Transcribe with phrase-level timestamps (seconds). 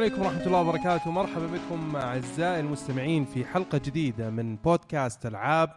[0.00, 1.10] عليكم ورحمة الله وبركاته.
[1.10, 5.70] مرحبا بكم أعزائي المستمعين في حلقة جديدة من بودكاست ألعاب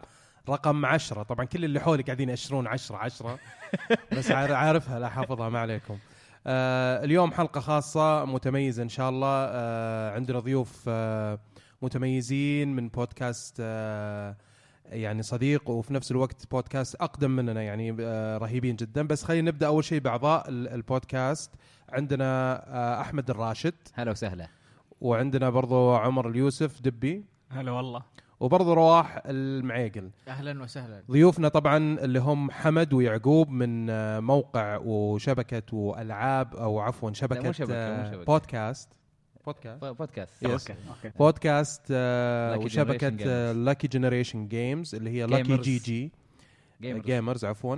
[0.49, 1.23] رقم عشرة.
[1.23, 3.39] طبعا كل اللي حولي قاعدين يأشرون عشرة عشرة
[4.11, 5.97] بس عار- عارفها لا حافظها ما عليكم.
[6.47, 9.27] آه اليوم حلقة خاصة متميزة إن شاء الله.
[9.49, 11.39] آه عندنا ضيوف آه
[11.81, 14.35] متميزين من بودكاست آه
[14.89, 19.07] يعني صديق وفي نفس الوقت بودكاست أقدم مننا يعني آه رهيبين جدا.
[19.07, 21.51] بس خلينا نبدأ أول شيء بأعضاء ال- البودكاست.
[21.93, 23.73] عندنا آه أحمد الراشد.
[23.93, 24.47] هلا وسهلا.
[25.01, 27.25] وعندنا برضو عمر اليوسف دبي.
[27.51, 28.03] هلا والله.
[28.39, 30.09] وبرضو رواح المعيقل.
[30.27, 31.03] أهلا وسهلا.
[31.11, 37.51] ضيوفنا طبعا اللي هم حمد ويعقوب من آه، موقع وشبكة وألعاب أو عفوا شبكة, مو
[37.51, 38.23] شبكة، آه، مو شبكة.
[38.25, 38.89] بودكاست.
[39.45, 39.85] بودكاست.
[39.85, 40.45] بودكاست.
[40.45, 40.49] Yes.
[40.49, 41.17] أوكي أوكي.
[41.19, 43.55] بودكاست Generation Games.
[43.57, 45.61] Lucky Generation Games اللي هي لاكي Gamers.
[45.61, 46.11] جي جي
[46.81, 47.05] جيمرز.
[47.05, 47.75] جيمرز عفوا.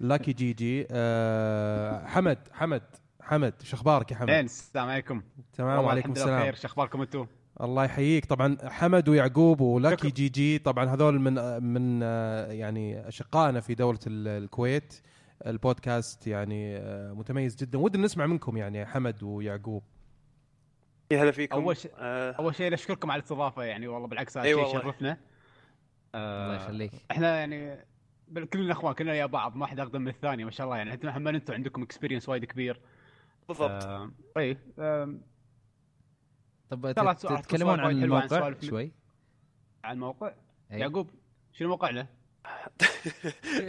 [0.00, 2.82] Lucky GG آه، حمد حمد.
[3.28, 5.22] حمد شو أخبارك يا حمد؟ زين السلام عليكم.
[5.52, 6.40] تمام وعليكم السلام.
[6.40, 6.54] بخير.
[6.54, 7.26] شو أخباركم أنتم؟
[7.60, 8.24] الله يحييك.
[8.26, 10.10] طبعا حمد ويعقوب و Lucky شكرا.
[10.10, 12.02] GG طبعا هذول من من
[12.50, 15.02] يعني أشقائنا في دولة ال- الكويت.
[15.46, 17.78] البودكاست يعني آه، متميز جدا.
[17.78, 19.82] ودنا نسمع منكم يعني حمد ويعقوب.
[21.10, 21.56] يا هلا فيكم.
[21.56, 22.32] أول شيء- آه.
[22.32, 24.66] أول شيء نشكركم على الاستضافة يعني والله بالعكس هذا أي شيء.
[24.66, 25.18] يشرفنا الله
[26.14, 26.92] آه يخليك.
[27.10, 27.78] إحنا يعني
[28.52, 30.90] كلنا أخوان كلنا يا بعض ما حد أقدم من الثاني ما شاء الله يعني.
[30.92, 32.80] حتى هم أنتم عندكم experience وايد كبير.
[33.48, 33.70] بالضبط.
[33.84, 35.18] آه طيب آه
[36.70, 38.92] طب تت- سؤال- تتكلمون سؤال عن وايد حلو عن الموقع سوالف- شوي؟
[39.84, 40.34] على الموقع؟
[40.72, 40.78] أي.
[40.80, 41.10] يعقوب
[41.52, 42.06] شنو موقعنا؟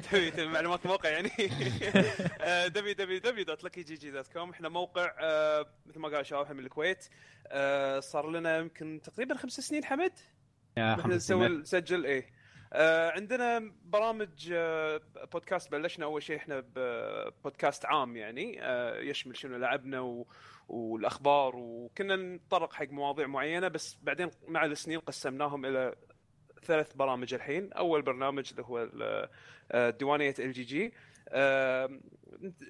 [0.10, 1.30] تبي تبي معلومات موقع يعني
[2.70, 7.06] www.luckygg.com إحنا موقع آه، مثل ما قال شباب من الكويت.
[7.48, 10.12] آه، صار لنا يمكن تقريبا خمس سنين حمد؟
[10.78, 11.60] يا إحنا خمس نسوي سنين.
[11.62, 12.39] نسجل إيه
[12.74, 15.02] آه، عندنا برامج آه،
[15.34, 20.28] بودكاست بلشنا أول شيء إحنا ببودكاست عام يعني آه، يشمل شنو لعبنا و...
[20.68, 25.96] والأخبار وكنا نتطرق حق مواضيع معينة بس بعدين مع السنين قسمناهم إلى
[26.64, 27.74] ثلاث برامج الحين.
[27.74, 28.90] أول برنامج اللي هو
[29.72, 30.94] آه، ديوانية ال جي جي.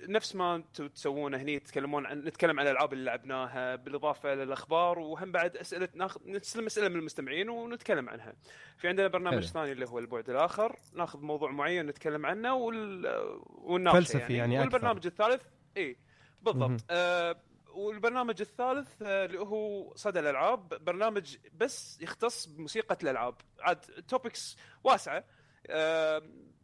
[0.07, 5.31] نفس ما أنتم تسوونه هني تتكلمون عن نتكلم عن الألعاب اللي لعبناها بالإضافة للاخبار وهم
[5.31, 8.33] بعد أسئلة ناخذ نستلم أسئلة من المستمعين ونتكلم عنها.
[8.77, 9.45] في عندنا برنامج.
[9.45, 13.07] ثاني اللي هو البعد الآخر ناخذ موضوع معين نتكلم عنه وال...
[13.45, 14.73] ونناقشه فلسفي يعني أكثر.
[14.73, 15.41] والبرنامج الثالث
[15.77, 15.97] إي.
[16.41, 17.35] بالضبط آه
[17.73, 25.23] والبرنامج الثالث آه، اللي هو صدى الألعاب برنامج بس يختص بموسيقى الألعاب عاد توبكس واسعة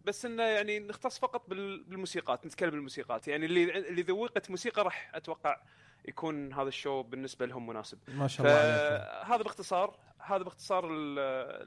[0.06, 3.28] بس إنه يعني نختص فقط بال- بالموسيقات نتكلم بالموسيقات.
[3.28, 5.62] يعني اللي اللي ذوقة موسيقى راح أتوقع
[6.08, 7.98] يكون هذا ال show بالنسبة لهم مناسب.
[8.08, 11.20] ما شاء الله فهذا باختصار هذا باختصار ال-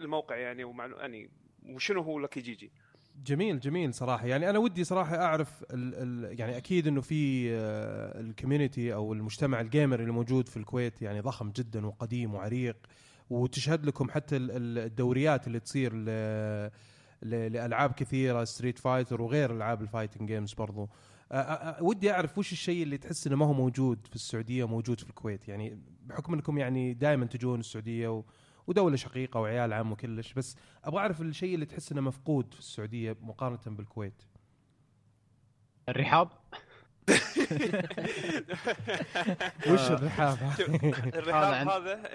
[0.02, 0.96] الموقع يعني ومعلو...
[0.96, 1.30] يعني
[1.66, 2.72] وشنو هو Lucky GG
[3.24, 4.26] جميل جميل صراحة.
[4.26, 9.12] يعني أنا ودي صراحة أعرف ال ال يعني أكيد إنه في آه، ال community أو
[9.12, 12.76] المجتمع ال gamer اللي موجود في الكويت يعني ضخم جدا وقديم وعريق
[13.30, 15.92] وتشهد لكم حتى ال- ال- الدوريات اللي تصير
[17.22, 20.88] لألعاب كثيرة Street Fighter وغير ألعاب ال fighting games برضو.
[21.80, 25.48] ودي أعرف وش الشيء اللي تحس إنه ما هو موجود في السعودية موجود في الكويت؟
[25.48, 28.24] يعني بحكم إنكم يعني دائما تجون السعودية و
[28.66, 33.16] ودولة شقيقة وعيال عم وكلش بس أبغى أعرف الشيء اللي تحس إنه مفقود في السعودية
[33.20, 34.22] مقارنة بالكويت.
[35.88, 36.28] الرحاب؟
[39.70, 40.38] وش الرحاب؟
[41.14, 42.10] الرحاب هذا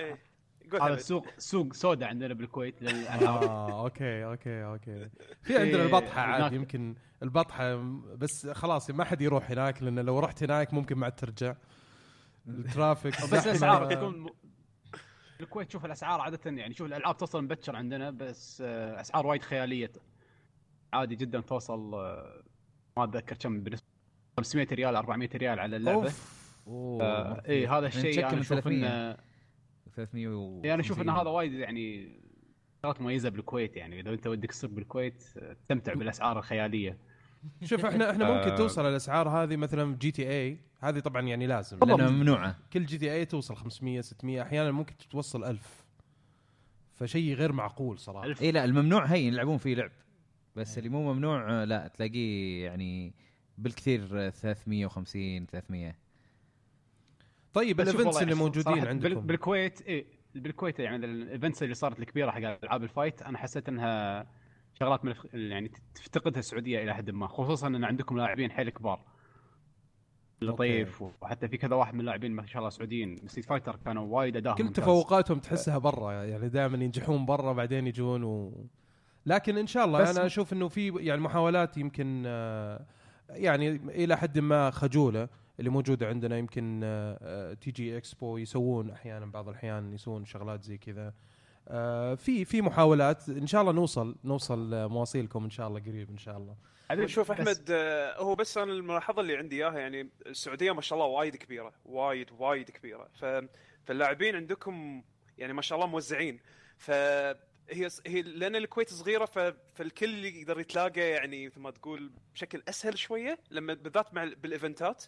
[0.81, 0.95] هذا.
[0.95, 5.09] سوق سوق سودا عندنا بالكويت للالعاب آه أوكي أوكي أوكي
[5.41, 7.75] في عندنا البطحة عاد هناك- يمكن البطحة
[8.15, 11.55] بس خلاص ما حد يروح هناك لأن لو رحت هناك ممكن ما عاد ترجع
[12.47, 13.33] ال traffic بس.
[13.47, 14.29] الأسعار تكون.
[15.41, 19.91] الكويت شوف الأسعار عادة يعني شوف الألعاب توصل مبكر عندنا بس آه، أسعار وايد خيالية
[20.93, 22.43] عادي جدا توصل آه،
[22.97, 23.87] ما أتذكر كم بالنسبة
[24.37, 28.39] 500 ريال 400 ريال على اللعبة أوف أوه آه اي هذا الشيء نتشكل أنا من
[28.39, 28.87] أشوف 300.
[29.09, 29.17] انه
[29.95, 32.09] 300 و يعني أنا أشوف إن هذا وايد يعني
[32.83, 33.99] شغلات مميزه بالكويت يعني.
[33.99, 35.23] إذا أنت ودك تصير بالكويت
[35.59, 36.97] تستمتع بالأسعار الخيالية.
[37.63, 38.55] شوف إحنا إحنا ممكن آه.
[38.55, 41.77] توصل الأسعار هذه مثلا GTA هذه طبعا يعني لازم.
[41.79, 42.59] لأنها ممنوعة.
[42.73, 45.85] كل GTA توصل 500 600 أحيانا ممكن توصل 1000
[46.93, 48.33] فشيء غير معقول صراحة.
[48.41, 49.91] إي لا الممنوع هي يلعبون فيه لعب.
[50.55, 53.13] بس اللي مو ممنوع لا تلاقيه يعني
[53.57, 55.95] بالكثير آه، 350 300
[57.53, 59.21] طيب ال events اللي موجودين عندكم.
[59.21, 60.05] بالكويت اي
[60.35, 64.25] بالكويت يعني ال events اللي صارت الكبيرة حق ألعاب ال fight أنا حسيت إنها
[64.79, 68.99] شغلات من الف- يعني تفتقدها السعودية إلى حد ما خصوصا إن عندكم لاعبين حيل كبار.
[70.41, 73.15] لطيف وحتى في كذا واحد من اللاعبين ما شاء الله سعوديين.
[73.27, 74.69] Street Fighter كانوا وايد أداهم كل.
[74.73, 78.65] تفوقاتهم تحسها برا يعني دائما ينجحون برا بعدين يجون و...
[79.25, 82.85] لكن إن شاء الله بس- أنا أشوف إنه في يعني محاولات يمكن آه،
[83.29, 85.29] يعني إلى حد ما خجولة.
[85.59, 91.13] اللي موجوده عندنا يمكن آه، TG Expo يسوون أحيانا بعض الأحيان يسوون شغلات زي كذا.
[91.67, 93.29] آه، في في محاولات.
[93.29, 96.55] إن شاء الله نوصل نوصل آه، مواصيلكم إن شاء الله قريب إن شاء الله.
[97.07, 100.99] شوف بس- أحمد آه، هو بس أنا الملاحظة اللي عندي إياها يعني السعودية ما شاء
[100.99, 103.07] الله وايد كبيرة وايد وايد كبيرة.
[103.13, 103.25] ف
[103.85, 105.03] فاللاعبين عندكم
[105.37, 106.39] يعني ما شاء الله موزعين.
[106.77, 109.39] فهي هي لأن الكويت صغيرة ف...
[109.73, 115.03] فالكل يقدر يتلاقى يعني مثل ما تقول بشكل أسهل شوية لما بالذات مع ال- بالإيفنتات.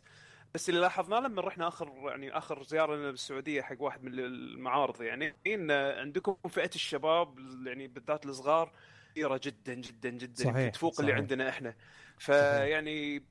[0.55, 5.01] بس اللي لاحظناه لما رحنا آخر يعني آخر زيارة لنا بالسعودية حق واحد من المعارض
[5.01, 8.71] يعني إن عندكم فئة الشباب يعني بالذات الصغار
[9.11, 11.21] كبيره جدا جدا جدا صحيح، تفوق اللي صحيح.
[11.21, 11.75] عندنا إحنا.
[12.19, 13.23] فيعني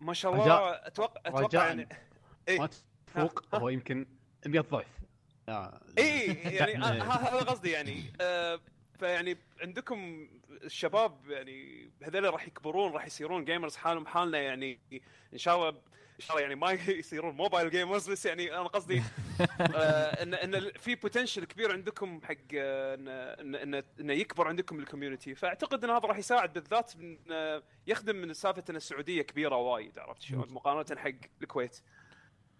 [0.00, 1.88] ما شاء الله رجاء- أتوقع أتوقع يعني
[2.48, 2.58] إيه.
[2.58, 2.68] ما
[3.06, 4.06] تفوق هو يمكن
[4.46, 4.86] 100 ضعف.
[5.48, 8.12] آه، اي يعني آه، هذا قصدي يعني.
[8.20, 8.60] آه،
[8.98, 10.28] فيعني عندكم
[10.64, 14.80] الشباب يعني هذول راح يكبرون راح يصيرون gamers حالهم حالنا يعني
[15.32, 19.02] إن شاء الله ان شاء الله يعني ما يصيرون mobile gamers بس يعني أنا قصدي
[19.60, 24.78] آه، ان إن في potential كبير عندكم حق آه، ان ان ان إنه يكبر عندكم
[24.78, 29.22] ال community فأعتقد إن هذا راح يساعد بالذات من آه، يخدم من سالفة إن السعودية
[29.22, 31.10] كبيرة وايد عرفت شلون؟ مقارنة حق
[31.42, 31.82] الكويت.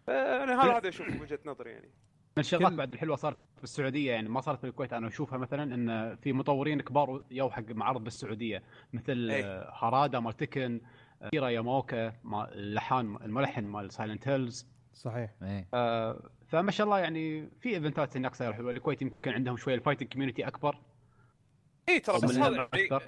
[0.06, 1.90] فانا هذا هذا أشوف وجهة نظري يعني.
[2.36, 6.32] من الشغلات بعد الحلوة صارت بالسعوديه يعني ما صارت بالكويت أنا أشوفها مثلا إن في
[6.32, 9.44] مطورين كبار يو حق معرض بالسعودية مثل أي.
[9.44, 15.30] آه، هارادا مال Tekken آه، أكيرا ياماوكا مال- اللحان الملحن مال Silent Hills صحيح.
[15.42, 15.68] إيه.
[15.74, 18.72] آه، فما شاء الله يعني في event ات هناك صايرة حلوة.
[18.72, 20.76] الكويت يمكن عندهم شوية ال fighting community أكبر.
[21.88, 23.02] اي ترى بس هذا يعني أكثر.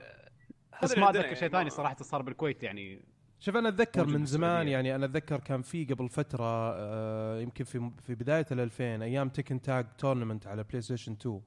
[0.73, 3.05] هذا بس ما أتذكر شيء يعني ثاني صراحة صار بالكويت يعني.
[3.41, 4.69] شوف أنا أتذكر من زمان.
[4.69, 9.29] يعني أنا أتذكر كان في قبل فترة آه، يمكن في في بداية ال 2000 أيام
[9.29, 11.41] Tekken Tag Tournament على PlayStation 2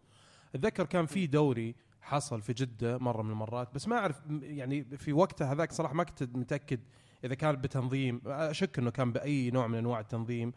[0.56, 5.14] أتذكر كان في دوري حصل في جدة مرة من المرات بس ما أعرف يعني في
[5.14, 6.80] وقتها هذاك صراحة ما كنت متأكد
[7.24, 10.54] إذا كان بتنظيم أشك إنه كان بأي نوع من أنواع التنظيم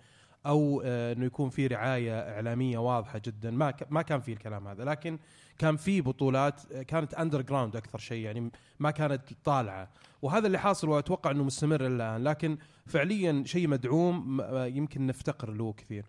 [0.46, 3.50] أو آه، إنه يكون في رعاية إعلامية واضحة جدا.
[3.50, 5.18] ما ما كان في الكلام هذا لكن
[5.58, 9.88] كان في بطولات آه، كانت underground أكثر شيء يعني ما كانت طالعة.
[10.22, 15.72] وهذا اللي حاصل وأتوقع إنه مستمر الآن لكن فعليا شيء مدعوم آه، يمكن نفتقر له
[15.72, 16.04] كثير.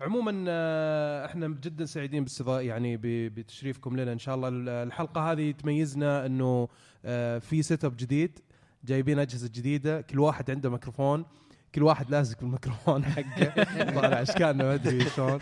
[0.00, 4.12] عموما آه، إحنا جدا سعيدين باستضاء يعني بتشريفكم لنا.
[4.12, 6.68] إن شاء الله ال- الحلقة هذه تميزنا إنه
[7.04, 8.38] آه، في setup جديد
[8.84, 11.24] جايبين أجهزة جديدة كل واحد عنده ميكروفون
[11.74, 13.64] كل واحد لازق بالميكروفون حقه.
[14.00, 15.38] طالع اشكالنا ما أدري شلون.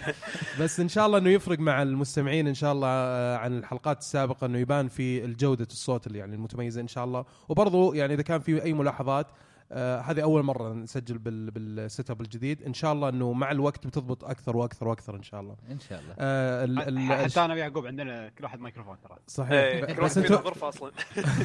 [0.60, 4.44] بس إن شاء الله إنه يفرق مع المستمعين إن شاء الله آه، عن الحلقات السابقة
[4.46, 7.24] إنه يبان في الجودة الصوت اللي يعني المتميزة إن شاء الله.
[7.48, 9.26] وبرضو يعني إذا كان في أي ملاحظات
[9.72, 12.62] آه هذه أول مرة نسجل بال بال setup الجديد.
[12.62, 15.56] إن شاء الله إنه مع الوقت بتضبط أكثر وأكثر وأكثر إن شاء الله.
[15.70, 16.14] إن شاء الله.
[16.18, 17.00] آه ال ال
[17.30, 19.16] حتى أنا ويعقوب عندنا كل واحد ميكروفون ترى.
[19.26, 19.84] صحيح.
[19.84, 20.92] كل بس انتو غرفة أصلا.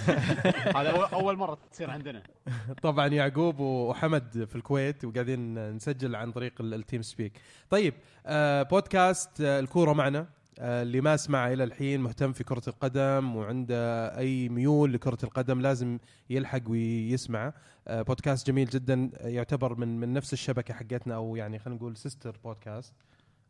[0.78, 2.24] هذا أول- أول مرة تصير عندنا.
[2.84, 7.34] طبعا يعقوب وحمد في الكويت وقاعدين نسجل عن طريق ال- ال TeamSpeak.
[7.70, 7.94] طيب
[8.26, 10.26] آه بودكاست آه الكورة معنا.
[10.60, 16.00] اللي ما سمع إلى الحين مهتم في كرة القدم وعنده أي ميول لكرة القدم لازم
[16.30, 17.54] يلحق ويسمع
[17.88, 21.98] آه بودكاست جميل جدا آه، يعتبر من من نفس الشبكة حقتنا أو يعني خلينا نقول
[21.98, 22.94] sister podcast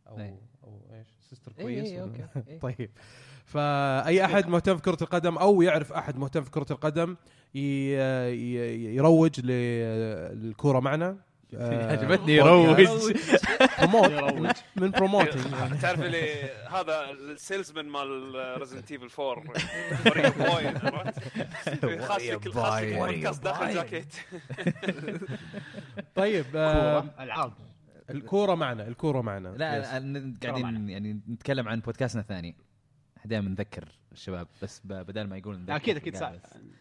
[0.07, 0.37] أو أي.
[0.63, 2.59] أو إيش sister إيه، كويس إيه، ولا؟ okay، إيه.
[2.59, 2.89] طيب
[3.45, 7.15] فأي أحد مهتم في كرة القدم أو يعرف أحد مهتم في كرة القدم
[8.95, 12.77] يروج للكورة معنا آه، عجبتني بودكاست.
[12.79, 13.13] يروج.
[13.81, 14.63] promote.
[14.75, 15.41] من promoting
[15.81, 19.43] تعرف اللي هذا ال salesman مال Resident Evil 4
[20.05, 21.19] وريا بوي عرفت؟
[22.01, 24.13] خاص لك خاص لك البودكاست داخل جاكيت.
[26.15, 27.53] طيب آه، كورة، العاب
[28.09, 29.49] الكورة معنا الكورة معنا.
[29.49, 29.81] لا.
[30.43, 32.55] قاعدين يعني نتكلم عن بودكاستنا الثاني.
[33.25, 36.23] دائما نذكر الشباب بس بدل ما يقول أكيد أكيد بس.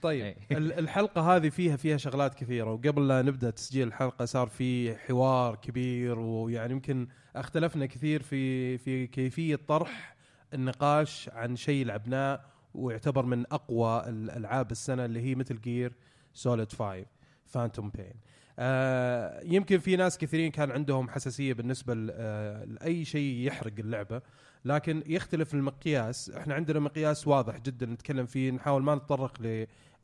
[0.02, 0.36] طيب إيه.
[0.58, 5.56] ال- الحلقة هذه فيها فيها شغلات كثيرة وقبل لا نبدأ تسجيل الحلقة صار في حوار
[5.56, 10.16] كبير ويعني يمكن اختلفنا كثير في في كيفية طرح
[10.54, 12.40] النقاش عن شيء لعبناه
[12.74, 15.92] ويعتبر من أقوى الالعاب السنة اللي هي مثل جير
[16.34, 17.04] سوليد 5
[17.46, 18.12] فانتوم بين
[18.58, 24.22] آه يمكن في ناس كثيرين كان عندهم حساسية بالنسبة آه لأي شيء يحرق اللعبة
[24.64, 29.42] لكن يختلف المقياس إحنا عندنا مقياس واضح جدا نتكلم فيه نحاول ما نتطرق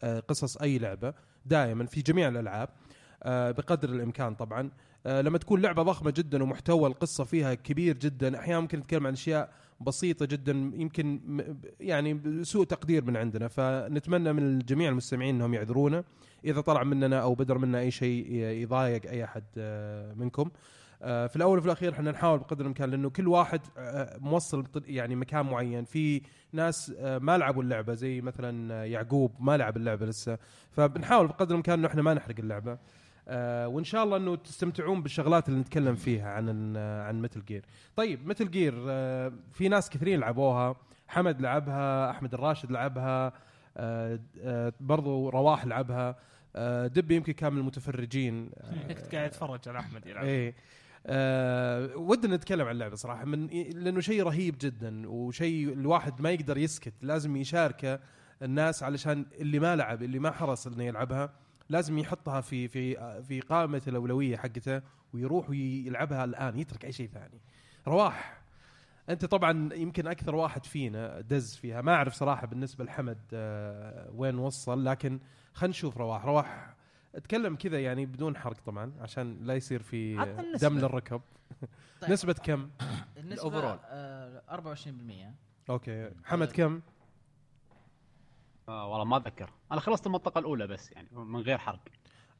[0.03, 1.15] لقصص أي لعبة.
[1.47, 2.69] دائما في جميع الألعاب
[3.23, 4.71] آه، بقدر الإمكان طبعا.
[5.07, 9.13] آه، لما تكون لعبة ضخمة جدا ومحتوى القصة فيها كبير جدا أحيانا ممكن نتكلم عن
[9.13, 11.21] أشياء بسيطة جدا يمكن
[11.81, 13.49] يعني سوء تقدير من عندنا.
[13.49, 16.05] فنتمنى من جميع المستمعين إنهم يعذرونا.
[16.45, 20.43] إذا طلع مننا أو بدر منا أي شيء يضايق أي أحد آه، منكم.
[20.43, 25.17] آه، في الأول وفي الأخير إحنا نحاول بقدر الإمكان لأنه كل واحد آه، موصل يعني
[25.17, 25.85] مكان معين.
[25.85, 30.39] في ناس آه، ما لعبوا اللعبة زي مثلا آه، يعقوب ما لعب اللعبة لسه.
[30.71, 32.79] فبنحاول بقدر الإمكان إنه إحنا ما نحرق اللعبة.
[33.29, 37.65] آه وإن شاء الله إنه تستمتعون بالشغلات اللي نتكلم فيها عن عن متل جير
[37.97, 40.77] طيب متل جير آه في ناس كثيرين لعبوها.
[41.09, 43.33] حمد لعبها أحمد الراشد لعبها
[43.77, 46.17] آه آه برضو رواح لعبها.
[46.57, 48.51] آه دبي يمكن كان من المتفرجين.
[48.57, 50.25] آه كنت قاعد أتفرج على أحمد يلعب.
[50.25, 50.55] إيه.
[51.09, 56.59] آه ودنا نتكلم عن اللعبة صراحة من لأنه شيء رهيب جدا وشيء الواحد ما يقدر
[56.59, 58.01] يسكت لازم يشاركه
[58.43, 61.33] الناس علشان اللي ما لعب اللي ما حرص إنه يلعبها
[61.69, 64.83] لازم يحطها في في في قائمة الأولوية حقته
[65.15, 67.41] ويروح ويلعبها الآن يترك أي شيء ثاني.
[67.87, 68.43] رواح.
[69.09, 71.81] أنت طبعا يمكن أكثر واحد فينا دز فيها.
[71.83, 75.21] ما أعرف صراحة بالنسبة لحمد آه وين وصل لكن
[75.55, 76.25] خلينا نشوف رواح.
[76.25, 76.75] رواح
[77.15, 80.15] أتكلم كذا يعني بدون حرق طبعا عشان لا يصير في.
[80.61, 81.21] دم للركب
[82.01, 82.11] طيب.
[82.11, 82.71] نسبة كم؟
[83.19, 83.79] النسبة ال overall.
[83.85, 84.75] آه
[85.67, 86.81] 24% okay حمد كم؟
[88.69, 91.81] آه والله ما أتذكر أنا خلصت المنطقة الأولى بس يعني من غير حرق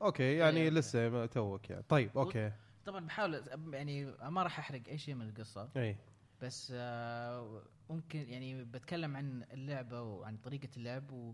[0.03, 0.71] okay يعني إيه.
[0.71, 2.53] لسه ما توك يعني طيب okay
[2.87, 5.97] طبعا بحاول يعني ما راح أحرق أي شيء من القصة إي
[6.43, 11.33] بس آه ممكن يعني بتكلم عن اللعبة وعن طريقة اللعب و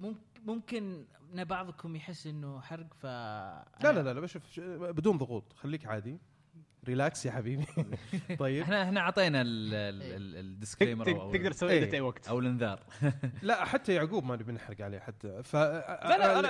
[0.00, 1.04] ممكن ممكن
[1.34, 6.18] إن بعضكم يحس إنه حرق ف لا لا لا لا بشوف بدون ضغوط خليك عادي
[6.84, 7.66] relax يا حبيبي
[8.38, 9.44] طيب إحنا إحنا أعطينا إيه.
[10.40, 11.78] ال disclaimer أو تقدر تسوي إيه.
[11.78, 12.80] اديت اي وقت أو الانذار
[13.42, 16.46] لا حتى يعقوب ما نبي نحرق عليه حتى ف لا لا أنا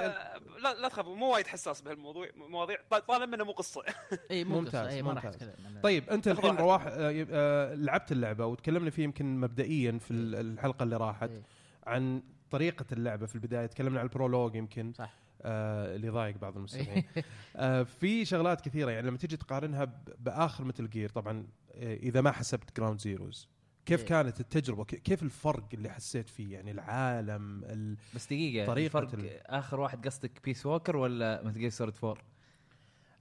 [0.62, 3.83] لا لا تخافوا مو وايد حساس بهالموضوع مواضيع طال- طالما انه مو قصة
[4.30, 5.42] اي مو ممتاز، قصة، اي ما راح ممتاز.
[5.49, 6.57] أتكلم طيب أنت الحين.
[6.57, 11.42] رواح آه، آه، لعبت اللعبة وتكلمنا فيه يمكن مبدئيا في ال- الحلقة اللي راحت إيه.
[11.87, 15.14] عن طريقة اللعبة في البداية تكلمنا عن ال prologue يمكن صح.
[15.42, 17.04] آه اللي ضايق بعض المستمعين.
[17.57, 22.30] آه في شغلات كثيرة يعني لما تيجي تقارنها بآخر Metal Gear طبعا آه إذا ما
[22.33, 23.49] حسبت Ground Zeroes
[23.87, 24.07] كيف إيه.
[24.07, 27.97] كانت التجربة؟ كيف الفرق اللي حسيت فيه؟ يعني العالم ال...
[28.14, 32.11] بس دقيقة طريقة الفرق ال- آخر واحد قصدك Peace Walker ولا Metal Gear Solid 4
[32.12, 32.29] آه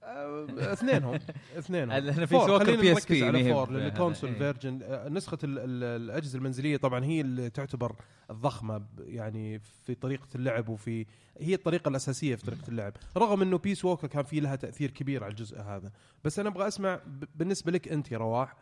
[0.02, 1.18] اثنينهم.
[1.58, 1.90] اثنينهم.
[1.90, 4.38] أنا في four، ووكر خلينا PSP نركز على four لأن console إيه.
[4.38, 7.96] version آه، نسخة ال- ال- الأجهزة المنزلية طبعا هي اللي تعتبر
[8.30, 11.06] الضخمة يعني في طريقة اللعب وفي
[11.38, 12.92] هي الطريقة الأساسية في طريقة اللعب.
[13.16, 15.92] رغم إنه Peace Walker كان في لها تأثير كبير على الجزء هذا.
[16.24, 17.00] بس أنا أبغى أسمع
[17.34, 18.56] بالنسبة لك أنت يا رواح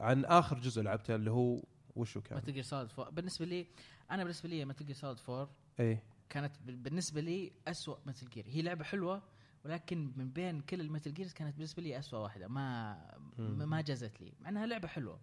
[0.00, 1.62] عن آخر جزء لعبته اللي هو
[1.96, 3.66] وشو كان؟ متل جير سوليد 4 بالنسبة لي
[4.10, 8.44] أنا بالنسبة لي Metal Gear Solid 4 اي كانت بال- بالنسبة لي أسوأ Metal Gear
[8.48, 9.22] هي لعبة حلوة
[9.64, 12.48] ولكن من بين كل ال Metal Gears كانت بالنسبة لي أسوأ واحدة.
[12.48, 12.96] ما
[13.38, 13.68] مم.
[13.68, 14.32] ما جازت لي.
[14.40, 15.20] مع إنها لعبة حلوة.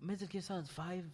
[0.00, 1.04] Metal Gear Solid 5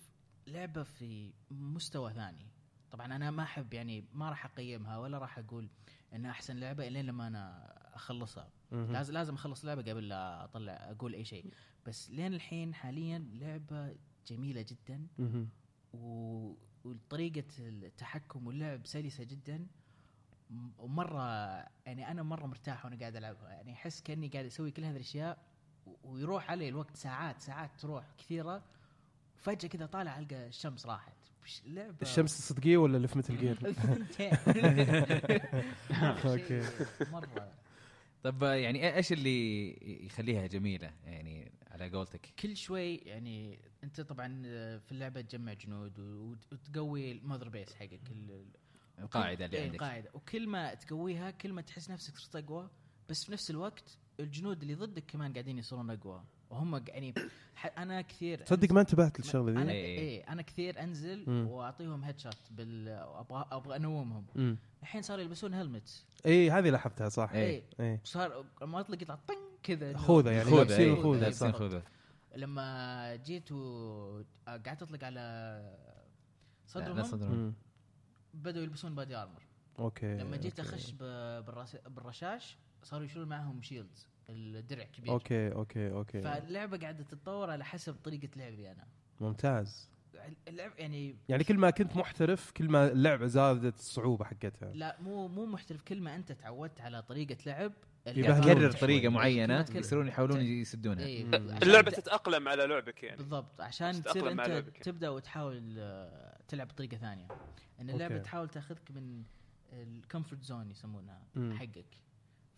[0.46, 2.46] لعبة في مستوى ثاني.
[2.90, 5.68] طبعا أنا ما أحب يعني ما راح أقيمها ولا راح أقول
[6.14, 8.50] إنها أحسن لعبة إلا لما أنا أخلصها.
[8.72, 11.52] لازم لازم أخلص لعبه قبل لا أطلع أقول أي شيء.
[11.86, 13.96] بس لين الحين حاليا لعبة
[14.26, 15.06] جميلة جدا.
[15.92, 16.54] و...
[16.84, 19.66] وطريقة التحكم واللعب سلسة جدا.
[20.78, 21.22] ومرة
[21.86, 25.38] يعني أنا مرة مرتاح وأنا قاعد ألعبها يعني أحس كأني قاعد أسوي كل هذه الأشياء
[25.86, 28.62] و- ويروح علي الوقت ساعات ساعات تروح كثيرة.
[29.36, 31.16] فجأة كذا طالع ألقى الشمس راحت.
[31.42, 33.58] وش لعبة؟ الشمس الصدقيه ولا اللي في مثل جير؟
[36.36, 36.62] شيء
[37.12, 37.52] مرة.
[38.22, 39.70] طب يعني إيش اللي
[40.06, 42.26] يخليها جميلة؟ يعني على قولتك.
[42.38, 44.42] كل شوي يعني أنت طبعا
[44.78, 45.98] في اللعبة تجمع جنود
[46.52, 48.00] وتقوي ال mother base حقك
[49.02, 49.74] القاعدة اللي إيه، عندك.
[49.74, 50.10] القاعدة.
[50.14, 52.68] وكل ما تقويها كل ما تحس نفسك صرت أقوى
[53.08, 56.22] بس في نفس الوقت الجنود اللي ضدك كمان قاعدين يصيرون أقوى.
[56.50, 57.14] وهم يعني
[57.56, 59.98] ح- أنا كثير تصدق ما انتبهت للشغلة أنا ذي؟ إيه.
[59.98, 61.46] إيه أنا كثير أنزل مم.
[61.48, 64.26] وأعطيهم headshot بال أبغى أبغى أنومهم.
[64.36, 64.56] مم.
[64.82, 67.30] الحين صاروا يلبسون helmet اي هذه لاحظتها صح.
[67.32, 67.62] إيه.
[67.80, 67.92] إيه.
[67.92, 69.96] اي صار لما اطلق يطلع طن كذا.
[69.96, 71.58] خوذة يعني خوذة إيه، الخوذه لابسين صح.
[71.58, 71.82] خوذة.
[72.36, 76.96] لما جيت وقعدت أطلق على لا، صدرهم.
[76.96, 77.54] لا صدرهم
[78.34, 78.42] مم.
[78.42, 79.42] بدأوا يلبسون body armor
[79.78, 80.70] أوكي لما جيت okay.
[80.74, 87.04] اخش ب- بالرس- بالرشاش صاروا يشيلون معهم shields الدرع كبير okay okay okay فاللعبة قاعدة
[87.04, 88.86] تتطور على حسب طريقة لعبي أنا
[89.20, 89.88] ممتاز
[90.48, 95.28] اللعب يعني يعني كل ما كنت محترف كل ما اللعبة زادت الصعوبة حقتها لا مو
[95.28, 97.72] مو محترف كل ما أنت تعودت على طريقة لعب
[98.14, 98.68] شوي.
[98.80, 101.34] طريقة معينة يصيرون يحاولون يسدونها إيه، مم.
[101.34, 104.64] عشان اللعبة تتأقلم على لعبك يعني بالضبط عشان تصير أنت.
[104.82, 105.74] تبدأ وتحاول
[106.52, 107.28] تلعب بطريقة ثانية
[107.80, 108.24] إن اللعبة okay.
[108.24, 109.22] تحاول تاخذك من
[109.72, 111.52] ال comfort zone يسمونها مم.
[111.58, 111.84] حقك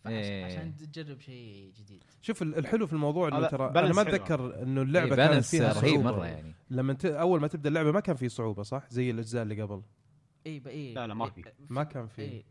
[0.07, 0.45] إيه.
[0.45, 4.01] عشان تجرب شيء جديد شوف ال- الحلو في الموضوع إنه ترى أنا ما.
[4.01, 7.47] أتذكر إنه إيه، اللعبه كانت balance فيها رهيب صعوبة مرة يعني لما انت أول ما
[7.47, 9.81] تبدأ اللعبة ما كان في صعوبة صح زي الأجزاء اللي قبل
[10.47, 11.43] اي بقى إيه لا، لا، ما إيه، في.
[11.69, 12.43] ما كان في إيه.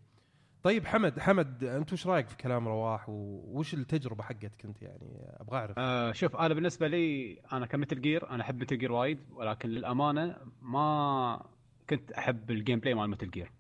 [0.64, 5.58] طيب حمد حمد انت وش رايك في كلام رواح وش التجربة حقتك انت يعني؟ أبغى
[5.58, 5.78] اعرف.
[5.78, 10.36] آه شوف أنا بالنسبة لي أنا كميتل جير أنا احب ميتل جير وايد ولكن للأمانة
[10.62, 11.46] ما
[11.90, 13.52] كنت احب ال gameplay مال ميتل جير.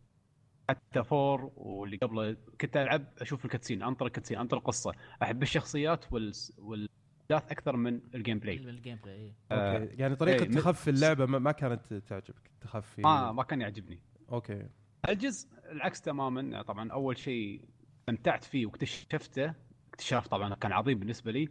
[0.70, 4.92] حتى فور واللي قبله كنت العب أشوف ال cutscene انطر ال cutscene انطر القصة.
[5.22, 8.56] احب الشخصيات وال والاحداث أكثر من ال gameplay.
[8.56, 9.32] ال gameplay إيه.
[9.52, 9.94] آه، okay.
[9.94, 14.00] يعني طريقة إيه، تخفي اللعبة ما ما كانت تعجبك تخفي؟ ما ما كان يعجبني.
[14.32, 14.66] okay.
[15.08, 16.62] الجزء العكس تماما.
[16.62, 17.64] طبعا أول شيء
[18.00, 19.54] استمتعت فيه واكتشفته
[19.88, 21.48] اكتشاف طبعا كان عظيم بالنسبة لي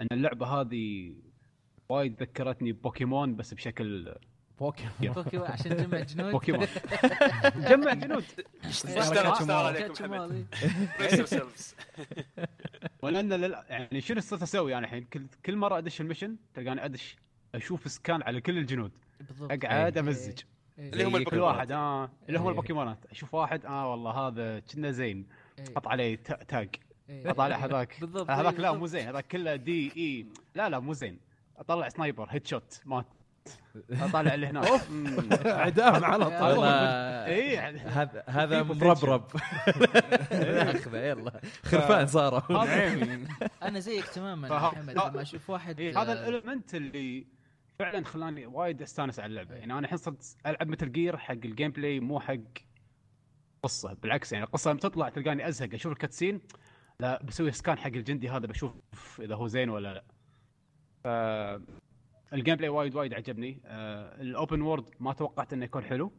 [0.00, 1.14] إن اللعبة هذه
[1.88, 4.14] وايد ذكرتني بوكيمون بس بشكل
[4.58, 5.14] بوكيمون.
[5.14, 6.32] بوكيمون عشان تجمع جنود.
[6.32, 6.66] بوكيمون.
[7.70, 8.24] جمع جنود.
[13.02, 13.52] ولأن.
[13.68, 17.16] يعني شنو صرت أسوي؟ أنا الحين كل كل مرة أدش ال mission تلقاني أدش
[17.54, 18.92] أشوف scan على كل الجنود.
[19.20, 19.52] بالضبط.
[19.52, 20.04] أقعد إيه.
[20.04, 20.38] أمزج.
[20.78, 21.54] اللي هم كل البوكيمونات.
[21.56, 22.50] واحد آه اللي هم إيه.
[22.50, 25.26] البوكيمونات أشوف واحد آه والله هذا كنا زين
[25.58, 25.64] إيه.
[25.76, 26.68] حط عليه تا- tag
[27.10, 27.30] إيه.
[27.30, 28.72] اطالع هذاك بالضبط، هذاك إيه، لا.
[28.72, 31.18] مو زين هذاك كله دي إي لا لا مو زين
[31.58, 33.06] اطلع sniper headshot مات
[33.90, 34.66] اطالع اللي هناك.
[35.46, 36.24] اعدام على.
[36.24, 38.62] طول إي هذا هذا.
[38.62, 39.24] مربرب
[40.32, 42.64] اخذه يلا خرفان صاروا
[43.62, 44.72] أنا زيك تماما.
[44.88, 47.26] لما أشوف واحد إيه هذا آه، ال element اللي
[47.78, 49.54] فعلا خلاني وايد أستانس على اللعبة.
[49.54, 52.36] يعني أنا الحين صرت ألعب ميتل جير حق ال gameplay مو حق
[53.62, 53.92] قصة.
[53.92, 55.74] بالعكس يعني القصة لما تطلع تلقاني أزهق.
[55.74, 56.40] أشوف ال cutscene
[57.00, 60.04] لا بسوي scan حق الجندي هذا بشوف إذا هو زين ولا لا.
[61.04, 61.06] ف
[62.32, 63.60] ال gameplay وايد وايد عجبني.
[63.64, 66.12] آه ال open world ما توقعت إنه يكون حلو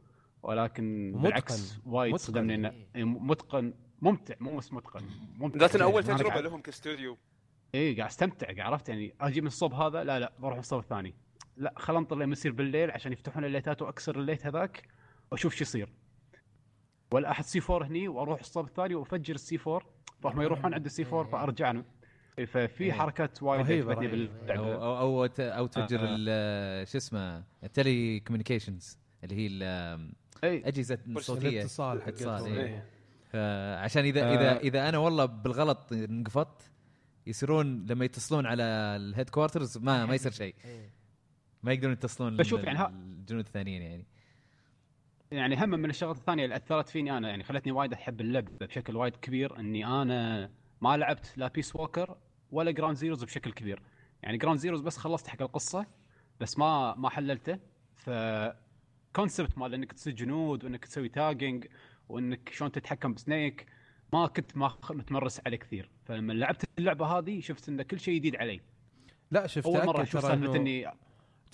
[0.44, 1.24] ولكن ومتقن.
[1.24, 2.26] بالعكس وايد متقن.
[2.26, 2.56] صدمني
[2.96, 3.74] انه متقن.
[4.02, 5.06] ممتع مو بس متقن
[5.38, 5.60] ممتع.
[5.60, 7.18] ذات أول تجربة لهم كاستوديو.
[7.76, 11.16] إي قاعد أستمتع قاعد عرفت؟ يعني أجي من الصوب هذا لا لا بروح الصوب الثاني.
[11.58, 14.84] لا خل انطر لين يصير بالليل عشان يفتحون ال light ات وأكسر ال light هذاك
[15.32, 15.90] وأشوف شو يصير
[17.12, 19.82] ولا احد C4 هني وأروح الصوب الثاني وأفجر ال C4
[20.24, 21.84] فهم يروحون عند ال C4 فأرجع أنا.
[22.40, 22.92] إيه، ففي إيه.
[22.92, 23.94] حركات وايد عجبتني رهيبة.
[23.94, 26.08] أو باللعبه أو أو, ت- أو تفجر آه.
[26.10, 30.12] ال- شو اسمه ال telecommunications اللي هي ال-
[30.44, 32.48] اي أجهزة صوتية الاتصال حق اتصال، الصوت.
[32.58, 32.86] إيه.
[33.30, 34.36] فعشان اذا آه.
[34.36, 36.72] اذا إذا أنا والله بالغلط انقفطت
[37.28, 40.90] يصيرون لما يتصلون على ال headquarters ما ما يصير شيء إيه.
[41.66, 44.06] ما يقدرون يتصلون بشوف يعني الجنود الثانيين يعني.
[45.32, 48.96] يعني هم من الشغلات الثانية اللي أثرت فيني أنا يعني خلتني وايد أحب اللعبه بشكل
[48.96, 50.52] وايد كبير إني أنا
[50.82, 52.18] ما لعبت لا Peace Walker
[52.52, 53.82] ولا Ground Zeroes بشكل كبير.
[54.24, 55.86] يعني Ground Zeroes بس خلصت حق القصة
[56.40, 57.60] بس ما ما حللته.
[57.96, 58.10] ف
[59.16, 61.68] concept مال إنك تصير جنود وإنك تسوي tagging
[62.10, 63.66] وإنك شلون تتحكم بسنيك
[64.14, 65.90] ما كنت ما متمرس عليه كثير.
[66.06, 68.62] فلما لعبت اللعبة هذه شفت إن كل شيء جديد علي.
[69.32, 70.92] لا شفت أول مرة أشوف ترى سالفه إني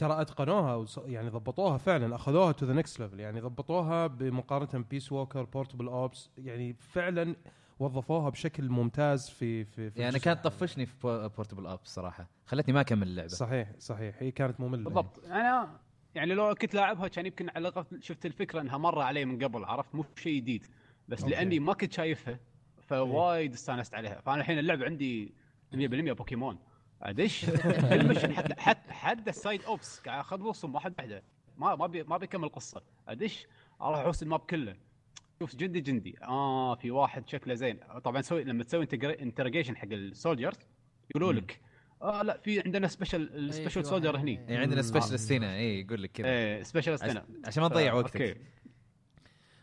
[0.01, 0.97] ترى اتقنوها وص...
[0.97, 6.29] يعني ضبطوها فعلا أخذوها to the next level يعني ضبطوها بمقارنة Peace Walker Portable Ops
[6.37, 7.35] يعني فعلا
[7.79, 10.43] وظفوها بشكل ممتاز في في, في يعني كانت.
[10.43, 12.27] طفشني في Portable Ops صراحة.
[12.45, 13.27] خلتني ما أكمل اللعبة.
[13.27, 14.15] صحيح صحيح.
[14.19, 14.83] هي كانت مملة.
[14.83, 15.25] بالضبط.
[15.25, 15.79] أنا
[16.15, 19.63] يعني لو كنت لاعبها كان يمكن على الأقل شفت الفكرة إنها مرة علي من قبل
[19.65, 20.65] عرفت؟ مو شيء جديد.
[21.07, 21.31] بس okay.
[21.31, 22.39] لأني ما كنت شايفها
[22.81, 24.21] فوايد استانست عليها.
[24.21, 25.33] فأنا الحين اللعبة عندي
[25.73, 25.77] 100%
[26.11, 26.57] بوكيمون.
[27.01, 27.45] ادش
[27.89, 31.23] كل mission حتى حتى حتى ال side ops قاعد اخلصهم واحد واحدة.
[31.57, 33.47] ما ما بي ما بيكمل القصة ادش
[33.81, 34.75] أروح أحوس ال map كله.
[35.39, 36.15] شوف جندي جندي.
[36.23, 37.79] آه في واحد شكله زين.
[38.03, 40.57] طبعا سوي لما تسوي interrogation حق ال soldiers
[41.15, 41.33] يقولوا.
[41.33, 41.61] لك
[42.01, 44.49] آه لا في عندنا special ال special في soldier هني.
[44.49, 44.57] إيه.
[44.57, 44.87] عندنا مم.
[44.87, 46.27] specialist هنا اي يقول لك كذا.
[46.27, 48.41] إيه specialist عش- هنا عشان ما تضيع آه، وقتك.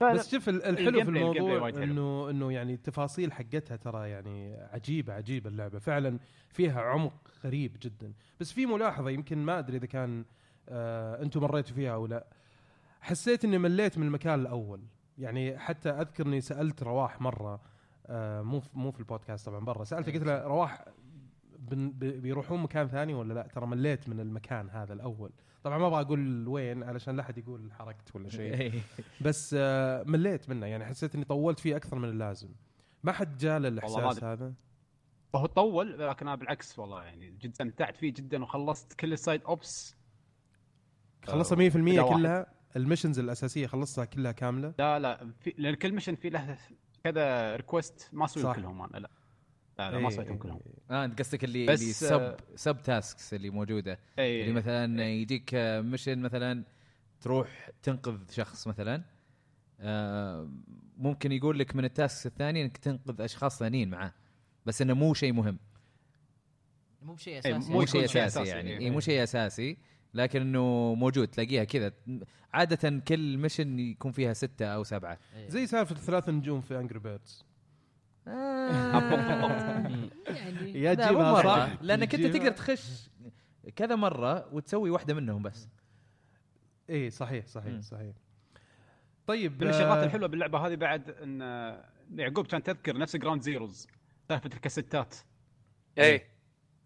[0.03, 1.69] بس شوف ال- الحلو في الموضوع.
[1.85, 5.79] انه إنه يعني التفاصيل حقتها ترى يعني عجيبه عجيبة اللعبة.
[5.79, 6.19] فعلا
[6.51, 8.13] فيها عمق غريب جدا.
[8.41, 10.25] بس في ملاحظة يمكن ما أدري إذا كان
[10.69, 12.27] آه أنتم مريتوا فيها أو لا.
[13.01, 14.81] حسيت إني مليت من المكان الأول.
[15.19, 17.61] يعني حتى اذكر اني سألت رواح مرة
[18.07, 19.85] آه مو مو في البودكاست طبعا برا.
[19.85, 20.98] سألته قلت له رواح بن- بي-
[21.59, 25.31] بيروحون مكان ثاني ولا لا؟ ترى مليت من المكان هذا الأول.
[25.63, 28.55] طبعا ما أبغى أقول وين علشان لا أحد يقول حركت ولا شيء.
[28.61, 28.81] إيه.
[29.21, 30.67] بس آه، مليت منه.
[30.67, 32.49] يعني حسيت إني طولت فيه أكثر من اللازم.
[33.03, 34.53] ما حد جاء الإحساس ما هذا؟
[35.33, 39.43] فهو طول لكن أنا بالعكس والله يعني جدا استمتعت فيه جدا وخلصت كل ال side
[39.43, 39.97] ops.
[41.27, 42.17] خلصها 100% بدأ واحد.
[42.17, 46.59] كلها؟ ال missions الأساسية خلصتها كلها كاملة؟ لا لا في لأن كل mission في له
[47.05, 48.57] كذا request ما اسويهم صح.
[48.57, 49.11] كلهم أنا لا.
[49.79, 50.61] لا, لا ما إيه، سويتهم إيه، كلهم.
[50.91, 53.99] آه أنت قصدك اللي بس، اللي سب آه، سب تاسكس اللي موجودة.
[54.19, 56.65] اي اللي مثلا يجيك آه، mission مثلا
[57.21, 59.05] تروح تنقذ شخص مثلا.
[59.81, 60.51] آه،
[60.97, 64.15] ممكن يقول لك من ال tasks الثانية إنك تنقذ أشخاص ثانيين معاه.
[64.67, 65.59] بس إنه مو شيء مهم.
[67.03, 67.73] مو بشيء إيه، أساسي.
[67.73, 68.71] مو شيء أساسي أساسي، يعني.
[68.71, 68.79] إيه.
[68.79, 69.77] إيه مو شيء أساسي
[70.15, 71.93] لكن إنه موجود تلاقيها كذا.
[72.53, 75.19] عادة كل mission يكون فيها ستة أو سبعة.
[75.37, 75.49] إيه.
[75.49, 77.48] زي سالفة ثلاث نجوم في Angry Birds
[80.29, 81.43] يعني يا تجيبها مرة.
[81.43, 83.11] صح لأنك أنت تقدر تخش
[83.77, 85.69] كذا مرة وتسوي واحدة منهم بس.
[86.91, 87.81] اي صحيح صحيح مم.
[87.81, 88.13] صحيح.
[89.27, 93.43] طيب من الشغلات آه، الحلوة باللعبة هذه بعد إن آه، يعقوب كان تذكر نفس Ground
[93.43, 93.87] Zeroes
[94.29, 95.15] سالفة الكاسيتات.
[95.99, 96.23] اي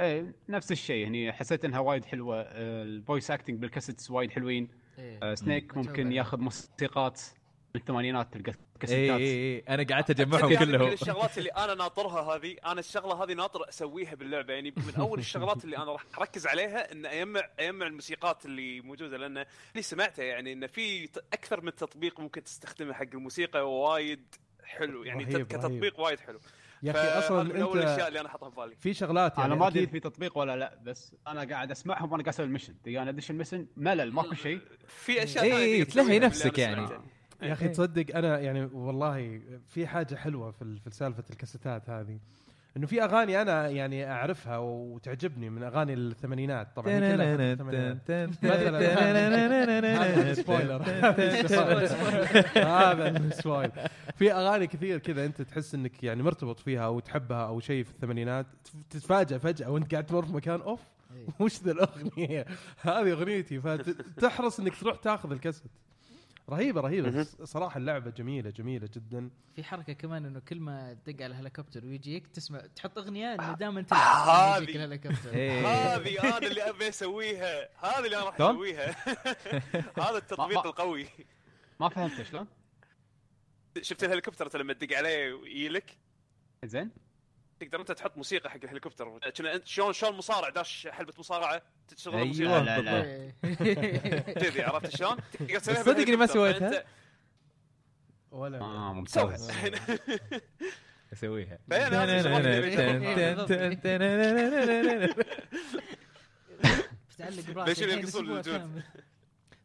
[0.01, 1.03] إيه نفس الشيء.
[1.03, 4.69] يعني حسيت إنها وايد حلوة آه، ال voice acting بال cassettes وايد حلوين.
[4.99, 5.19] إيه.
[5.23, 6.13] آه، سنيك ممكن.
[6.13, 7.21] ياخذ موسيقات
[7.75, 9.21] من الثمانينات تلقى اي كاسيتات.
[9.21, 10.87] اي اي أنا قعدت أجمعهم كلهم.
[10.87, 14.53] من الشغلات اللي أنا ناطرها هذه أنا الشغلة هذه ناطر أسويها باللعبة.
[14.53, 19.17] يعني من أول الشغلات اللي أنا راح أركز عليها إن أجمع أجمع الموسيقات اللي موجودة
[19.17, 25.05] لأن اللي سمعته يعني إن في أكثر من تطبيق ممكن تستخدمه حق الموسيقى وايد حلو.
[25.05, 25.99] يعني رهيب، كتطبيق رهيب.
[25.99, 26.41] وايد حلو.
[26.83, 28.77] يا أخي أصلا من أول الأشياء اللي أنا حاطها في بالي.
[28.77, 32.23] في شغلات يعني أنا ما أدري في تطبيق ولا لا بس أنا قاعد أسمعهم وأنا
[32.23, 32.83] قاعد أسوي المشن.
[32.83, 34.61] تلقى أنا أدش المشن؟ ملل ماكو شيء.
[34.89, 36.89] في أشياء إي، ثانية إي، تقدر تلهي نفسك يعني.
[37.43, 42.19] يا أخي تصدق أنا يعني والله في حاجة حلوة في في سالفة الكاسيتات هذه.
[42.77, 46.77] إنه في أغاني أنا يعني أعرفها وتعجبني من أغاني الثمانينات.
[46.77, 46.87] طبعا.
[49.97, 50.83] هذا spoiler
[52.57, 53.71] هذا ال spoil
[54.17, 57.91] في أغاني كثير كذا أنت تحس إنك يعني مرتبط فيها أو تحبها أو شيء في
[57.91, 58.47] الثمانينات.
[58.91, 60.81] تتفاجئ فجأة وأنت قاعد تمر في مكان أوف
[61.17, 61.27] إيه.
[61.41, 62.47] وش ذا الأغنية؟
[62.81, 63.61] هذه أغنيتي.
[63.61, 65.71] فتحرص إنك تروح تاخذ الكاسيت.
[66.53, 67.23] رهيبة رهيبة.
[67.45, 69.31] صراحة اللعبة جميلة جميلة جدا.
[69.57, 73.81] في حركة كمان إنه كل ما تدق على الهليكوبتر ويجيك تسمع تحط أغنية إنه دائما
[73.81, 73.87] هذه.
[73.87, 74.63] تلعب.
[74.63, 75.35] يجيك الهليكوبتر.
[75.35, 75.67] إيه.
[75.67, 77.69] هذه أنا اللي أبي أسويها.
[77.79, 78.97] هذه اللي أنا راح؟ أسويها.
[80.09, 81.07] هذا التطبيق القوي.
[81.81, 82.47] ما فهمت شلون؟
[83.81, 85.99] شفت الهليكوبتر لما تدق عليه ويجيلك
[86.65, 86.91] زين.
[87.65, 92.15] تقدر انت تحط موسيقى حق الهليكوبتر كنا انت شلون شلون مصارع داش حلبه مصارعه تشغل
[92.15, 92.23] أيوة.
[92.23, 93.05] الموسيقى لا، لا.
[93.05, 93.35] إيه.
[94.19, 96.85] كذي عرفت شلون؟ تقدر تسويها بس صدق إني ما سويتها.
[98.31, 99.51] ولا آه ممتاز
[101.13, 101.59] اسويها
[107.97, 108.83] ليش الوجود؟ كامل.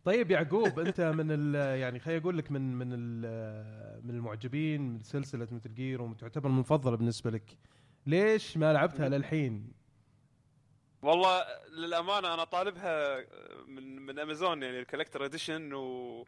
[0.05, 3.21] طيب يعقوب انت من ال يعني خليني أقول لك من من ال
[4.03, 7.57] من المعجبين من سلسله Metal Gear وتعتبر المفضله بالنسبة لك
[8.07, 9.71] ليش ما لعبتها للحين؟
[11.01, 13.25] والله للأمانة أنا طالبها
[13.67, 16.25] من من امازون يعني ال collector edition و...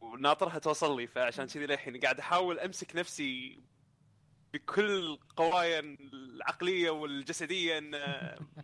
[0.00, 3.60] وناطرها توصل لي فعشان كذي للحين قاعد أحاول أمسك نفسي
[4.54, 7.92] بكل قوايا العقلية والجسدية إن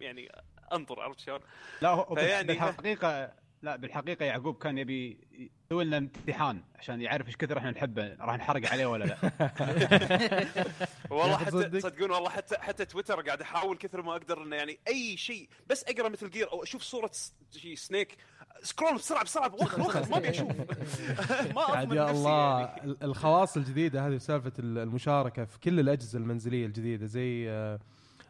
[0.00, 0.32] يعني
[0.72, 1.40] أنظر عرفت شلون؟
[1.82, 3.32] لا هو فيعني- بالحقيقة
[3.64, 5.18] لا بالحقيقة يعقوب كان يبي
[5.66, 9.16] يسوي لنا امتحان عشان يعرف إيش كثر إحنا نحبه راح نحرق عليه ولا لا
[11.10, 14.78] والله حتى تصدق؟ تصدقون والله حتى حتى تويتر قاعد أحاول كثر ما أقدر إنه يعني
[14.88, 17.10] أي شيء بس أقرأ مثل جير أو أشوف صورة
[17.52, 18.16] شي سنيك
[18.62, 20.48] سكرول بسرعة بسرعة وخر وخر ما أبي أشوف
[21.56, 22.84] ما أضمن يا نفسي الله يعني.
[22.84, 27.48] ال- الخواص الجديدة هذه سالفه ال- المشاركة في كل الأجهزة المنزلية الجديدة زي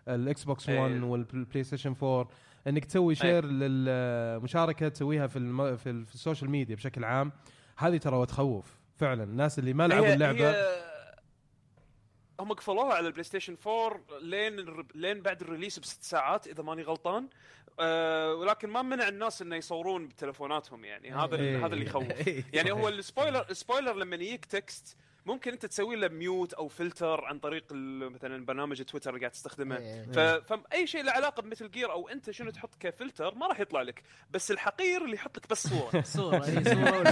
[0.08, 0.80] ال Xbox إيه.
[0.80, 2.28] 1 وال PlayStation 4
[2.66, 5.76] إنك تسوي share للمشاركة تسويها في الم...
[5.76, 7.32] في, ال- في السوشيال ميديا بشكل عام.
[7.76, 9.24] هذه ترى تخوف فعلا.
[9.24, 10.84] الناس اللي ما لعبوا اللعبة هي-
[12.40, 16.46] هم قفلوها على ال PlayStation 4 لين ال re- لين بعد ال release بست ساعات
[16.46, 17.28] إذا ماني غلطان.
[17.80, 21.14] أه ولكن ما منع الناس إنه يصورون بتلفوناتهم يعني.
[21.14, 21.66] هذا إيه.
[21.66, 22.04] هذا اللي يخوف.
[22.54, 26.68] يعني هو ال spoiler ال spoiler لما يجيك text ممكن انت تسوي له mute أو
[26.68, 30.02] فلتر عن طريق ال- مثلا برنامج تويتر اللي قاعد تستخدمه إيه.
[30.12, 30.18] ف...
[30.18, 33.82] فاي شيء له علاقه ب Metal Gear أو انت شنو تحط كفلتر ما راح يطلع
[33.82, 37.10] لك بس الحقير اللي يحط لك بس صوره صوره اي صوره ولا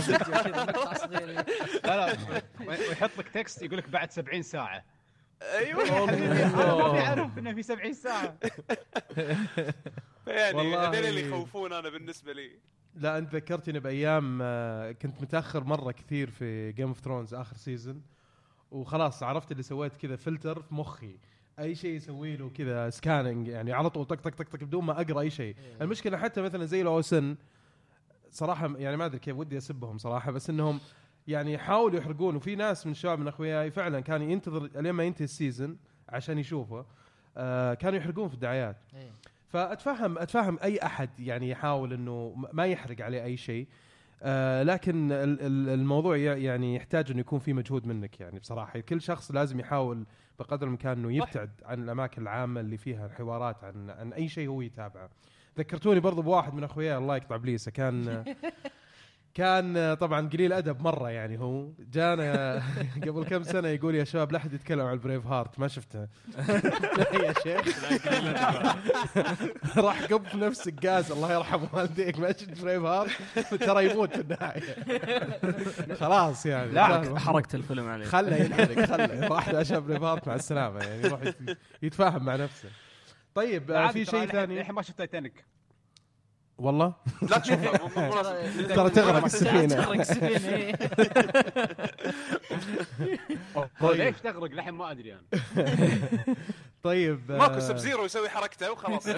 [1.84, 2.16] لا لا
[2.66, 4.84] ويحط لك text يقول لك بعد 70 ساعه
[5.42, 8.38] أيوه أنا ما اعرف انه في 70 ساعه
[10.26, 12.58] يعني والله- هذول اللي يخوفون أنا بالنسبة لي
[12.94, 18.02] لا أنت ذكرتني بأيام آه، كنت متأخر مرة كثير في Game of Thrones آخر season
[18.70, 21.16] وخلاص عرفت اللي سويت كذا فلتر في مخي.
[21.58, 25.00] أي شيء يسوي له كذا scanning يعني على طول طق طق طق طق بدون ما
[25.00, 25.56] أقرأ أي شيء.
[25.80, 27.36] المشكلة حتى مثلا زي الأوسن
[28.30, 30.80] صراحة يعني ما أدري كيف ودي أسبهم صراحة بس إنهم
[31.28, 35.24] يعني يحاولوا يحرقون وفي ناس من الشباب من أخوياي فعلا كان ينتظر لين ما ينتهي
[35.24, 35.76] ال season
[36.08, 36.86] عشان يشوفه
[37.36, 38.76] آه كانوا يحرقون في الدعايات.
[38.94, 39.10] إيه.
[39.52, 43.66] فاتفهم أتفهم أي أحد يعني يحاول إنه ما يحرق عليه أي شيء.
[44.22, 48.80] آه لكن ال- ال- الموضوع يعني يحتاج إنه يكون في مجهود منك يعني بصراحة.
[48.80, 50.06] كل شخص لازم يحاول
[50.38, 54.60] بقدر الإمكان إنه يبتعد عن الأماكن العامة اللي فيها حوارات عن عن أي شيء هو
[54.62, 55.08] يتابعه.
[55.58, 58.24] ذكرتوني برضو بواحد من أخوياي الله يقطع إبليسه كان
[59.34, 62.62] كان طبعا قليل ادب مرة يعني هو جانا
[63.06, 65.98] قبل كم سنة يقول يا شباب لا أحد يتكلم عن البريف هارت ما شفته.
[67.24, 67.84] يا شيخ.
[69.78, 73.10] راح قب في نفس الجاز الله يرحم والديك ما شفت بريف هارت
[73.60, 74.74] ترى يموت في النهاية.
[75.94, 76.72] خلاص يعني.
[76.72, 79.32] لا حركت الفيلم عليه خله ينحرق خله.
[79.32, 82.68] واحد عشان بريف هارت مع السلامة يعني يروح يت- يتفاهم مع نفسه.
[83.34, 85.44] طيب في شيء ثاني؟ الحين ما شفت تايتانيك
[86.62, 87.42] والله؟ لا
[87.96, 88.68] مناسب.
[88.76, 89.74] ترى تغرق السفينة.
[89.74, 90.76] تغرق السفينه إيه.
[93.82, 95.22] هو ليش تغرق؟ لحين ما أدري أنا.
[96.82, 99.08] طيب آه، ماكو Sub-Zero يسوي حركته وخلاص.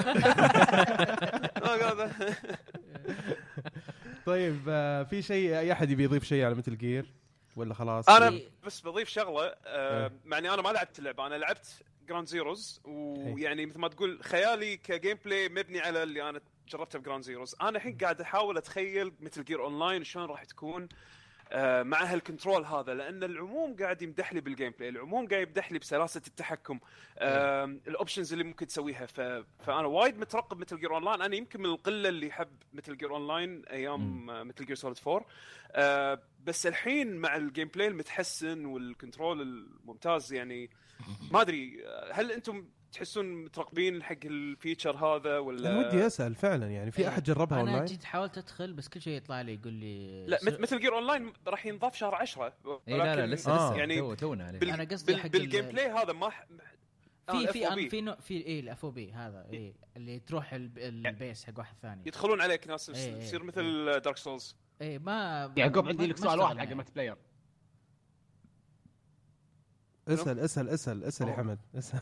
[4.27, 7.15] طيب آه، في شيء أي أحد يبي يضيف شيء على Metal Gear
[7.57, 11.67] ولا خلاص؟ أنا بس بضيف شغلة آه، مع اني أنا ما لعبت اللعبه أنا لعبت
[12.09, 17.02] Ground Zeroes ويعني مثل ما تقول خيالي ك gameplay مبني على اللي أنا جربته ب
[17.02, 17.57] Ground Zeroes.
[17.61, 20.89] أنا الحين قاعد أحاول أتخيل Metal Gear Online شلون راح تكون
[21.53, 25.73] آه، مع هال control هذا لأن العموم قاعد يمدح لي بال gameplay العموم قاعد يمدح
[25.73, 26.79] لي بسلاسه التحكم
[27.19, 29.07] آم، ال options اللي ممكن تسويها.
[29.07, 29.21] ف...
[29.61, 33.65] فأنا وايد مترقب Metal Gear Online أنا يمكن من القلة اللي يحب Metal Gear Online
[33.67, 35.27] أيام Metal Gear Solid 4
[35.73, 40.71] آه، بس الحين مع ال gameplay المتحسن وال control الممتاز يعني
[41.33, 46.35] ما أدري آه، هل أنتم تحسون مترقبين حق ال feature هذا ولا أنا ودي أسأل
[46.35, 47.09] فعلا يعني في إيه.
[47.09, 50.39] أحد جربها أنا أونلاين جيت حاولت أدخل بس كل شيء يطلع لي يقول لي لا
[50.45, 52.53] Metal Gear Online راح ينضاف شهر 10
[52.89, 53.57] اي لا لا لسه آه.
[53.71, 54.71] لسه يعني تو تونا عليه بال...
[54.71, 55.21] أنا قصدي بال...
[55.23, 56.47] حق بال game ال- play هذا ما ح...
[57.31, 57.91] في آه، في FOB.
[57.91, 61.77] في نوع في إيه ال FOB هذا إيه اللي تروح الب- ال base حق واحد
[61.83, 63.47] ثاني يدخلون عليك ناس إيه، إيه، تصير إيه.
[63.47, 66.73] مثل Dark Souls إيه ما يعقوب عندي لك سؤال واحد حق معي.
[66.73, 67.17] ال multiplayer
[70.09, 72.01] اسأل اسأل اسأل اسأل يا حمد اسأل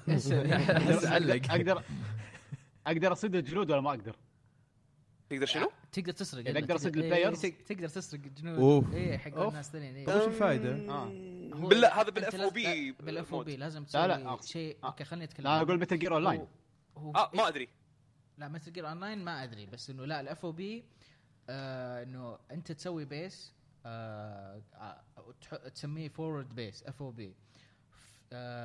[1.15, 1.83] علق أقدر
[2.87, 4.17] أقدر اصيد الجنود ولا ما أقدر؟
[5.31, 8.95] تقدر شنو؟ تقدر تسرق يعني أقدر أصيد إيه، ال players؟ تق- تقدر تسرق الجنود أوف.
[8.95, 9.39] إيه حق.
[9.39, 10.07] الناس الثانيين إيه.
[10.07, 11.07] طيب وش الفائده؟ آه.
[11.55, 14.87] هو بالله هذا بال FOB لا، بال FOB لازم لا، لا، تسوي أقصد- شيء آه.
[14.87, 16.47] أوكي خليني أتكلم لا أقول Metal Gear Online
[16.97, 17.69] آه ما أدري
[18.39, 20.85] لا Metal Gear Online ما أدري بس إنه لا ال FOB
[21.49, 23.53] إنه أنت تسوي base
[23.87, 25.01] آه آه،
[25.75, 27.35] تسميه forward base FOB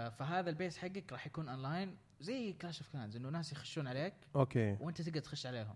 [0.09, 4.13] فهذا ال base حقك راح يكون أونلاين زي Clash of Clans إنه ناس يخشون عليك
[4.35, 5.75] أوكي وأنت تقدر تخش عليهم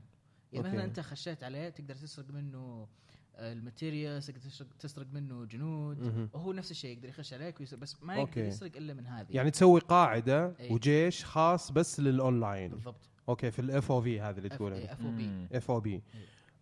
[0.54, 0.68] يعني.
[0.68, 2.88] مثلا أنت خشيت عليه تقدر تسرق منه
[3.36, 6.30] ال materials تقدر تسرق, تسرق منه جنود مهم.
[6.34, 8.48] وهو نفس الشيء يقدر يخش عليك ويسرق بس ما يقدر أوكي.
[8.48, 10.72] يسرق إلا من هذه يعني تسوي قاعدة إيه.
[10.74, 15.48] وجيش خاص بس للأونلاين بالضبط أوكي في ال FO في هذا اللي تقوله FOB.
[15.52, 16.04] FOB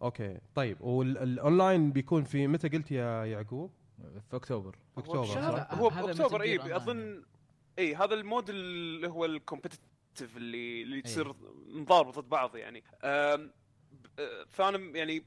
[0.02, 3.72] أوكي طيب والأونلاين بيكون في متى قلت يا يعقوب؟
[4.30, 6.76] في أكتوبر في أكتوبر هو صح؟ هذا- هو بأكتوبر مثل اي.
[6.76, 7.24] أظن
[7.80, 11.02] اي هذا ال mode اللي هو ال competitive اللي اللي إيه.
[11.04, 11.34] تصير
[11.68, 13.50] نضارب ضد بعض يعني أه،
[14.48, 15.26] فأنا يعني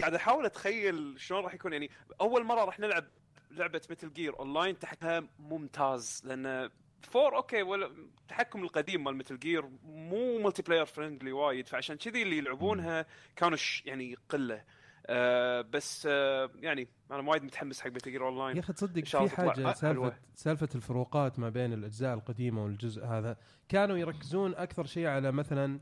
[0.00, 3.04] قاعد أحاول أتخيل شلون راح يكون يعني أول مرة راح نلعب
[3.50, 6.70] لعبة Metal Gear Online تحكمها ممتاز لأن
[7.02, 12.38] four أوكي ولا التحكم القديم مال Metal Gear مو multiplayer friendly وايد فعشان كذي اللي
[12.38, 13.06] يلعبونها
[13.36, 14.64] كانوا يعني قلة
[15.12, 19.28] أه بس أه يعني أنا وايد متحمس حق Metal Gear Online يا أخي تصدق في
[19.36, 19.72] حاجة حلوة.
[19.72, 23.36] سالفه سالفة الفروقات ما بين الأجزاء القديمة والجزء هذا
[23.68, 25.80] كانوا يركزون أكثر شيء على مثلا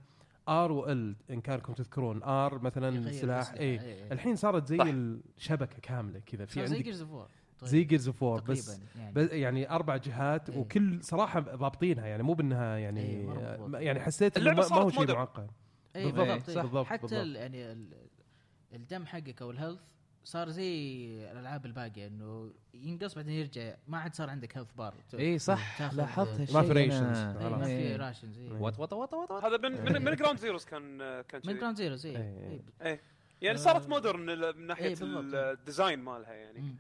[0.48, 4.12] R و L إن كانكم تذكرون R مثلا سلاح اي إيه، إيه.
[4.12, 4.84] الحين صارت زي صح.
[4.86, 7.28] الشبكة كاملة كذا في صار زي عندك Gears of War
[7.62, 10.58] زي Gears of War بس يعني بس يعني أربع جهات إيه.
[10.58, 13.80] وكل صراحة ضابطينها يعني مو بأنها إيه، يعني آه، مضبوط.
[13.80, 15.12] يعني حسيت إنه ما هو شيء.
[15.14, 15.50] معقد
[15.96, 16.62] اي بالضبط، بالضبط, صح، إيه.
[16.62, 17.20] بالضبط، حتى بالضبط.
[17.20, 18.07] ال- يعني ال-
[18.74, 19.80] الدم حقك أو ال health
[20.24, 25.38] صار زي الألعاب الباقية إنه ينقص بعدين يرجع ما عاد صار عندك health bar إي
[25.38, 26.78] صح لاحظت هالشيء ما في.
[26.78, 27.96] إيه، ما في.
[27.96, 28.38] rations.
[28.38, 29.44] what what what what.
[29.44, 31.57] هذا من من, من Ground Zeroes كان كان من.
[31.58, 32.16] Ground Zeroes إي.
[32.83, 33.00] إيه.
[33.42, 34.20] يعني آه، صارت modern
[34.57, 34.96] من ناحية.
[35.02, 36.76] ال design مالها يعني مم.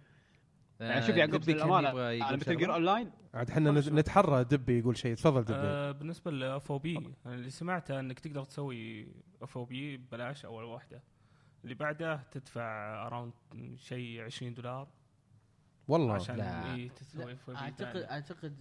[0.80, 2.74] يعني شوف آه، يعقوب يبغى على يقول Metal Gear.
[2.74, 7.50] Online عاد إحنا نت- نتحرى دبي يقول شيء تفضل دبي آه بالنسبة لل FOB اللي
[7.50, 9.08] سمعته إنك تقدر تسوي
[9.42, 11.02] FOB ببلاش أول واحدة
[11.64, 12.62] اللي بعده تدفع
[13.06, 13.32] around
[13.76, 14.88] شيء 20 دولار
[15.88, 16.74] والله عشان لا.
[16.74, 18.58] إيه تسوي بي اعتقد أعتقد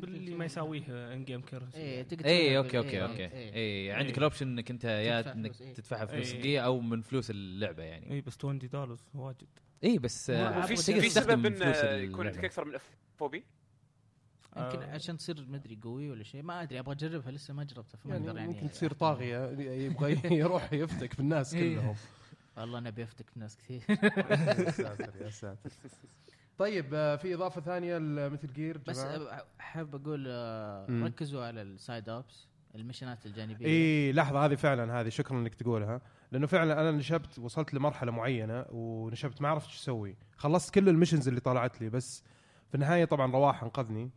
[0.00, 0.82] باللي ما يساويه
[1.14, 3.24] in-game currency تقدر اي تسويها أوكي أوكي إيه، أوكي.
[3.54, 4.18] اي عندك إيه.
[4.18, 5.56] ال option إنك أنت يا إنك.
[5.56, 6.32] تدفعها فلوس.
[6.32, 9.48] حقيقيه أو من فلوس اللعبة يعني اي بس 20 دولار واجد
[9.84, 12.44] اي بس في سبب انه فلوس يكون عندك.
[12.44, 13.44] أكثر من FOB
[14.56, 14.94] يمكن آه.
[14.94, 18.26] عشان تصير مدري قوي ولا شيء ما أدري أبغى أجربها لسه ما جربتها فما يعني
[18.28, 21.54] أقدر يعني ممكن تصير طاغية يبغى يروح يفتك في الناس.
[21.54, 21.94] كلهم
[22.56, 23.82] والله أنا بيفتك في ناس كثير.
[23.88, 25.70] يا ساتر يا ساتر.
[26.58, 28.98] طيب آه، في إضافة ثانية ل Metal Gear بس
[29.60, 30.86] أحب أقول آه،.
[30.90, 33.66] ركزوا على ال side ops ال missionات الجانبية.
[33.66, 36.00] إي لحظة هذه فعلا هذه شكرا إنك تقولها.
[36.32, 40.16] لأنه فعلا أنا نشبت وصلت لمرحلة معينة ونشبت ما عرفت إيش أسوي.
[40.36, 42.22] خلصت كل ال missions اللي طلعت لي بس
[42.68, 44.10] في النهاية طبعا رواح أنقذني.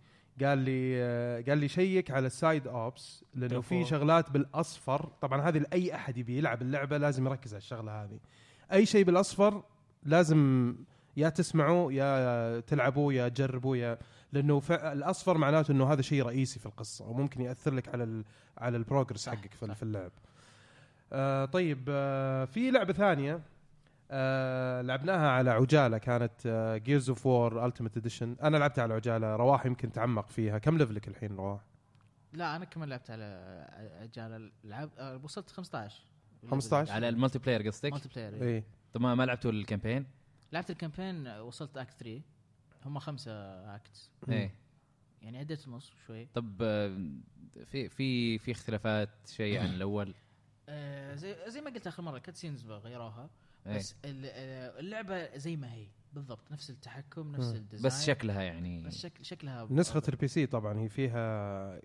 [0.44, 3.86] قال لي قال لي شيك على ال side ops لأنه في.
[3.86, 8.20] شغلات بالأصفر طبعا هذه لأي أحد يبي يلعب اللعبة لازم يركز على الشغلة هذه
[8.72, 9.64] أي شيء بالأصفر
[10.04, 10.76] لازم
[11.18, 13.98] يا تسمعوا يا تلعبوا يا تجربوا يا
[14.34, 18.26] لأنه الأصفر معناته إنه هذا شيء رئيسي في القصة وممكن يأثر لك على ال
[18.58, 19.76] على ال progress حقك في.
[19.76, 20.12] في اللعب
[21.14, 23.42] آه طيب آه في لعبة ثانية
[24.12, 26.48] آه لعبناها على عجالة كانت
[26.86, 30.58] Gears of War Ultimate Edition أنا لعبتها على عجالة رواح يمكن تعمق فيها.
[30.58, 31.62] كم levelك الحين رواح؟
[32.34, 33.24] لا أنا كمان لعبت على
[34.02, 36.04] عجال العاب آه، وصلت 15
[36.52, 38.42] 15 على ال multi player قصدك؟ multiplayer إيه.
[38.42, 38.64] إيه.
[38.94, 40.06] طب ما لعبتوا ال campaign؟
[40.52, 42.22] لعبت ال campaign آه، وصلت act 3
[42.86, 43.32] هم خمسة
[43.76, 44.56] acts إيه.
[45.22, 46.26] يعني عديت النص شوي.
[46.34, 46.98] طب آه،
[47.66, 50.14] في في في اختلافات شيء عن الأول؟
[50.70, 53.30] آه زي زي ما قلت آخر مرة cutscenes غيروها
[53.68, 53.78] إيه.
[53.78, 57.56] بس ال- آه، اللعبة زي ما هي بالضبط نفس التحكم نفس.
[57.56, 61.82] ال design بس شكلها يعني بس شكل شكلها نسخة ال PC طبعا هي فيها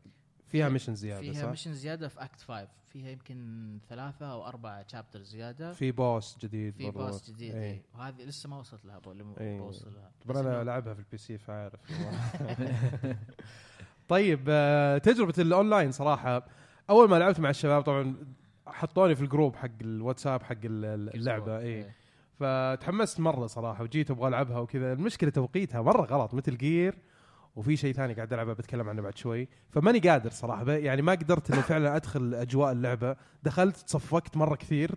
[0.49, 4.87] فيها mission زيادة فيها صح؟ mission زيادة في act 5 فيها يمكن ثلاثة أو أربعة
[4.89, 6.91] chapter زيادة في boss جديد في.
[6.91, 7.63] boss جديد إيه.
[7.73, 7.83] إيه.
[7.95, 9.01] وهذه لسه ما وصلت لها
[9.41, 9.59] إيه.
[9.59, 11.81] بوصل لها طبعا بس أنا إنه- لعبها في ال PC فعارف
[14.09, 16.47] طيب آه، تجربة الاونلاين صراحة
[16.91, 18.17] أول ما لعبت مع الشباب طبعا
[18.73, 21.95] حطوني في ال group حق الواتساب حق ال- ال- اللعبة اي إيه.
[22.41, 24.93] فتحمست مرة صراحة وجيت أبغى ألعبها وكذا.
[24.93, 26.95] المشكلة توقيتها مرة غلط Metal Gear
[27.57, 29.49] وفي شيء ثاني قاعد ألعبه بتكلم عنه بعد شوي.
[29.71, 33.17] فماني قادر صراحة يعني ما قدرت إنه فعلا أدخل أجواء اللعبة.
[33.43, 34.91] دخلت تصفقت مرة كثير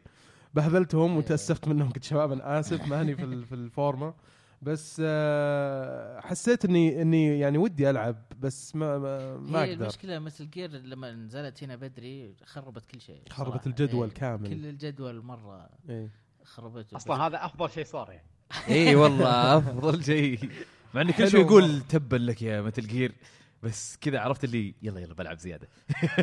[0.54, 1.18] بهذلتهم إيه.
[1.18, 4.14] وتأسفت منهم قلت شباب أنا آسف ماني في الفورمة.
[4.62, 10.20] بس آه، حسيت إني إني يعني ودي ألعب بس ما ما, ما هي أقدر المشكلة
[10.20, 13.66] مثل جير لما نزلت هنا بدري خربت كل شيء خربت صراحة.
[13.66, 14.14] الجدول إيه.
[14.14, 16.10] كامل كل الجدول مرة إيه.
[16.44, 18.28] خربته أصلا هذا أفضل شيء صار يعني
[18.70, 20.50] إي والله أفضل شيء
[20.94, 23.16] مع إنه كل شوي يقول تبا لك يا Metal Gear
[23.64, 25.68] بس كذا عرفت اللي يلا يلا بلعب زيادة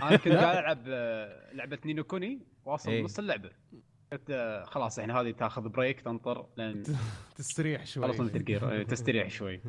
[0.02, 3.02] أنا كنت قاعد ألعب آه، لعبة Ni no Kuni واصل إيه.
[3.02, 3.50] نص اللعبة
[4.64, 6.82] خلاص يعني هذه تاخذ break تنطر لين
[7.36, 8.06] تستريح شوي.
[8.08, 9.60] خلص Metal Gear تستريح شوي.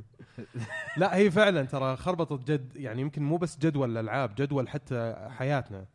[0.98, 5.86] لا هي فعلا ترى خربطت جد يعني يمكن مو بس جدول الألعاب جدول حتى حياتنا.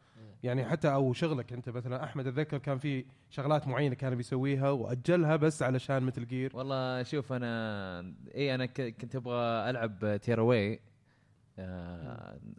[0.42, 5.36] يعني حتى أو شغلك أنت مثلا أحمد أتذكر كان في شغلات معينة كان بيسويها وأجلها
[5.36, 10.80] بس علشان Metal Gear والله شوف أنا إي أنا ك- كنت أبغى ألعب Tearaway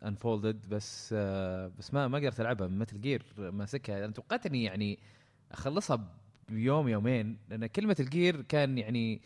[0.06, 4.06] Unfolded بس آه بس ما ما قدرت ألعبها Metal Gear ماسكها.
[4.06, 5.00] أنا توقعت إني يعني
[5.52, 6.16] أخلصها
[6.50, 9.22] بيوم يومين لأن كل Metal Gear كان يعني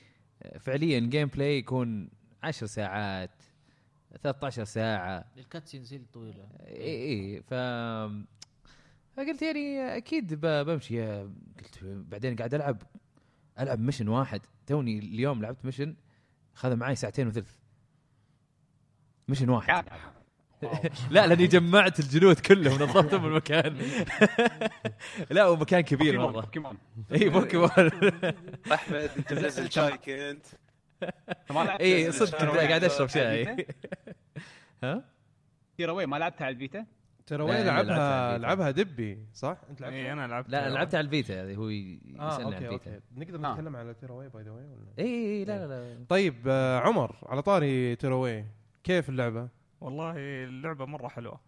[0.60, 2.10] فعليا gameplay يكون
[2.44, 3.44] 10 ساعات
[4.22, 5.26] 13 ساعة.
[5.38, 6.48] ال cutscenes هي الطويلة.
[6.68, 7.54] إي إي ف
[9.14, 11.22] فقلت يعني أكيد بمشي.
[11.22, 12.82] قلت بعدين قاعد ألعب
[13.60, 14.42] ألعب mission واحد.
[14.68, 15.96] توني اليوم لعبت mission
[16.54, 17.56] خذ معي ساعتين وثلث.
[19.28, 19.86] مشن واحد.
[21.12, 23.78] لا لأني جمعت الجنود كلهم نظفتهم بالمكان
[25.32, 26.78] لا ومكان كبير مره بوكيمون.
[27.12, 27.70] اي بوكيمون.
[28.74, 30.46] أحمد أنت منزل شاي كنت
[31.80, 33.68] اي آه، صدق قاعد أشرب شاي؟
[34.84, 35.04] ها؟
[35.78, 36.86] Tearaway ما لعبتها على الفيتا؟
[37.32, 38.38] لعبتها لعبها.
[38.38, 41.70] لعبها دبي صح؟ أنت لعبتها؟ اي أنا لعبت لا أنا لعبت على الفيتا هذه هو
[41.70, 42.92] ي- آه يسالني على الفيتا.
[42.94, 43.00] أوكي.
[43.16, 43.54] نقدر آه.
[43.54, 45.06] نتكلم على Tearaway by the way ولا؟ اي
[45.40, 46.06] اي لا لا لا.
[46.10, 48.46] طيب آه عمر على طاري Tearaway
[48.84, 49.48] كيف اللعبة؟
[49.84, 51.40] والله اللعبة مرة حلوة.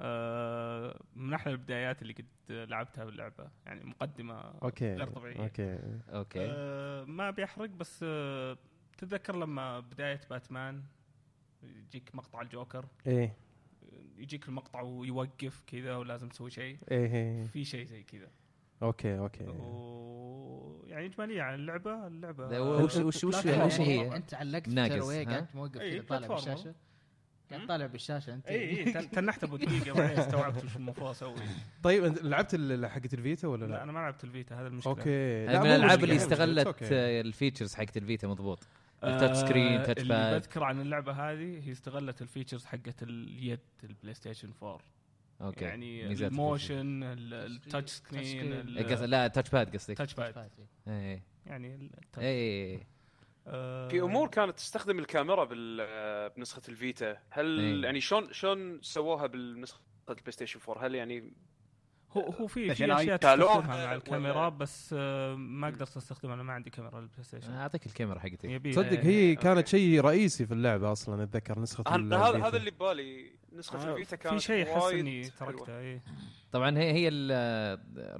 [0.00, 3.50] آه، من أحلى البدايات اللي قد لعبتها باللعبة.
[3.66, 5.42] يعني مقدمة okay غير طبيعية.
[5.42, 5.78] okay.
[6.08, 6.46] okay.
[6.50, 8.58] آه، ما بيحرق بس آه،
[8.98, 10.82] تتذكر لما بداية باتمان
[11.62, 13.36] يجيك مقطع الجوكر؟ إيه.
[14.16, 16.78] يجيك المقطع ويوقف كذا ولازم تسوي شيء.
[16.90, 17.46] إيه إيه.
[17.46, 18.28] في شيء زي كذا.
[18.82, 19.44] أوكي أوكي.
[19.44, 25.22] و يعني أجمالية عن اللعبة اللعبة وش وش وش يعني؟ هي؟ أنت علقت ناقص، تروي
[25.22, 26.28] ها؟ قاعد موقف إيه، كذا طالع.
[26.28, 26.74] بالشاشة.
[27.50, 28.46] قاعد طالع بالشاشة أنت.
[28.46, 31.34] اي اي تن- تنحت أبو دقيقة بعدين استوعبت وش المفروض أسوي
[31.82, 34.92] طيب أنت لعبت حقت الفيتا ولا لا؟ لا؟ أنا ما لعبت الفيتا هذا المشكلة.
[34.92, 35.46] أوكي.
[35.46, 38.66] هذه لا، من الألعاب اللي استغلت ال features حقت الفيتا مضبوط.
[39.04, 40.40] ال touch screen، touch اللي pad.
[40.40, 44.80] بذكر عن اللعبة هذه هي استغلت ال features حقت اليد البلاي ستيشن 4
[45.40, 45.64] okay.
[45.64, 49.90] يعني ال motion ال- ال touch screen إيه، لا touch pad قصدك.
[49.90, 50.66] ال touch pad فاتي.
[50.88, 52.18] اي يعني ال touch.
[52.24, 52.80] اي
[53.88, 57.16] في أمور كانت تستخدم الكاميرا بال- بنسخة الفيتا.
[57.30, 57.82] هل إيه.
[57.82, 59.80] يعني شلون شلون سووها بالنسخة
[60.10, 61.32] البلاي ستيشن 4 هل يعني
[62.12, 66.34] هو هو في في أشياء تالوها تستخدمها مع الكاميرا ولا- بس آه، ما قدرت أستخدمها
[66.34, 68.48] أنا ما عندي كاميرا للبلاي ستيشن أعطيك الكاميرا حقتي.
[68.52, 69.34] يبي تصدق آه، هي.
[69.34, 72.46] كانت شيء رئيسي في اللعبة أصلا أتذكر نسخة هذا الفيتا.
[72.48, 75.22] هذا اللي ببالي نسخة آه، الفيتا كانت في شيء احس اني.
[75.22, 76.00] تركته اي
[76.52, 77.08] طبعا هي هي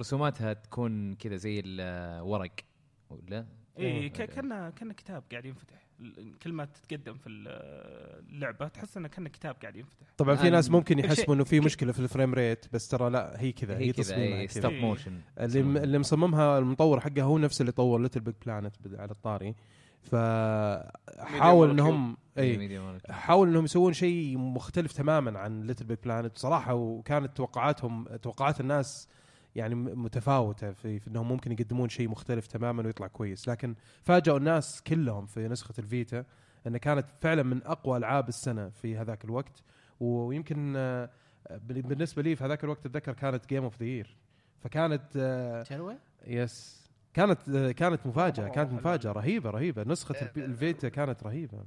[0.01, 2.53] رسوماتها تكون كذا زي الورق
[3.11, 3.47] ولا؟
[3.79, 4.09] اي.
[4.09, 5.87] كان كان كتاب قاعد ينفتح.
[6.43, 7.49] كل ما تتقدم في ال-
[8.35, 10.07] اللعبة تحس إنه كان كتاب قاعد ينفتح.
[10.17, 13.41] طبعا في ناس ممكن يحسبوا إنه في مشكلة في ال frame rate بس ترى لا
[13.41, 14.81] هي كذا هي, هي تصميمها stop إيه.
[14.81, 19.55] motion اللي اللي مصممها المطور حقها هو نفس اللي طور LittleBigPlanet على الطاري.
[20.03, 28.61] فحاول إنهم اي حاول إنهم يسوون شيء مختلف تماما عن LittleBigPlanet صراحة وكانت توقعاتهم توقعات
[28.61, 29.09] الناس
[29.57, 33.49] يعني متفاوتة في, في إنهم ممكن يقدمون شيء مختلف تماما ويطلع كويس.
[33.49, 36.25] لكن فاجئوا الناس كلهم في نسخة الفيتا
[36.67, 39.63] انها كانت فعلا من أقوى ألعاب السنة في هذاك الوقت.
[40.01, 41.11] ويمكن آه،
[41.51, 44.17] بال- بالنسبة لي في هذاك الوقت أتذكر كانت game of the year
[44.61, 45.63] فكانت آه،
[46.27, 46.81] yes
[47.15, 48.73] كانت آه، كانت مفاجأة كانت.
[48.73, 49.85] مفاجأة رهيبة رهيبة.
[49.85, 51.65] نسخة الفيتا كانت رهيبة.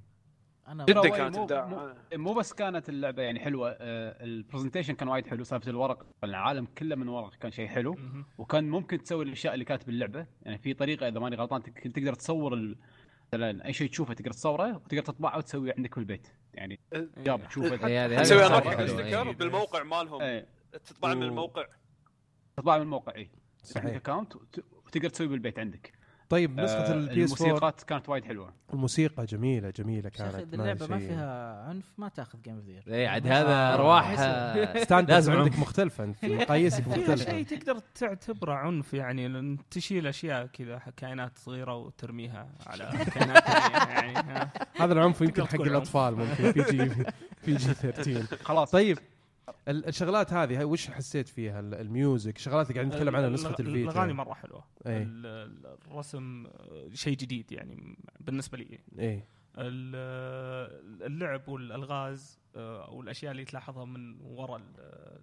[0.67, 3.69] أنا جدا كانت مو- ابداع مو- مو بس كانت اللعبة يعني حلوة.
[3.69, 5.43] آه، ال presentation كان وايد حلو.
[5.43, 7.97] سالفة الورق العالم كله من ورق كان شيء حلو.
[8.37, 10.25] وكان ممكن تسوي الأشياء اللي كانت باللعبة.
[10.41, 12.77] يعني في طريقة إذا ماني غلطان تقدر تصور ال-
[13.33, 16.79] مثلا أي شيء تشوفه تقدر تصوره وتقدر تطبعه وتسويه عندك في البيت يعني
[17.17, 19.33] جاب تشوفه إيه، هذه- هذه تسوي ستيكر إيه.
[19.35, 20.43] بالموقع مالهم.
[20.85, 21.65] تطبع من الموقع.
[22.57, 23.29] تطبعه من الموقع اي
[23.63, 23.95] صحيح.
[23.95, 24.35] اكونت
[24.85, 25.93] وتقدر تسويه بالبيت عندك.
[26.29, 28.53] طيب نسخة آه، البي إس 4 الموسيقات كانت وايد حلوة.
[28.73, 30.35] الموسيقى جميلة جميلة كانت.
[30.35, 34.13] إذا اللعبة ما فيها عنف ما تأخذ جيم اوف ذير اي عاد هذا ارواح
[34.83, 35.59] ستاندرز لازم عندك.
[35.59, 42.47] مختلفه انت مقاييسك مختلفه شيء تقدر تعتبره عنف يعني تشيل أشياء كذا كائنات صغيرة وترميها
[42.67, 44.49] على كائنات يعني.
[44.75, 46.89] هذا العنف يمكن حق الأطفال ممكن PG
[47.41, 48.71] PG 13 خلاص.
[48.71, 48.97] طيب
[49.67, 53.55] الشغلات هذه هاي وش حسيت فيها؟ ال- ال music الشغلات اللي قاعدين نتكلم عنها نسخة
[53.59, 53.91] ال- الفيتا.
[53.91, 54.63] الأغاني مرة حلوة.
[54.87, 55.03] إيه.
[55.03, 58.79] ال- الرسم آه، شيء جديد يعني بالنسبة لي.
[58.99, 59.25] إيه.
[59.57, 65.19] ال- اللعب والألغاز آه، أو الاشياء اللي تلاحظها من وراء ال-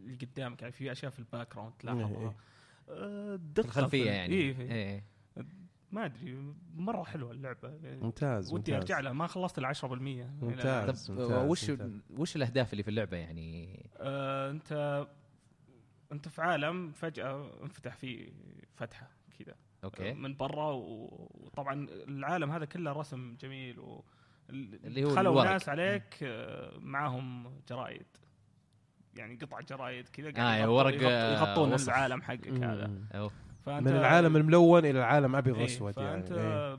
[0.00, 0.62] اللي قدامك.
[0.62, 2.36] يعني في أشياء في ال background إيه، تلاحظها إيه.
[2.88, 4.34] آه، دقة الخلفية في- يعني.
[4.34, 4.56] إيه.
[4.72, 5.04] إيه.
[5.92, 11.06] ما أدري مرة حلوة اللعبة يعني ممتاز ودي أرجع لها ما خلصت ال 10% ممتاز.
[11.06, 12.00] طب ممتاز، وش ممتاز.
[12.10, 15.06] وش الأهداف اللي في اللعبة يعني آه أنت
[16.12, 18.32] أنت في عالم فجأة انفتح فيه
[18.74, 19.54] فتحة كذا
[19.84, 24.04] okay من برا وطبعا العالم هذا كله رسم جميل و
[24.50, 25.50] اللي هو دخلوا الورق.
[25.50, 28.06] ناس عليك آه، معاهم جرايد
[29.16, 31.74] يعني قطع جرايد كذا آه، قاعد يعني يغطوا- ورق، يغط- آه، يغطون.
[31.74, 32.90] العالم حقك هذا.
[33.66, 36.78] فأنت من العالم الملون إلى العالم أبيض إيه، وأسود يعني فأنت إيه.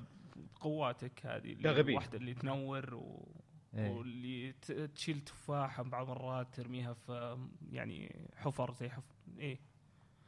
[0.62, 3.28] قواتك هذه يا اللي تنور و...
[3.76, 3.90] إيه.
[3.90, 4.52] واللي
[4.96, 7.38] تشيل تفاحة بعض المرات ترميها في
[7.72, 9.60] يعني حفر زي حفر إيه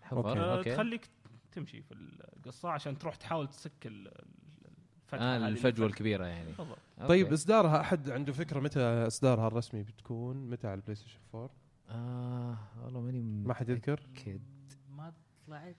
[0.02, 0.40] حفر okay.
[0.40, 1.10] آه، okay تخليك
[1.52, 5.88] تمشي في القصة عشان تروح تحاول تسكر الفتحة آه هذه اللي الفجوه.
[5.88, 7.08] الكبيرة يعني بالضبط okay.
[7.08, 11.50] طيب إصدارها أحد عنده فكرة متى إصدارها الرسمي بتكون متى على البلاي ستيشن 4
[11.90, 14.42] آه والله ماني ما حد يذكر متأكد.
[14.90, 15.14] ما
[15.48, 15.76] طلعت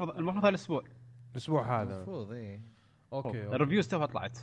[0.00, 0.84] المفروض هالاسبوع
[1.32, 1.82] الأسبوع.
[1.82, 1.96] هذا.
[1.96, 2.60] المفروض إيه.
[3.12, 3.42] أوكي, أوكي.
[3.56, 4.38] ال reviews توها طلعت.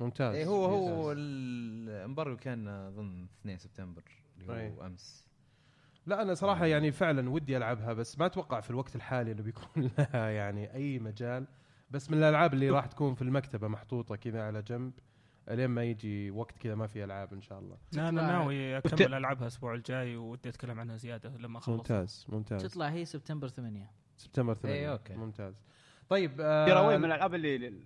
[0.00, 0.34] ممتاز.
[0.34, 1.16] إيه هو هو ممتاز.
[1.18, 4.02] ال embargo كان أظن 2 سبتمبر
[4.40, 4.70] اللي أي.
[4.70, 5.28] هو أمس.
[6.06, 9.90] لا أنا صراحة يعني فعلا ودي ألعبها بس ما أتوقع في الوقت الحالي إنه بيكون
[9.98, 11.46] لها يعني أي مجال.
[11.90, 14.92] بس من الألعاب اللي راح تكون في المكتبة محطوطة كذا على جنب
[15.48, 17.76] لين ما يجي وقت كذا ما في ألعاب إن شاء الله.
[17.92, 22.62] لا أنا ناوي أكمل ألعبها الأسبوع الجاي ودي أتكلم عنها زيادة لما اخلص ممتاز ممتاز.
[22.62, 25.14] تطلع هي سبتمبر 8 سبتمبر 8 إيه، أوكي.
[25.14, 25.54] ممتاز.
[26.08, 27.84] طيب آه ترى من الألعاب اللي اللي-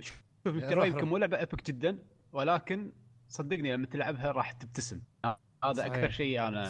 [0.00, 1.04] شوف ترى يمكن.
[1.06, 1.98] مو لعبة ايبك جدا
[2.32, 2.92] ولكن
[3.28, 5.00] صدقني لما تلعبها راح تبتسم.
[5.64, 5.86] هذا.
[5.86, 6.66] أكثر شيء أنا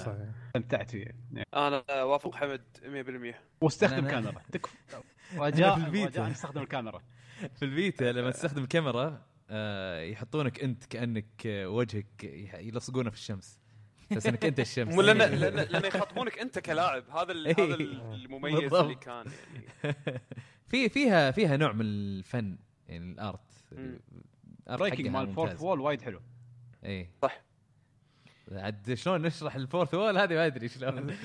[0.49, 1.05] استمتعت فيه.
[1.33, 4.43] يعني أنا وافق حمد 100% واستخدم أنا- كاميرا.
[4.53, 4.77] تكفى.
[5.37, 7.03] رجاء استخدم الكاميرا.
[7.55, 12.25] في الفيتا لما تستخدم كاميرا آه يحطونك أنت كأنك آه، وجهك
[12.55, 13.61] يلصقونه في الشمس.
[14.17, 14.95] بس إنك أنت الشمس.
[14.95, 17.11] مو لأن لأن لأن يخاطبونك أنت كلاعب.
[17.11, 17.55] هذا ال- إيه.
[17.65, 18.75] هذا ال- المميز.
[18.75, 19.25] اللي كان
[19.85, 19.97] يعني.
[20.71, 22.59] في فيها فيها نوع من الفن
[22.89, 23.41] يعني ال art.
[24.67, 25.65] breaking حقها مال fourth ممتاز.
[25.65, 26.21] wall وايد حلو.
[26.85, 27.41] اي صح.
[28.53, 31.07] عاد شلون نشرح ال fourth wall هذه ما أدري شلون.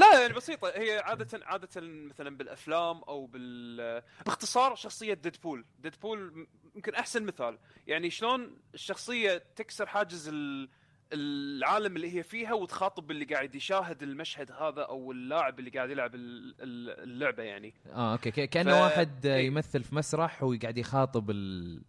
[0.00, 0.68] لا يعني بسيطة.
[0.68, 7.58] هي عاده عادة مثلا بالأفلام أو بال باختصار شخصية ديدبول ديدبول يمكن أحسن مثال.
[7.86, 10.68] يعني شلون الشخصية تكسر حاجز ال...
[11.12, 16.14] العالم اللي هي فيها وتخاطب اللي قاعد يشاهد المشهد هذا أو اللاعب اللي قاعد يلعب
[16.14, 17.74] ال- ال- اللعبة يعني.
[17.92, 18.46] آه أوكي.
[18.46, 19.46] كأنه ف- واحد إيه.
[19.46, 21.82] يمثل في مسرح وقاعد يخاطب ال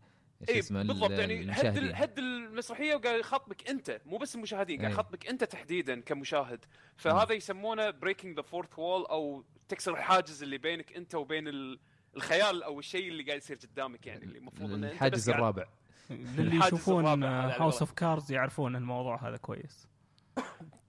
[0.49, 4.93] اي بالضبط يعني هد هد المسرحية وقاعد يخاطبك أنت مو بس المشاهدين قاعد إيه.
[4.99, 6.65] يخاطبك أنت تحديدا كمشاهد.
[6.97, 11.79] فهذا يسمونه breaking the fourth wall أو تكسر الحاجز اللي بينك أنت وبين ال-
[12.15, 15.65] الخيال أو الشيء اللي قاعد يصير قدامك يعني اللي المفروض انه الحاجز بس قاعد- الرابع.
[16.37, 17.79] للي يشوفون House.
[17.79, 19.87] of Cards يعرفون الموضوع هذا كويس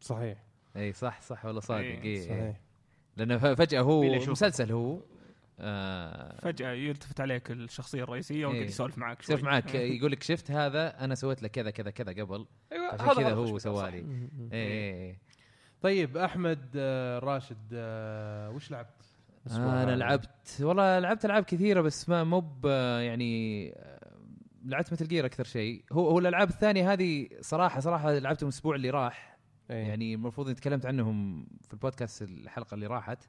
[0.00, 0.38] صحيح
[0.76, 2.28] إي صح صح والله صادق إيه، إيه.
[2.28, 2.60] صحيح
[3.16, 5.00] لأنه فجأة هو؟ مسلسل هو
[5.60, 8.68] آه فجأة يلتفت عليك الشخصية الرئيسية ويقعد إيه.
[8.68, 12.12] يسولف معك شوي يسولف معك يقول لك شفت هذا أنا سويت لك كذا كذا كذا
[12.22, 13.58] قبل أيوه عشان كذا هو.
[13.58, 15.18] سؤالي إي إي إي
[15.80, 19.04] طيب أحمد آه، راشد آه، وش لعبت؟
[19.50, 22.44] أنا؟ لعبت والله لعبت ألعاب كثيرة بس ما مو
[23.00, 23.74] يعني
[24.64, 25.84] لعبت ميتل جير أكثر شيء.
[25.92, 29.38] هو هو الألعاب الثانية هذه صراحة صراحة لعبتهم الأسبوع اللي راح.
[29.70, 29.86] إيه.
[29.86, 33.24] يعني المفروض إني تكلمت عنهم في البودكاست الحلقة اللي راحت.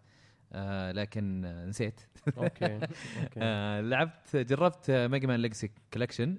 [0.53, 2.01] آه لكن آه نسيت.
[2.37, 2.65] أوكي.
[3.23, 3.37] أوكي.
[3.37, 6.37] آه لعبت جربت ميجا مان ليجسي كولكشن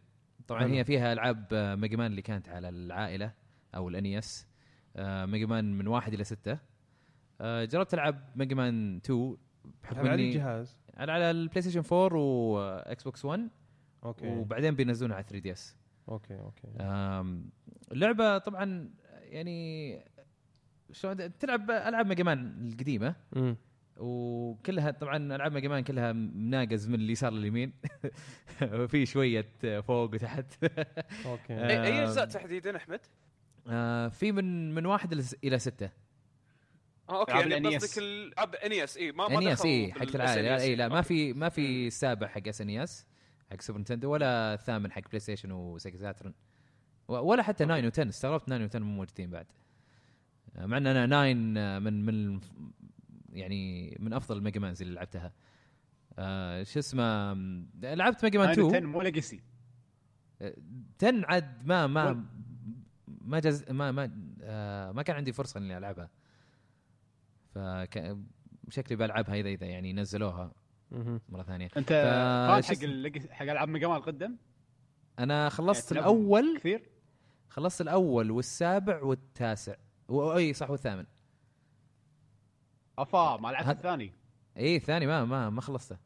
[0.49, 0.65] طبعا.
[0.65, 3.33] هي فيها ألعاب ميجا مان اللي كانت على العائلة
[3.75, 4.49] أو ال NES
[4.97, 6.59] آه ميجا مان من واحد إلى ستة.
[7.41, 9.37] آه جربت ألعب ميجا مان 2
[9.83, 13.49] بحكم على إني جهاز؟ على البلاي ستيشن 4 واكس بوكس 1
[14.05, 15.77] أوكي وبعدين بينزلونها على 3 دي إس
[16.09, 16.69] أوكي أوكي
[17.93, 18.91] اللعبة طبعا
[19.23, 20.01] يعني
[20.93, 23.57] شلون تلعب ألعاب ميجا مان القديمة مم.
[23.97, 27.73] وكلها طبعا ألعاب ميجا مان كلها مناقز من اليسار لليمين
[28.91, 30.65] في شوية فوق وتحت
[31.27, 31.69] أوكي آه.
[31.69, 33.01] اي أي أجزاء تحديدا أحمد؟
[33.69, 35.91] آه، في من من واحد إلى ستة
[37.09, 37.77] آه أوكي يعني.
[37.77, 40.57] قصدك العاب NES اي ما دخلوا اي حق العائلة.
[40.57, 41.03] اي لا ما.
[41.03, 43.07] في ما في السابع حق SNES
[43.51, 46.35] حق سوبر نتندو ولا الثامن حق بلاي ستيشن وسيجا ساترن.
[47.09, 49.47] ولا حتى 9 و10 استغربت 9 و10 مو موجودين بعد.
[50.57, 51.25] آه، مع إن أنا 9
[51.59, 52.41] آه، من من
[53.33, 55.33] يعني من أفضل الميجا مانز اللي لعبتها.
[56.19, 57.35] آه شو اسمه
[57.83, 59.41] لعبت ميجا مان 9 2 مو ليجسي
[61.03, 62.25] 10 عاد ما ما
[63.07, 64.11] ما جز ما ما
[64.43, 66.11] آه ما كان عندي فرصة إني ألعبها.
[67.55, 68.19] فك
[68.69, 70.53] شكلي بلعبها اذا إذا يعني نزلوها.
[71.29, 71.69] مرة ثانية.
[71.77, 74.37] أنت ف- حق حق ألعاب ميجا مان القدم؟
[75.19, 76.59] أنا خلصت يعني الأول.
[76.59, 76.83] كثير؟
[77.49, 79.75] خلصت الأول والسابع والتاسع.
[80.09, 81.05] و- أي صح والثامن.
[82.99, 84.13] أفا ما لعبت هاد- الثاني.
[84.57, 85.97] إي الثاني ما ما ما خلصته.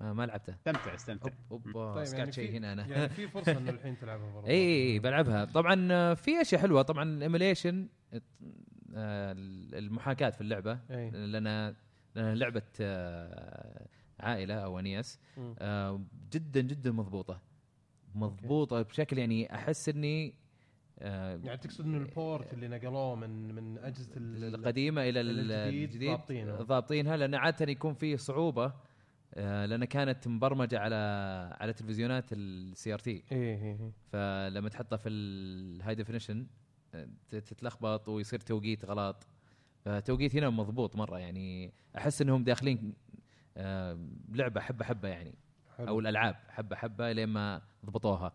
[0.00, 0.52] ما, ما لعبته.
[0.54, 1.30] استمتع استمتع.
[1.50, 2.86] اوب اوب طيب يعني يعني شيء في- هنا أنا.
[2.86, 5.44] يعني في فرصة إنه الحين تلعبها برضه إي إي بلعبها.
[5.44, 6.82] طبعا آه، في أشياء حلوة.
[6.82, 7.88] طبعا ال emulation
[9.74, 10.78] المحاكاة في اللعبة.
[10.90, 11.10] إي.
[11.10, 11.74] لأن
[12.14, 13.86] لأن لعبة آه،
[14.22, 15.18] عائلة أو NES.
[15.58, 16.00] آه،
[16.32, 17.40] جدا جدا مضبوطة.
[18.14, 20.34] مضبوطة بشكل يعني أحس إني
[20.98, 26.04] آه، يعني تقصد انه ال port اللي نقلوه من من أجهزة ال- القديمة إلى الجديد
[26.10, 26.62] ضابطينها.
[26.62, 27.16] ضابطينها.
[27.16, 28.72] لأن عادة يكون فيه صعوبة
[29.34, 30.94] آه، لأن كانت مبرمجة على
[31.60, 33.22] على تلفزيونات ال CRT
[34.12, 36.46] فلما تحطها في ال high definition
[37.30, 39.26] تتلخبط ويصير توقيت غلط.
[39.84, 41.72] فتوقيت هنا مضبوط مرة يعني.
[41.96, 42.92] أحس إنهم داخلين آه،
[44.28, 45.34] لعبة حبه حبه يعني
[45.78, 45.88] حلو.
[45.88, 48.32] أو الألعاب حبه حبه لين ما ضبطوها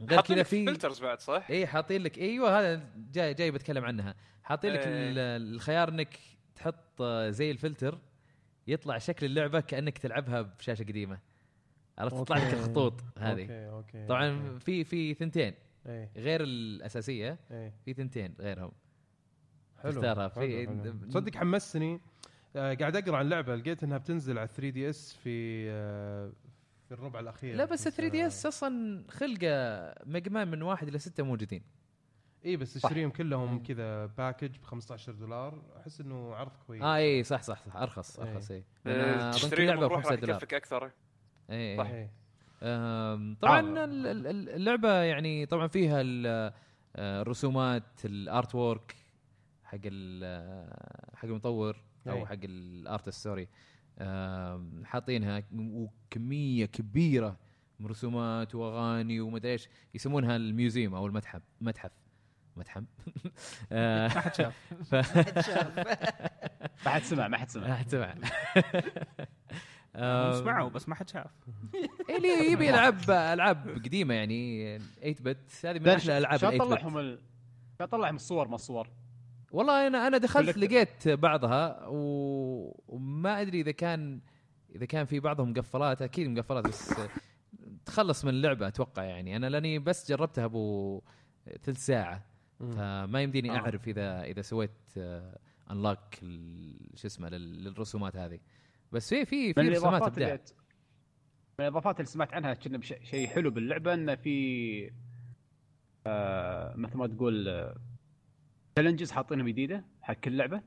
[0.00, 2.82] غير حاطين كذا لك في filters بعد صح؟ اي حاطين لك أيوه هذا
[3.12, 4.80] جاي جاي بتكلم عنها حاطين لك.
[4.84, 5.18] ال-
[5.54, 6.18] الخيار إنك
[6.54, 7.98] تحط آه، زي الفلتر
[8.66, 11.18] يطلع شكل اللعبة كأنك تلعبها بشاشة قديمة
[11.98, 12.54] عرفت تطلع لك.
[12.54, 15.54] الخطوط هذه أوكي أوكي طبعا في في ثنتين
[15.86, 18.72] اي غير الأساسية اي في ثنتين غيرهم
[19.82, 20.28] حلو تختارها.
[20.28, 20.90] في-.
[21.08, 22.00] صدق حمسني آه
[22.58, 26.32] قاعد أقرأ عن اللعبه لقيت إنها بتنزل على 3 دي إس في آه
[26.88, 27.56] في الربع الأخير.
[27.56, 31.62] لا بس 3 دي إس أصلا خلقة ميجا مان من واحد إلى ستة موجودين.
[32.44, 35.62] إي بس تشتريهم كلهم كذا package ب 15 دولار.
[35.80, 36.82] أحس إنه عرض كويس.
[36.82, 38.32] آه إي صح صح صح أرخص إيه.
[38.32, 38.64] أرخص إي.
[38.86, 40.36] آه، كل تشتريهم لعبة ب وروح 5 راح دولار.
[40.36, 40.90] يكفك أكثر.
[41.50, 41.86] إي صح.
[41.86, 42.10] إيه.
[43.40, 43.84] طبعا آه.
[43.84, 46.52] ال- ال- ال- اللعبة يعني طبعا فيها ال-
[46.96, 48.96] آه، الرسومات ال artwork
[49.64, 49.78] حق
[51.14, 51.76] حق المطور.
[52.08, 52.26] أو أي.
[52.26, 53.48] حق ال artist sorry
[54.84, 57.36] حاطينها وكمية كبيرة
[57.80, 61.90] من رسومات وأغاني ومدري إيش يسمونها ال museum أو المتحف متحف
[62.56, 62.82] متحف
[63.72, 64.72] آه، ما حد شاف.
[66.84, 67.68] ما حد سمع ما حد سمع.
[67.68, 68.14] ما حد سمع.
[70.40, 71.30] سمعوا بس ما حد شاف.
[72.16, 76.74] اللي يبي يلعب ألعاب قديمة يعني 8 bit هذه من أحلى ألعاب شلون ال 8
[76.74, 77.18] bit طلعهم ال...
[77.78, 78.88] شلون طلعهم الصور ما الصور؟
[79.52, 82.82] والله أنا أنا دخلت لقيت بعضها و...
[82.88, 84.20] وما أدري إذا كان
[84.74, 86.94] إذا كان في بعضهم مقفلات أكيد مقفلات بس
[87.86, 91.02] تخلص من اللعبة أتوقع يعني أنا لأني بس جربتها أبو
[91.62, 92.24] ثلث ساعة.
[92.60, 93.56] فما يمديني آه.
[93.56, 94.70] أعرف اذا إذا سويت
[95.70, 96.14] انلاك
[96.94, 98.38] شو اسمه لل- للرسومات هذه
[98.92, 100.38] بس في في في رسومات إبداع
[101.58, 104.90] من الإضافات اللي سمعت عنها كنا شيء حلو باللعبة انه في
[106.06, 107.48] آه مثل ما تقول
[108.78, 110.62] challenges حاطينهم جديدة حق كل لعبة؟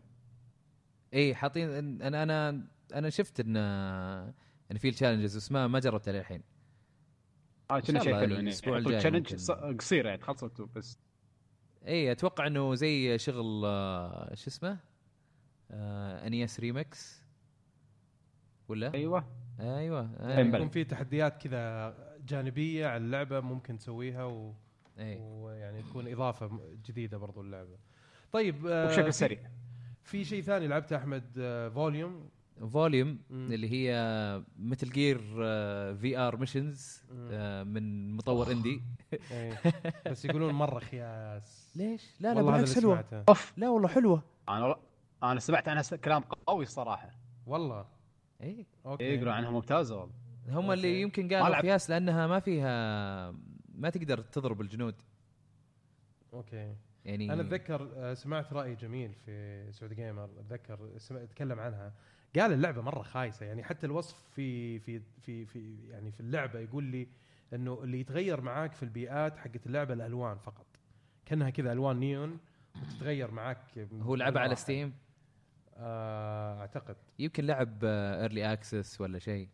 [1.13, 1.69] إي حاطين
[2.01, 3.57] أنا أنا أنا شفت إن
[4.71, 6.41] إن في ال challenges بس ما ما جربتها للحين.
[7.71, 9.37] آه كنا شيء حلو يعني الأسبوع يحطوا الجاي challenge ممكن.
[9.37, 10.99] ص- قصير يعني تخلصوا بس.
[11.87, 14.77] إي أتوقع إنه زي شغل آه، شو اسمه؟
[15.71, 17.23] آه NES Remix
[18.67, 19.25] ولا؟ أيوه.
[19.59, 20.01] أيوه.
[20.37, 20.43] أي.
[20.43, 20.57] بلى.
[20.57, 21.95] يكون في تحديات كذا
[22.27, 24.53] جانبية على اللعبة ممكن تسويها و...
[24.99, 25.17] إي.
[25.19, 27.77] ويعني تكون إضافة جديدة برضو اللعبه
[28.31, 29.39] طيب آه وبشكل سريع.
[30.03, 32.29] في شيء ثاني لعبته أحمد آه Volume
[32.71, 33.51] Volume مم.
[33.51, 35.17] اللي هي Metal Gear
[35.95, 37.03] VR Missions.
[37.31, 38.81] آه، من مطور indie
[39.31, 39.61] إيه.
[40.11, 41.71] بس يقولون مرة خياس.
[41.75, 43.23] ليش؟ لا لا بالعكس حلوة.
[43.29, 43.53] أوف.
[43.57, 44.23] لا والله حلوة.
[44.49, 44.75] أنا
[45.23, 47.09] أنا سمعت عنها كلام قوي الصراحة.
[47.45, 47.85] والله.
[48.43, 49.03] اي أوكي.
[49.03, 50.13] يقولوا عنها ممتازة والله.
[50.49, 50.71] هم.
[50.71, 51.61] اللي يمكن قالوا.
[51.61, 53.31] خياس لأنها ما فيها
[53.75, 54.95] ما تقدر تضرب الجنود.
[56.33, 56.75] أوكي.
[57.05, 61.93] يعني أنا أتذكر آه، سمعت رأي جميل في Saudi Gamer أتذكر سمع تكلم عنها.
[62.39, 66.83] قال اللعبة مرة خايسة يعني حتى الوصف في في في في يعني في اللعبة يقول
[66.83, 67.07] لي
[67.53, 70.65] إنه اللي يتغير معاك في البيئات حقت اللعبة الألوان فقط.
[71.25, 72.39] كأنها كذا ألوان نيون
[72.81, 74.93] وتتغير معاك هو لعبه على Steam
[75.77, 76.95] آه أعتقد.
[77.19, 79.49] يمكن لعب early access ولا شيء.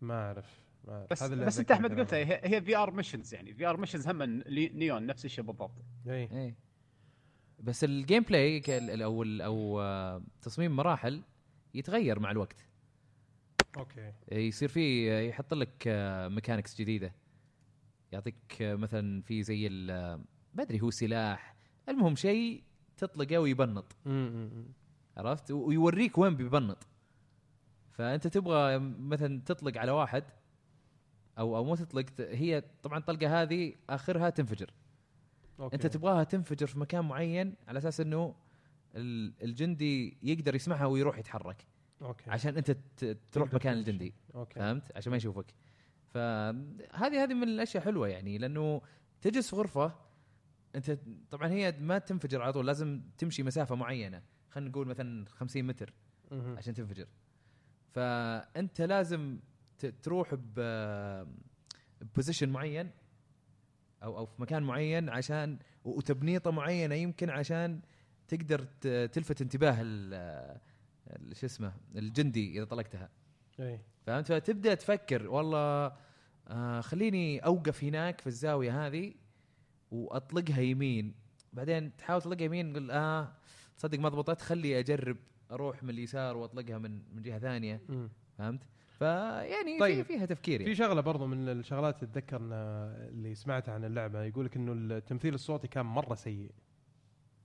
[0.00, 0.60] ما أعرف.
[1.10, 1.98] بس بس أنت أحمد.
[1.98, 3.54] قلتها هي, هي VR Missions يعني.
[3.54, 4.22] VR Missions هم
[4.52, 5.84] نيون نفس الشيء بالضبط.
[6.06, 6.54] اي إيه.
[7.58, 8.62] بس ال gameplay
[9.04, 11.22] أو أو آه، تصميم مراحل
[11.74, 12.66] يتغير مع الوقت.
[13.76, 14.12] أوكي.
[14.32, 15.82] يصير في يحط لك
[16.30, 17.12] mechanics جديدة.
[18.12, 20.20] يعطيك آه، مثلا في زي ال- آه،
[20.54, 21.56] ما أدري هو سلاح.
[21.88, 22.62] المهم شيء
[22.96, 23.96] تطلقه ويبنط.
[25.16, 26.86] عرفت؟ ويوريك وين بيبنط.
[27.90, 30.24] فأنت تبغى مثلا تطلق على واحد
[31.38, 34.70] أو أو مو تطلق هي طبعا الطلقة هذه آخرها تنفجر.
[35.60, 35.76] أوكي.
[35.76, 38.34] أنت تبغاها تنفجر في مكان معين على أساس إنه
[38.94, 41.66] ال- الجندي يقدر يسمعها ويروح يتحرك.
[42.02, 42.30] أوكي.
[42.30, 42.70] عشان أنت
[43.32, 43.78] تروح مكان.
[43.78, 44.14] الجندي.
[44.34, 44.54] أوكي.
[44.54, 45.46] فهمت؟ عشان ما يشوفك.
[46.08, 48.80] فهذه هذه من الأشياء حلوة يعني لأنه
[49.20, 49.94] تجلس في غرفة
[50.74, 50.98] أنت
[51.30, 54.22] طبعا هي ما تنفجر على طول لازم تمشي مسافة معينة.
[54.50, 55.92] خلينا نقول مثلا 50 متر.
[56.32, 57.06] عشان تنفجر.
[57.90, 59.38] فأنت لازم
[60.02, 60.60] تروح ب
[62.16, 62.90] position معين.
[64.02, 67.80] أو أو في مكان معين عشان وتبنيطة معينة يمكن عشان
[68.28, 68.64] تقدر
[69.06, 69.74] تلفت انتباه
[71.32, 73.08] شو اسمه الجندي إذا طلقتها.
[73.60, 73.80] إي.
[74.06, 75.92] فهمت؟ فتبدأ تفكر والله
[76.48, 79.14] آه خليني أوقف هناك في الزاوية هذه
[79.90, 81.14] وأطلقها يمين.
[81.52, 83.32] بعدين تحاول تطلقها يمين تقول آه
[83.76, 85.16] تصدق ما ضبطت خلي أجرب
[85.50, 87.80] أروح من اليسار وأطلقها من من جهة ثانية.
[87.88, 88.08] مم.
[88.38, 88.62] فهمت؟
[88.98, 89.80] فيعني طيب.
[89.80, 90.02] طيب.
[90.02, 90.74] في فيها تفكير في يعني.
[90.74, 95.86] شغلة برضو من الشغلات اتذكر اللي سمعتها عن اللعبة يقول لك إنه التمثيل الصوتي كان
[95.86, 96.50] مرة سيء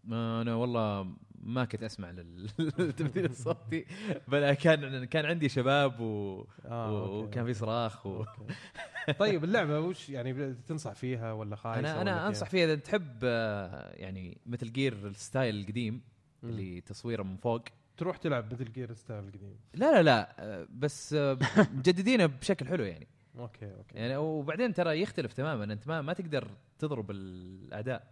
[0.03, 1.07] ما أنا والله
[1.43, 3.85] ما كنت أسمع للتمثيل الصوتي
[4.27, 6.45] بل كان كان عندي شباب و...
[6.65, 7.09] آه،.
[7.09, 8.25] وكان في صراخ و...
[9.19, 13.91] طيب اللعبة وش يعني تنصح فيها ولا خايسة أنا أنا؟ أنصح فيها إذا تحب آه،
[13.95, 16.01] يعني Metal Gear ال style القديم.
[16.43, 17.61] اللي تصويره من فوق
[17.97, 21.37] تروح تلعب Metal Gear style القديم لا لا لا آه، بس آه،
[21.73, 23.07] مجددينه بشكل حلو يعني.
[23.39, 23.97] أوكي أوكي.
[23.97, 25.63] يعني وبعدين ترى يختلف تماما.
[25.63, 26.47] أنت ما ما تقدر
[26.79, 28.07] تضرب الاعداء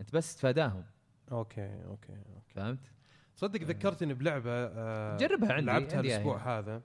[0.00, 0.84] أنت بس تفاداهم.
[1.32, 2.54] أوكي أوكي أوكي.
[2.54, 2.90] فهمت؟
[3.36, 6.58] صدق ذكرتني بلعبة آه جربها عندي لعبتها عندي الأسبوع إياها.
[6.60, 6.82] هذا.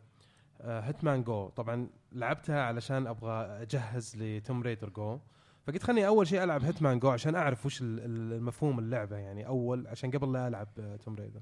[0.62, 5.20] Hitman GO طبعا لعبتها علشان أبغى أجهز ل Tomb Raider GO
[5.68, 9.48] فقلت خليني أول شيء ألعب Hitman GO عشان أعرف وش ال- ال- المفهوم اللعبة يعني.
[9.48, 10.68] أول عشان قبل لا ألعب
[11.06, 11.42] Tomb Raider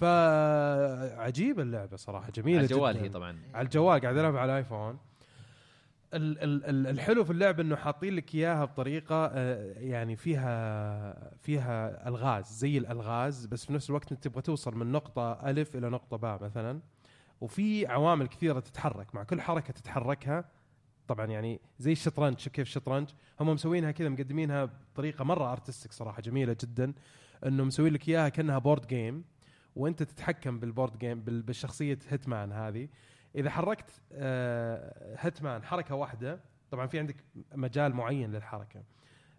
[0.00, 2.96] فعجيبه اللعبة صراحة جميلة على الجوال.
[2.96, 3.38] هي طبعا.
[3.54, 4.98] على الجوال قاعد ألعب على الآيفون.
[6.14, 12.08] ال- ال- ال- الحلو في اللعبة إنه حاطين لك إياها بطريقة آه، يعني فيها فيها
[12.08, 16.16] ألغاز زي الألغاز بس في نفس الوقت أنت تبغى توصل من نقطة ألف إلى نقطة
[16.16, 16.80] باء مثلا.
[17.40, 20.44] وفي عوامل كثيرة تتحرك مع كل حركة تتحركها
[21.08, 23.08] طبعا يعني زي الشطرنج كيف الشطرنج.
[23.40, 26.92] هم مسوينها كذا مقدمينها بطريقة مرة artistic صراحة جميلة جدا.
[27.46, 29.24] إنه مسوين لك إياها كأنها board game
[29.78, 32.88] وانت تتحكم بال board game بال- بالشخصية Hitman هذه.
[33.34, 37.16] إذا حركت آه، Hitman حركة واحدة طبعا في عندك
[37.54, 38.82] مجال معين للحركة.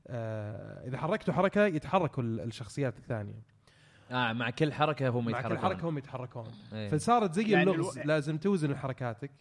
[0.07, 3.41] آه، إذا حركته حركة يتحركوا ال- الشخصيات الثانية.
[4.11, 5.57] آه مع كل حركة هم مع يتحركون.
[5.57, 6.51] كل حركة هم يتحركون.
[6.73, 6.89] إيه.
[6.89, 9.31] فصارت زي يعني اللغز الو- لازم توزن حركاتك.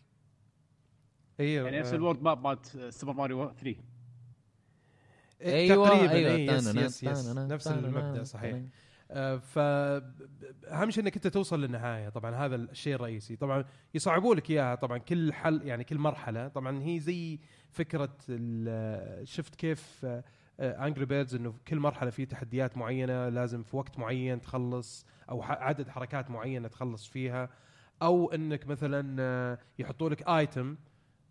[1.40, 3.76] أيوه يعني نفس آه، ال world map مالت Super Mario 3
[5.40, 6.30] إيه، أيوه تقريبا أيوه.
[6.30, 8.58] إيه، yes yes yes نفس المبدأ صحيح.
[9.10, 9.58] آه، ف
[10.68, 12.08] أهم شيء إنك أنت توصل للنهاية.
[12.08, 13.36] طبعا هذا الشيء الرئيسي.
[13.36, 14.74] طبعا يصعبوا لك إياها.
[14.74, 16.48] طبعا كل حل يعني كل مرحلة.
[16.48, 17.38] طبعا هي زي
[17.70, 18.16] فكرة
[19.24, 20.06] شفت كيف
[20.60, 25.88] انجري بيردز إنه كل مرحلة في تحديات معينة لازم في وقت معين تخلص أو عدد
[25.88, 27.48] حركات معينة تخلص فيها.
[28.02, 30.76] أو إنك مثلا آه، يحطوا لك ايتم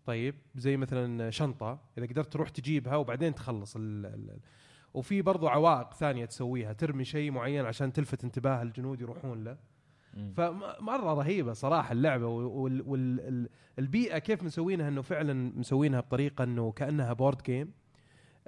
[0.04, 1.80] طيب زي مثلا شنطة.
[1.98, 4.38] إذا قدرت تروح تجيبها وبعدين تخلص ال
[4.98, 9.56] وفي برضو عوائق ثانية تسويها ترمي شيء معين عشان تلفت انتباه الجنود يروحون له.
[10.36, 12.26] فمرة رهيبة صراحة اللعبة
[13.78, 17.72] والبيئه كيف مسوينها إنه فعلا مسوينها بطريقة إنه كأنها board game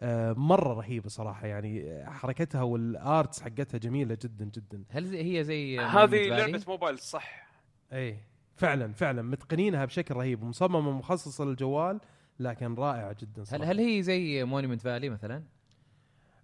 [0.01, 5.45] آه، مرة رهيبة صراحة يعني حركتها وال arts حقتها جميلة جدا جدا هل زي هي
[5.45, 7.47] زي هذه؟ لعبة موبايل صح
[7.93, 8.19] اي
[8.57, 12.01] فعلا فعلا متقنينها بشكل رهيب ومصممة مخصصة للجوال
[12.41, 13.65] لكن رائعة جدا هل صراحة.
[13.65, 15.43] هل هي زي Monument Valley مثلا؟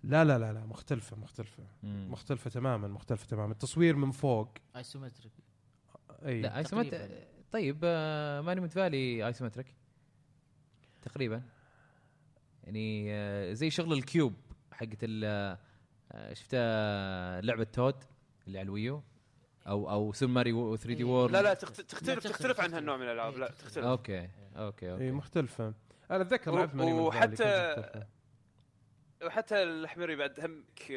[0.06, 1.62] لا لا لا لا مختلفة مختلفة.
[1.82, 2.08] مم.
[2.10, 3.52] مختلفة تماما مختلفة تماما.
[3.52, 4.48] التصوير من فوق.
[4.76, 5.32] ايسومتريك
[6.26, 6.40] أي.
[6.42, 7.10] لا ايسومتريك.
[7.52, 7.78] طيب
[8.44, 9.74] Monument Valley isometric
[11.02, 11.42] تقريبا.
[12.64, 14.34] يعني آه، زي شغل ال cube
[14.72, 15.24] حقت ال
[16.12, 17.94] آه، شفتها لعبة Toad
[18.46, 19.02] اللي على ال Wii U؟
[19.66, 21.04] أو أو Super Mario 3D إيه.
[21.10, 22.74] World لا لا تخت- تختلف تختلف، تختلف عن.
[22.74, 23.32] هالنوع من الألعاب.
[23.32, 23.64] إيه، لا تختلف.
[23.68, 23.84] تختلف.
[23.84, 25.74] أوكي أوكي اي أوكي مختلفة.
[26.10, 28.06] أنا أتذكر لعبت ماني من وحتى- مختلفة.
[29.24, 30.92] وحتى الحميري بعد همك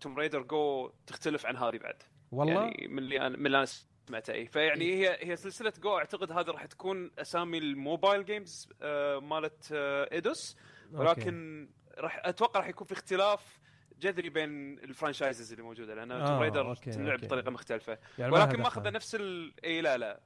[0.00, 2.02] توم رايدر جو تختلف عن هذه بعد.
[2.32, 3.66] والله؟ يعني من اللي أنا من اللي أنا
[4.08, 4.32] سمعته.
[4.32, 9.68] اي فيعني هي هي سلسلة جو أعتقد هذه راح تكون أسامي الموبايل جيمز آه، مالت
[9.72, 10.56] آه، ايدوس
[10.92, 13.58] ولكن راح أتوقع راح يكون في اختلاف
[14.00, 17.26] جذري بين الفرانشايزز اللي موجودة لأن آه، توم تلعب أوكي.
[17.26, 17.98] بطريقة مختلفة.
[18.18, 18.90] يعني ولكن ماخذة.
[18.90, 20.20] نفس ال إي لا لا.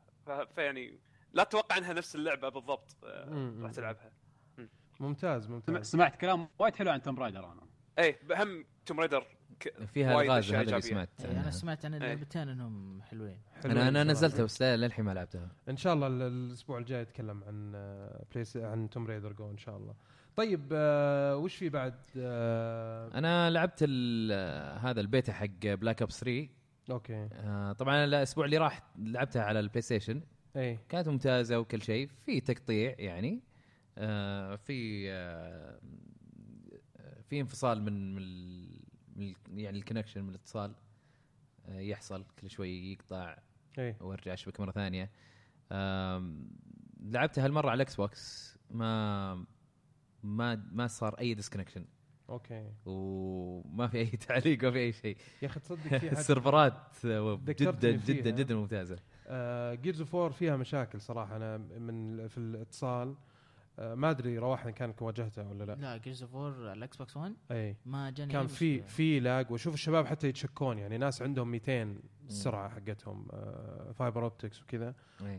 [0.54, 1.00] فيعني
[1.32, 3.72] لا تتوقع إنها نفس اللعبة بالضبط آه، راح.
[3.72, 4.12] تلعبها.
[5.00, 5.86] ممتاز ممتاز.
[5.86, 7.62] سمعت كلام وايد حلو عن Tomb Raider أنا.
[7.98, 9.26] اي بهم Tomb Raider
[9.60, 10.80] ك- فيها وايد ألغاز هذا اللي.
[10.80, 11.50] سمعت إيه، أنا.
[11.50, 12.00] سمعت عن إيه.
[12.12, 13.38] اللعبتين إنهم حلوين.
[13.62, 14.04] حلوين أنا أنا.
[14.12, 15.48] نزلتها بس للحين ما لعبتها.
[15.68, 19.58] إن شاء الله ال- الأسبوع الجاي أتكلم عن آه، بليس عن Tomb Raider Go إن
[19.58, 19.94] شاء الله.
[20.36, 26.48] طيب آه، وش في بعد؟ آه، أنا لعبت ال- هذا البيتا حق Black Ops 3
[26.90, 27.28] أوكي.
[27.32, 30.22] آه، طبعا الأسبوع اللي راح لعبتها على ال PlayStation
[30.56, 32.10] اي كانت ممتازة وكل شيء.
[32.26, 33.32] في تقطيع يعني.
[33.34, 33.47] آه،
[34.56, 35.78] في آه،
[37.28, 38.14] في انفصال من
[39.16, 40.74] من يعني ال connection من الاتصال
[41.68, 43.38] آه، يحصل كل شوي يقطع
[43.78, 45.10] اي وأرجع أشبك مرة ثانية.
[47.00, 49.44] لعبتها هالمرة على ال Xbox ما
[50.22, 51.84] ما ما صار أي disconnection
[52.28, 52.72] أوكي.
[52.86, 55.16] وما في أي تعليق وما في أي شيء.
[55.42, 57.90] يا أخي تصدق في السيرفرات جدا.
[57.90, 58.98] جدا جدا ممتازة.
[59.82, 61.36] Gears of War فيها مشاكل صراحة.
[61.36, 63.16] أنا من في الاتصال آه،
[63.78, 67.76] ما أدري رواح كانك واجهتها ولا لا لا Gears of War ال Xbox One إي
[67.86, 68.82] ما جاني كان في.
[68.82, 73.26] في lag واشوف الشباب حتى يتشكون يعني ناس عندهم 200 السرعه حقتهم
[73.92, 74.94] fiber optics وكذا.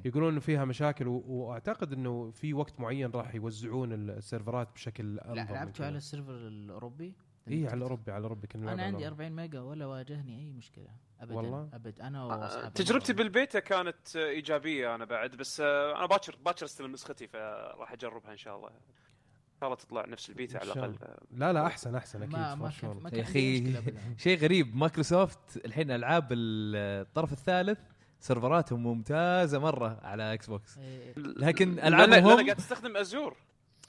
[0.06, 5.34] يقولون إنه فيها مشاكل و- وأعتقد إنه في وقت معين راح يوزعون السيرفرات بشكل لا
[5.34, 5.86] لعبته.
[5.86, 7.14] على ال server الأوروبي
[7.48, 9.26] إي على الأوروبي على الأوروبي كنا أنا عندي الأوروبي.
[9.26, 10.88] 40 ميجا ولا واجهني أي مشكلة
[11.20, 16.06] ابدا والله؟ ابد أنا آه، وأصحابي تجربتي بالبيتا كانت إيجابية أنا بعد بس آه، أنا
[16.06, 18.68] باكر باكر أستلم نسختي فراح أجربها إن شاء الله.
[18.70, 20.96] إن شاء الله تطلع نفس البيتا على الأقل.
[21.32, 22.90] لا لا أحسن أحسن أكيد ما ما كان.
[22.98, 23.74] ما يا كان أخي
[24.24, 24.76] شيء غريب.
[24.76, 27.80] مايكروسوفت الحين ألعاب الطرف الثالث
[28.20, 33.36] سيرفراتهم ممتازة مرة على Xbox إيه، لكن لأن- ألعابهم لأن هم- قاعد تستخدم Azure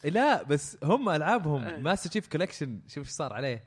[0.05, 1.77] لا بس هم ألعابهم إيه.
[1.77, 3.65] Master Chief Collection شوف إيش صار عليه.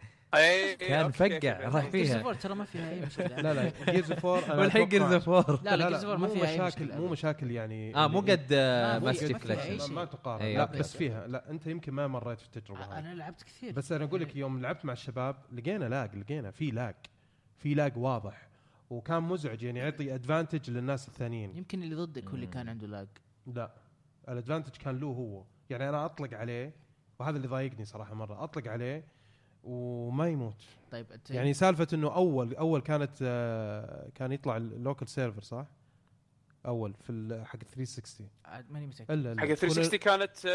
[0.79, 2.34] كان فقع، راح فيها.
[2.34, 3.27] ترى ما فيها أي مشكلة.
[3.41, 6.47] لا لا Gears of War والحين Gears of War لا لا of War ما فيها
[6.47, 7.07] أي مشاكل مشكلة مو.
[7.07, 9.89] مشاكل يعني آه مو اللي- قد ما في- ماستر ما Chief.
[9.91, 10.41] ما, تقارن.
[10.41, 10.97] أي، لا بس.
[10.97, 11.27] فيها.
[11.27, 13.71] لا أنت يمكن ما مريت في التجربة هذه أنا لعبت كثير.
[13.73, 16.95] بس أنا أقول لك يوم لعبت مع الشباب لقينا lag لقينا في lag
[17.57, 18.47] في lag واضح
[18.89, 21.57] وكان مزعج يعني يعطي advantage للناس الثانيين.
[21.57, 23.07] يمكن اللي ضدك هو اللي كان عنده lag.
[23.47, 23.71] لا
[24.30, 25.43] ال advantage كان له هو.
[25.69, 26.73] يعني أنا أطلق عليه
[27.19, 28.43] وهذا اللي ضايقني صراحة مرة.
[28.43, 29.03] أطلق عليه
[29.64, 30.55] وما يموت.
[30.91, 35.66] طيب أنت يعني سالفة إنه أول أول كانت آه، كان يطلع ال local server صح؟
[36.66, 39.41] أول في حق 360 عاد ماني متاكد إلا.
[39.41, 40.47] حق 360 كانت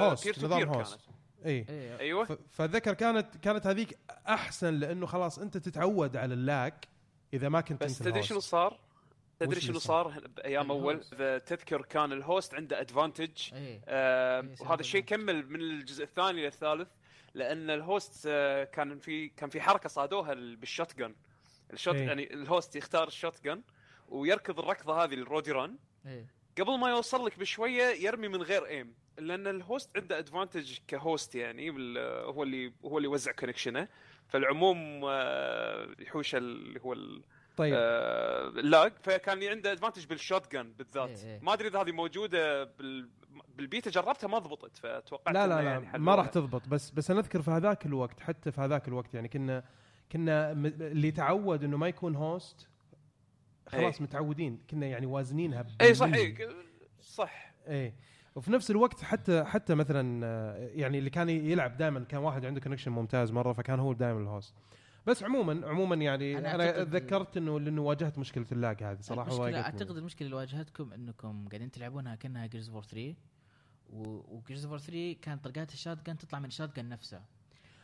[0.00, 1.00] host تو نظام host
[1.44, 1.98] اي إيه.
[1.98, 2.38] أيوه.
[2.50, 3.98] فاتذكر كانت كانت هذيك
[4.28, 6.88] أحسن لأنه خلاص أنت تتعود على ال lag
[7.34, 8.22] إذا ما كنت بس تدري.
[8.22, 8.80] شنو صار؟
[9.38, 11.04] تدري شنو صار؟ بأيام أول.
[11.12, 16.44] إذا تذكر كان ال host عنده advantage آه إيه، وهذا الشيء كمل من الجزء الثاني
[16.44, 16.88] للثالث.
[17.34, 21.14] لأن ال host آه كان في كان في حركة صادوها ال- بال shotgun
[21.72, 22.06] ال shot إيه.
[22.06, 23.62] يعني ال host يختار ال shotgun
[24.08, 25.76] ويركض الركضة هذه ال roadie run.
[26.06, 26.26] إيه.
[26.58, 30.97] قبل ما يوصل لك بشوية يرمي من غير aim لأن ال host عنده advantage ك
[30.97, 33.88] host يعني هو اللي هو اللي يوزع كونكشنه
[34.28, 37.22] فالعموم آه، يحوش اللي هو ال-
[37.56, 37.74] طيب.
[37.76, 38.92] آه، ال lag.
[39.02, 41.24] فكان عنده advantage بال shotgun بالذات.
[41.24, 41.40] إيه، إيه.
[41.42, 43.08] ما أدري إذا هذه موجودة بال...
[43.56, 46.14] بالبيتا جربتها ما ضبطت فتوقعت لا لا لا يعني ما.
[46.14, 49.64] راح تضبط بس بس أنا أذكر في هذاك الوقت حتى في هذاك الوقت يعني كنا
[50.12, 52.68] كنا اللي تعود إنه ما يكون host
[53.66, 54.02] خلاص إيه.
[54.02, 56.12] متعودين كنا يعني وازنينها اي صح.
[56.12, 56.48] اي
[57.00, 57.94] صح إيه
[58.34, 62.60] وفي نفس الوقت حتى حتى مثلا آه، يعني اللي كان يلعب دائما كان واحد عنده
[62.60, 64.54] connection ممتاز مرة فكان هو دائما ال host
[65.06, 69.30] بس عموما عموما يعني أنا أنا, أعتقد- ذكرت إنه لأنه واجهت مشكلة اللاج هذه صراحة
[69.30, 69.64] ضايقتني.
[69.64, 73.14] أعتقد المشكلة اللي واجهتكم إنكم قاعدين تلعبونها كأنها جيرز فور 3
[73.90, 77.22] وجيرز فور 3 كانت طلقات الشات جن تطلع من الشات جن نفسه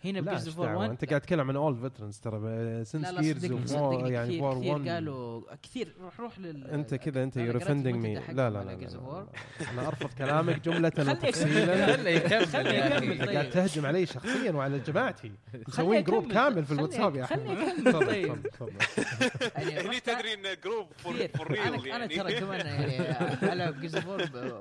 [0.04, 4.28] هنا بجيرز اوف 1 دعوة، أنت قاعد تتكلم عن اول فيترنز ترى سنس جيرز يعني
[4.28, 4.42] كثير.
[4.44, 5.94] 1 قالوا كثير.
[6.00, 9.26] روح روح لل أنت كذا أنت يور اوفندنج مي لا لا على لا, لا.
[9.72, 12.84] أنا ارفض كلامك جملة خليه وتفصيلا خليه يكمل خليه.
[12.84, 13.12] يكمل.
[13.20, 15.32] أنت قاعد تهجم علي شخصيا وعلى جماعتي.
[15.68, 16.34] مسوين خليه جروب يكمل.
[16.34, 18.42] كامل في خليه- الواتساب يا خليه احمد يكمل تفضل طيب.
[18.42, 19.86] تفضل تفضل.
[19.86, 22.08] هني تدري انه group for real أنا أنا يعني.
[22.16, 24.06] ترى كمان يعني العب Gears of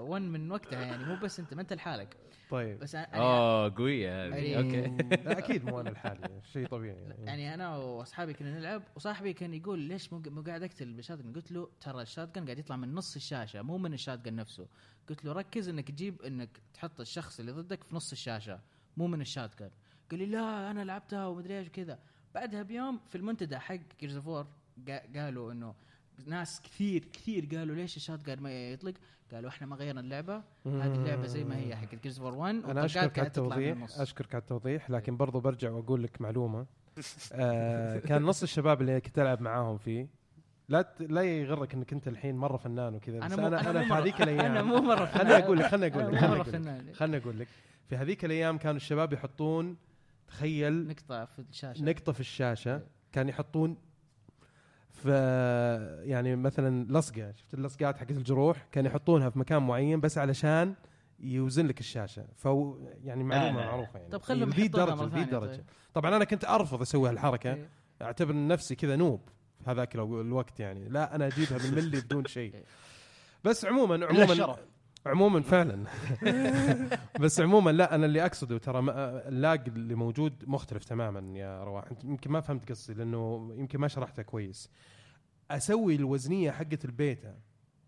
[0.02, 1.04] 1 من وقتها يعني.
[1.06, 2.16] مو بس أنت ما أنت لحالك.
[2.52, 2.80] طيب.
[2.80, 4.56] بس أنا اوه قوية هذه.
[4.58, 4.92] أوكي.
[5.38, 7.26] أكيد مو أنا لحالي شيء طبيعي يعني.
[7.26, 11.52] يعني أنا وأصحابي كنا نلعب وصاحبي كان يقول ليش مو قاعد أقتل بال shotgun قلت
[11.52, 14.68] له ترى ال shotgun قاعد يطلع من نص الشاشة مو من ال shotgun نفسه.
[15.10, 18.60] قلت له ركز إنك تجيب إنك تحط الشخص اللي ضدك في نص الشاشة
[18.98, 19.70] مو من ال shotgun
[20.12, 22.00] قال لي لا أنا لعبتها ومدري إيش وكذا.
[22.36, 24.18] بعدها بيوم في المنتدى حق Gears
[25.16, 25.76] قالوا إنه
[26.28, 28.94] ناس كثير كثير قالوا ليش ال shot ما يطلق؟
[29.32, 30.44] قالوا إحنا ما غيرنا اللعبة.
[30.66, 34.00] هذه اللعبة زي ما هي حق Gears of 1 أنا أشكرك على التوضيح.
[34.00, 36.66] أشكرك على التوضيح لكن برضو برجع وأقول لك معلومة.
[37.34, 40.08] آه كان نص الشباب اللي كنت ألعب معاهم فيه
[40.70, 41.02] لا ت...
[41.02, 44.46] لا يغرك إنك أنت الحين مرة فنان وكذا بس أنا أنا, مو في هذيك الأيام
[44.46, 46.94] أنا مو مرة خليني أقول لك خليني أقول أنا لك مرة فنان.
[46.94, 47.48] خليني أقول لك.
[47.90, 49.78] في هذيك الأيام كانوا الشباب يحطون
[50.28, 51.84] تخيل نقطة في الشاشة.
[51.84, 53.78] نقطة في الشاشة كان يحطون
[54.90, 55.10] في
[56.06, 60.74] يعني مثلا لصقة شفت اللصقات حقت الجروح كان يحطونها في مكان معين بس علشان
[61.20, 62.46] يوزن لك الشاشة ف
[63.04, 63.66] يعني معلومة لا.
[63.66, 65.64] معروفة يعني طب خلهم ذي يحطونها درجة ذي درجة طيب.
[65.94, 67.70] طبعا أنا كنت أرفض أسوي هالحركة إيه.
[68.02, 69.22] أعتبر نفسي كذا نوب
[69.64, 72.64] في هذاك الو- الوقت يعني لا أنا أجيبها بالملي بدون شيء إيه.
[73.44, 74.56] بس عموما عموما.
[75.06, 75.84] عموما فعلا.
[77.22, 78.80] بس عموما لا أنا اللي أقصده ترى
[79.28, 81.86] ال lag اللي موجود مختلف تماما يا رواح.
[81.92, 84.70] انت يمكن ما فهمت قصدي لأنه يمكن ما شرحتها كويس.
[85.52, 87.36] أسوي الوزنية حقه ال beta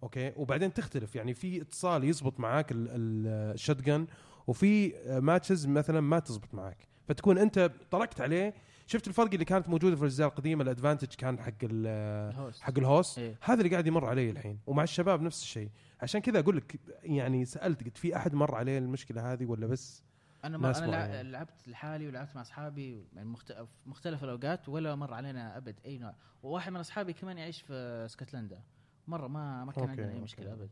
[0.03, 4.13] okay؟ وبعدين تختلف يعني في اتصال يزبط معاك ال- ال- ال shotgun
[4.47, 6.88] وفي matches مثلا ما تزبط معاك.
[7.07, 8.53] فتكون أنت طلقت عليه
[8.91, 11.87] شفت الفرق اللي كانت موجودة في الأجزاء القديمة ال advantage كان حق ال-
[12.34, 12.61] ال host.
[12.61, 13.19] حق ال host.
[13.19, 13.35] إيه.
[13.41, 15.69] هذا اللي قاعد يمر علي الحين ومع الشباب نفس الشيء.
[16.01, 20.03] عشان كذا أقول لك يعني سالت قلت في أحد مر عليه المشكلة هذه ولا بس؟
[20.43, 21.21] أنا ما أنا معينة.
[21.21, 26.15] لعبت لحالي ولعبت مع أصحابي يعني في مختلف الأوقات ولا مر علينا أبد أي نوع.
[26.43, 27.73] وواحد من أصحابي كمان يعيش في
[28.05, 28.61] اسكتلندا.
[29.07, 30.69] مرة ما ما كان okay، عندنا أي okay، مشكلة أبد.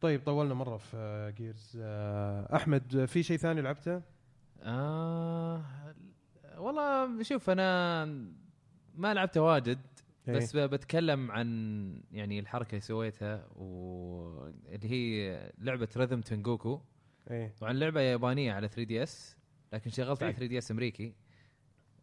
[0.00, 1.78] طيب طولنا مرة في Gears
[2.54, 4.02] أحمد في شيء ثاني لعبته؟
[4.62, 5.64] آه
[6.58, 8.04] والله شوف أنا
[8.94, 9.78] ما لعبته واجد
[10.28, 10.34] إيه.
[10.34, 16.80] بس بتكلم عن يعني الحركة اللي سويتها واللي هي لعبة Rhythm Tengoku
[17.30, 19.36] إيه طبعا لعبة يابانية على 3DS
[19.72, 20.36] لكن شغلت على إيه.
[20.36, 21.14] 3DS أمريكي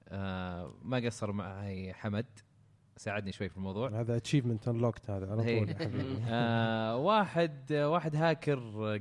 [0.08, 2.26] آه ما قصر معي حمد
[2.98, 5.66] ساعدني شوي في الموضوع هذا achievement unlocked هذا على إيه.
[5.66, 5.76] طول.
[6.28, 8.60] آه واحد واحد هاكر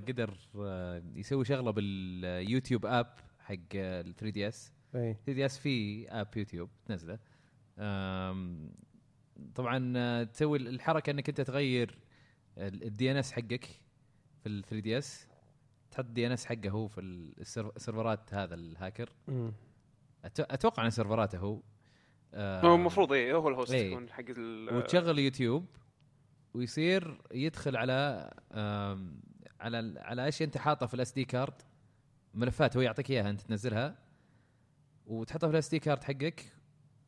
[0.08, 3.06] قدر آه يسوي شغلة باليوتيوب app
[3.38, 7.18] حق ال 3 دي اس 3 دي اس في اب يوتيوب تنزله
[9.54, 11.98] طبعا آه، تسوي الحركة إنك أنت تغير
[12.58, 13.64] ال DNS حقك
[14.42, 15.26] في ال 3DS
[15.90, 19.12] تحط DNS حقه هو في ال serv- السيرفرات هذا الهاكر.
[20.24, 21.60] أتوقع إن سيرفراته هو
[22.34, 23.90] آه، هو المفروض إيه هو ال host إيه.
[23.90, 25.66] يكون حق ال- وتشغل يوتيوب
[26.54, 28.30] ويصير يدخل على
[29.60, 31.62] على على إيش أنت حاطه في ال SD card
[32.34, 33.98] ملفات هو يعطيك إياها أنت تنزلها.
[35.08, 36.44] وتحطها في ال SD card حقك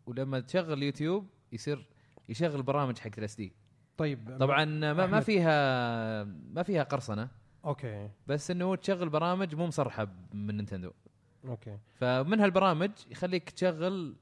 [0.07, 1.87] ولما تشغل يوتيوب يصير
[2.29, 3.53] يشغل البرامج حق ال SD
[3.97, 5.21] طيب طبعا ما, ما.
[5.21, 7.29] فيها ما فيها قرصنة.
[7.65, 8.11] okay.
[8.27, 10.91] بس إنه تشغل برامج مو مصرحة من نينتندو.
[11.45, 11.79] okay.
[11.95, 14.17] فمن هالبرامج يخليك تشغل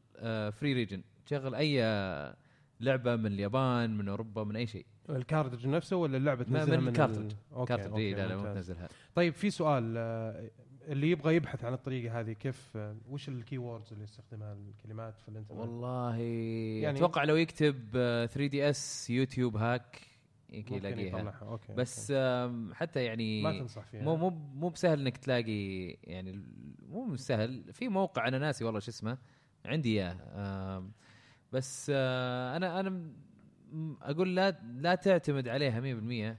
[0.52, 2.36] free region تشغل أي آه،
[2.80, 4.86] لعبة من اليابان من أوروبا من أي شيء.
[5.10, 7.18] ال cartridge نفسه ولا اللعبة ما- تنزلها من من ال cartridge.
[7.18, 7.32] ال...
[7.52, 8.54] okay، cartridge okay، لا لا مو ممتاز.
[8.54, 8.88] تنزلها.
[9.14, 10.50] طيب في سؤال آه،
[10.88, 12.78] اللي يبغى يبحث عن الطريقة هذه كيف
[13.08, 17.76] وش ال keywords اللي يستخدمها الكلمات في الإنترنت؟ والله يعني- أتوقع لو يكتب
[18.30, 20.00] 3DS يوتيوب hack
[20.50, 21.30] يمكن يلاقيها.
[21.42, 22.74] okay بس okay.
[22.74, 24.02] حتى يعني ما تنصح فيها.
[24.02, 26.42] مو مو مو بسهل إنك تلاقي يعني
[26.88, 29.18] مو سهل في موقع أنا ناسي والله شو اسمه
[29.64, 30.84] عندي إياه.
[31.52, 33.10] بس آه، أنا أنا
[34.02, 36.38] أقول لا لا تعتمد عليها 100%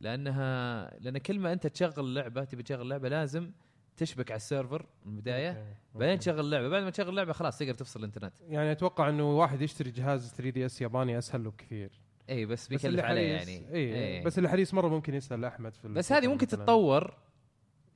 [0.00, 3.50] لأنها لأن كل ما أنت تشغل لعبة تبي تشغل لعبة لازم
[3.96, 6.18] تشبك على السيرفر من البداية بعدين.
[6.18, 9.90] تشغل لعبة بعد ما تشغل لعبة خلاص تقدر تفصل الإنترنت يعني أتوقع إنه واحد يشتري
[9.90, 11.90] جهاز 3DS ياباني أسهل له بكثير
[12.30, 14.24] إي بس بس بيكلف اللي عليه يعني إي إيه.
[14.24, 16.46] بس اللي حريص مرة ممكن يسأل أحمد في بس هذه ممكن.
[16.46, 17.14] تتطور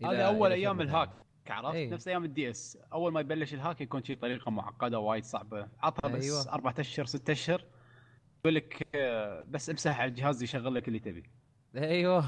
[0.05, 1.11] هذا أول أيام ال hack
[1.51, 1.90] عرفت إيه.
[1.90, 5.68] نفس أيام ال DS أول ما يبلش ال hack يكون شيء طريقة معقدة وايد صعبة
[5.80, 6.53] عطها بس أيوة.
[6.53, 7.64] أربعة أشهر ست أشهر
[8.40, 11.30] يقول لك آه، بس امسح على الجهاز يشغل لك اللي تبي
[11.76, 12.24] أيوه.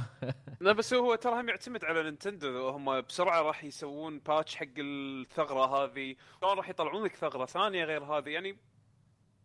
[0.61, 2.69] لا بس هو ترى هم يعتمد على نينتندو.
[2.69, 6.17] هم بسرعة راح يسوون patch حق الثغرة هذه.
[6.41, 8.29] شلون راح يطلعون لك ثغرة؟ ثانية غير هذه.
[8.29, 8.57] يعني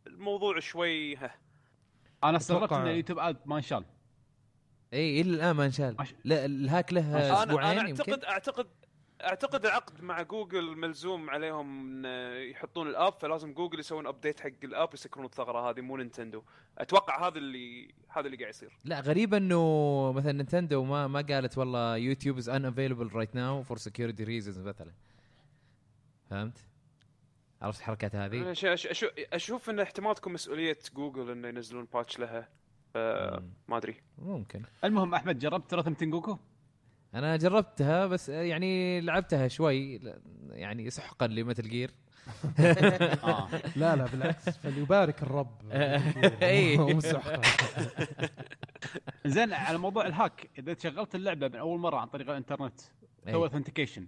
[0.08, 1.36] الموضوع شوي ها.
[2.24, 3.86] أنا استغربت إن اليوتيوب اد ما انشال
[4.94, 8.68] إي إلى الآن ما انشال لا ال hack له أسبوعين أنا يمكن؟ أعتقد
[9.24, 14.50] أعتقد العقد مع جوجل ملزوم عليهم إن يحطون ال app فلازم جوجل يسوون update حق
[14.64, 16.42] ال app يسكرون الثغرة هذه مو نينتندو
[16.78, 21.58] أتوقع هذا اللي هذا اللي قاعد يصير لا غريب إنه مثلا نينتندو ما ما قالت
[21.58, 24.92] والله يوتيوب is unavailable right now for security reasons مثلا
[26.30, 26.58] فهمت؟
[27.62, 32.50] عرفت الحركات هذه؟ أش- أشوف, أشوف إن احتمال تكون مسؤولية جوجل إنه ينزلون patch لها.
[33.68, 36.38] ما أدري ممكن المهم أحمد جربت Rhythm Tengoku؟
[37.16, 40.00] أنا جربتها بس يعني لعبتها شوي
[40.50, 41.92] يعني سحقا ل Metal Gear.
[43.24, 43.48] آه.
[43.76, 45.58] لا لا بالعكس فليبارك الرب.
[46.42, 46.78] إي.
[46.78, 47.42] ومسحها
[49.26, 52.82] زين على موضوع ال hack إذا شغلت اللعبة من أول مرة عن طريق الإنترنت
[53.28, 53.32] إي.
[53.32, 54.08] سوى authentication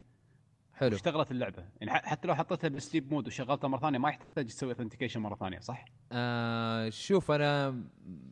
[0.73, 0.95] حلو.
[0.95, 1.63] اشتغلت اللعبة.
[1.81, 5.19] يعني ح- حتى لو حطيتها بال sleep mode وشغلتها مرة ثانية ما يحتاج تسوي authentication
[5.19, 7.83] مرة ثانية صح؟ آه شوف أنا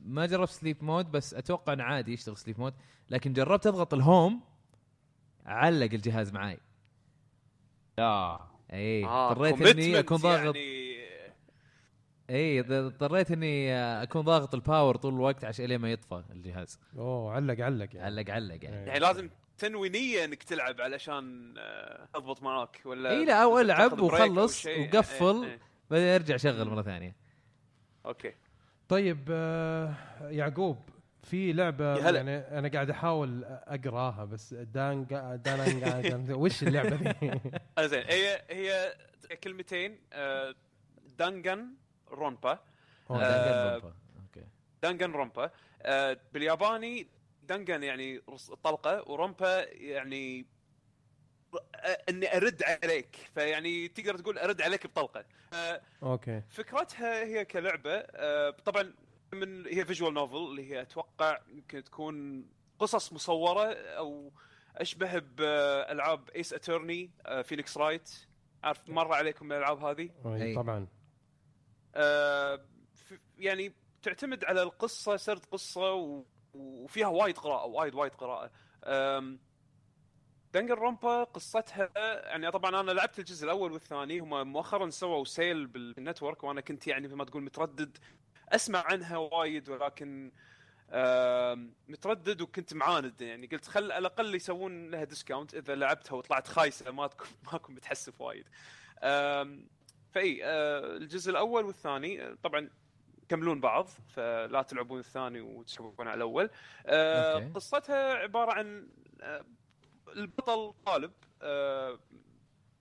[0.05, 2.73] ما جربت sleep mode بس أتوقع انه عادي يشتغل sleep mode
[3.09, 4.41] لكن جربت أضغط ال home
[5.45, 6.59] علق الجهاز معاي.
[7.97, 8.39] لا
[8.73, 10.55] اي آه، اضطريت commitment اني أكون ضاغط.
[10.55, 10.93] يعني.
[12.29, 16.79] اي اضطريت إني آه، أكون ضاغط ال power طول الوقت عشان الين ما يطفى الجهاز.
[16.97, 18.05] أوه علق علق يعني.
[18.05, 18.77] علق علق يعني.
[18.77, 18.85] إيه.
[18.85, 23.99] يعني لازم تنوي نيه إنك تلعب علشان آه، تضبط معاك ولا اي لا أو ألعب
[23.99, 24.65] وخلص.
[24.65, 25.59] وقفل إيه، إيه.
[25.91, 27.15] بعدين أرجع شغل مرة ثانية.
[28.05, 28.33] okay.
[28.89, 30.77] طيب آه، يعقوب
[31.23, 32.09] في لعبة.
[32.09, 37.39] يعني أنا قاعد أحاول أقراها بس دانجان وش اللعبة ذي؟
[37.89, 38.93] زين هي هي
[39.43, 40.55] كلمتين آه،
[41.17, 42.59] Danganronpa.
[43.09, 44.43] آه، أوكي.
[44.83, 45.51] Danganronpa
[45.81, 47.07] آه، بالياباني
[47.43, 50.45] dangan يعني رص- طلقة و ronpa يعني
[52.09, 53.15] إني أرد عليك.
[53.35, 55.25] فيعني تقدر تقول أرد عليك بطلقة.
[56.03, 56.41] أوكي.
[56.49, 58.01] فكرتها هي كلعبة
[58.51, 58.93] طبعا
[59.33, 62.45] من هي visual novel اللي هي أتوقع يمكن تكون
[62.79, 64.31] قصص مصورة أو
[64.75, 67.11] أشبه بألعاب Ace Attorney
[67.43, 68.09] Phoenix Wright
[68.63, 70.55] عارف مر عليكم الألعاب هذه؟ أي.
[70.55, 70.87] طبعا.
[71.95, 72.65] آه،
[73.37, 78.51] يعني تعتمد على القصة سرد قصة و- وفيها وايد قراءة وايد وايد قراءة.
[80.53, 81.89] Danganronpa قصتها
[82.29, 86.87] يعني طبعا أنا لعبت الجزء الأول والثاني هم مؤخرا سووا sale بال network وأنا كنت
[86.87, 87.97] يعني مثل ما تقول متردد.
[88.53, 90.31] أسمع عنها وايد ولكن
[91.87, 96.91] متردد وكنت معاند يعني قلت خل على الأقل يسوون لها ديسكاونت إذا لعبتها وطلعت خايسة
[96.91, 98.45] ما تكون ما اكون متحسف وايد.
[100.11, 102.69] فإي آه، الجزء الأول والثاني طبعا
[103.23, 106.49] يكملون بعض فلا تلعبون الثاني وتسحبون على الأول.
[106.85, 107.51] آه،.
[107.55, 108.87] قصتها عبارة عن
[109.21, 109.45] آه،
[110.15, 111.11] البطل طالب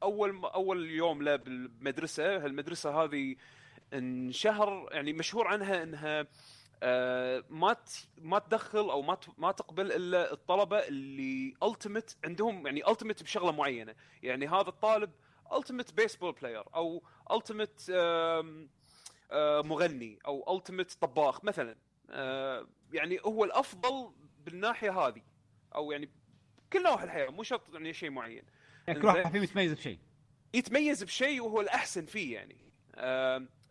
[0.02, 3.36] أول أول يوم له بالمدرسة هالمدرسة هذه
[3.92, 6.26] انشهر يعني مشهور عنها إنها
[6.84, 7.76] آه، ما
[8.18, 13.94] ما تدخل أو ما ما تقبل إلا الطلبة اللي ultimate عندهم يعني ultimate بشغلة معينة.
[14.22, 15.10] يعني هذا الطالب
[15.52, 17.90] ultimate baseball player أو ultimate
[19.64, 21.76] مغني أو ultimate طباخ مثلا.
[22.10, 24.12] آه، يعني هو الأفضل
[24.44, 25.22] بالناحية هذه.
[25.74, 26.10] أو يعني
[26.72, 28.44] كل نواحي الحياة مو شرط يعني شيء معين.
[28.86, 29.98] يعني كل واحد فيهم يتميز بشيء.
[30.54, 32.56] يتميز بشيء وهو الأحسن فيه يعني.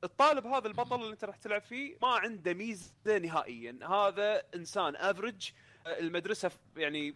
[0.04, 3.80] الطالب هذا البطل اللي انت راح تلعب فيه ما عنده ميزة نهائيا.
[3.90, 5.52] هذا إنسان افرج
[5.88, 7.16] المدرسة يعني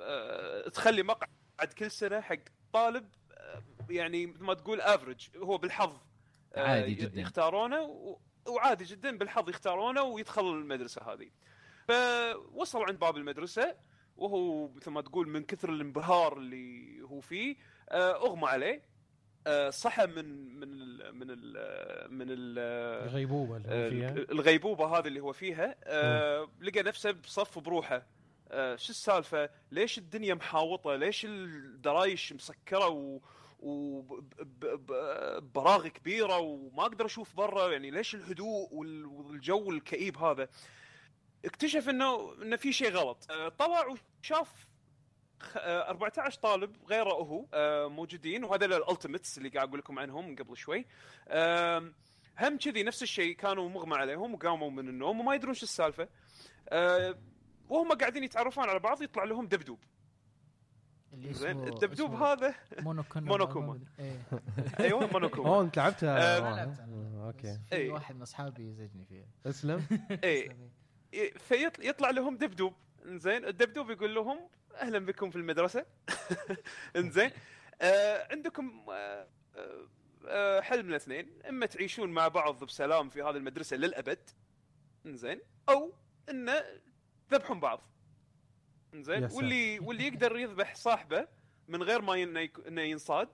[0.00, 2.38] آه، تخلي مقعد كل سنة حق
[2.72, 5.96] طالب آه، يعني مثل ما تقول افرج هو بالحظ
[6.54, 7.20] آه، عادي جداً.
[7.20, 8.16] يختارونه
[8.46, 11.30] وعادي جدا بالحظ يختارونه ويدخل المدرسة هذه.
[11.88, 13.76] فوصل عند باب المدرسة
[14.16, 17.56] وهو مثل ما تقول من كثر الانبهار اللي هو فيه
[17.92, 18.82] أغمى عليه.
[19.70, 22.58] صحى من من ال من ال من ال
[23.08, 28.06] الغيبوبة اللي هو فيها الغيبوبة هذه اللي هو فيها آه، لقى نفسه بصف بروحه
[28.50, 33.20] آه، شو السالفة؟ ليش الدنيا محاوطة؟ ليش الدرايش مسكرة و
[34.88, 40.48] وبراغي كبيرة وما أقدر أشوف برا يعني ليش الهدوء وال- والجو الكئيب هذا؟
[41.44, 44.67] اكتشف انه إنه في شيء غلط آه، طلع وشاف آه،
[45.56, 50.56] 14 طالب غيره هو آه، موجودين وهذول ال ultimates اللي قاعد أقول لكم عنهم قبل
[50.56, 50.86] شوي.
[52.40, 56.08] هم كذي نفس الشيء كانوا مغمى عليهم وقاموا من النوم وما يدرون شو السالفة.
[56.68, 57.18] آه،
[57.68, 59.78] وهم قاعدين يتعرفون على بعض يطلع لهم دبدوب.
[61.12, 63.26] اللي زين اسمه الدبدوب اسمه هذا Monokuma.
[63.26, 63.80] Monokuma.
[63.98, 64.20] إيه.
[64.80, 66.18] أيوه أوه Monokuma أنت لعبتها.
[66.18, 66.62] آه، آه،.
[66.62, 67.58] آه، أوكي.
[67.68, 67.90] في إيه.
[67.90, 69.26] واحد من أصحابي يزعجني فيها.
[69.46, 69.86] اسلم.
[70.24, 70.56] اي
[71.38, 72.74] فيطلع يطلع لهم دبدوب.
[73.06, 74.38] انزين الدبدوب يقول لهم
[74.80, 75.86] أهلا بكم في المدرسة.
[76.96, 77.30] إنزين.
[77.80, 79.26] آه عندكم آه
[80.26, 81.42] آه، حل من الاثنين.
[81.48, 84.30] إما تعيشون مع بعض بسلام في هذه المدرسة للأبد
[85.06, 85.92] إنزين أو
[86.30, 86.64] انه
[87.30, 87.82] تذبحون بعض.
[88.94, 89.28] إنزين.
[89.32, 91.28] واللي واللي يقدر يذبح صاحبه
[91.68, 92.22] من غير ما
[92.68, 93.28] إنه ينصاد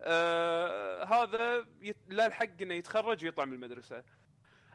[0.00, 1.96] آه هذا يت...
[2.08, 4.04] لا الحق إنه يتخرج ويطلع من المدرسة.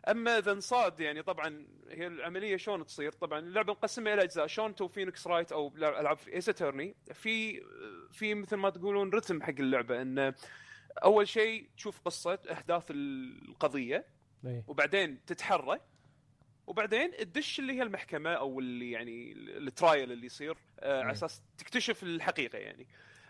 [0.10, 4.47] اما اذا انصاد؟ يعني طبعا هي العملية شلون تصير؟ طبعا اللعبة مقسمة إلى أجزاء.
[4.47, 7.64] شلون تو Phoenix Wright أو العاب في Ace Attorney في
[8.12, 10.34] في مثل ما تقولون رتم حق اللعبة انه
[11.04, 14.06] أول شيء تشوف قصة احداث القضية
[14.45, 14.64] إيه.
[14.68, 15.80] وبعدين تتحرى
[16.68, 21.41] وبعدين تدش اللي هي المحكمة أو اللي يعني ال trial اللي يصير آه على أساس
[21.58, 22.88] تكتشف الحقيقة يعني.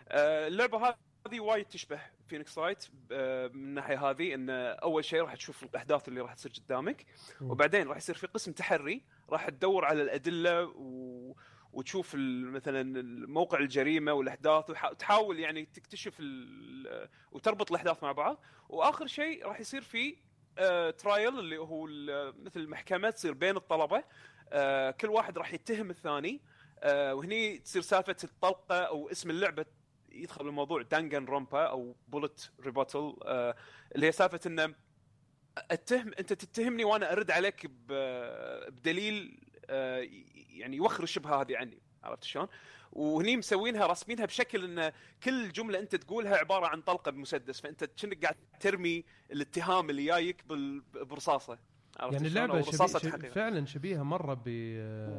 [0.08, 0.96] آه اللعبة هذه
[1.32, 6.20] وايد تشبه Phoenix Wright آه من الناحية هذه إن أول شيء راح تشوف الأحداث اللي
[6.20, 7.06] راح تصير قدامك.
[7.40, 11.34] وبعدين راح يصير في قسم تحري راح تدور على الأدلة و...
[11.72, 17.08] وتشوف مثلا موقع الجريمة والأحداث وتحاول يعني تكتشف ال...
[17.32, 20.16] وتربط الأحداث مع بعض وآخر شيء راح يصير في
[20.58, 21.86] آه trial اللي هو
[22.44, 24.04] مثل محكمه تصير بين الطلبة
[24.52, 26.40] آه كل واحد راح يتهم الثاني
[26.78, 29.66] آه وهني تصير سالفة الطلقة أو اسم اللعبة
[30.14, 33.54] يدخل الموضوع Danganronpa أو bullet rebuttal آه
[33.94, 34.74] اللي هي سالفة إنه
[35.70, 39.40] أتهم أنت تتهمني وأنا أرد عليك ب- بدليل
[39.70, 40.08] آه،
[40.50, 42.48] يعني يوخر الشبهة هذه عني عرفت شلون؟
[42.92, 44.92] وهني مسوينها راسمينها بشكل إن
[45.22, 50.44] كل جملة أنت تقولها عبارة عن طلقة بمسدس فأنت كأنك قاعد ترمي الاتهام اللي جايك
[50.46, 51.58] بال- برصاصة
[52.00, 53.10] عرفت يعني؟ اللعبه أو رصاصة شبي...
[53.10, 53.18] شبي...
[53.18, 53.34] حقيقة.
[53.34, 54.48] فعلا شبيهة مرة ب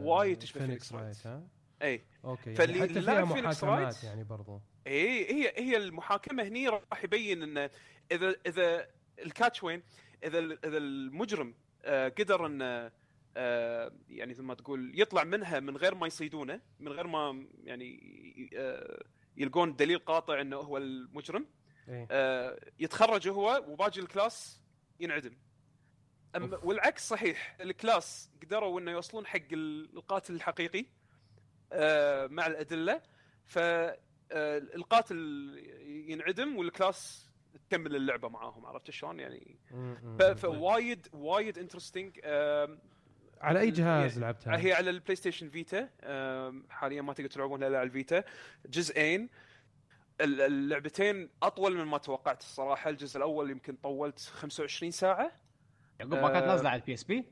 [0.06, 1.28] وايد تشبه Phoenix Wright.
[1.28, 1.44] ها
[1.82, 4.62] اي أوكي فاللي يعني حتى فيها محاكمات يعني برضو.
[4.88, 7.70] اي هي هي المحاكمة هني راح يبين انه
[8.12, 8.88] إذا إذا
[9.20, 9.84] ال catch وين
[10.24, 11.56] اذا إذا المجرم
[11.86, 12.92] آه، قدر انه
[13.38, 18.00] آه، يعني زي ما تقول يطلع منها من غير ما يصيدونه من غير ما يعني
[18.56, 19.04] آه،
[19.38, 21.46] يلقون دليل قاطع إنه هو المجرم
[21.90, 22.08] إيه.
[22.12, 24.62] آه، يتخرج هو وباقي ال class
[25.00, 25.38] ينعدم.
[26.36, 30.86] أما والعكس صحيح ال class قدروا إنه يوصلون حق القاتل الحقيقي
[32.32, 33.02] مع الأدلة.
[33.46, 33.58] ف
[34.32, 35.18] آه، القاتل
[36.08, 37.30] ينعدم وال class
[37.70, 39.60] تكمل اللعبة معاهم عرفت شلون؟ يعني.
[40.36, 42.20] فوايد وايد interesting
[43.42, 45.90] على أي جهاز هي- لعبتها؟ هي على ال PlayStation Vita
[46.70, 48.24] حاليا ما تقدر تلعبونها إلا على ال Vita
[48.66, 49.30] جزئين.
[50.22, 52.90] ال- اللعبتين أطول مما توقعت الصراحة.
[52.90, 55.32] الجزء الأول يمكن طولت 25 ساعة.
[56.00, 57.26] يعقوب ما كانت آه، نازلة على ال PSP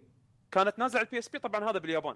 [0.52, 2.16] كانت نازلة على ال PSP طبعا هذا باليابان.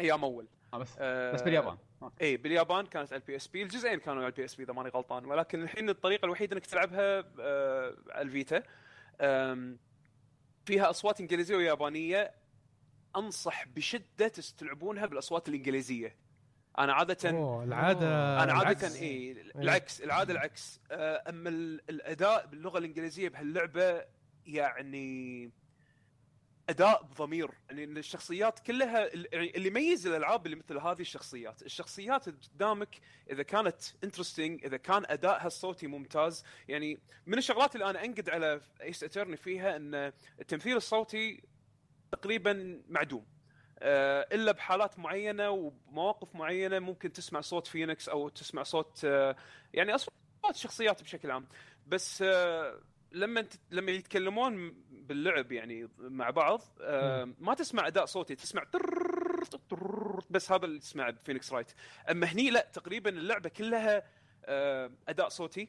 [0.00, 1.76] أيام اول بس آه، بس باليابان.
[2.20, 5.62] اي باليابان كانت على ال PSP الجزئين كانوا على ال PSP إذا ماني غلطان ولكن
[5.62, 8.62] الحين الطريقة الوحيدة إنك تلعبها آه، على ال Vita.
[10.66, 12.34] فيها أصوات إنجليزية ويابانية.
[13.16, 14.28] أنصح بشدة
[14.58, 16.16] تلعبونها بالأصوات الإنجليزية.
[16.78, 18.96] أنا عاده أوه العاده أنا عادة العكس.
[19.02, 20.80] اي العكس العادة العكس.
[20.90, 24.04] آه، أما ال- الأداء باللغة الإنجليزية بهاللعبة
[24.46, 25.50] يعني
[26.72, 27.50] أداء بضمير.
[27.70, 29.00] يعني الشخصيات كلها
[29.32, 33.00] يعني اللي يميز الألعاب اللي مثل هذه الشخصيات الشخصيات اللي قدامك
[33.30, 36.44] إذا كانت interesting إذا كان أدائها الصوتي ممتاز.
[36.68, 41.42] يعني من الشغلات اللي أنا أنقد على Ace Attorney فيها إن التمثيل الصوتي
[42.12, 43.26] تقريبا معدوم.
[43.78, 49.36] آه، إلا بحالات معينة وبمواقف معينة ممكن تسمع صوت فينيكس أو تسمع صوت آه،
[49.74, 51.48] يعني أصوات شخصيات بشكل عام.
[51.86, 52.80] بس آه،
[53.14, 58.62] لما انت لما يتكلمون باللعب يعني مع بعض آه، ما تسمع أداء صوتي تسمع
[60.30, 61.72] بس هذا اللي تسمعه ب Phoenix Wright
[62.10, 64.02] اما هني لا تقريبا اللعبه كلها
[65.08, 65.68] اداء صوتي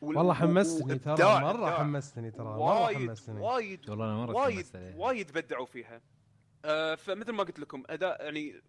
[0.00, 1.70] والله حمستني ترى مره.
[1.70, 4.66] حمستني ترى وايد وايد والله أنا مره وايد.
[4.96, 6.00] وايد بدعوا فيها
[6.96, 8.62] فمثل ما قلت لكم اداء يعني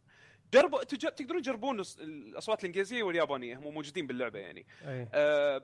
[0.54, 4.66] جربوا تقدرون تجربون الاصوات الانجليزيه واليابانيه هم موجودين باللعبه يعني
[5.14, 5.64] آه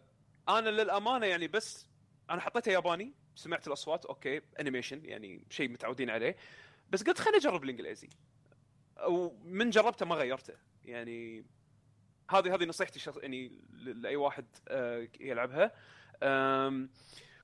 [0.49, 1.87] أنا للأمانة يعني بس
[2.29, 6.35] أنا حطيتها ياباني سمعت الأصوات أوكي animation يعني شيء متعودين عليه
[6.89, 8.09] بس قلت خليني أجرب الانجليزي
[9.07, 10.53] ومن جربته ما غيرته
[10.85, 11.45] يعني
[12.31, 15.71] هذه هذه نصيحتي شخص يعني لأي واحد آه يلعبها
[16.23, 16.89] آم،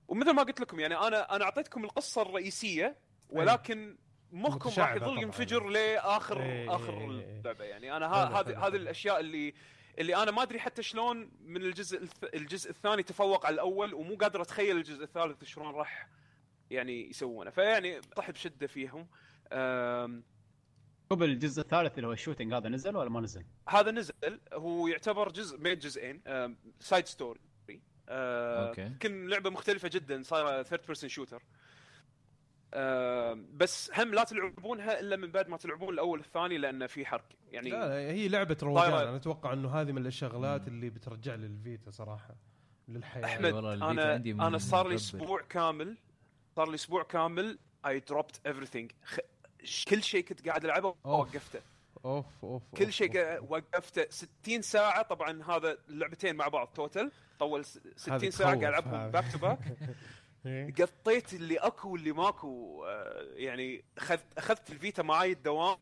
[0.08, 2.98] ومثل ما قلت لكم يعني أنا أنا أعطيتكم القصة الرئيسية
[3.30, 3.98] ولكن
[4.32, 5.24] مخكم راح يظل.
[5.24, 7.40] ينفجر لاخر إيه، آخر إيه، إيه.
[7.40, 8.08] اللعبه يعني أنا
[8.40, 8.76] هذه هذه.
[8.76, 9.54] الأشياء اللي
[10.00, 14.42] اللي أنا ما أدري حتى شلون من الجزء الجزء الثاني تفوق على الأول ومو قادر
[14.42, 16.10] أتخيل الجزء الثالث شلون راح
[16.70, 17.50] يعني يسوونه.
[17.50, 19.08] فيعني طح بشدة فيهم.
[21.10, 24.14] قبل الجزء الثالث اللي هو ال shooting هذا نزل ولا ما نزل؟ هذا نزل.
[24.54, 26.22] هو يعتبر جزء بين جزئين.
[26.80, 27.40] side story
[28.10, 28.82] okay.
[28.82, 31.44] يمكن لعبة مختلفة جدا صايرة third person shooter
[32.74, 37.26] آه بس هم لا تلعبونها إلا من بعد ما تلعبون الأول الثاني لأن في حرق
[37.52, 39.10] يعني لا لا، هي لعبة روقان طايرة.
[39.10, 42.36] أنا أتوقع إنه هذه من الشغلات اللي بترجع لي الفيتا صراحة
[42.88, 44.96] للحياة أحمد أنا أنا صار لي.
[44.96, 45.98] أسبوع كامل
[46.56, 48.92] صار لي أسبوع كامل I dropped everything
[49.90, 50.96] كل شيء كنت قاعد ألعبه.
[51.04, 51.60] وقفته
[52.06, 53.40] أوف أوف كل أوف، شيء أوف.
[53.50, 58.50] قا- وقفته 60 ساعة طبعا هذا اللعبتين مع بعض total طول س- 60 هذه ساعة
[58.50, 59.12] قاعد ألعبهم.
[59.12, 59.60] back to back.
[60.80, 62.86] قطيت اللي أكو واللي ماكو.
[62.86, 65.78] آه، يعني اخذت أخذت الفيتا معاي الدوام.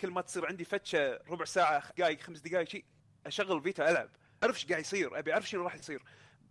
[0.00, 2.84] كل ما تصير عندي فتشة ربع ساعة دقائق خمس دقائق شيء
[3.26, 4.08] أشغل الفيتا ألعب.
[4.42, 6.02] أعرف إيش قاعد يصير أبي أعرف شنو راح يصير.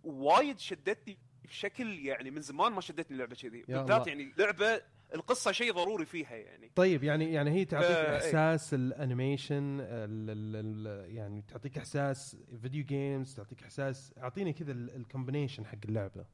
[0.04, 3.62] وايد شدتني بشكل يعني من زمان ما شدتني لعبه كذي.
[3.62, 4.06] بالذات.
[4.06, 4.82] يعني لعبة
[5.14, 6.70] القصة شيء ضروري فيها يعني.
[6.74, 8.16] طيب يعني يعني هي تعطيك إيه.
[8.16, 14.72] إحساس ال animation ال ال ال يعني تعطيك إحساس video games تعطيك احساس أعطيني كذا
[14.72, 16.24] ال combination حق اللعبة.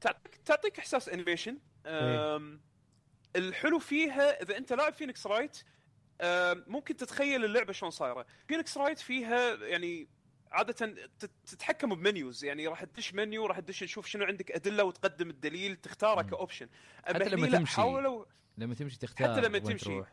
[0.00, 1.58] تعطيك تعطيك إحساس animation.
[3.36, 5.58] الحلو فيها إذا أنت لاعب فينيكس رايت
[6.68, 10.08] ممكن تتخيل اللعبة شلون صايرة فينيكس رايت فيها يعني
[10.52, 14.84] عادة تت- تتحكم ب menus يعني راح تدش منيو راح تدش تشوف شنو عندك أدلة
[14.84, 16.22] وتقدم الدليل تختاره.
[16.22, 16.68] ك option
[17.04, 17.76] حتى لما تمشي.
[17.76, 18.24] حاولوا
[18.58, 19.84] لما تمشي تختار حتى لما تمشي.
[19.84, 20.12] تروح.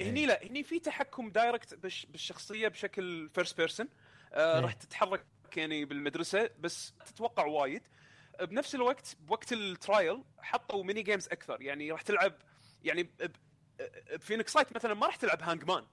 [0.00, 0.26] هني إيه.
[0.26, 3.88] لا هني في تحكم direct بش بالشخصية بشكل first person
[4.32, 4.60] آه إيه.
[4.60, 5.24] راح تتحرك
[5.56, 7.82] يعني بالمدرسة بس تتوقع وايد
[8.40, 12.32] بنفس الوقت بوقت ال trial حطوا mini games أكثر يعني راح تلعب
[12.84, 13.36] يعني ب- ب-
[14.16, 15.84] بفينيكس رايت مثلا ما راح تلعب hangman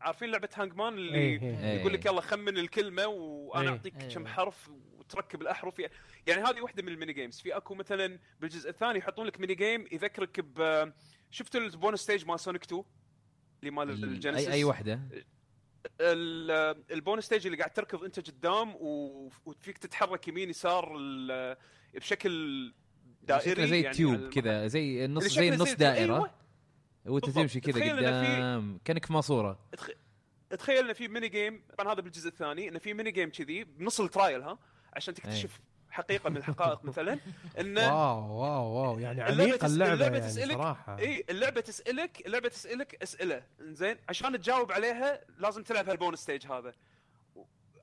[0.00, 1.58] عارفين لعبة hangman اللي إيه، إيه.
[1.64, 1.80] إيه.
[1.80, 3.70] يقول لك يلا خمن الكلمة وأنا.
[3.70, 3.94] أعطيك.
[4.14, 5.78] كم حرف وتركب الأحرف
[6.26, 9.54] يعني هذه واحدة من ال mini games في أكو مثلا بالجزء الثاني يحطون لك mini
[9.54, 10.92] game يذكرك ب
[11.30, 12.84] شفتوا ال bonus stage مال سونيك 2
[13.60, 15.00] اللي مال ال- الجينيسيس اي أي واحدة
[16.00, 20.92] ال- ال bonus stage اللي قاعد تركض انت قدام وفيك تتحرك يمين يسار
[21.94, 22.72] بشكل
[23.22, 26.30] دائري زي يعني tube كذا زي النص زي النص دائرة أيوة.
[27.06, 27.30] وأنت.
[27.30, 29.58] تمشي كذا قدام كأنك في ماسوره
[30.50, 34.00] تخيل انه في mini game طبعا هذا بالجزء الثاني انه في mini game كذي بنص
[34.00, 34.58] ال trial ها
[34.92, 35.60] عشان تكتشف
[35.94, 37.18] حقيقة من الحقائق مثلا
[37.60, 40.98] انه wow wow wow يعني عميقه تس- اللعبة اللعبة يعني تسألك- صراحة.
[40.98, 46.46] إي اللعبة تسالك اللعبة تسألك أسئلة زين؟ عشان تجاوب عليها لازم تلعب هال bonus stage
[46.46, 46.72] هذا.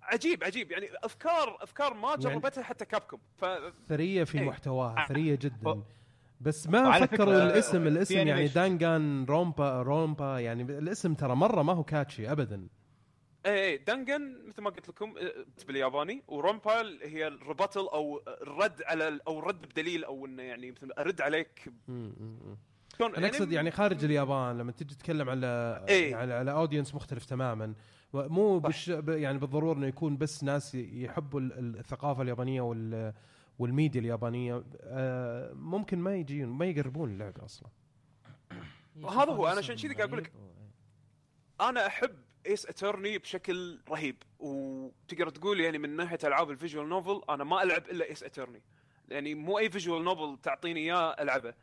[0.04, 0.72] عجيب عجيب.
[0.72, 3.46] يعني افكار أفكار ما يعني- جربتها حتى كابكم ف
[3.90, 4.46] ثرية في إيه.
[4.46, 5.70] محتواها ثرية جدا.
[5.70, 5.84] و-
[6.42, 8.48] بس ما فكروا فكرة، الاسم الاسم يعني.
[8.48, 12.68] دانجان رونبا رونبا يعني الاسم ترى مرة ما هو catchy ابدا.
[13.46, 18.82] اي اي دنجن مثل ما قلت لكم آه، بالياباني ورونبا هي ال rebuttal أو الرد
[18.84, 21.60] على أو الرد بدليل أو إنه يعني مثل أرد عليك.
[22.98, 26.12] شلون أنا أقصد يعني خارج اليابان لما تجي تتكلم على إيه.
[26.12, 27.74] يعني على audience مختلف تماما
[28.14, 33.14] مو بش ب- يعني بالضرورة إنه يكون بس ناس يحبوا ال- ال- الثقافة اليابانية وال
[33.60, 37.70] والميديا اليابانية آه، ممكن ما يجين ما يقربون اللعبه أصلا
[38.98, 40.32] هذا هو، أنا عشان كذي قاعد أقول لك.
[41.62, 42.16] أنا أحب
[42.46, 44.24] ايس اتورني بشكل رهيب.
[44.40, 48.62] وتقدر تقول يعني من ناحية ألعاب ال visual novel أنا ما ألعب إلا ايس اتورني
[49.10, 51.54] يعني مو أي visual novel تعطيني إياه ألعبه.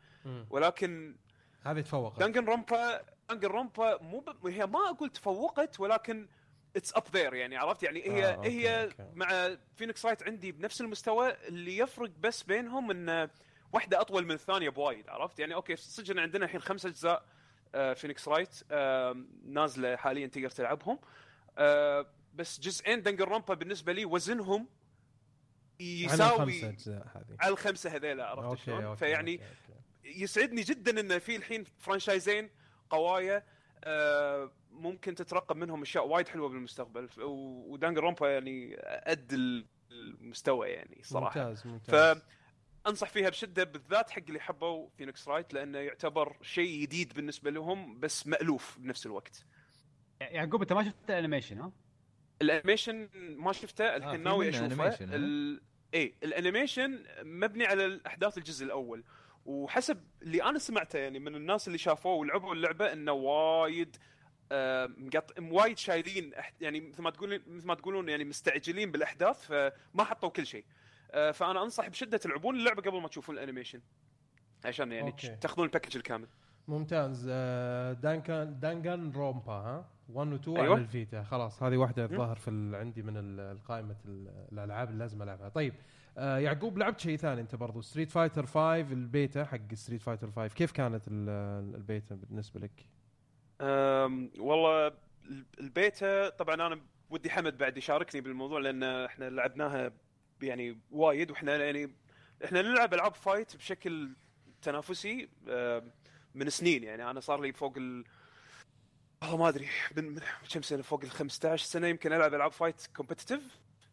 [0.49, 1.15] ولكن
[1.63, 4.47] هذه تفوق دانجن رونبا دانجن رونبا مو ب...
[4.47, 6.27] هي ما أقول تفوقت ولكن
[6.75, 9.11] it's up there يعني عرفت؟ يعني هي آه، okay، هي okay.
[9.15, 13.29] مع فينيكس رايت عندي بنفس المستوى اللي يفرق بس بينهم إن
[13.73, 17.25] واحدة أطول من الثانية بوايد عرفت؟ يعني okay صدق إن عندنا الحين خمس أجزاء.
[17.73, 20.99] فينيكس رايت آه، نازلة حاليا تقدر تلعبهم.
[21.57, 24.67] آه، بس جزئين دنجن رونبا بالنسبة لي وزنهم
[25.79, 27.37] يساوي الخمسة أجزاء هذه.
[27.39, 30.21] على الخمسة هذيلا عرفت شلون؟ فيعني okay، okay.
[30.21, 32.49] يسعدني جدا إن في الحين franchise ين
[32.89, 33.43] قوايا
[33.83, 37.09] آه، ممكن تترقب منهم أشياء وايد حلوة بالمستقبل.
[37.09, 38.75] ف- و- ودانجن رونبا يعني
[39.07, 41.39] قد ال- المستوى يعني صراحة.
[41.39, 42.21] ممتاز ممتاز.
[42.85, 47.99] فانصح فيها بشدة بالذات حق اللي حبوا فينيكس رايت لأنه يعتبر شيء جديد بالنسبة لهم
[47.99, 49.45] بس مألوف بنفس الوقت
[50.21, 51.71] يعقوب أنت ما شفت ال animation ها؟
[52.41, 55.61] ال animation ما شفته الحين آه، في ناوي أشوفه؟ ال...
[55.93, 59.03] اي ال animation مبني على الأحداث الجزء الأول
[59.45, 63.97] وحسب اللي أنا سمعته يعني من الناس اللي شافوه ولعبوا اللعبة إنه وايد
[64.51, 65.39] آه، مقط...
[65.39, 66.31] وايد شايلين.
[66.61, 70.65] يعني مثل ما تقولون مثل ما تقولون يعني مستعجلين بالأحداث فما حطوا كل شيء
[71.13, 73.81] فأنا أنصح بشدة تلعبون اللعبة قبل ما تشوفون ال animation
[74.65, 75.35] عشان يعني okay.
[75.35, 76.27] تاخذون ال package الكامل
[76.67, 80.73] ممتاز آه، دانجان دانجان رونبا ها 1 و 2 أيوة.
[80.75, 82.05] على الفيتا خلاص هذه واحدة.
[82.05, 85.73] الظاهر في عندي من قائمه ال- الألعاب اللي لازم ألعبها طيب
[86.17, 90.55] آه يعقوب لعبت شيء ثاني أنت برضو ستريت فايتر 5 البيتا حق ستريت فايتر 5
[90.55, 92.85] كيف كانت ال- البيتا بالنسبة لك؟
[94.39, 96.79] والله ال- البيتا طبعا أنا
[97.09, 99.91] ودي حمد بعد يشاركني بالموضوع لأن إحنا لعبناها
[100.41, 101.91] يعني وايد وإحنا يعني
[102.45, 104.09] إحنا نلعب ألعاب fight بشكل
[104.61, 105.83] تنافسي آه،
[106.35, 106.83] من سنين.
[106.83, 108.03] يعني أنا صار لي فوق ال
[109.21, 109.67] والله ما أدري
[109.97, 110.19] من, من
[110.53, 113.41] كم سنة؟ فوق ال 15 سنة يمكن ألعب ألعاب fight competitive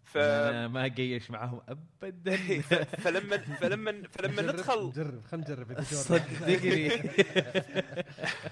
[0.05, 2.33] ف أنا ما قيش معاهم ابدا.
[2.51, 5.99] إيه، فلما فلما فلما ندخل نجرب خلينا نجرب يا دكتور.
[5.99, 6.89] صدقني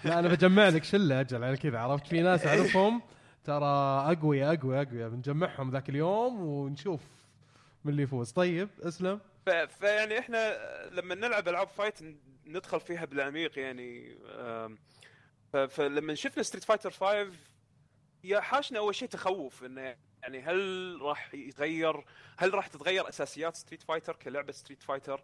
[0.05, 3.03] لا أنا بجمع لك شلة أجل على كذا عرفت؟ في ناس أعرفهم
[3.45, 3.67] ترى
[4.13, 7.01] أقوياء أقوياء أقوياء بنجمعهم ذاك اليوم ونشوف
[7.85, 8.31] من اللي يفوز.
[8.33, 9.21] طيب اسلم.
[9.47, 10.57] ف- فيعني إحنا
[10.93, 11.99] لما نلعب ألعاب fight
[12.47, 14.19] ندخل فيها بالعميق يعني
[15.69, 17.33] فلما شفنا Street Fighter 5
[18.25, 22.05] يا حاشنا أول شيء تخوف إنه يعني هل راح يتغير؟
[22.39, 25.23] هل راح تتغير أساسيات Street Fighter كلعبة Street Fighter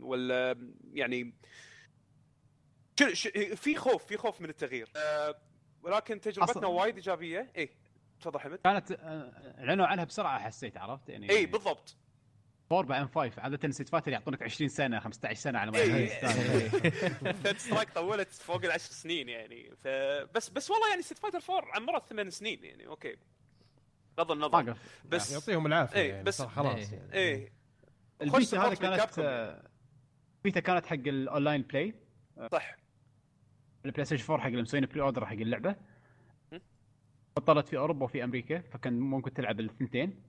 [0.00, 0.56] ولا
[0.92, 1.32] يعني
[3.56, 4.88] في خوف في خوف من التغيير.
[4.96, 5.34] آه،
[5.82, 7.52] ولكن تجربتنا وايد إيجابية.
[7.56, 7.70] اي
[8.20, 8.58] تفضل حمد.
[8.64, 11.96] كانت آه، اعلنوا عنها بسرعة حسيت عرفت؟ يعني إي بالضبط.
[12.72, 15.78] 4 بعدين 5 عادة Street Fighter يعطونك 20 سنة 15 سنة على ما.
[17.32, 19.70] Third Strike طولت فوق العشر سنين يعني.
[19.76, 23.16] فبس بس والله يعني Street Fighter 4 عمرها ثمان سنين يعني أوكي.
[24.18, 24.76] بغض النظر.
[25.04, 26.98] بس يعطيهم العافية إيه، يعني بس- خلاص إيه.
[26.98, 27.12] يعني.
[27.14, 27.52] إيه
[28.22, 29.68] البيتا هذه كانت Capcom آه،
[30.38, 31.94] البيتا كانت حق ال online play
[32.52, 32.76] صح.
[33.84, 35.76] ال PlayStation 4 حق اللي مسوين pre-order حق اللعبة.
[37.38, 40.22] بطلت في أوروبا وفي أمريكا فكان ممكن تلعب الاثنتين.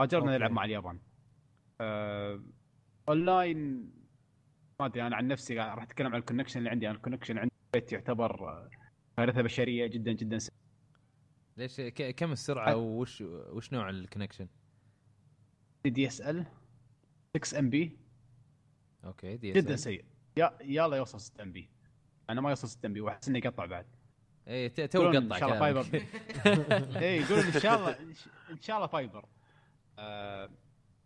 [0.00, 0.36] اجرنا أوكي.
[0.38, 0.98] نلعب مع اليابان.
[1.80, 2.42] آه،
[3.08, 3.90] أونلاين
[4.80, 6.86] ما أدري أنا عن نفسي راح أتكلم عن ال connection اللي عندي.
[6.88, 7.52] أنا ال connection عندي
[7.92, 8.70] يعتبر آه،
[9.16, 10.54] كارثة بشرية جدا جدا سيء.
[11.56, 14.48] ليش ك- كم السرعة حد- وش وش نوع الكونكشن؟
[15.84, 16.46] دي اس ال
[17.36, 17.98] 6 ام بي
[19.04, 20.04] أوكي دي جدا سيء.
[20.36, 21.68] يا يلا يوصل 6 ام بي
[22.30, 23.86] أنا ما يوصل 6 ام بي وأحس إنه يقطع بعد.
[24.48, 25.60] اي تو قطع إن شاء الله.
[25.60, 25.86] فايبر
[27.02, 27.98] اي يقولون إن شاء الله
[28.50, 29.24] إن شاء الله فايبر
[29.98, 30.50] آه،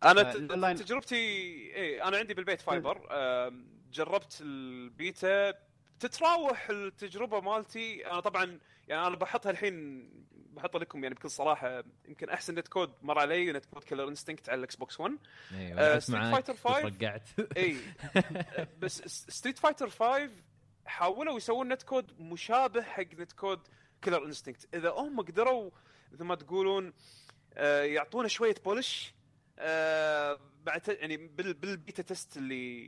[0.02, 0.30] أنا
[0.70, 3.08] آه، تجربتي إيه أنا عندي بالبيت فايبر
[3.92, 5.54] جربت البيتا.
[6.00, 8.06] تتراوح التجربة مالتي.
[8.06, 8.58] أنا طبعا
[8.88, 13.52] يعني أنا بحطها الحين بحطها لكم يعني بكل صراحة يمكن أحسن net code مر علي
[13.52, 15.12] net code Killer Instinct على ال Xbox 1
[15.52, 17.76] أيوه آه، لعبت معاك Street Fighter 5 رقعت اي
[18.80, 20.30] بس Street Fighter 5
[20.88, 23.60] حاولوا يسوون net code مشابه حق net code
[24.04, 25.70] Killer Instinct إذا هم قدروا
[26.12, 26.92] مثل ما تقولون
[27.54, 29.14] آه، يعطونا شوية polish
[29.58, 32.84] آه، بعد يعني بال- بال beta test اللي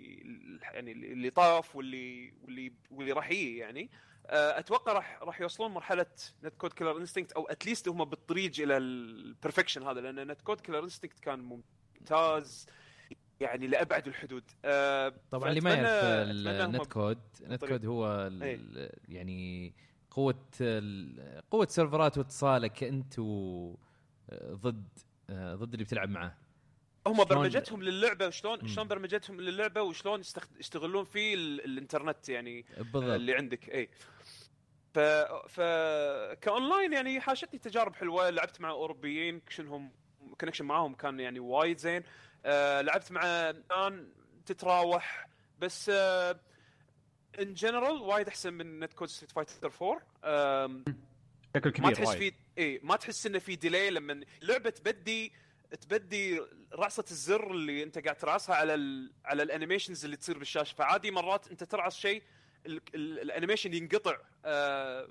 [0.62, 3.90] يعني اللي طاف واللي واللي واللي راح يجي يعني.
[4.26, 6.06] آه، أتوقع راح راح يوصلون مرحلة
[6.44, 10.40] net code Killer Instinct أو at least هم بالطريق إلى ال perfection هذا لأن net
[10.40, 11.38] code Killer Instinct كان
[12.00, 12.66] ممتاز.
[13.40, 16.04] يعني لأبعد الحدود آه، طبعا اللي ما يعرف
[16.68, 17.64] ال net code ال net.
[17.64, 18.60] code هو إيه.
[19.08, 19.74] يعني
[20.10, 20.48] قوة
[21.50, 23.74] قوة سيرفرات واتصالك أنت و
[24.30, 24.88] آه، ضد
[25.30, 26.34] آه، ضد اللي بتلعب معاه
[27.06, 28.66] هم برمجتهم للعبة وشلون.
[28.68, 30.20] شلون برمجتهم للعبة وشلون.
[30.60, 31.64] يستغلون فيه ال...
[31.64, 33.90] الإنترنت يعني بالضبط اللي عندك اي
[34.94, 34.98] ف
[35.48, 35.60] ف
[36.40, 39.90] كأونلاين يعني حاشتني تجارب حلوة لعبت مع أوروبيين كشنهم
[40.40, 42.02] كونكشن معاهم كان يعني وايد زين.
[42.44, 44.08] آه لعبت مع الان
[44.46, 46.40] تتراوح بس آه
[47.40, 50.84] in general وايد أحسن من net code Street Fighter 4 آم،
[51.56, 52.18] شكل ما كبير تحس وايد.
[52.18, 55.32] في اي ما تحس إنه في ديلي لما اللعبه تبدي
[55.80, 56.40] تبدي
[56.74, 59.12] رعصه الزر اللي أنت قاعد ترعصها على ال...
[59.24, 60.74] على الانيميشنز اللي تصير بالشاشة.
[60.74, 62.22] فعادي مرات أنت ترعص شيء
[62.66, 62.80] ال...
[62.94, 63.20] ال...
[63.20, 64.16] الانيميشن ينقطع.
[64.44, 65.08] آه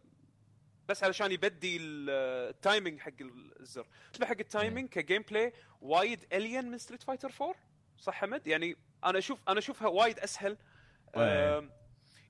[0.90, 2.10] بس علشان يبدي ال-
[2.49, 3.11] التايمينج حق
[3.60, 3.88] الزر.
[4.14, 7.56] تشبه حق التايمينج كجيم بلاي وايد الين من ستريت فايتر 4
[7.99, 10.57] صح حمد يعني أنا أشوف أنا أشوفها وايد أسهل.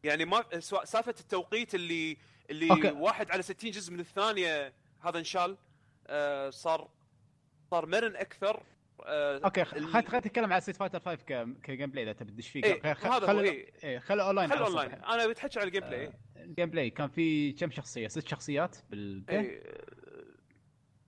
[0.04, 0.44] يعني ما
[0.84, 2.18] سالفة التوقيت اللي
[2.50, 2.92] اللي أوكي.
[2.92, 5.58] واحد على 60 جزء من الثانية هذا انشال.
[6.08, 6.90] آه صار
[7.72, 8.64] صار مرن أكثر.
[9.06, 11.48] آه أوكي خلينا خلينا نتكلم على Street Fighter 5 ك...
[11.64, 13.72] ك gameplay إذا تبي تدش فيه إيه، خل- هذا خل- هو، إيه.
[13.84, 14.92] إيه، خل اونلاين خل على اونلاين.
[14.92, 16.14] أنا بتحكي على ال gameplay آه،
[16.44, 19.64] ال gameplay كان في كم شخصية؟ ست شخصيات بال play إيه.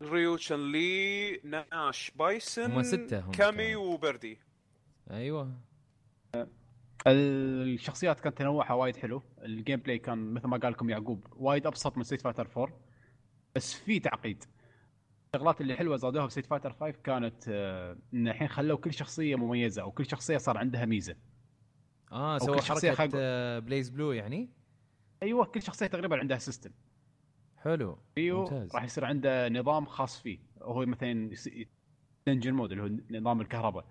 [0.01, 3.75] ريو تشان لي ناش بايسون هم ستة هم كامي.
[3.75, 4.39] وبردي
[5.11, 5.57] أيوه
[7.07, 11.97] الشخصيات كانت تنوعها وايد حلو ال gameplay كان مثل ما قال لكم يعقوب وايد أبسط
[11.97, 12.79] من Street Fighter 4
[13.55, 14.43] بس في تعقيد
[15.35, 19.35] الشغلات اللي حلوة زادوها ب Street Fighter 5 كانت آه، إن الحين خلوا كل شخصية
[19.35, 21.15] مميزة أو كل شخصية صار عندها ميزة.
[22.11, 24.49] آه سووا حركة خلق- آه، BlazBlue يعني؟
[25.23, 26.71] أيوه كل شخصية تقريبا عندها system
[27.57, 28.75] حلو ريو ممتاز.
[28.75, 30.39] راح يصير عنده نظام خاص فيه.
[30.61, 31.29] وهو مثلا
[32.27, 33.85] دنجن مود اللي هو نظام الكهرباء.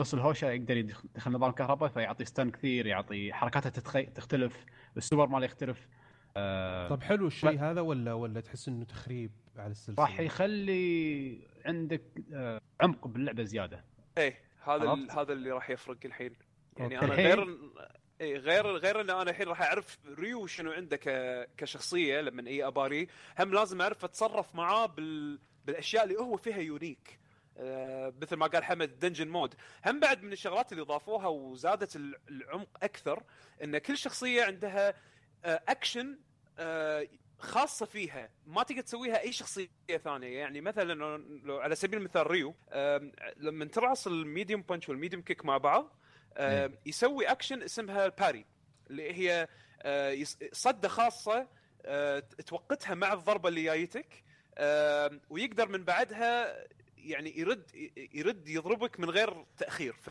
[0.00, 4.02] بس الهوشة يقدر يدخل نظام الكهرباء فيعطي ستان كثير يعطي حركاته تتخي...
[4.02, 4.64] تختلف
[4.96, 5.88] السوبر ماله يختلف.
[6.36, 12.02] آه طب حلو الشيء هذا ولا ولا تحس إنه تخريب على السلسلة؟ راح يخلي عندك
[12.34, 13.84] آه عمق باللعبة زيادة
[14.18, 16.32] إيه هذا ال-؟ هذا اللي راح يفرق الحين
[16.76, 17.06] يعني أوكي.
[17.06, 17.58] أنا؟ غير
[18.20, 21.08] إيه غير غير إن أنا الحين راح أعرف ريو شنو عنده ك...
[21.56, 23.06] كشخصية لما اي أباري
[23.38, 25.38] هم لازم أعرف أتصرف معاه بال...
[25.66, 27.18] بالأشياء اللي هو فيها unique
[27.56, 29.54] آه مثل ما قال حمد training mode
[29.86, 33.22] هم بعد من الشغلات اللي ضافوها وزادت ال- العمق أكثر
[33.64, 34.94] إن كل شخصية عندها
[35.44, 36.18] اكشن
[36.58, 37.08] آه
[37.38, 38.30] خاصة فيها.
[38.46, 39.68] ما تقدر تسويها أي شخصية
[40.04, 40.38] ثانية.
[40.38, 40.94] يعني مثلا
[41.44, 42.54] لو- على سبيل المثال Ryu
[43.36, 45.96] لما ترعص ال medium punch وال medium kick مع بعض
[46.36, 48.46] آم، يسوي اكشن اسمها ال parry
[48.90, 49.48] اللي هي
[49.82, 50.18] آه،
[50.52, 51.48] صدة خاصة
[51.84, 54.24] آه، توقتها مع الضربة اللي جايتك
[55.30, 56.64] ويقدر من بعدها
[56.96, 57.70] يعني يرد
[58.14, 59.92] يرد يضربك من غير تأخير.
[59.92, 60.10] ف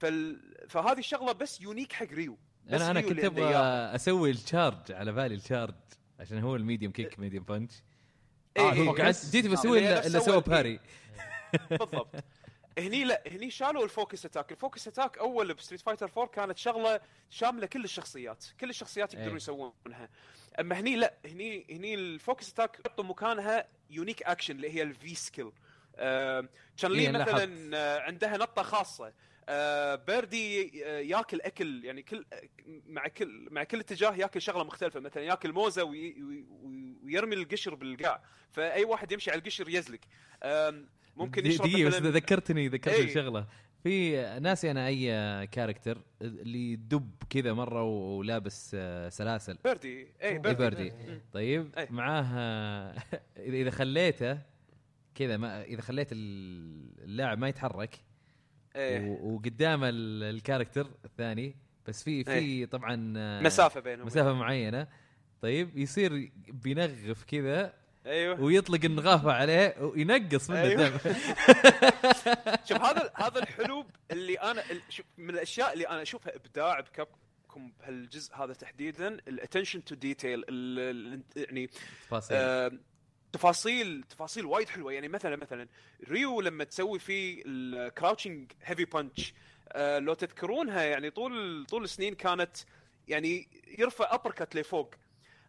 [0.00, 0.40] فال...
[0.68, 2.38] فهذه الشغلة بس unique حق Ryu.
[2.72, 3.54] أنا أنا كنت أبغى.
[3.94, 5.74] أسوي ال charge على بالي ال charge
[6.20, 7.72] عشان هو ال medium kick medium punch
[8.56, 10.40] إيه، آه، إيه، هو قعدت جيت بسوي اللي سوى.
[10.40, 10.80] parry
[11.70, 12.08] بالضبط.
[12.78, 16.26] هني لا هني شالوا ال focus attack ال focus attack أول ب Street Fighter 4
[16.26, 18.44] كانت شغلة شاملة كل الشخصيات.
[18.60, 19.36] كل الشخصيات يقدرون إيه.
[19.36, 20.08] يسوونها.
[20.60, 25.14] أما هني لا هني هني ال focus attack يحطوا مكانها unique action اللي هي ال
[25.14, 25.52] V-Skill
[25.96, 26.48] آه
[26.78, 27.10] Chun-Li إيه،.
[27.10, 29.12] مثلا آه، عندها نطة خاصة.
[29.48, 32.24] آه Birdie آه، ياكل أكل يعني كل
[32.86, 35.00] مع كل مع كل اتجاه ياكل شغلة مختلفة.
[35.00, 36.44] مثلا ياكل موزة وي وي
[37.04, 38.22] ويرمي القشر بالقاع.
[38.50, 40.00] فأي واحد يمشي على القشر يزلق.
[40.42, 43.06] آم، ممكن يشرب دقيقه بس ذكرتني ذكرتني إيه.
[43.06, 43.46] بشغله
[43.82, 49.58] في ناسي أنا أي character اللي دب كذا مرة ولابس آه، سلاسل.
[49.64, 49.98] Birdie.
[50.22, 50.54] اي اي Birdie.
[50.64, 50.92] Birdie
[51.32, 51.86] طيب أي.
[51.90, 52.94] معاه
[53.36, 54.38] إذا خليته
[55.14, 58.05] كذا ما إذا خليت اللاعب ما يتحرك
[58.76, 59.18] إيه.
[59.22, 64.06] وقدامه ال character الثاني بس في في طبعا آه، مسافة بينهم.
[64.06, 64.86] مسافة معينة.
[65.42, 67.72] طيب يصير بينغف كذا
[68.06, 68.40] أيوه.
[68.40, 70.86] ويطلق النغافة عليه وينقص منه أيوه.
[70.86, 70.98] الدم.
[72.68, 77.72] شوف هذا هذا الحلو اللي أنا شوف من الأشياء اللي أنا أشوفها إبداع ب Capcom
[77.80, 80.44] بهالجزء هذا تحديدا ال attention to detail
[81.36, 81.70] يعني
[83.36, 84.92] تفاصيل تفاصيل وايد حلوة.
[84.92, 85.68] يعني مثلا مثلا
[86.08, 89.34] Ryu لما تسوي فيه ال crouching heavy punch
[89.76, 92.56] لو تذكرونها يعني طول طول السنين كانت
[93.08, 93.48] يعني
[93.78, 94.94] يرفع uppercut لفوق.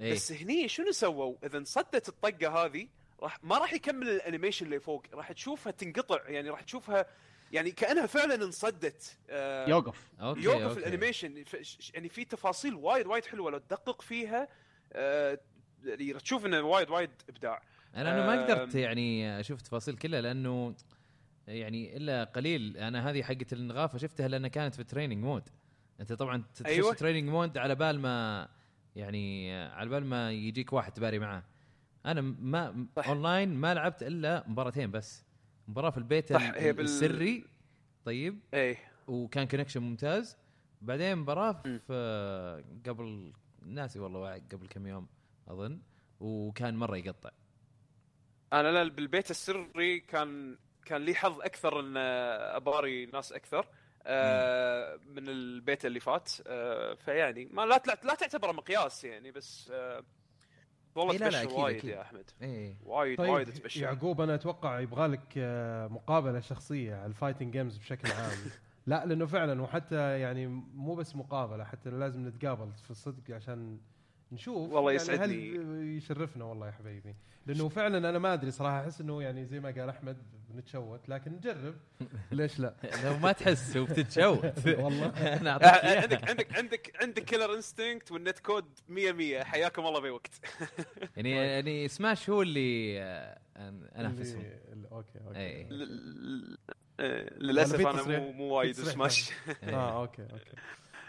[0.02, 0.14] إيه.
[0.14, 2.88] بس هني شنو سووا؟ إذا انصدت الطقة هذه
[3.20, 6.30] راح ما راح يكمل ال animation اللي فوق، راح تشوفها تنقطع.
[6.30, 7.06] يعني راح تشوفها
[7.52, 10.08] يعني كأنها فعلا انصدت آه يوقف.
[10.22, 10.80] okay يوقف okay.
[10.80, 11.44] ال animation.
[11.94, 13.52] يعني في تفاصيل وايد وايد حلوة.
[13.52, 14.48] لو تدقق فيها
[14.94, 15.40] آه
[15.84, 17.62] يعني تشوف إنه وايد وايد إبداع.
[17.96, 18.76] أنا أنا ما قدرت.
[18.76, 20.76] يعني أشوف تفاصيل كلها لأنه
[21.48, 25.50] يعني إلا قليل أنا هذه حقه النغافه شفتها لأنها كانت في training mode
[26.00, 26.94] أنت طبعا تخش أيوة.
[26.94, 28.48] تريننج مود على بال ما
[28.96, 31.44] يعني على بال ما يجيك واحد تباري معاه
[32.06, 33.08] أنا ما صح.
[33.08, 35.26] اونلاين ما لعبت إلا مباراتين بس
[35.68, 37.46] مباراة في البيت صح، هي ال- بال- السري
[38.06, 38.78] طيب إيه
[39.08, 40.38] وكان كونكشن ممتاز
[40.82, 41.52] بعدين مباراة.
[41.88, 43.34] في قبل
[43.66, 45.08] ناسي والله قبل كم يوم
[45.48, 45.80] أظن
[46.20, 47.30] وكان مرة يقطع
[48.54, 53.66] أنا لا بالبيت السري كان كان لي حظ أكثر إن أباري ناس أكثر
[54.06, 60.04] آه من البيت اللي فات آه فيعني ما لا لا, تعتبره مقياس يعني بس آه
[60.96, 61.90] والله إي لا لا، تبشر وايد أكيد.
[61.90, 62.32] يا أحمد.
[62.42, 63.82] إيه وايد وايد طيب تبشر.
[63.82, 68.38] يعقوب أنا أتوقع يبغى لك آه، مقابلة شخصية على الفايتنج جيمز بشكل عام.
[68.88, 73.80] لا لأنه فعلا وحتى يعني مو بس مقابلة حتى لازم نتقابل في الصدق عشان
[74.32, 75.58] نشوف والله يعني يسعدني.
[75.58, 77.16] هل يشرفنا والله يا حبيبي.
[77.46, 80.18] لأنه فعلا أنا ما أدري صراحة أحس إنه يعني زي ما قال أحمد
[80.50, 81.76] بنتشوت لكن نجرب.
[82.32, 84.68] ليش لا؟ لو ما تحس وبتتشوت.
[84.68, 85.06] والله.
[85.08, 86.02] أنا إياها.
[86.02, 90.32] عندك عندك عندك عندك كيلر انستنكت والنت كود 100 100 حياكم الله بوقت
[91.18, 93.40] يعني يعني سماش هو اللي آه،
[93.96, 95.40] انافسهم اللي- اللي- أوكي أوكي.
[95.40, 95.68] اي
[97.00, 99.32] آه، للأسف في أنا مو مو وايد في سماش
[99.64, 100.52] آه أوكي أوكي.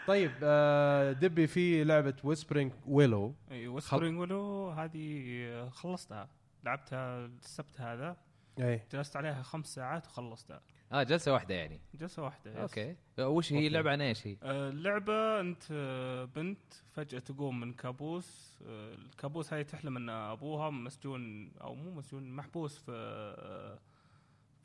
[0.07, 6.29] طيب آه دبي في لعبة ويسبرينج ويلو اي وسبرينج ولو هذه خلصتها
[6.63, 8.17] لعبتها السبت هذا
[8.59, 10.61] اي جلست عليها خمس ساعات وخلصتها
[10.91, 12.57] آه جلسة واحدة يعني جلسة واحدة yes.
[12.57, 13.67] okay وش هي.
[13.67, 19.53] اللعبة عن إيش هي؟ آه، اللعبة أنت آه، بنت فجأة تقوم من كابوس آه، الكابوس
[19.53, 23.79] هاي تحلم أن أبوها مسجون أو مو مسجون محبوس في آه،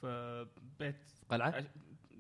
[0.00, 0.46] في
[0.78, 0.96] بيت
[1.28, 1.64] قلعة؟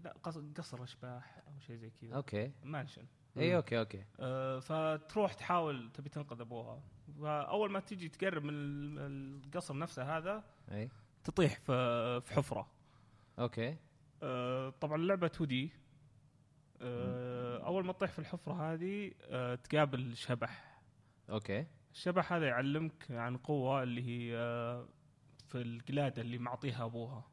[0.04, 2.16] لا قص- قصر أشباح أو شيء زي كذا.
[2.16, 2.52] okay.
[2.64, 3.06] mansion
[3.38, 4.04] إي okay okay.
[4.20, 6.80] آه، فتروح تحاول تبي تنقذ أبوها.
[7.20, 8.98] فأول ما تيجي تقرب من ال-
[9.46, 10.88] القصر نفسه هذا إي.
[11.24, 12.70] تطيح في في حفرة.
[13.38, 13.76] okay.
[14.22, 15.70] آه، طبعا اللعبة 2D.
[17.66, 20.80] أول ما تطيح في الحفرة هذه آه، تقابل شبح.
[21.30, 21.66] okay.
[21.92, 24.88] الشبح هذا يعلمك عن قوة اللي هي آه،
[25.48, 27.24] في القلادة اللي معطيها أبوها.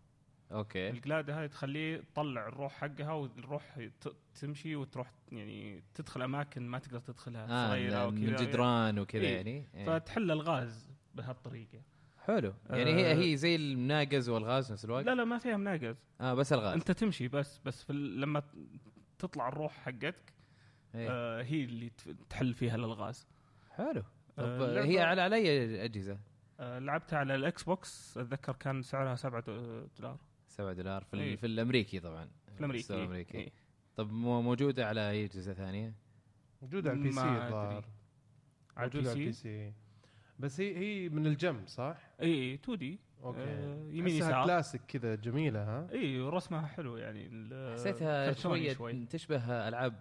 [0.51, 3.89] okay القلادة هاي تخليه تطلع الروح حقها والروح
[4.41, 9.21] تمشي وتروح يعني تدخل أماكن ما تقدر تدخلها آه صغيرة أو من كذا جدران وكذا
[9.21, 9.35] إيه.
[9.35, 9.85] يعني إيه.
[9.85, 11.81] فتحل الغاز بهالطريقة
[12.25, 13.15] حلو يعني هي آه.
[13.15, 16.91] هي زي المناقز والغاز نفس الوقت لا لا ما فيها مناقز آه بس الغاز أنت
[16.91, 18.43] تمشي بس بس في لما
[19.19, 20.33] تطلع الروح حقتك
[20.95, 21.07] إيه.
[21.11, 21.91] آه هي اللي
[22.29, 23.27] تحل فيها الالغاز
[23.71, 24.03] حلو
[24.37, 26.17] طب آه، هي على على أي أجهزة؟
[26.59, 29.43] آه لعبتها على ال Xbox أتذكر كان سعرها 7
[29.97, 30.17] دولار
[30.61, 31.35] 7 دولار في, ال- إيه.
[31.35, 33.51] في الأمريكي طبعا في الأمريكي ال store الأمريكي إيه.
[33.95, 35.93] طب مو موجودة على أي اجهزه ثانية؟
[36.61, 37.85] موجودة على ال PC الظاهر.
[38.77, 39.73] على موجودة على ال PC
[40.39, 45.15] بس هي هي من الجنب صح؟ اي 2D okay آه، يمين تحسها يسار كلاسيك كذا
[45.15, 47.29] جميلة ها اي ورسمها حلو يعني
[47.73, 49.93] حسيتها شوية شوي تشبه ألعاب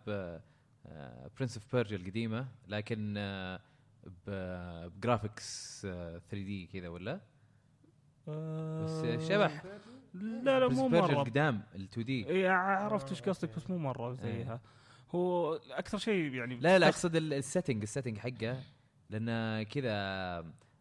[1.39, 3.15] Prince of Persia القديمة لكن
[4.27, 7.15] ب- ب graphics 3D كذا ولا؟
[8.27, 9.65] بس آه، شبح
[10.15, 11.07] لا لا مو مرة.
[11.13, 12.29] القدام ال 2D.
[12.31, 13.57] اي عرفت إيش آه، قصدك.
[13.57, 14.61] بس مو مرة زيها.
[15.15, 18.63] هو أكثر شيء يعني لا لا أقصد ال- ال setting ال setting حقه
[19.11, 19.95] لأن كذا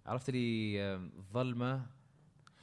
[0.05, 1.85] عرفت لي آه، ظلمه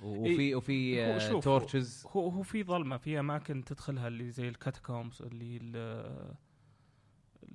[0.02, 5.22] وفي إيه، وفي torches هو هو في ظلمة في أماكن تدخلها اللي زي ال catacombs
[5.22, 6.34] اللي ال-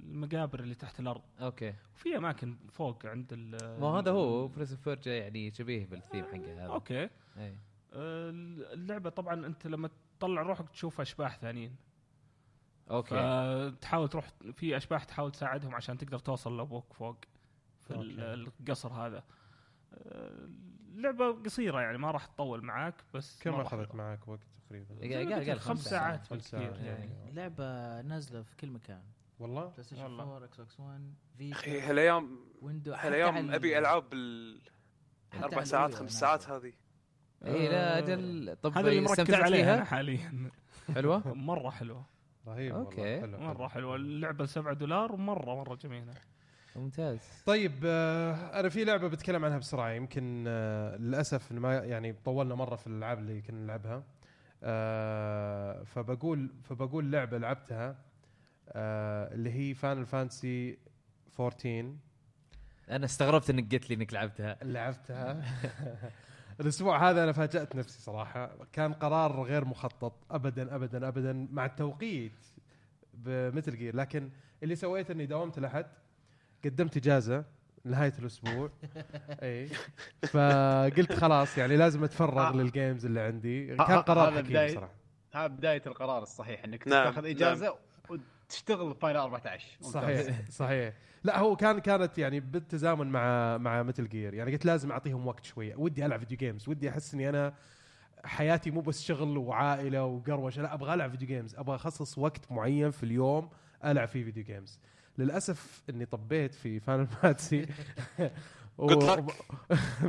[0.04, 1.22] المقابر اللي تحت الأرض.
[1.42, 1.74] okay.
[1.96, 6.74] وفي أماكن فوق عند ال ما هذا هو Prince يعني شبيه بالثيم حقه هذا.
[6.74, 7.10] okay.
[7.38, 7.71] إيه.
[7.94, 9.90] اللعبة طبعا أنت لما
[10.20, 11.76] تطلع روحك تشوف أشباح ثانيين
[12.92, 17.18] أوكي فتحاول تروح في أشباح تحاول تساعدهم عشان تقدر توصل لابوك فوق
[17.88, 18.06] في أوكي.
[18.24, 19.24] القصر هذا
[20.96, 23.96] اللعبة قصيرة يعني ما راح تطول معاك بس كم أخذت.
[23.96, 24.40] معك وقت
[24.70, 27.32] تقريبا؟ قال قال خمس ساعات خمس بالكثير ساعات يعني يعني.
[27.32, 29.04] لعبة نازلة في كل مكان
[29.40, 30.24] والله بلاي ستيشن والله.
[30.24, 34.62] 4 إكس بوكس 1 أخي فيتا هالأيام ويندو هالايام أبي ال- العاب بال
[35.32, 36.20] حتى أربع على ساعات خمس نازلة.
[36.20, 36.74] ساعات هذه
[37.46, 40.50] اي لا أجل طب هذا اللي مركز عليها حاليا.
[40.96, 42.06] حلوة؟ مرة حلوة.
[42.48, 42.76] رهيب.
[42.76, 43.70] والله حلو مرة حلو.
[43.70, 43.96] حلوة.
[43.96, 46.14] اللعبة 7 دولار مرة مرة جميلة.
[46.76, 47.20] ممتاز.
[47.46, 52.76] طيب آه، أنا في لعبة بتكلم عنها بسرعة يمكن آه، للأسف ما يعني طولنا مرة
[52.76, 54.04] في الألعاب اللي كنا نلعبها.
[54.64, 57.96] آه، فبقول فبقول لعبة لعبتها
[58.70, 60.78] آه، اللي هي فان فانسي
[61.40, 61.94] 14
[62.90, 64.58] أنا استغربت إنك قلت لي إنك لعبتها.
[64.64, 65.42] لعبتها.
[66.60, 68.52] الأسبوع هذا أنا فاجأت نفسي صراحة.
[68.74, 70.14] كان قرار غير مخطط.
[70.32, 72.32] ابدا ابدا ابدا مع التوقيت
[73.14, 73.96] ب Metal Gear.
[73.96, 74.30] لكن
[74.64, 75.86] اللي سويته إني داومت الاحد
[76.66, 77.44] قدمت إجازة
[77.86, 78.70] نهايه الأسبوع.
[79.44, 79.68] اي
[80.28, 82.56] فقلت خلاص يعني لازم أتفرغ آه.
[82.56, 83.74] لل games اللي عندي.
[83.74, 84.94] ه- كان قرار هذا حكيم بداية- صراحة.
[85.34, 87.76] هذا بداية القرار الصحيح إنك نعم، تاخذ إجازة
[88.52, 89.94] وتشتغل Final 14 ممتاز.
[89.94, 90.94] صحيح صحيح.
[91.24, 95.46] لا هو كان كانت يعني بالتزامن مع مع Metal Gear يعني قلت لازم أعطيهم وقت
[95.46, 95.76] شوية.
[95.76, 97.54] ودي ألعب video games ودي أحس إني أنا
[98.24, 100.62] حياتي مو بس شغل وعائلة وقروشة.
[100.62, 103.50] لا أبغى ألعب video games أبغى أخصص وقت معين في اليوم
[103.86, 104.80] ألعب فيه video games
[105.18, 107.68] للأسف إني طبيت في Final Fantasy.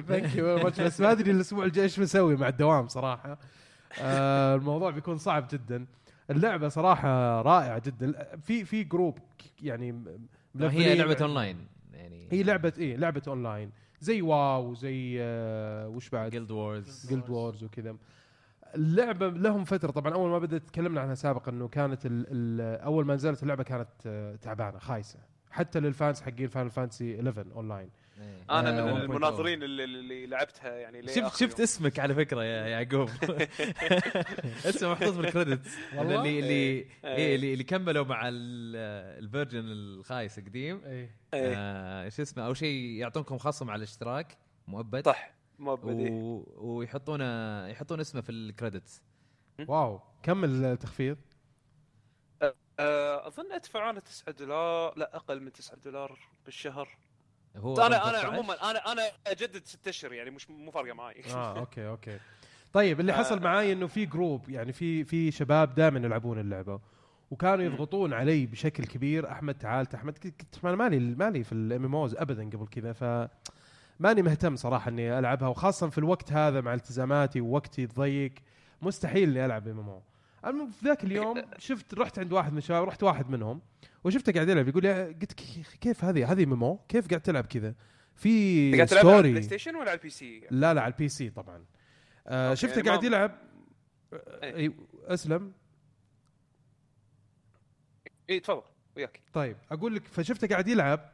[0.09, 3.39] thank you بس ما أدري الأسبوع الجاي إيش بسوي مع الدوام صراحة.
[4.01, 5.87] آه الموضوع بيكون صعب جدا.
[6.31, 8.37] اللعبة صراحة رائعة جدا.
[8.37, 9.19] في في group
[9.63, 10.05] يعني
[10.61, 13.71] هي لعبة اونلاين يعني هي لعبة إيه لعبة اونلاين
[14.01, 17.97] زي WoW زي آه وش بعد؟ Guild Wars Guild Wars وكذا.
[18.75, 19.91] اللعبة لهم فترة.
[19.91, 23.63] طبعا أول ما بدأت تكلمنا عنها سابقا إنه كانت ال ال أول ما نزلت اللعبة
[23.63, 25.19] كانت آه، تعبانة خايسة.
[25.53, 27.91] حتى لل fans حقين Final Fantasy 11 أونلاين.
[28.51, 29.03] أنا آه، من 1.0.
[29.03, 31.63] المناظرين اللي, اللي لعبتها يعني شفت شفت يوم.
[31.63, 33.09] اسمك على فكرة يا يعقوب.
[34.69, 36.87] اسمه محطوط بال credit والله؟ اللي اللي إيه.
[37.05, 40.81] إيه اللي, اللي كملوا مع ال- ال version الخايس القديم.
[40.85, 40.91] اي
[41.35, 45.07] إيه، آه شو اسمه؟ أو شيء يعطونكم خصم على الاشتراك مؤبد.
[45.07, 46.45] صح ما بدي و...
[46.57, 47.21] ويحطون
[47.71, 49.03] يحطون اسمه في ال credits.
[49.69, 51.32] wow كم التخفيض؟ آه،
[52.79, 56.89] أظن أدفع أنا 9 دولار لا أقل من 9 دولار بالشهر.
[57.57, 58.27] هو أنا أنا 13.
[58.27, 62.19] عموما أنا أنا أجدد 6 أشهر يعني مش مو فارقة معي آه okay okay.
[62.73, 66.81] طيب اللي حصل معاي إنه في group يعني في في شباب دائما يلعبون اللعبة
[67.31, 72.15] وكانوا يضغطون علي بشكل كبير أحمد تعال أحمد كنت أنا مالي مالي في ال MMOs
[72.15, 73.29] ابدا قبل كذا ف
[74.01, 78.33] ماني مهتم صراحة إني ألعبها وخاصة في الوقت هذا مع التزاماتي ووقتي الضيق
[78.83, 80.03] مستحيل إني ألعب MMO
[80.47, 83.61] المهم في ذاك اليوم شفت رحت عند واحد من الشباب رحت واحد منهم
[84.05, 85.33] وشفته قاعد يلعب يقول لي قلت
[85.81, 87.75] كيف هذه هذه أو كيف قاعد تلعب كذا؟
[88.15, 91.09] في قاعد تلعب على story ال PlayStation ولا على ال PC؟ لا لا على ال
[91.09, 91.65] PC طبعا.
[92.27, 93.39] آه شفته يعني قاعد يلعب
[94.13, 94.57] إيه.
[94.57, 94.75] أي
[95.07, 95.53] أسلم.
[98.31, 98.63] اي تفضل
[98.97, 99.21] وياك.
[99.33, 101.13] طيب أقول لك فشفته قاعد يلعب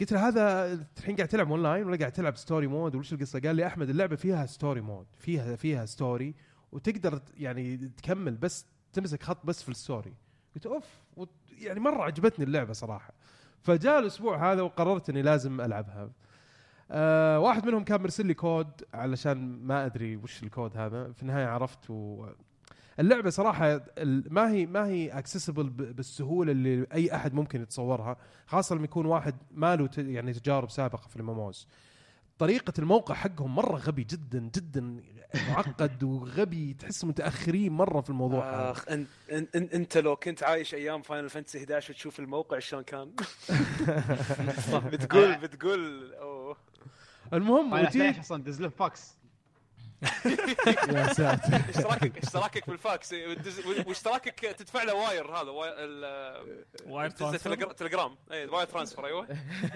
[0.00, 3.56] قلت له هذا الحين قاعد تلعب اونلاين ولا قاعد تلعب story mode وش القصة؟ قال
[3.56, 6.34] لي أحمد اللعبة فيها story mode فيها فيها story
[6.72, 10.14] وتقدر يعني تكمل بس تمسك خط بس في ال story
[10.54, 10.84] قلت أوف
[11.58, 13.14] يعني مرة عجبتني اللعبة صراحة.
[13.62, 16.10] فجاء الأسبوع هذا وقررت إني لازم ألعبها.
[16.90, 21.12] آه واحد منهم كان مرسل لي كود علشان ما أدري وش الكود هذا.
[21.12, 22.26] في النهاية عرفت و
[23.00, 23.80] اللعبة صراحة
[24.30, 28.16] ما هي ما هي accessible بالسهولة اللي أي أحد ممكن يتصورها
[28.46, 31.68] خاصة لما يكون واحد ما له يعني تجارب سابقة في ال MMOs
[32.38, 35.00] طريقة الموقع حقهم مرة غبي جدا جدا
[35.48, 38.70] معقد وغبي تحس متأخرين مرة في الموضوع هذا.
[38.70, 43.12] اخ انت انت أنت لو كنت عايش أيام Final Fantasy 11 وتشوف الموقع شلون كان.
[44.92, 46.56] بتقول بتقول أوه.
[47.32, 49.14] المهم 11 أصلا دز له فاكس
[50.92, 51.56] يا ساتر.
[51.70, 53.14] اشتراكك اشتراكك بالفاكس
[53.86, 55.50] واشتراكك تدفع له wire هذا
[56.86, 58.16] wire telegram.
[58.32, 59.26] اي wire transfer أيوه.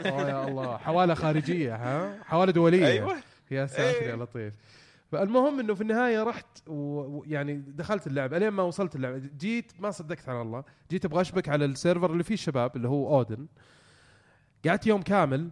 [0.04, 2.86] يا الله حوالة خارجية ها؟ حوالة دولية.
[2.86, 3.16] أيوه.
[3.50, 4.10] يا ساتر إيه.
[4.10, 4.54] يا لطيف.
[5.12, 10.28] فالمهم إنه في النهاية رحت ويعني دخلت اللعبه إلين ما وصلت اللعبه جيت ما صدقت
[10.28, 13.46] على الله جيت أبغى اشبك على ال server اللي فيه الشباب اللي هو Odin.
[14.66, 15.50] قعدت يوم كامل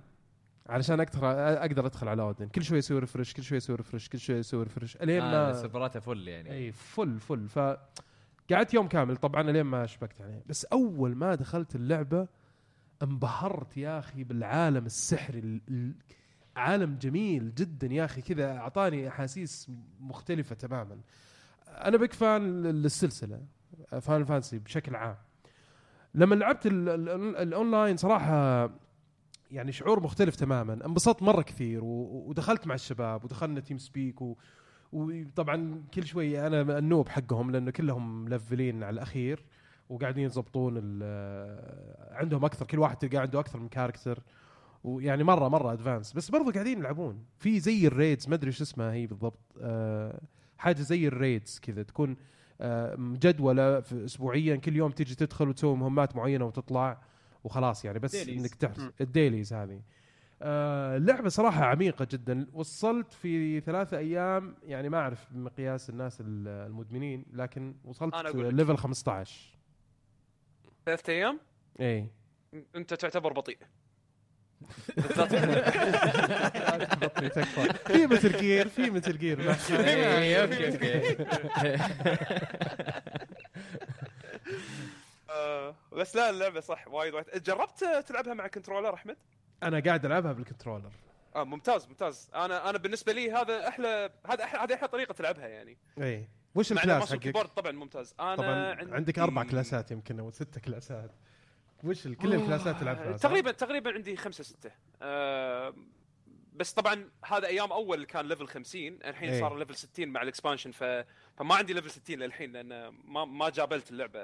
[0.69, 1.19] علشان أقدر
[1.63, 2.49] أقدر أدخل على Odin.
[2.49, 5.53] كل شوي أسوي refresh كل شوي أسوي refresh كل شوي أسوي refresh إلين آه ما
[5.53, 6.53] سيرفراته full يعني.
[6.53, 7.59] إي full full ف
[8.53, 12.29] قعدت يوم كامل طبعا لين ما شبكت عليه بس أول ما دخلت اللعبة
[13.03, 15.95] انبهرت يا أخي بالعالم السحري ال- ال-
[16.57, 19.71] عالم جميل جدا يا أخي كذا أعطاني أحاسيس
[20.01, 20.99] مختلفة تماما.
[21.69, 23.41] أنا big fan للسلسلة
[24.01, 25.17] Final Fantasy بشكل عام.
[26.15, 28.71] لما لعبت ال- ال- الأونلاين صراحة
[29.51, 30.87] يعني شعور مختلف تماما.
[30.87, 34.37] انبسطت مرة كثير ودخلت مع الشباب ودخلنا TeamSpeak و
[34.93, 39.45] وطبعا كل شوي أنا ال noob حقهم لأنه كلهم ملفلين على الأخير
[39.89, 44.19] وقاعدين يضبطون ال- عندهم أكثر كل واحد تلقى عنده أكثر من character
[44.85, 47.25] ويعني مره مرة advanced بس برضو قاعدين يلعبون.
[47.39, 49.41] في زي ال raids ما أدري شو اسمها هي بالضبط.
[49.61, 50.21] أه
[50.59, 51.83] حاجة زي ال raids كذا.
[51.83, 52.17] تكون
[52.61, 54.57] أه مجدوله في اسبوعيا.
[54.57, 57.01] كل يوم تيجي تدخل وتسوي مهمات معينة وتطلع
[57.45, 57.99] وخلاص يعني.
[57.99, 58.41] بس dailies.
[58.65, 58.93] إنك مم.
[59.01, 59.83] ال dailies هذه.
[60.43, 62.47] آه، اللعبه صراحة عميقة جدا.
[62.53, 64.55] وصلت في ثلاثة أيام.
[64.63, 68.15] يعني ما أعرف بمقياس الناس ال- المدمنين لكن وصلت.
[68.37, 69.59] level 15
[70.87, 71.41] ثلاثة أيام؟
[71.81, 72.09] اي
[72.77, 73.59] أنت تعتبر بطيء.
[77.87, 81.17] في Metal Gear في Metal Gear okay okay
[85.93, 87.43] بس لا اللعبة صح وايد وايد.
[87.43, 89.17] جربت تلعبها مع controller أحمد؟
[89.63, 90.91] أنا قاعد ألعبها بال controller.
[91.37, 92.31] آه ممتاز ممتاز.
[92.35, 95.77] أنا أنا بالنسبة لي هذا أحلى هذا أحلى- هذه أحلى طريقة تلعبها يعني.
[96.03, 98.15] اي وش ال class حقك؟ طبعا ممتاز.
[98.21, 98.95] أنا طبعا عندي...
[98.95, 101.11] عندك أربع كلاسات يمكن أو ستة كلاسات.
[101.85, 104.71] وش كل الكلاسات تلعبها؟ تقريبا تقريبا عندي خمسة ستة
[105.03, 105.75] آه
[106.55, 109.41] بس طبعا هذا أيام أول كان level 50 الحين إيه.
[109.41, 110.85] صار level 60 مع ال expansion ف...
[111.37, 114.21] فما عندي level 60 للحين لأن ما ما جابلت اللعبة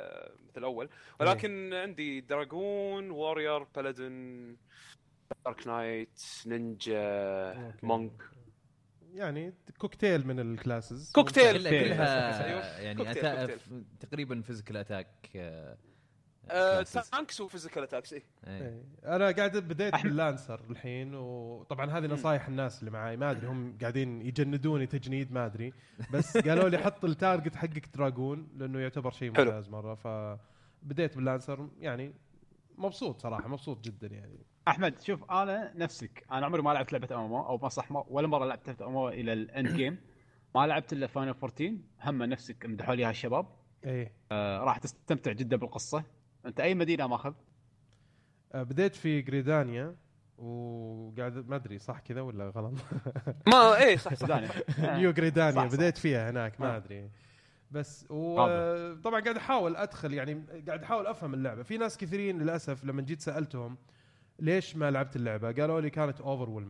[0.49, 0.89] مثل الأول
[1.21, 4.57] ولكن عندي dragoon warrior paladin
[5.45, 7.03] dark knight ninja
[7.53, 7.87] okay.
[7.87, 8.23] monk
[9.15, 11.59] يعني كوكتيل من ال classes كوكتيل.
[11.69, 13.47] كلها أيوه، كلها يعني كوكتيل، أتا...
[13.47, 13.85] كوكتيل.
[14.01, 15.31] تقريبا physical attack
[16.51, 16.83] آه،.
[16.83, 18.63] tanks و physical attacks اي إيه.
[18.63, 18.85] إيه.
[19.05, 20.11] أنا قاعد بديت أحمد.
[20.11, 25.33] بال lancer الحين وطبعا هذه نصايح الناس اللي معاي ما أدري هم قاعدين يجندوني تجنيد
[25.33, 25.73] ما أدري
[26.13, 29.29] بس قالوا لي حط ال target حقك dragoon لأنه يعتبر شيء.
[29.29, 32.15] ممتاز مرة فبديت بال lancer يعني
[32.79, 34.39] مبسوط صراحة مبسوط جدا يعني
[34.69, 38.29] أحمد شوف أنا نفسك أنا عمري ما لعبت لعبة MMO أو ما صح ما ولا
[38.29, 39.99] مرة لعبت لعبة MMO إلى ال end game
[40.55, 43.47] ما لعبت إلا Final 14 هم نفسك مدحوا لي الشباب
[43.85, 46.05] إيه آه راح تستمتع جدا بالقصة
[46.47, 47.33] أنت أي مدينة ماخذ؟
[48.53, 49.97] آه، بديت في Gridania
[50.39, 52.73] وقاعد ما أدري صح كذا ولا غلط؟
[53.53, 54.41] ما إيه صح صح.
[54.79, 55.65] New Gridania.
[55.65, 56.77] بديت فيها هناك ما آه.
[56.77, 57.11] أدري.
[57.71, 61.63] بس وطبعا قاعد أحاول أدخل يعني قاعد أحاول أفهم اللعبة.
[61.63, 63.77] في ناس كثيرين للأسف لما جيت سألتهم
[64.39, 66.65] ليش ما لعبت اللعبة قالوا لي كانت over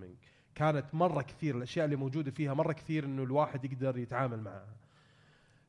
[0.54, 4.66] كانت مرة كثير الأشياء اللي موجودة فيها مرة كثير إنه الواحد يقدر يتعامل معها.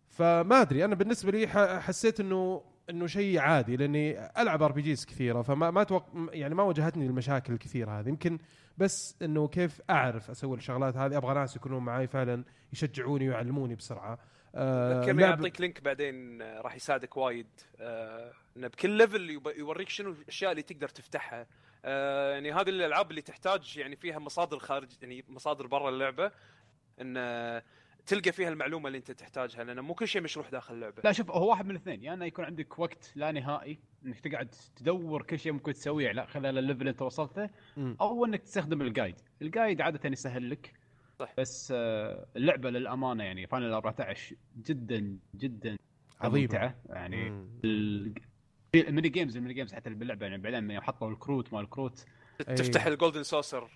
[0.08, 5.42] فما أدري أنا بالنسبة لي ح- حسيت إنه إنه شيء عادي لأني ألعب RPGs كثيرة
[5.42, 6.06] فما ما توق...
[6.32, 8.10] يعني ما واجهتني المشاكل الكثيرة هذه.
[8.10, 8.40] يمكن
[8.78, 12.44] بس إنه كيف أعرف أسوي الشغلات هذه؟ أبغى ناس يكونون معي فعلا
[12.74, 14.20] يشجعوني ويعلموني بسرعة.
[14.56, 17.48] آه اعطيك link بعدين آه، راح يساعدك وايد.
[17.80, 21.48] آه، إنه بكل level يوريك شنو الأشياء اللي تقدر تفتحها.
[21.86, 26.32] آه، يعني هذه الألعاب اللي تحتاج يعني فيها مصادر خارج يعني مصادر برا اللعبة.
[27.02, 27.64] إن آه،
[28.06, 31.32] تلقى فيها المعلومة اللي انت تحتاجها لأن مو كل شيء مشروح داخل اللعبة لا شوف
[31.32, 35.22] هو واحد من الاثنين يا يعني إنه يكون عندك وقت لا نهائي إنك تقعد تدور
[35.24, 37.50] كل شيء ممكن تسويه لا خلال ال level اللي انت وصلته.
[37.78, 40.74] أو إنك تستخدم ال guide ال guide عادة يسهل لك
[41.38, 45.78] بس آه، اللعبة للأمانة يعني Final 14 جدا جدا
[46.22, 46.42] عظيمة.
[46.42, 47.28] ممتعة يعني
[48.76, 51.62] ال mini games ال mini games حتى باللعبة يعني بعدين من يوم حطوا الكروت مال
[51.62, 52.06] الكروت.
[52.40, 53.70] تفتح ال Golden Saucer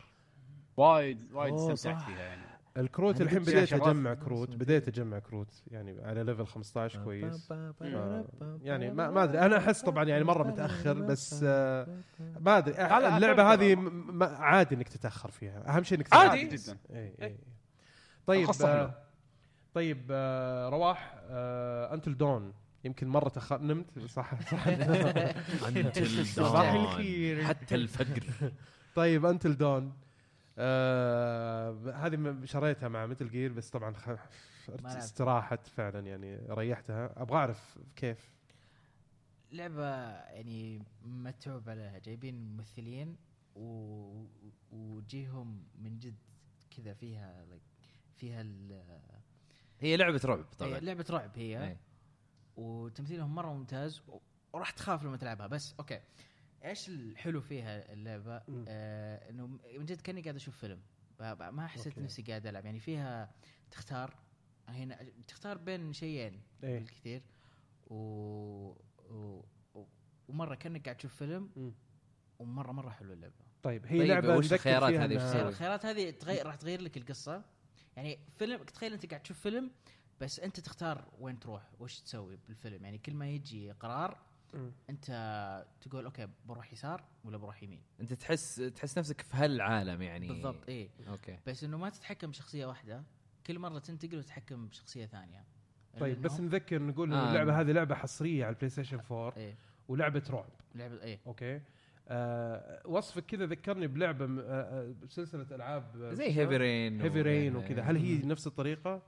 [0.77, 2.07] وايد وايد استمتعت صح.
[2.07, 7.47] فيها يعني الكروت الحين بديت أجمع كروت بديت أجمع كروت يعني على level 15 كويس.
[7.47, 7.81] ف-
[8.61, 9.39] يعني ما ما أدري.
[9.39, 11.87] أنا أحس طبعا يعني مرة متأخر بس آه،
[12.19, 12.75] ما أدري.
[13.17, 13.91] اللعبة هذه
[14.21, 15.75] عادي إنك تتأخر فيها.
[15.77, 16.45] أهم شيء إنك عادي.
[16.45, 16.69] تتحمس.
[16.69, 16.77] جدا.
[16.93, 17.37] اي اي
[18.27, 18.93] طيب آه، حلوة.
[19.73, 21.15] طيب آه، رواح
[21.93, 22.53] انتل دون
[22.83, 23.99] يمكن مرة تأخر نمت.
[23.99, 24.67] صح صح.
[25.67, 27.43] انتل صباح دون الخير.
[27.43, 28.51] حتى الفقر
[28.95, 29.93] طيب انتل دون
[30.57, 33.93] آه هذه شريتها مع مثل جير بس طبعا.
[34.85, 37.21] استراحت فعلا يعني ريحتها.
[37.21, 38.35] أبغى أعرف كيف.
[39.51, 41.99] لعبة يعني متعوب عليها.
[41.99, 43.17] جايبين ممثلين
[43.55, 44.25] و...
[44.71, 46.15] وجيهم من جد
[46.77, 48.83] كذا فيها like فيها ال...
[49.79, 51.63] هي لعبة رعب هي طبعا لعبة رعب هي.
[51.67, 51.77] إيه.
[52.55, 54.19] وتمثيلهم مرة ممتاز و-
[54.53, 55.47] وراح تخاف لما تلعبها.
[55.47, 55.99] بس أوكي.
[56.65, 58.41] إيش الحلو فيها اللعبة.
[58.67, 60.81] آه إنه من جد كأني قاعد أشوف فيلم
[61.19, 61.99] ب- ب- ما حسيت.
[61.99, 63.31] نفسي قاعد ألعب يعني فيها
[63.71, 64.13] تختار
[64.67, 67.21] هنا تختار بين شيئين إيه بالكثير
[67.87, 67.95] و...
[69.09, 69.45] و...
[69.73, 69.85] و...
[70.27, 71.73] ومرة كأنك قاعد تشوف فيلم.
[72.39, 73.33] ومره مرة حلو اللعبة
[73.63, 77.43] طيب هي طيب، لعبة وش الخيارات هذه؟ وش؟ الخيارات هذه تغير راح تغير لك القصة
[77.95, 79.71] يعني فيلم تخيل أنت قاعد تشوف فيلم
[80.21, 84.17] بس أنت تختار وين تروح وش تسوي بالفيلم يعني كل ما يجي قرار
[84.53, 84.71] مم.
[84.89, 85.05] انت
[85.81, 90.27] تقول okay بروح يسار ولا بروح يمين؟ انت تحس تحس نفسك في هالعالم يعني.
[90.27, 90.89] بالضبط إيه.
[91.07, 91.37] okay.
[91.47, 93.03] بس إنه ما تتحكم بشخصية واحدة
[93.47, 95.43] كل مرة تنتقل وتتحكم بشخصية ثانية.
[95.99, 97.29] طيب بس نذكر نقول آه.
[97.29, 99.55] اللعبة هذه لعبة حصرية على ال PlayStation 4 إيه.
[99.87, 100.49] ولعبة رعب.
[100.75, 101.19] لعبة إيه.
[101.27, 101.61] okay؟
[102.07, 107.21] آه وصفك كذا ذكرني بلعبة م- آه آه بسلسله ألعاب آه، زي Heavy Rain Heavy
[107.21, 107.81] Rain وكذا.
[107.81, 109.01] هل هي نفس الطريقة؟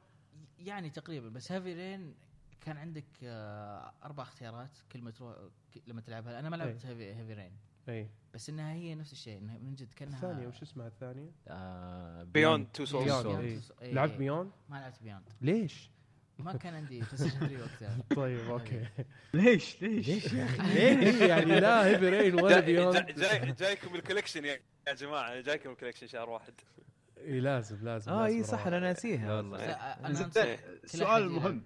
[0.60, 2.16] يعني تقريبا بس Heavy Rain
[2.62, 5.36] كان عندك آه أربع اختيارات كل ما تروح
[5.88, 6.40] لما تلعبها.
[6.40, 7.52] أنا ما لعبت Heavy, Heavy Rain
[7.90, 12.24] اي بس إنها هي نفس الشيء إنها من جد كأنها الثانية وش اسمها الثانية؟ آه
[12.24, 13.60] Beyond Two Souls إيه.
[13.82, 14.18] إيه، لعبت إيه.
[14.18, 15.90] Beyond؟ ما لعبت Beyond ليش؟
[16.40, 17.98] ما كان عندي PlayStation 3 وقتها.
[18.22, 18.88] طيب okay.
[19.34, 24.46] ليش؟ ليش؟ ليه يعني لا Heavy Rain ولا جاي, Beyond جاي, جاي جايكم ال collection
[24.46, 26.54] يا يا جماعة جايكم ال collection شهر واحد.
[27.18, 28.68] اي لازم لازم آه اي صح.
[28.68, 29.78] أنا ناسيها والله.
[30.86, 31.30] سؤال.
[31.30, 31.64] مهم.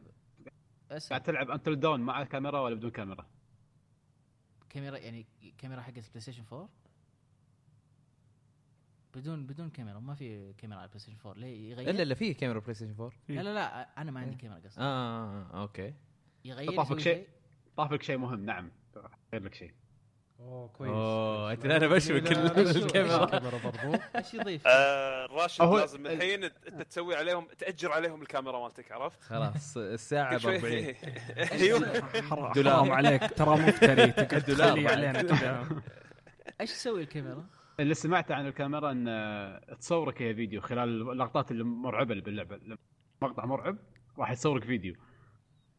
[0.97, 1.09] أسأل.
[1.09, 3.25] قاعد تلعب Until Dawn مع كاميرا ولا بدون كاميرا؟
[4.69, 5.25] كاميرا يعني
[5.57, 6.69] كاميرا حقت PlayStation 4
[9.15, 12.59] بدون بدون كاميرا ما في كاميرا على PlayStation 4 ليه يغير؟ إلا إلا فيه كاميرا
[12.59, 15.93] PlayStation 4 لا لا لا أنا ما عندي كاميرا آه, قصدي آه, آه أوكي.
[16.45, 17.27] يغير طافك شيء.
[17.77, 18.71] طاف لك شيء مهم نعم.
[19.33, 19.73] غير لك شيء.
[20.41, 21.51] أوه كويس كويس.
[21.51, 23.29] أنت الآن بشبك الكاميرا.
[24.17, 29.77] إيش يضيف؟ آه راشد لازم الحين انت تسوي عليهم تأجر عليهم الكاميرا مالتك عرفت؟ خلاص
[29.77, 30.95] الساعة ب كل شوي 40
[31.61, 32.91] أيوه حرام دولار.
[32.91, 34.51] عليك ترى مفتري تقعد.
[34.87, 35.67] علينا كذا
[36.61, 37.45] إيش تسوي الكاميرا؟
[37.79, 42.59] اللي سمعته عن الكاميرا إن آه، تصورك هي فيديو خلال اللقطات اللي مرعبة اللي باللعبة
[43.21, 43.77] مقطع مرعب
[44.17, 44.95] راح يصورك فيديو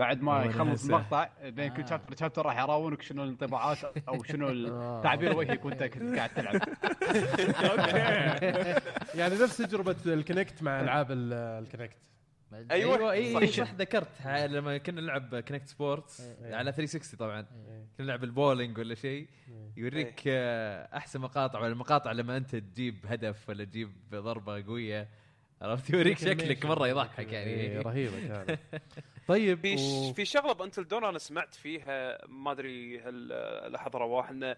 [0.03, 0.85] بعد ما يخلص.
[0.85, 1.87] المقطع بين كل آه.
[1.87, 4.69] chapter chapter راح يراونك شنو الانطباعات أو شنو
[5.05, 6.55] تعبير وجهك وأنت كنت قاعد تلعب
[9.15, 11.97] يعني نفس تجربة ال Kinect مع ألعاب ال- ال Kinect
[12.71, 12.95] أيوة.
[12.97, 13.65] أيوه إي صح.
[13.65, 16.23] صح ذكرت لما كنا نلعب Kinect Sports.
[16.43, 17.41] على 360 طبعا.
[17.97, 19.29] كنا نلعب البولينج ولا شيء.
[19.77, 25.09] يوريك آه، أحسن مقاطع ولا المقاطع لما أنت تجيب هدف ولا تجيب ضربة قوية
[25.63, 28.61] عرفت يوريك شكلك مرة يضحك يعني رهيبة كانت
[29.29, 30.13] طيب في و-.
[30.13, 33.29] في شغلة بأنتل دون أنا سمعت فيها ما أدري هل
[33.73, 34.57] لاحظ رواح انه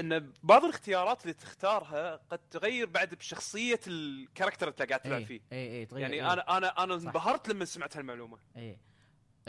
[0.00, 5.40] إن بعض الاختيارات اللي تختارها قد تغير بعد بشخصية الكاركتر اللي انت قاعد تلعب فيه
[5.52, 6.32] اي اي تغير يعني إيه.
[6.32, 6.94] أنا أنا أنا.
[6.94, 8.78] انبهرت لما سمعت هالمعلومة إيه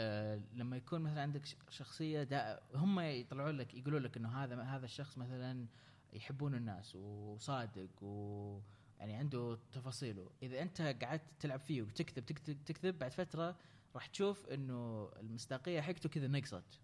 [0.00, 4.84] آه لما يكون مثلا عندك شخصية دا هم يطلعون لك يقولون لك إنه هذا هذا
[4.84, 5.66] الشخص مثلا
[6.12, 8.60] يحبون الناس وصادق و
[9.00, 13.56] يعني عنده تفاصيله إذا أنت قعدت تلعب فيه وتكتب تكتب تكتب بعد فترة
[13.94, 16.80] راح تشوف إنه المصداقية حقته كذا نقصت.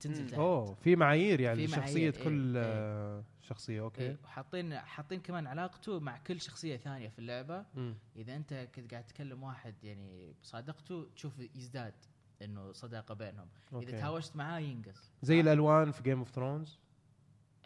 [0.00, 0.26] تنزل.
[0.26, 0.38] تحت.
[0.38, 2.64] أوه في معايير يعني في شخصيه معايير، إيه، كل إيه.
[2.64, 4.02] آه، شخصية أوكي.
[4.02, 7.66] إيه وحاطين حاطين كمان علاقته مع كل شخصية ثانية في اللعبة.
[7.74, 7.94] مم.
[8.16, 11.94] إذا أنت كنت قاعد تكلم واحد يعني صادقته تشوف يزداد
[12.42, 13.48] إنه صداقة بينهم.
[13.72, 13.92] إذا أوكي.
[13.92, 15.12] تهاوشت معاه ينقص.
[15.22, 16.78] زي الألوان في Game of Thrones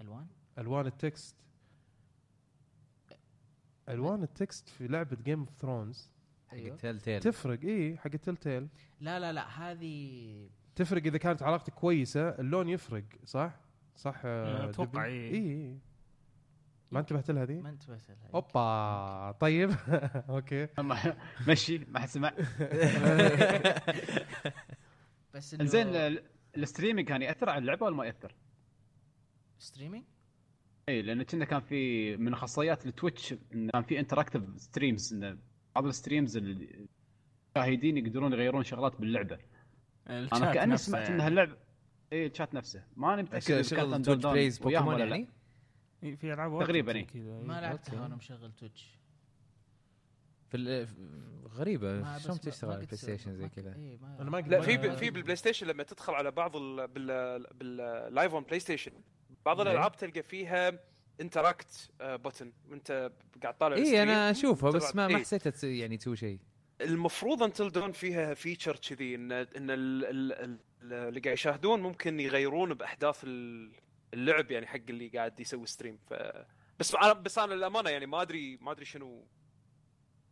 [0.01, 0.27] ألوان؟
[0.59, 1.37] ألوان ال text.
[3.89, 6.12] ألوان ال text في لعبة Game of Thrones
[6.53, 6.77] أيوه.
[6.77, 8.69] Telltale تفرق إي حق Telltale
[9.01, 13.61] لا لا لا هذه تفرق إذا كانت علاقتك كويسة اللون يفرق صح؟
[13.97, 15.05] صح آه،؟ إيه.
[15.05, 15.79] إي إي
[16.91, 19.71] ما انتبهت لها دي ما انتبهت لها أوبا طيب
[20.31, 20.69] أوكي
[21.49, 22.33] مشي ما حد سمع
[25.35, 26.23] بس إنه زين ال-
[26.57, 28.35] ال streaming كان يأثر على اللعبة ولا ما يأثر؟
[29.59, 30.05] streaming
[30.89, 33.35] إي لأن كنا كان في من خاصيات ال Twitch
[33.73, 35.39] كان في interactive streams إن
[35.75, 39.39] بعض ال streams المشاهدين يقدرون يغيرون شغلات باللعبة
[40.09, 41.15] أنا كأني سمعت يعني.
[41.15, 41.57] إن هاللعبه
[42.13, 45.05] اي الشات نفسه ماني متأكد شغل Twitch Plays Pokémon لا.
[46.03, 47.01] يعني في ألعاب تقريباً.
[47.01, 47.61] كذا ما.
[47.61, 48.03] لعبتها.
[48.03, 48.99] وأنا مشغل Twitch
[50.49, 50.87] في
[51.55, 55.37] غريبة شلون تشتغل على ال PlayStation زي كذا ما- أنا ما لا في في بال
[55.37, 56.89] PlayStation لما تدخل على بعض ال...
[56.89, 58.93] بال بال Live on PlayStation
[59.47, 59.61] بعض.
[59.61, 60.79] الألعاب تلقى فيها
[61.23, 63.13] interact button وانت
[63.43, 64.03] قاعد طالع اي.
[64.03, 65.23] أنا أشوفها بس ما ما إيه.
[65.23, 66.39] حسيت يعني تسوي شيء.
[66.81, 70.59] المفروض Until Dawn فيها feature كذي ان إن ال- ال- ال-
[70.93, 73.73] اللي قاعد يشاهدون ممكن يغيرون بأحداث ال-
[74.15, 76.15] اللعب يعني حق اللي قاعد يسوي stream ف
[76.81, 79.27] بس أنا بس أنا للأمانة يعني ما ادري ما أدري شنو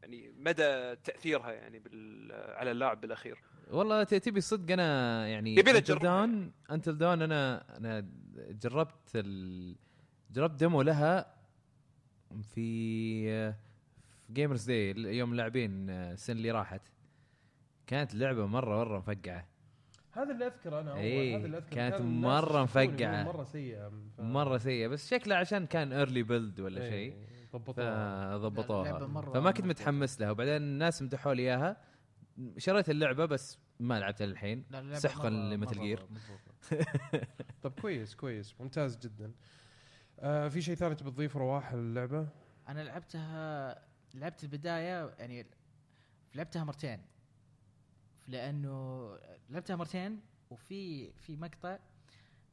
[0.02, 3.38] يعني مدى تأثيرها يعني بال على اللاعب بالاخير
[3.70, 8.08] والله تبي صدق أنا يعني Until Dawn Until Dawn أنا أنا
[8.50, 9.76] جربت ال...
[10.32, 11.34] جربت demo لها
[12.42, 13.54] في في
[14.32, 16.80] Gamers Day يوم لاعبين السنة اللي راحت.
[17.86, 19.46] كانت لعبة مرة مرة مفقعة.
[20.12, 21.74] هذا اللي أذكره أنا إيه، هذا اللي أذكره.
[21.74, 23.24] كانت يقولون مفقعة.
[23.24, 27.16] مرة سيئة ف- مرة سيئة بس شكلها عشان كان early build ولا إيه، شيء.
[28.36, 29.06] ضبطوها.
[29.06, 29.66] مرة فما كنت.
[29.66, 30.30] متحمس لها.
[30.30, 31.76] وبعدين الناس مدحوا لي إياها.
[32.58, 34.64] شريت اللعبة بس ما لعبتها للحين.
[34.92, 36.06] سحقا مرة جير.
[37.62, 38.54] طب كويس كويس.
[38.60, 39.32] ممتاز جدا.
[40.20, 42.28] آه في شيء ثاني تبي تضيف رواح اللعبة؟
[42.68, 43.82] أنا لعبتها
[44.14, 45.46] لعبت البداية يعني
[46.34, 47.02] لعبتها مرتين
[48.28, 49.08] لأنه
[49.50, 50.20] لعبتها مرتين
[50.50, 51.78] وفي في مقطع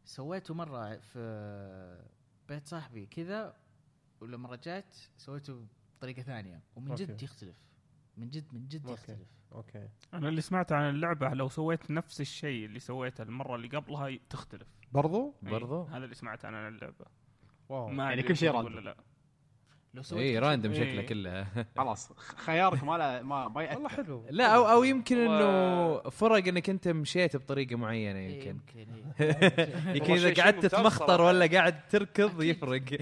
[0.06, 2.04] سويته مرة في
[2.50, 3.56] بيت صاحبي كذا
[4.22, 5.66] ولما رجعت سويته
[5.98, 7.26] بطريقة ثانية ومن جد أوكي.
[7.26, 7.58] يختلف
[8.18, 8.94] من جد من جد أوكي.
[8.94, 13.68] يختلف أوكي أنا اللي سمعته عن اللعبة لو سويت نفس الشيء اللي سويته المرة اللي
[13.68, 17.06] قبلها تختلف برضو؟ إيه، برضو هذا اللي سمعته عن اللعبة
[17.70, 18.74] واو ما يعني كل شيء random.
[18.76, 18.96] ولا لا
[19.94, 20.80] لو سويت اي كل random إيه.
[20.80, 25.18] شكلها كلها خلاص خيارك ما لا ما ما يأثر والله حلو لا أو أو يمكن
[25.18, 29.96] إنه فرق إنك أنت مشيت بطريقة معينة إيه، يمكن يمكن إيه.
[29.98, 31.22] يمكن إذا شيء- قعدت تمخطر.
[31.22, 32.42] ولا قاعد تركض.
[32.44, 32.84] يفرق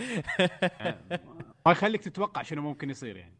[1.66, 3.34] ما يخليك تتوقع شنو ممكن يصير يعني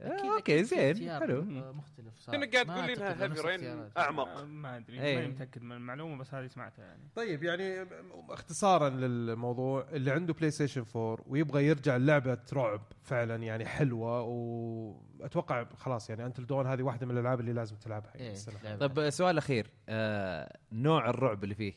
[0.00, 1.40] آه، أكيد أوكي زين حلو.
[1.40, 3.90] آه، مختلف صار كأنك قاعد ما تقول لي انها Heavy Rain.
[3.98, 4.28] أعمق.
[4.28, 5.16] آه، ما أدري إيه.
[5.16, 7.02] ماني متأكد من المعلومة بس هذه سمعتها يعني.
[7.14, 7.86] طيب يعني
[8.28, 16.10] اختصارا للموضوع اللي عنده PlayStation 4 ويبغى يرجع لعبه رعب فعلا يعني حلوة وأتوقع خلاص
[16.10, 18.86] يعني Until Dawn هذه واحدة من الألعاب اللي لازم تلعبها يعني إيه، السنة لعبة.
[18.86, 21.72] طب سؤال أخير آه نوع الرعب اللي فيه؟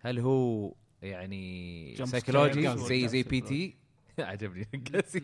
[0.00, 3.79] هل هو يعني سايكولوجي زي زي P.T.
[4.30, 4.68] عجبني.
[4.74, 5.22] نقاسي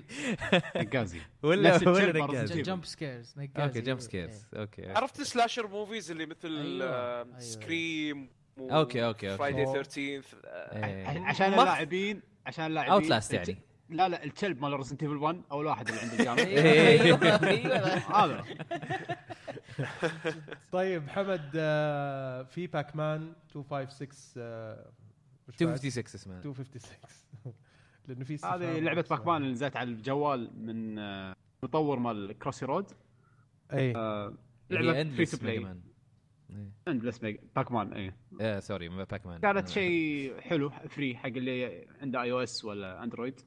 [0.76, 1.20] نقازي.
[1.42, 2.42] ولا ولا برضه.
[2.44, 7.38] jump scares أوكي jump scares أوكي عرفت ال slasher movies اللي مثل أيوة، أيوة.
[7.38, 8.28] Scream
[8.58, 9.36] أوكي، أوكي، أوكي.
[9.36, 9.72] Friday أوه.
[9.72, 11.18] 13 إيه.
[11.20, 12.92] عشان اللاعبين عشان اللاعبين.
[12.92, 13.58] Outlast يعني.
[13.88, 16.44] لا لا الكلب مال Resident Evil 1 أول واحد اللي عند الجامة.
[16.56, 17.00] إيه.
[17.00, 17.96] أيوه.
[18.24, 18.44] هذا.
[20.72, 24.90] طيب حمد آه، في Pac-Man 256 آه،
[25.48, 27.52] وش بعد؟ 256 اسمها 256
[28.08, 28.78] لأنه في هذه.
[28.78, 32.92] لعبة باك مان اللي نزلت على الجوال من آه، مطور مال Crossy Road
[33.72, 33.92] أي.
[33.92, 33.96] to
[34.72, 35.44] play.
[35.44, 35.80] Mega Man
[36.50, 36.72] إيه.
[36.88, 43.02] endless Pac-Man اي آه sorry Pac-Man كانت شيء حلو free حق اللي عنده iOS ولا
[43.02, 43.40] Android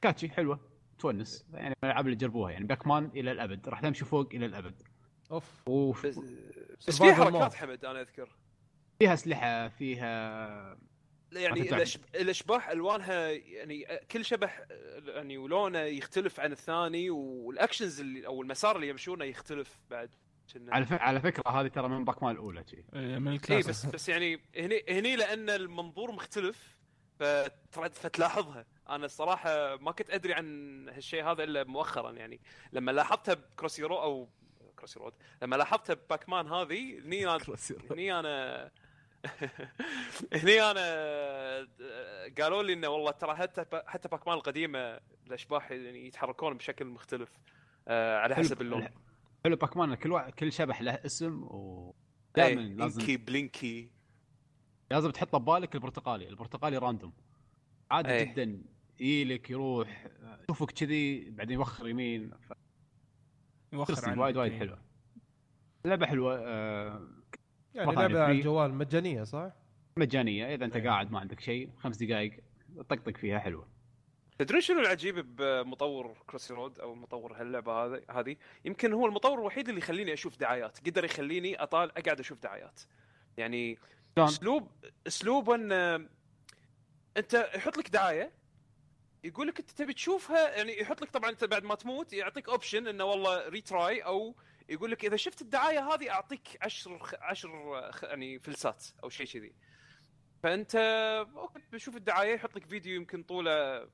[0.00, 0.60] كانت شيء حلوة
[0.98, 1.46] تونس.
[1.52, 2.50] يعني من الألعاب اللي جربوها.
[2.50, 3.68] يعني Pac-Man إلى الأبد.
[3.68, 4.82] راح تمشي فوق إلى الأبد.
[5.30, 5.68] أوف.
[5.68, 7.54] وفيها بس بس فيها حركات.
[7.54, 8.28] حمد أنا أذكر.
[9.02, 10.78] أسلحة فيها
[11.40, 11.84] يعني.
[12.14, 14.64] الاشباح ألوانها يعني كل شبح
[15.06, 20.10] يعني ولونه يختلف عن الثاني وال actions اللي أو المسار اللي يمشونه يختلف بعد
[20.54, 20.92] كنا- على ف...
[20.92, 22.76] على فكرة هذه ترى من Pac-Man الأولى شي.
[22.76, 26.76] إيه، من اي الكلاس بس بس يعني هني هني لأن المنظور مختلف
[27.70, 28.66] فتلاحظها.
[28.88, 30.44] أنا الصراحة ما كنت أدري عن
[30.88, 32.40] هالشيء هذا إلا مؤخرا يعني.
[32.72, 34.28] لما لاحظتها ب Crossy Ro أو
[34.76, 37.38] Crossy Road لما لاحظتها ب Pac-Man هذه هني أنا
[37.90, 38.70] هني أنا
[40.42, 41.68] هني أنا
[42.40, 47.32] قالوا لي إنه والله ترى حتى حتى Pac-Man القديمة الأشباح يعني يتحركون بشكل مختلف
[47.88, 48.88] آه، على حسب اللون.
[49.44, 50.30] حلو Pac-Man كل وا...
[50.30, 51.94] كل شبح له اسم و
[52.36, 53.90] دائما إيه، لازم إنكي بلينكي
[54.90, 56.28] لازم تحطه ببالك البرتقالي.
[56.28, 57.12] البرتقالي random
[57.90, 58.24] عادي إيه.
[58.24, 58.62] جدا.
[59.00, 60.06] يجيلك يروح
[60.42, 62.52] يشوفك كذي بعدين يوخر يمين ف...
[63.72, 64.58] يوخر وايد وايد إيه.
[64.58, 64.78] حلوة.
[65.84, 67.15] لعبة حلوة آه
[67.76, 68.32] يعني لعبة على.
[68.32, 69.52] الجوال مجانية صح؟
[69.96, 70.88] مجانية إذا أنت إيه.
[70.88, 72.32] قاعد ما عندك شيء خمس دقائق
[72.88, 73.68] طقطق فيها حلوة
[74.38, 79.68] تدرون شنو العجيب بمطور Crossy Road أو مطور هاللعبة هذه هذه يمكن هو المطور الوحيد
[79.68, 82.80] اللي يخليني أشوف دعايات قدر يخليني اطال أقعد أشوف دعايات
[83.36, 83.78] يعني؟
[84.18, 84.68] اسلوب
[85.06, 85.72] أسلوب إن
[87.16, 88.32] أنت يحط لك دعاية
[89.24, 92.86] يقول لك أنت تبي تشوفها يعني يحط لك طبعا أنت بعد ما تموت يعطيك option
[92.86, 94.34] إنه والله retry أو
[94.68, 99.52] يقول لك إذا شفت الدعاية هذه أعطيك 10 10 يعني فلسات أو شيء كذي.
[100.42, 100.76] فأنت
[101.36, 103.88] أوكي بشوف الدعاية يحط لك فيديو يمكن طوله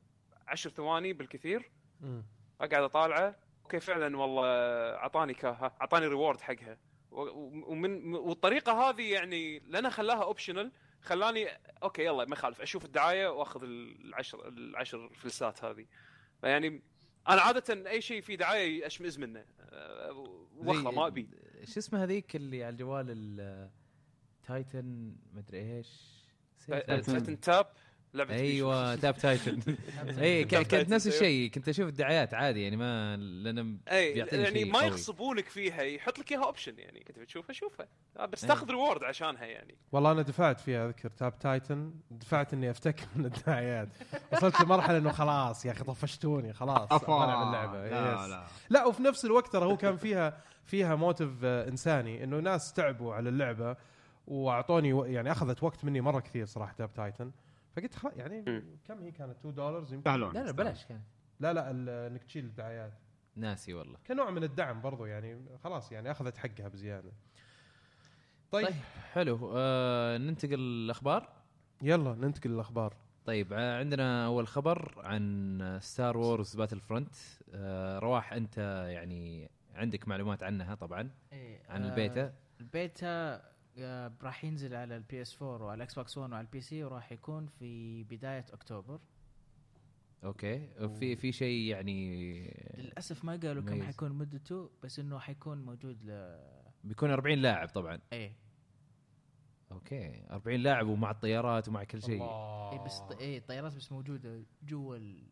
[0.49, 1.71] 10 ثواني بالكثير.
[2.01, 2.25] مم.
[2.61, 3.37] اقعد أطالعه.
[3.63, 4.47] أوكي فعلا والله
[4.95, 6.79] أعطاني كاها أعطاني reward حقها.
[7.11, 10.73] ومن والطريقة هذه يعني لنا خلاها optional
[11.03, 11.49] خلاني
[11.83, 12.61] أوكي يلا ما يخالف.
[12.61, 15.87] أشوف الدعاية وأخذ العشر العشر فلسات هذه.
[16.43, 16.83] يعني
[17.29, 19.45] أنا عادة أي شيء فيه دعاية أشمئز منه.
[19.61, 20.13] أه،
[20.57, 21.29] وخله ما أبي.
[21.65, 23.71] شو اسمه هذيك اللي على الجوال ال-
[24.47, 25.89] Titan مدري إيش.
[26.67, 27.67] Titan Tap
[28.15, 29.77] لعبة أيوه Tap Titan
[30.19, 31.19] إيه كنت نفس أيوة.
[31.19, 34.83] الشيء كنت أشوف الدعايات عادي يعني ما لأن أي يعني ما.
[34.83, 37.87] يغصبونك فيها يحط لك إياها option يعني كنت بتشوفها شوفها.
[38.19, 38.49] آه، بس أي.
[38.49, 39.75] تاخذ reward عشانها يعني.
[39.93, 43.89] والله أنا دفعت فيها أذكر Tap Titan دفعت إني افتك من الدعايات.
[44.33, 47.89] وصلت لمرحلة إنه خلاص يا أخي طفشتوني خلاص ألعب اللعبة.
[47.89, 48.27] لا.
[48.29, 48.47] لا.
[48.71, 53.15] لا وفي نفس الوقت ترى هو كان فيها فيها motive آه، إنساني إنه ناس تعبوا
[53.15, 53.77] على اللعبة
[54.27, 57.31] وأعطوني يعني أخذت وقت مني مرة كثير صراحة Tap Titan
[57.77, 58.43] فقلت خلاص يعني.
[58.85, 60.11] كم هي كانت؟ 2 دولار يمكن.
[60.11, 61.01] لا لا بلاش كان.
[61.41, 62.93] لا لا ال- انك تشيل الدعايات.
[63.37, 63.99] ناسي والله.
[64.07, 67.13] كنوع من الدعم برضو يعني خلاص يعني أخذت حقها بزيادة.
[68.51, 68.75] طيب, طيب
[69.13, 69.53] حلو.
[69.57, 71.29] آه ننتقل الاخبار
[71.83, 72.97] يلا ننتقل للأخبار.
[73.25, 77.15] طيب آه، عندنا أول خبر عن Star Wars Battlefront
[77.55, 78.59] آه رواح أنت
[78.91, 82.33] يعني عندك معلومات عنها طبعا إيه، عن آه، البيتا.
[82.61, 83.43] البيتا
[84.23, 87.47] راح ينزل على ال PS 4 وعلى ال Xbox 1 وعلى ال PC وراح يكون
[87.47, 89.01] في بداية أكتوبر.
[90.25, 90.69] أوكي.
[90.89, 92.41] في في شيء يعني
[92.77, 93.83] للأسف ما قالوا كم.
[93.83, 96.39] حيكون مدته بس إنه حيكون موجود ل
[96.85, 97.99] بيكون 40 لاعب طبعا.
[98.13, 98.33] إيه.
[99.73, 100.23] أوكي.
[100.31, 102.23] 40 لاعب ومع الطيارات ومع كل شيء.
[102.73, 105.23] إيه بس ط- إيه طيارات بس موجودة جوا ال...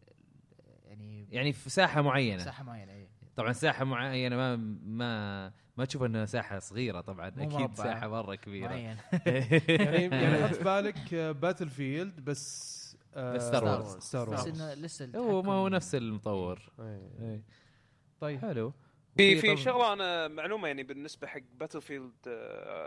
[0.85, 2.37] يعني يعني في ساحة معينة.
[2.43, 3.09] مساحه معينة إيه.
[3.37, 7.75] طبعا ساحة معينة ما ما ما تشوف إنها ساحة صغيرة طبعا أكيد.
[7.75, 12.81] ساحة مرة كبيرة يعني يعني حط بالك Battlefield بس
[13.15, 14.01] آه، بس Star Wars.
[14.01, 17.11] Star بس Wars إنه لسه هو ما هو نفس المطور إيه.
[17.21, 17.43] إيه.
[18.21, 18.73] طيب حلو
[19.17, 22.29] في في شغلة أنا معلومة يعني بالنسبة حق Battlefield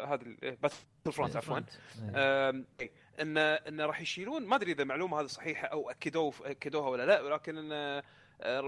[0.07, 0.18] هذا
[0.62, 1.57] Battlefront عفوا.
[1.57, 1.70] إيه.
[2.15, 2.91] آم، إيه،
[3.22, 7.22] إن إن راح يشيلون ما أدري إذا المعلومه هذه صحيحة أو أكدوه أكدوها ولا لا
[7.22, 8.03] ولكن انه آه،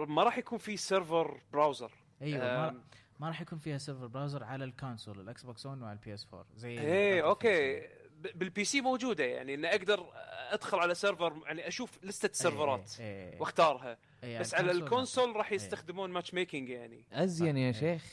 [0.07, 1.91] ما راح يكون في server browser
[2.21, 2.81] أيوه ما,
[3.19, 6.27] ما راح يكون فيها server browser على ال console ال Xbox 1 وعلى ال PS
[6.33, 7.25] 4 زي إيه.
[7.25, 10.05] أوكي ب- بال PC موجودة يعني ان أقدر
[10.51, 13.41] أدخل على server يعني أشوف لستة سيرفرات إيه، إيه، إيه.
[13.41, 15.55] وأختارها إيه، بس على ال console راح إيه.
[15.55, 17.71] يستخدمون matchmaking يعني أزين يا إيه.
[17.71, 18.03] شيخ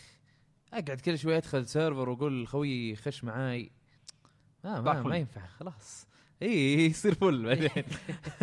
[0.73, 3.71] أقعد كل شوي أدخل سيرفر وأقول خويي خش معاي
[4.65, 5.03] آه ما.
[5.03, 6.07] ما ينفع خلاص
[6.43, 7.85] إيه يصير full بعدين.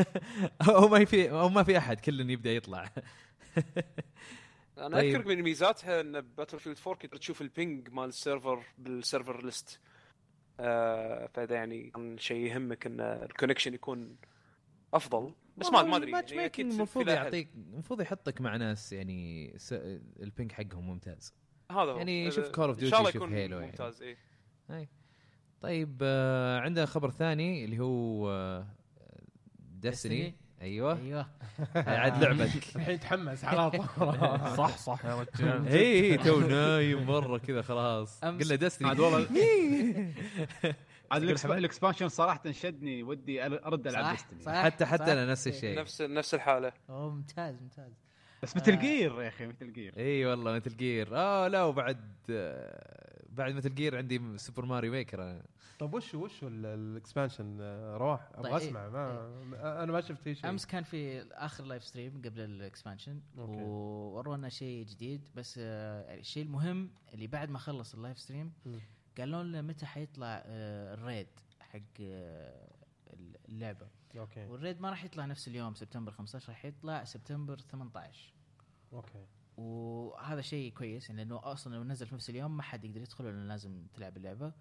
[0.69, 2.89] أو ما في أو ما في أحد كل يبدأ يطلع.
[4.77, 5.15] أنا طيب.
[5.15, 9.45] أذكر من ميزاتها إن Battlefield 4 كنت تشوف ال ping مال ال server بال server
[9.45, 9.79] list
[10.59, 14.15] آه فهذا يعني كان شيء يهمك إن ال connection يكون
[14.93, 15.33] أفضل.
[15.57, 17.07] بس ما ما أدري الماتش يعني making أكيد في- المفروض.
[17.09, 19.73] يعطيك المفروض يحطك مع ناس يعني س...
[20.19, 21.33] ال ping حقهم ممتاز.
[21.71, 21.97] هذا هو.
[21.97, 23.55] يعني شوف شاء الله Duty، شوف Halo يعني.
[23.55, 24.17] ممتاز إيه
[25.61, 28.65] طيب آه عندنا خبر ثاني اللي هو آه
[29.81, 30.97] Destiny أيوه.
[30.99, 31.27] أيوه.
[31.75, 33.85] عاد لعبتك الحين تحمس على طول.
[34.57, 35.05] صح صح.
[35.05, 35.67] يا رجال.
[35.67, 38.19] اي تو نايم مرة كذا خلاص.
[38.25, 39.27] قلنا Destiny عاد والله.
[41.11, 45.13] عاد ال exp- ال expansion صراحة شدني ودي أر- أرد العب Destiny حتى حتى.
[45.13, 45.79] أنا نفس الشيء.
[45.79, 46.71] نفس نفس الحالة.
[46.89, 47.91] أوه ممتاز ممتاز.
[48.43, 51.97] بس Metal Gear يا أخي Metal Gear إي والله Metal Gear آه لا وبعد
[52.29, 53.08] آه
[53.39, 55.45] بعد Metal Gear عندي Super Mario Maker أنا.
[55.79, 57.57] طيب وش وش ال expansion
[57.97, 58.89] رواح أبغى طيب، أسمع.
[58.89, 60.49] ما أنا ما شفت أي شيء.
[60.49, 63.21] أمس كان في آخر live stream قبل ال expansion.
[63.37, 68.53] وورونا شيء جديد بس آه، الشيء المهم اللي بعد ما خلص ال live stream.
[69.17, 71.27] قالوا لنا متى حيطلع آه، ال raid
[71.59, 72.69] حق آه،
[73.49, 73.87] اللعبة.
[74.17, 74.45] أوكي.
[74.45, 78.33] وال raid ما راح يطلع نفس اليوم سبتمبر 15 راح يطلع سبتمبر 18
[78.93, 79.25] okay.
[79.59, 83.25] وهذا شيء كويس يعني لأنه أصلا لو نزل في نفس اليوم ما حد يقدر يدخل
[83.25, 84.51] لأنه لازم تلعب اللعبة.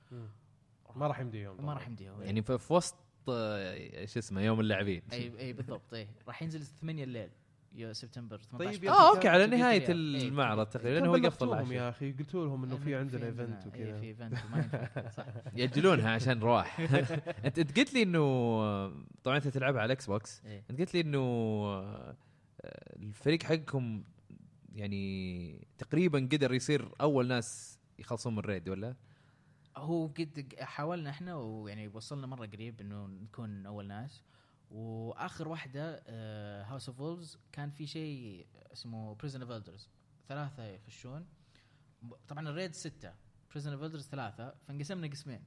[0.96, 2.96] ما راح يمدي يوم ما راح يمديهم يعني في في وسط
[3.28, 5.02] آه، شو اسمه يوم اللاعبين.
[5.12, 6.08] أي أي بالضبط إي.
[6.26, 7.30] راح ينزل 8 الليل
[7.92, 11.72] سبتمبر 18 طيب آه okay على نهاية المعرض تقريبا هو العشاء.
[11.72, 14.00] يا أخي قلت لهم إنه في عندنا event وكذا.
[14.00, 15.10] في event وما ينفع.
[15.16, 15.26] صح.
[15.54, 16.80] يأجلونها عشان رواح
[17.44, 18.24] أنت أنت قلت لي إنه
[19.24, 20.42] طبعا أنت تلعبها على ال Xbox.
[20.70, 22.16] أنت قلت لي إنه آه،
[22.96, 24.02] الفريق حقكم
[24.78, 28.96] يعني تقريبا قدر يصير أول ناس يخلصون من ال raid ولا؟
[29.76, 34.22] هو قد حاولنا إحنا ويعني وصلنا مرة قريب إنه نكون أول ناس.
[34.70, 36.02] وآخر واحدة
[36.64, 39.88] House of Wolves كان في شيء اسمه Prison of Elders
[40.28, 41.26] ثلاثة يخشون
[42.28, 43.12] طبعا ال raid ستة
[43.50, 45.44] Prison of Elders ثلاثة فانقسمنا قسمين.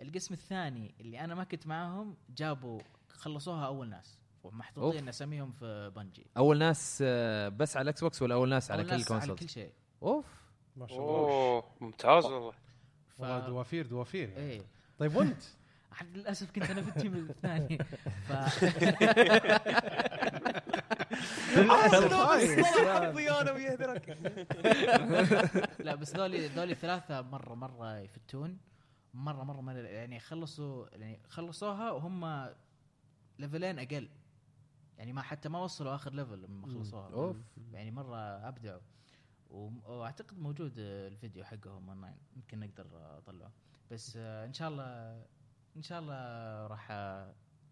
[0.00, 4.18] القسم الثاني اللي أنا ما كنت معاهم جابوا خلصوها أول ناس.
[4.46, 5.08] ومحطوطين.
[5.08, 8.90] أساميهم في Bungie أول ناس آه، بس على ال Xbox ولا أول ناس على أول
[8.90, 9.72] كل ناس على console؟ كل شيء.
[10.02, 10.26] أوف.
[10.76, 11.08] ما شاء الله.
[11.08, 12.50] أوه ممتاز والله.
[12.50, 13.20] ف...
[13.20, 14.36] والله دوافير دوافير.
[14.36, 14.60] إيه.
[14.98, 15.42] طيب وأنت؟
[16.00, 17.78] عاد للأسف كنت أنا في ال team الثاني.
[18.28, 18.32] ف
[22.78, 24.18] أنا ويا ذرك
[25.78, 28.58] لا بس ذولي ذولي ثلاثة مرة مرة يفتون.
[29.14, 32.50] مرة مرة مرة يعني خلصوا يعني خلصوها وهم
[33.38, 34.08] level ين أقل.
[34.98, 37.12] يعني ما حتى ما وصلوا آخر level لما خلصوها.
[37.12, 37.36] أوف.
[37.72, 38.16] يعني مرة
[38.48, 38.80] أبدعوا.
[39.50, 42.86] وم- وأعتقد موجود الفيديو حقهم أونلاين يمكن نقدر
[43.18, 43.52] أطلعه.
[43.90, 44.84] بس آه، إن شاء الله
[45.76, 46.16] إن شاء الله
[46.66, 46.90] راح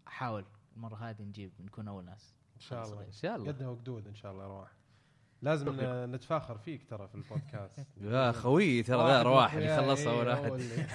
[0.07, 0.45] أحاول
[0.75, 2.35] المرة هذه نجيب نكون أول ناس.
[2.55, 3.05] إن شاء الله.
[3.05, 3.51] إن شاء الله.
[3.51, 4.71] قدها وقدود إن شاء الله رواح.
[5.45, 5.75] لازم
[6.15, 7.87] نتفاخر فيك ترى في البودكاست.
[8.01, 10.87] يا خوي ترى ذا رواح اللي خلصها إيه، واحد اللي-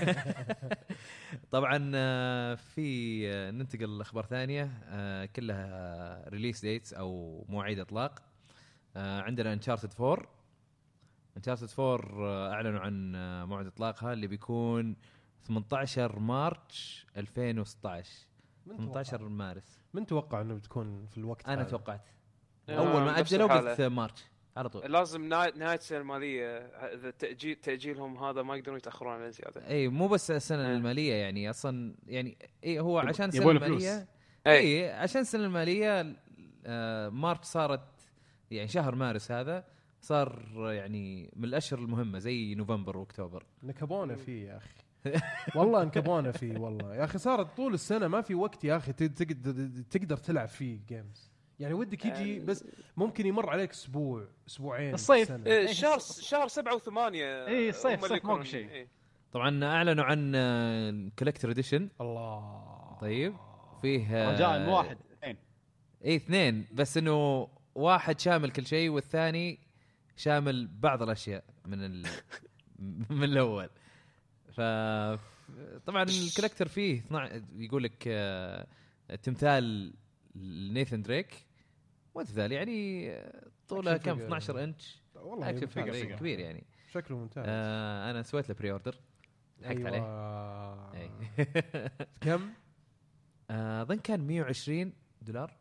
[1.51, 8.23] طبعا آه، في آه، ننتقل لأخبار ثانية آه، كلها release dates أو مواعيد إطلاق.
[8.97, 10.27] عندنا Uncharted 4
[11.37, 13.13] Uncharted 4 آه، أعلنوا عن
[13.49, 14.97] موعد إطلاقها اللي بيكون
[15.43, 18.11] 18 March 2016
[18.67, 19.81] من 18 توقع؟ مارس.
[19.95, 22.09] من توقع إنه بتكون في الوقت أنا هذا؟ توقعت.
[22.69, 23.71] أول ما اجلوا.
[23.71, 24.25] قلت March
[24.57, 24.93] على طول.
[24.93, 26.59] لازم نهايه السنة الماليه
[26.95, 29.69] إذا تاجيل تأجيلهم هذا ما يقدرون يتأخرون على زيادة.
[29.69, 30.77] إي مو بس السنة آه.
[30.77, 34.09] المالية يعني أصلا يعني إي هو عشان السنة الماليه.
[34.47, 34.91] إي.
[34.93, 36.17] عشان السنة المالية
[36.67, 37.81] آه، مارش صارت
[38.51, 39.65] يعني شهر مارس هذا
[40.01, 43.45] صار يعني من الأشهر المهمة زي نوفمبر وأكتوبر.
[43.63, 44.75] نكبونا فيه يا أخي.
[45.57, 46.95] والله انكبونا فيه والله.
[46.95, 51.30] يا أخي صارت طول السنة ما في وقت يا أخي تقدر تقدر تلعب فيه games
[51.61, 52.65] يعني ودك يجي يعني- بس
[52.97, 55.29] ممكن يمر عليك أسبوع أسبوعين الصيف.
[55.29, 55.47] سنة.
[55.47, 58.69] إيه، شهر شهر سبعة وثمانية إيه، الصيف- الصيف ماكو شيء.
[58.69, 58.89] إيه.
[59.33, 63.37] طبعا أعلنوا عن collector edition الله طيب
[63.83, 65.37] فيه آه، رجاء مو واحد اثنين
[66.05, 69.59] اي اثنين بس إنه واحد شامل كل شيء والثاني
[70.17, 72.07] شامل بعض الأشياء من ال...
[73.11, 73.69] من الأول
[74.53, 74.61] ف
[75.87, 78.67] طبعا ال collector فيه 12 يقول لك آه،
[79.23, 79.93] تمثال
[80.73, 81.47] نيثن دريك
[82.17, 84.27] مو تمثال يعني آه، طوله كم figure.
[84.27, 85.67] 12 إنش والله action.
[85.67, 86.15] figure إيه،.
[86.15, 89.01] كبير يعني شكله ممتاز آه أنا سويت له pre-order
[89.65, 90.95] حقت عليه أيوة.
[90.95, 91.11] إي.
[92.21, 92.51] كم؟
[93.51, 94.93] آه، أظن كان 120
[95.23, 95.57] دولار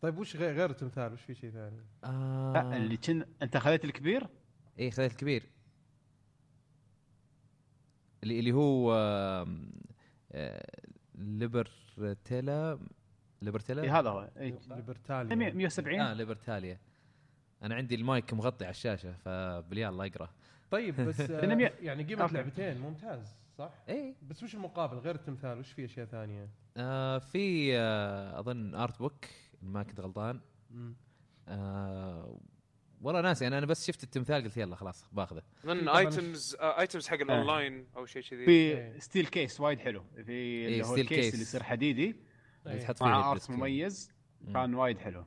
[0.00, 3.84] طيب وش غير, غير التمثال وش في شيء ثاني؟ آه لا اللي كن أنت خذيت
[3.84, 4.26] الكبير
[4.78, 5.50] إيه خذيت الكبير
[8.22, 8.94] اللي اللي هو
[10.32, 10.82] آه،
[11.14, 12.78] ليبرتيلا
[13.46, 14.30] ليبرتيلا إيه هذا هو.
[14.36, 14.58] إيه.
[14.70, 15.34] ليبرتاليا.
[15.36, 16.78] 170 آه ليبرتاليا.
[17.62, 20.28] أنا عندي المايك مغطي على الشاشة فبليال الله يقرأ.
[20.70, 22.26] طيب بس آه، يعني قيمة.
[22.26, 24.14] لعبتين ممتاز صح؟ إيه.
[24.22, 29.24] بس وش المقابل؟ غير التمثال وش في أشياء ثانية؟ آه في آه أظن art book
[29.62, 30.40] ما كنت غلطان.
[31.48, 32.40] آه
[33.00, 35.42] والله ناسي يعني أنا بس شفت التمثال قلت يلا خلاص باخذه.
[35.64, 38.44] أظن طبعاً ايتمز ايتمز حق الاونلاين أو شيء كذي.
[38.44, 40.02] في steel case وايد حلو.
[40.14, 41.32] في اللي هو ال case case.
[41.34, 42.16] اللي يصير حديدي.
[42.66, 42.84] اللي إيه.
[42.84, 43.50] تحط فيه مع art.
[43.50, 44.52] مميز مم.
[44.52, 45.24] كان وايد حلو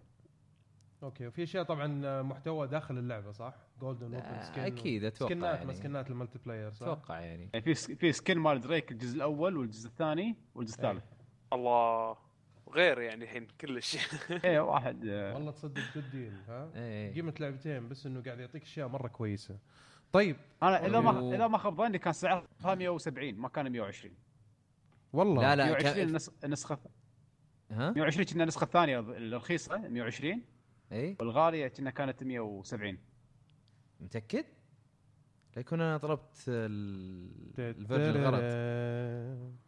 [1.03, 5.73] okay وفي أشياء طبعا محتوى داخل اللعبة صح؟ golden آه، أكيد أتوقع skin ات يعني.
[5.75, 9.15] skin ات ال multiplayer صح؟ أتوقع يعني يعني في س- في skin مال دريك الجزء
[9.15, 10.91] الأول والجزء الثاني والجزء إيه.
[10.91, 11.05] الثالث
[11.53, 12.15] الله
[12.71, 13.97] غير يعني الحين كلش
[14.45, 18.63] إيه واحد آه، والله تصدق good deal ها؟ إيه قيمه لعبتين بس إنه قاعد يعطيك
[18.63, 19.57] أشياء مرة كويسة.
[20.11, 24.13] طيب أنا اذا ما اذا ما خاب ظني كان سعرها 170 ما كان 120
[25.13, 26.77] والله لا لا 120 كان- النس- النسخه
[27.71, 30.41] ها؟ 120 كنا النسخة الثانية الرخيصة 120
[30.91, 31.15] إي.
[31.19, 32.97] والغالية كنا كانت 170
[33.99, 34.45] متأكد؟
[35.55, 38.41] لا يكون أنا طلبت ال- ال version الغلط.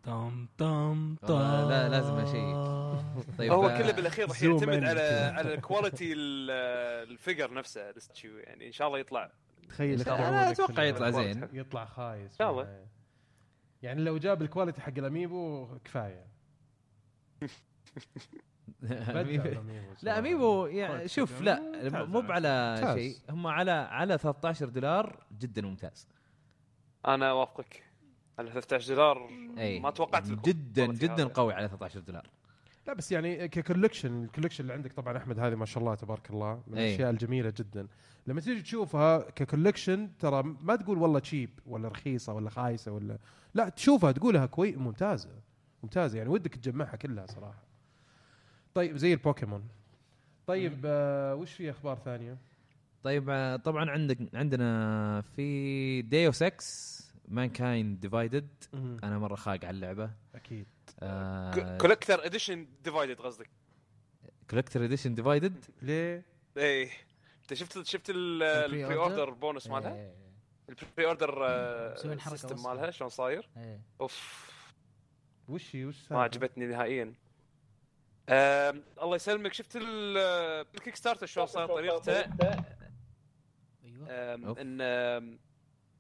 [0.04, 2.56] تم تم والله لا لازم أشيك.
[3.38, 5.02] طيب هو آه، كله بالأخير راح يعتمد على.
[5.36, 6.52] على الكواليتي ال-
[7.12, 9.32] الفيجر نفسه ال statue يعني إن شاء الله يطلع.
[9.70, 11.10] تخيل أتوقع في يطلع.
[11.10, 11.48] زين.
[11.54, 12.32] يطلع خايس.
[12.32, 12.86] إن شاء الله.
[13.84, 16.26] يعني لو جاب ال quality حق ال amiibo كفاية.
[20.02, 20.20] لا.
[20.20, 21.60] amiibo يعني شوف جداً.
[21.90, 22.82] لا مو على.
[22.96, 26.08] شيء هم على على 13 دولار جدا ممتاز
[27.08, 27.84] أنا اوافقك
[28.40, 29.30] على 13 دولار
[29.80, 31.28] ما توقعت لكم جدا جدا.
[31.28, 32.30] قوي على 13 دولار
[32.88, 35.96] لا بس يعني ك collection ال collection اللي عندك طبعا أحمد هذه ما شاء الله
[35.96, 36.78] تبارك الله من.
[36.78, 37.88] الأشياء الجميلة جدا
[38.28, 43.18] لما تيجي تشوفها ك collection ترى ما تقول والله cheap ولا رخيصة ولا خايسة ولا
[43.54, 45.30] لا تشوفها تقولها كوي ممتازة
[45.84, 47.71] ممتازة يعني ودك تجمعها كلها صراحة
[48.74, 49.68] طيب زي البوكيمون.
[50.48, 52.38] طيب آه وش في أخبار ثانية؟
[53.04, 60.12] طيب آه، طبعا عندك عندنا في Deus Ex Mankind Divided أنا مرة خاق على اللعبة.
[60.36, 60.66] أكيد.
[61.00, 63.50] آه collector edition Divided قصدك؟
[64.50, 66.24] collector edition Divided ليه؟
[66.58, 66.90] اي
[67.42, 70.14] أنت شفت شفت ال- ال pre؟ order bonus مالها؟ إيه،
[70.70, 71.32] ال pre-order
[71.94, 72.70] مسوين حركة system وسخة.
[72.74, 73.82] مالها؟ شلون صاير؟ إيه.
[74.02, 74.52] أوف.
[75.50, 77.14] وش هي؟ وش ما؟ عجبتني نهائيا.
[78.30, 79.54] آم، الله يسلمك.
[79.54, 80.18] شفت ال-
[80.76, 82.26] ال Kickstarter شلون صار؟ طريقته؟
[83.84, 84.62] أيوه.
[84.62, 84.82] إن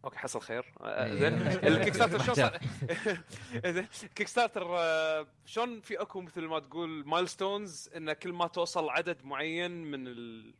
[0.06, 0.65] okay حصل خير.
[0.81, 1.14] آه، إيه.
[1.19, 1.34] زين.
[1.48, 2.60] ال Kickstarter شلون صار؟
[3.73, 3.88] زين.
[4.03, 9.23] ال Kickstarter آه، شلون في اكو مثل ما تقول milestones إن كل ما توصل عدد
[9.26, 10.53] معين من ال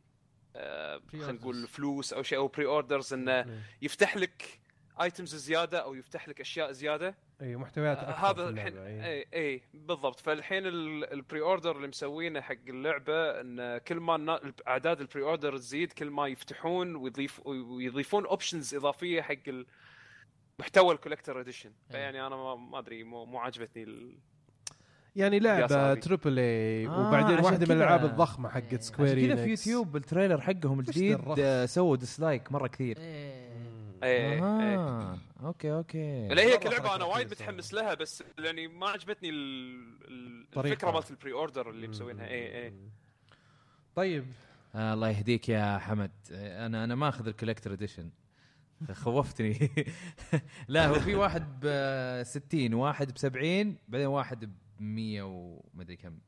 [0.56, 3.60] آه، خلينا نقول فلوس أو شيء أو pre-orders إنه إيه.
[3.82, 4.60] يفتح لك
[5.02, 7.14] items زيادة أو يفتح لك أشياء زيادة.
[7.42, 9.04] اي محتويات آه، أكثر هذا في الحين اللعبة، إيه.
[9.04, 15.00] اي اي بالضبط فالحين ال- ال pre-order اللي مسوينه حق اللعبة إن كل ما اعداد
[15.00, 19.34] ال pre-order تزيد كل ما يفتحون ويضيف ويضيفون options إضافية حق
[20.60, 24.18] محتوى ال collector edition فيعني أنا ما, ما أدري مو, مو عاجبتني ال...
[25.16, 25.94] يعني لعبة.
[25.94, 27.72] triple A آه، وبعدين واحدة من.
[27.72, 28.54] الألعاب الضخمة إيه.
[28.62, 29.50] حقت سكوير كذا في.
[29.50, 33.41] يوتيوب ال trailer حقهم الجديد؟ آه، سووا dislike مرة كثير إيه.
[34.02, 36.28] اي اي أها okay okay.
[36.28, 37.30] لا هي كلعبة أنا وايد.
[37.30, 39.30] متحمس لها بس يعني ما عجبتني.
[40.56, 42.26] الفكرة مالت ال pre-order اللي مسوينها.
[42.28, 42.74] اي اي
[43.94, 44.26] طيب.
[44.74, 46.10] آه الله يهديك يا حمد.
[46.32, 48.10] آه، أنا أنا ما أخذ ال collector edition
[48.92, 49.70] خوفتني.
[50.68, 56.18] لا هو في واحد ب 60 واحد ب 70 بعدين واحد ب 100 ومدري كم.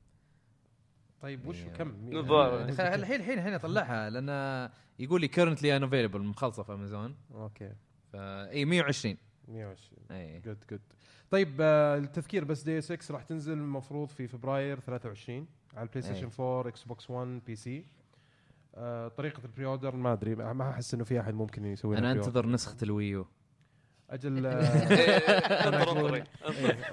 [1.24, 1.62] طيب وش.
[1.62, 7.72] كم؟ الحين الحين الحين اطلعها لأن يقول لي currently unavailable مخلصة في امازون okay.
[8.12, 9.16] فا إي 120
[9.48, 10.40] 120 إي.
[10.40, 10.80] good good
[11.30, 15.46] طيب آه، التذكير بس Deus Ex راح تنزل المفروض في فبراير 23
[15.76, 17.84] على ال PlayStation 4 Xbox One PC
[18.74, 22.12] آه، طريقة ال pre-order ما أدري ما أحس إنه في أحد ممكن يسوي أنا.
[22.12, 23.26] أنتظر نسخة ال Wii U.
[24.10, 26.26] أجل آه، انطر انطر إيه،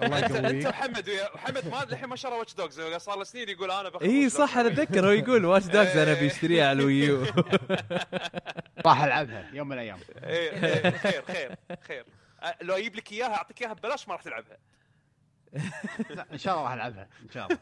[0.03, 3.23] الله انت انت يقويك وحمد ويا وحمد ما الحين ما شرى Watch Dogs صار له
[3.23, 4.67] سنين يقول أنا اي صح أنا.
[4.67, 7.25] اتذكر هو يقول Watch Dogs أنا بيشتريها على ال Wii U
[8.85, 11.55] راح العبها يوم من الأيام إيه، إيه، خير خير
[11.87, 12.05] خير
[12.43, 14.57] أه، لو أجيب لك اياها اعطيك اياها ببلاش ما راح تلعبها
[16.33, 17.59] ان شاء الله راح العبها ان شاء الله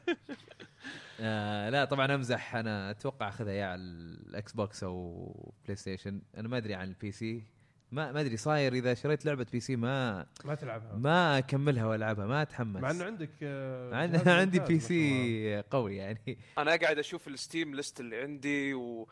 [1.19, 6.57] آه لا طبعا امزح أنا أتوقع اخذها يا على ال Xbox أو PlayStation أنا ما
[6.57, 7.43] ادري عن ال PC
[7.91, 10.95] ما ما أدري صاير إذا شريت لعبة PC ما ما تلعبها.
[10.95, 12.81] ما أكملها وألعبها ما أتحمس.
[12.81, 16.37] مع إنه عندك آه، مع إن عندي PC قوي يعني.
[16.57, 19.07] أنا قاعد أشوف ال Steam list اللي عندي و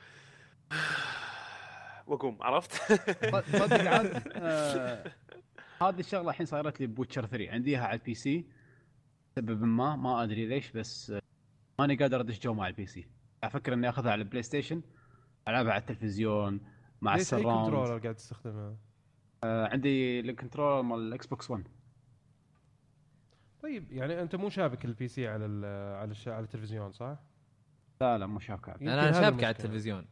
[2.08, 2.74] وأقوم عرفت؟
[3.60, 5.12] صدق عاد آه،
[5.82, 8.46] هذه الشغلة الحين صارت لي Witcher 3 عنديها على ال PC
[9.36, 11.22] سبب ما ما أدري ليش بس آه،
[11.80, 13.08] ماني قادر أدش جو مع ال PC
[13.44, 14.82] أفكر إني أخذها على ال PlayStation
[15.48, 16.62] ألعبها على التلفزيون
[17.02, 18.76] مع ليش اي السراوند controller قاعد تستخدمها؟
[19.44, 21.68] آه، عندي ال controller مال ال Xbox One
[23.64, 27.18] طيب يعني أنت مو شابك ال PC على ال- على الش- على التلفزيون صح؟
[28.02, 29.52] لا لا مو شابكه يمكن أنا شابك على.
[29.52, 30.06] التلفزيون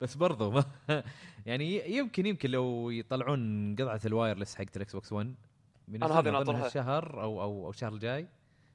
[0.00, 0.64] بس برضو ما
[1.46, 5.34] يعني يمكن يمكن لو يطلعون قطعة ال wireless حقت ال Xbox One
[5.88, 6.66] أنا هذه ناطرها.
[6.66, 8.26] الشهر أو أو أو الشهر الجاي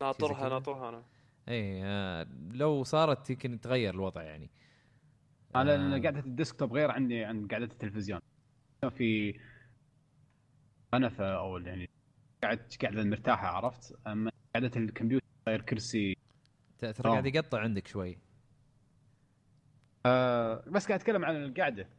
[0.01, 0.49] ناطرها.
[0.49, 1.03] ناطرها أنا
[1.49, 4.49] اي آه لو صارت يمكن يتغير الوضع يعني
[5.55, 5.99] أنا آه.
[5.99, 8.19] قعده ال desktop غير عندي عن قعده التلفزيون.
[8.97, 9.39] في
[10.93, 11.89] كنبة أو يعني
[12.43, 16.17] قاعد قاعدة مرتاحة عرفت؟ أما قعده الكمبيوتر صاير كرسي.
[16.79, 17.11] ترى آه.
[17.11, 18.17] قاعد يقطع عندك شوي.
[20.05, 21.89] آه بس قاعد أتكلم عن القعده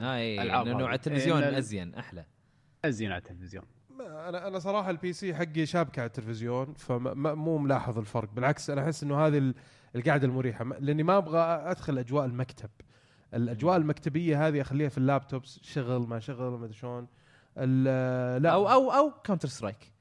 [0.00, 0.86] اي ألعاب لأنه هذه.
[0.86, 2.26] على التلفزيون إيه، أزين أحلى.
[2.84, 3.64] أزين على التلفزيون.
[3.98, 8.28] ما- أنا أنا صراحة ال PC حقي شابك على التلفزيون فمو ملاحظ الفرق.
[8.32, 9.54] بالعكس أنا أحس إنه هذه ال-
[9.96, 10.64] القعده المريحة.
[10.64, 12.70] ما- لأني ما أبغى أدخل أجواء المكتب.
[13.34, 17.06] الأجواء المكتبية هذه أخليها في ال laptops شغل ما شغل ما أدري شلون.
[17.58, 18.50] ال- لا.
[18.50, 19.92] أو أو أو Counter-Strike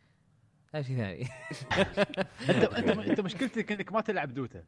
[0.73, 1.27] هذا شيء ثاني.
[2.49, 4.63] انت انت أنت مشكلتك إنك ما تلعب Dota.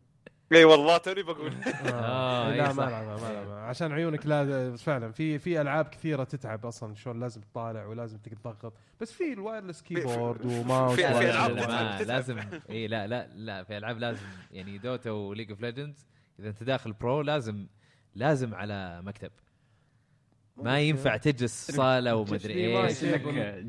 [0.51, 1.53] إي والله توني بقول.
[1.85, 2.87] آه، لا إي ما صح.
[2.89, 5.11] لا ما لا ما عشان عيونك لا فعلا.
[5.11, 9.81] في في ألعاب كثيرة تتعب أصلا شلون لازم تطالع ولازم تضغط بس في ال wireless
[9.81, 11.19] keyboard و mouse في- ما-
[11.57, 12.01] تتعب.
[12.07, 12.39] لازم.
[12.69, 14.25] إي لا لا لا في ألعاب لازم.
[14.51, 16.07] يعني Dota و League of Legends
[16.39, 17.67] إذا أنت داخل pro لازم
[18.15, 19.31] لازم على مكتب.
[20.63, 23.05] ما ينفع تجلس صالة ومدري إيش.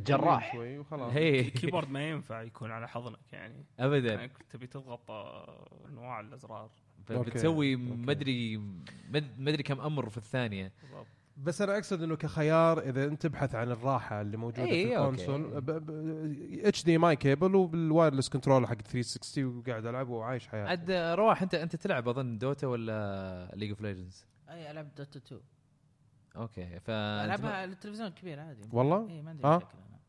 [0.06, 0.52] جراح.
[0.52, 1.12] شوي وخلاص.
[1.12, 1.40] هي.
[1.48, 3.64] ال keyboard ما ينفع يكون على حضنك يعني.
[3.78, 4.14] ابدا.
[4.14, 6.70] يعني تبي تضغط آه، أنواع الأزرار.
[7.10, 7.76] بتسوي.
[7.76, 8.56] مدري
[9.10, 10.72] مد- مدري كم أمر في الثانية.
[10.82, 11.06] بالضبط.
[11.36, 14.98] بس أنا أقصد إنه كخيار إذا أنت تبحث عن الراحة اللي موجودة إي، في.
[14.98, 15.64] ال console
[16.64, 20.68] HDMI cable وبال wireless control حق 360 وقاعد ألعب وعايش حياتي.
[20.70, 25.40] عاد رواح أنت أنت تلعب أظن Dota ولا League of Legends أي ألعب Dota 2
[26.36, 28.68] okay ف ألعبها على التلفزيون الكبير عادي.
[28.72, 29.60] والله؟ اي ما عندي أنا.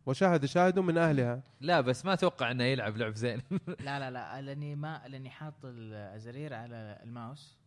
[0.05, 1.43] وشاهد شاهد من أهلها.
[1.61, 3.41] لا بس ما أتوقع إنه يلعب لعب زين.
[3.85, 7.57] لا لا لا لأني ما لأني حاط الازارير على الماوس.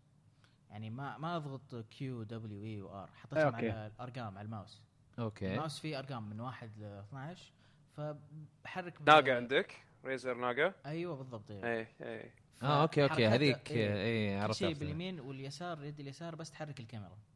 [0.71, 3.55] يعني ما ما أضغط Q W E و R حطيتهم.
[3.55, 4.83] على الأرقام على الماوس.
[5.19, 5.53] okay.
[5.55, 7.53] ال mouse فيه أرقام من 1 ل 12
[7.97, 11.65] فبحرك Naga عندك؟ Razer Naga؟ أيوه بالضبط إيه.
[11.65, 12.31] اي اي
[12.63, 13.95] آه okay okay هذيك إيه.
[13.95, 14.81] اي عرفت شيء عرفت.
[14.81, 17.09] باليمين واليسار يد اليسار بس تحرك الكاميرا.
[17.13, 17.34] ال-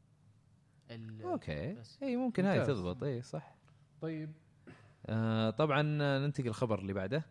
[1.24, 1.76] okay.
[2.02, 2.64] إي ممكن هاي.
[2.66, 3.02] تضبط.
[3.02, 3.54] إي صح.
[4.00, 4.32] طيب.
[5.06, 5.82] آه طبعا
[6.18, 7.24] ننتقل الخبر اللي بعده.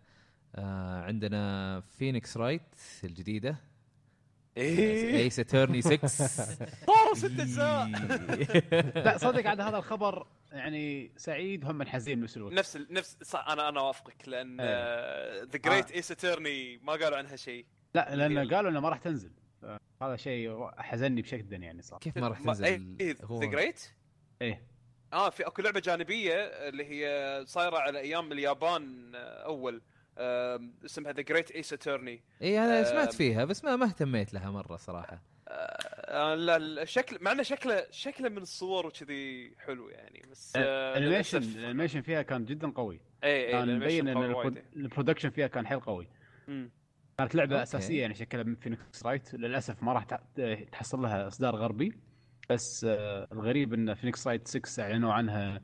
[0.56, 3.58] آه عندنا Phoenix Wright الجديدة.
[4.58, 7.88] اي Ace Attorney 6 صاروا ست اجزاء
[8.96, 13.48] لا صدق عاد هذا الخبر يعني سعيد هم من حزين بنفس الوقت نفس نفس صح
[13.50, 14.58] أنا أنا اوافقك لأن.
[15.52, 17.66] The Great Ace Attorney ما قالوا عنها شيء.
[17.94, 19.32] لا لأن قالوا انه ما راح تنزل.
[20.02, 23.92] هذا شيء حزني بشكل يعني صار كيف ما راح إيه، تنزل The Great
[24.42, 24.62] إيه.
[25.14, 29.82] آه في أكو لعبة جانبية اللي هي صايرة على أيام اليابان آه، أول
[30.86, 34.52] اسمها The Great Ace Attorney اي أنا آه، سمعت فيها بس ما ما اهتميت لها
[34.52, 35.22] مرة صراحة.
[35.48, 41.02] آه، لا الشكل مع إنه شكله شكله من الصور وكذي حلو يعني بس آه، ال
[41.02, 43.00] animation للأسف- ال animation فيها كان جدا قوي.
[43.24, 46.08] اي اي كان مبين إن ال production فيها كان حيل قوي.
[46.48, 46.72] مم.
[47.18, 47.64] كانت لعبة okay.
[47.64, 50.04] أساسية يعني شكلها من Phoenix Wright للأسف ما راح
[50.72, 51.94] تحصل لها إصدار غربي
[52.50, 55.62] بس آه، الغريب إن Phoenix Wright 6 أعلنوا عنها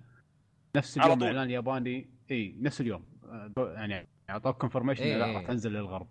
[0.75, 1.23] نفس اليوم طول.
[1.23, 5.33] الاعلان الياباني إي نفس اليوم آه، يعني أعطوك confirmation إيه، لا إيه.
[5.37, 6.07] راح تنزل للغرب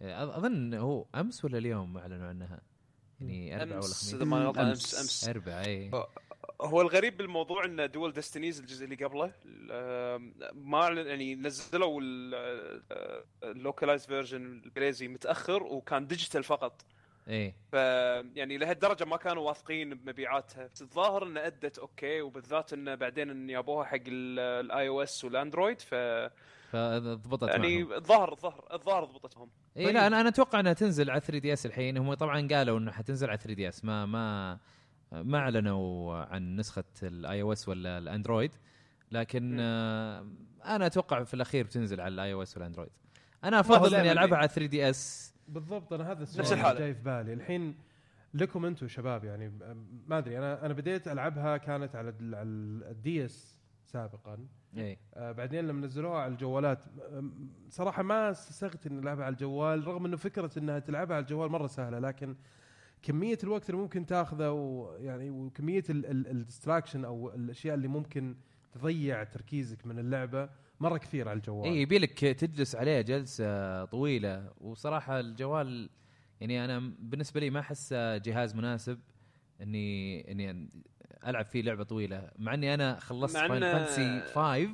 [0.00, 2.60] أظ- أظن هو أمس ولا اليوم أعلنوا عنها
[3.20, 4.54] يعني اربعاء ولا خميس.
[4.58, 5.90] امس أمس اربعاء اي
[6.62, 9.32] هو الغريب بالموضوع إن Dual Destinies الجزء اللي قبله
[10.54, 12.00] ما يعني نزلوا
[13.42, 16.84] ال localized version الإنجليزي متأخر وكان digital فقط.
[17.28, 17.74] اي ف
[18.34, 20.70] يعني لهالدرجة ما كانوا واثقين بمبيعاتها.
[20.74, 25.80] بس الظاهر انها أدت okay وبالذات إنه بعدين إن جابوها حق ال iOS وال Android
[25.80, 25.94] ف
[26.72, 27.82] فضبطت يعني.
[27.82, 29.50] الظاهر الظاهر الظاهر ضبطتهم.
[29.76, 31.96] اي لا أنا أنا أتوقع إنها تنزل على 3 DS الحين.
[31.96, 33.84] هم طبعا قالوا انه حتنزل على 3 DS.
[33.84, 34.58] ما ما
[35.12, 38.50] ما أعلنوا عن نسخة ال iOS ولا ال Android
[39.12, 39.58] لكن مم.
[39.60, 40.26] آه
[40.64, 42.90] أنا أتوقع في الأخير بتنزل على ال iOS وال Android
[43.44, 44.38] أنا أفضل إني ألعبها إيه.
[44.38, 46.78] على 3 دي إس بالضبط أنا هذا السؤال نفس اللي الحالة.
[46.78, 47.74] جاي في بالي الحين
[48.34, 49.52] لكم أنتم شباب يعني
[50.06, 52.48] ما أدري أنا أنا بديت ألعبها كانت على ال- على
[52.90, 56.84] ال DS سابقا إي آه بعدين لما نزلوها على الجوالات
[57.68, 61.66] صراحة ما استسغت إني ألعبها على الجوال رغم إنه فكرة إنها تلعبها على الجوال مرة
[61.66, 62.36] سهلة لكن
[63.02, 68.36] كمية الوقت اللي ممكن تاخذه ويعني وكمية ال distraction أو الأشياء اللي ممكن
[68.72, 70.48] تضيع تركيزك من اللعبة
[70.80, 71.70] مرة كثير على الجوال.
[71.70, 74.50] اي يبي لك تجلس عليه جلسة طويلة.
[74.60, 75.90] وصراحة الجوال
[76.40, 78.98] يعني أنا بالنسبة لي ما احسه جهاز مناسب
[79.60, 80.70] اني إني
[81.26, 82.30] ألعب فيه لعبة طويلة.
[82.38, 84.68] مع إني أنا خلصت مع Final Fantasy 5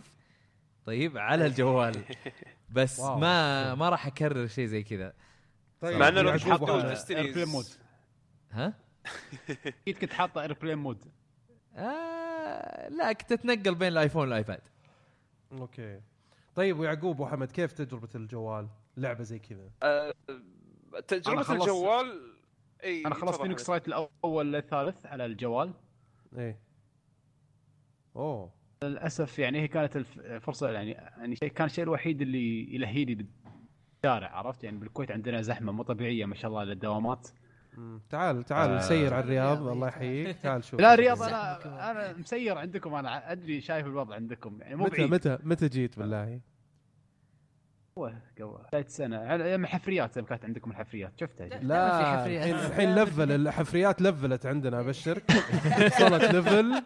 [0.84, 1.94] طيب على الجوال.
[2.76, 3.00] بس.
[3.00, 5.12] ما ما راح أكرر شيء زي كذا.
[5.80, 7.83] طيب مع إنه لو كنت
[8.54, 8.74] ها؟
[9.66, 11.04] أكيد كنت حاطه airplane mode
[11.76, 14.60] آه لا كنت أتنقل بين ال iPhone وال iPad
[15.52, 16.00] okay.
[16.54, 19.70] طيب ويعقوب وحمد كيف تجربة الجوال؟ لعبة زي كذا.
[19.82, 20.14] آه،
[21.08, 22.32] تجربة خلصت- الجوال
[22.84, 23.56] إي أنا خلصت حمد.
[23.70, 25.72] Wright الأول للثالث على الجوال.
[26.38, 26.58] إيه
[28.16, 28.52] أوه.
[28.84, 34.28] للأسف يعني هي كانت الف- الفرصه يعني يعني شيء كان الشيء الوحيد اللي يلهيني بالشارع
[34.36, 37.28] عرفت؟ يعني بالكويت عندنا زحمة مو طبيعية ما شاء الله للدوامات.
[38.10, 38.78] تعال تعال آه.
[38.80, 40.02] سير على الرياض الله تعال.
[40.02, 41.90] يحييك تعال شوف لا الرياض أنا.
[41.90, 45.98] أنا مسير عندكم أنا أدري شايف الوضع عندكم يعني مو متى بعيد متى متى جيت
[45.98, 46.40] بالله
[47.96, 51.58] قبل بدايه السنة على أيام الحفريات لما كانت عندكم الحفريات شفتها لا.
[51.62, 52.42] لا في حفريات.
[52.54, 55.22] الحين الحين level الحفريات لفلت عندنا أبشرك
[55.86, 56.82] وصلت level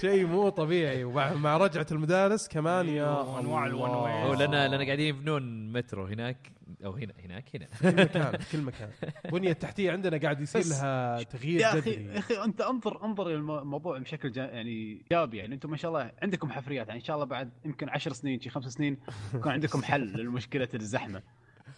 [0.00, 3.86] شيء مو طبيعي ومع مع رجعة المدارس كمان يا وأنواع الله.
[3.86, 3.90] ال one
[4.34, 4.46] way.
[4.46, 6.36] لنا لنا قاعدين يبنون مترو هناك
[6.84, 7.66] أو هنا هناك هنا.
[7.66, 8.90] في كل مكان في كل مكان.
[9.24, 13.98] البنيه التحتية عندنا قاعد يصير لها تغيير يا أخي يا أخي أنت انظر انظر للموضوع
[13.98, 15.36] بشكل يعني إيجابي.
[15.36, 16.88] يعني أنتم ما شاء الله عندكم حفريات.
[16.88, 18.96] يعني إن شاء الله بعد يمكن عشر سنين شي خمس سنين
[19.34, 21.22] يكون عندكم حل لمشكلة الزحمة.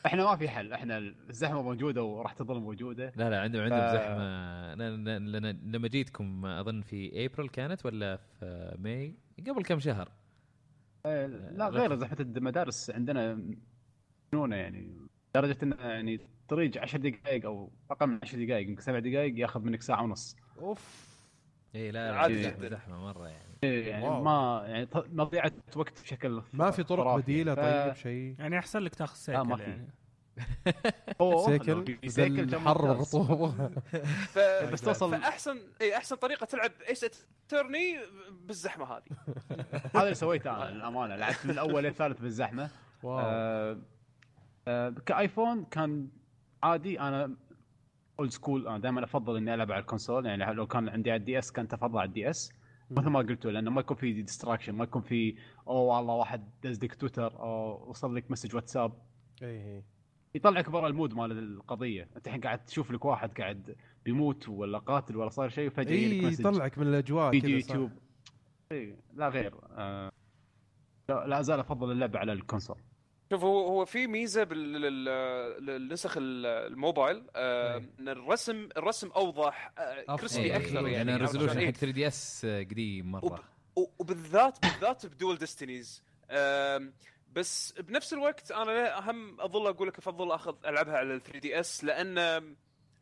[0.07, 0.73] إحنا ما في حل.
[0.73, 3.13] إحنا الزحمة موجودة وراح تظل موجودة.
[3.17, 8.75] لا لا عندهم عندهم ف- زحمه لأن لما جيتكم أظن في ابريل كانت ولا في
[8.79, 9.15] ماي
[9.49, 10.09] قبل كم شهر؟
[11.07, 13.41] آه، لا غير زحمة المدارس عندنا
[14.33, 14.97] جنونه يعني.
[15.35, 19.61] لدرجة انه يعني طريق 10 دقائق أو أقل من 10 دقائق يمكن سبع دقائق ياخذ
[19.61, 20.37] منك ساعة ونص.
[20.59, 21.07] أوف.
[21.75, 23.59] إي لا لا عادي زحمة مرة يعني.
[23.65, 24.23] إيه، يعني wow.
[24.23, 27.17] ما يعني ط- مضيعة وقت بشكل ما في طرق.
[27.17, 29.71] بديلة ف- طيب شيء؟ يعني احسن لك تاخذ لا، ما سيكل في.
[29.71, 29.89] يعني.
[31.47, 33.15] سيكل؟ سيكل الحر ممتاز.
[33.15, 33.69] والرطوبه
[34.35, 34.39] ف...
[34.73, 35.11] بس توصل.
[35.21, 37.07] فأحسن إي أحسن طريقة تلعب Ace
[37.49, 37.97] Attorney
[38.47, 39.03] بالزحمة هذه.
[39.95, 41.17] هذا اللي سويته أنا للأمانة.
[41.17, 42.71] لعبت من الأول للثالث بالزحمة.
[43.03, 43.19] wow.
[43.21, 43.79] آه
[45.07, 46.09] ك iPhone كان
[46.63, 47.37] عادي أنا
[48.19, 50.27] old school أنا دائما أفضل إني ألعب على ال console.
[50.27, 52.53] يعني لو كان عندي على ال DS كنت افضل على ال DS
[52.91, 55.37] مثل ما قلتوا لأنه ما يكون في distraction ما يكون في
[55.69, 58.93] أوه والله واحد دزدك تويتر أو وصل لك message WhatsApp.
[59.43, 59.83] إي إي.
[60.35, 62.09] يطلعك برا ال mood مال القضية.
[62.17, 66.03] أنت الحين قاعد تشوف لك واحد قاعد بيموت ولا قاتل ولا صار شيء فجأة إي
[66.03, 67.57] يجيك message يطلعك من الأجواء فيديو.
[67.57, 67.91] يوتيوب.
[68.73, 69.55] إيه، لا غير.
[69.71, 70.13] آه
[71.09, 72.77] لا, أزال أفضل اللعبه على ال console.
[73.31, 77.77] شوف هو هو في ميزة بالنسخ الموبايل آه،.
[78.01, 80.17] إن الرسم الرسم أوضح آه،.
[80.17, 83.45] crispy أكثر يعني يعني ال resolution؟ حق 3 DS قديم مرة
[83.99, 86.03] وبالذات بالذات ب Dual Destinies
[87.33, 91.39] بس بنفس الوقت أنا لا- هم أظل أقول لك أفضل أخذ ألعبها على ال 3
[91.39, 92.19] DS لأن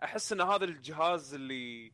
[0.05, 1.93] أحس إن هذا الجهاز اللي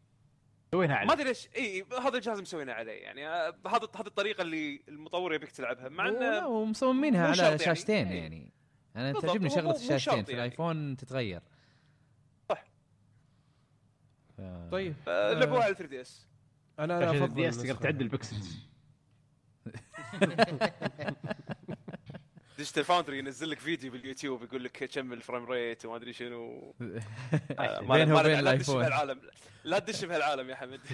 [0.75, 4.43] سوينها ما على أدري ليش إي هذا الجهاز مسوينه عليه يعني آه، هذا هذه الطريقة
[4.43, 7.59] اللي المطور يبيك تلعبها مع انه ومصممينها على يعني.
[7.59, 8.13] شاشتين.
[8.13, 8.53] يعني
[8.97, 10.45] أنا تعجبني شغلة الشاشتين شرط في يعني.
[10.45, 11.43] ال iPhone تتغير
[12.49, 12.65] صح.
[14.37, 14.41] ف...
[14.71, 16.27] طيب آه، لعبوها على 3 DS
[16.79, 17.75] أنا أنا أفضل ال DS تقدر.
[17.75, 18.59] تعدل ال pixels
[22.61, 26.75] Digital Foundry ينزل لك فيديو باليوتيوب يقول لك كم ال frame rate وما أدري شنو.
[27.59, 28.79] آه، ما- بينه وبين لا تدش ال iPhone.
[28.83, 29.21] بهالعالم.
[29.65, 30.81] لا تدش بهالعالم يا حمد.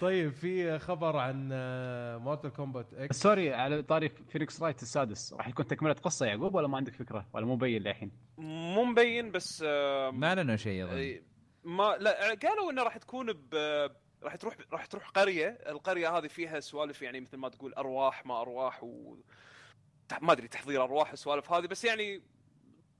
[0.00, 1.48] طيب في خبر عن
[2.22, 5.32] Mortal Kombat X sorry على طاري Phoenix Wright السادس.
[5.32, 9.30] راح يكون تكملة قصة يعقوب ولا ما عندك فكرة؟ ولا مو مبين للحين؟ مو مبين
[9.30, 9.62] بس
[10.12, 11.22] ما لنا شيء
[11.64, 13.54] ما لا قالوا إنه راح تكون ب
[14.22, 18.40] راح تروح راح تروح قرية، القرية هذه فيها سوالف يعني مثل ما تقول أرواح ما
[18.40, 19.16] أرواح و
[20.22, 22.22] ما أدري تحضير أرواح السوالف هذه بس يعني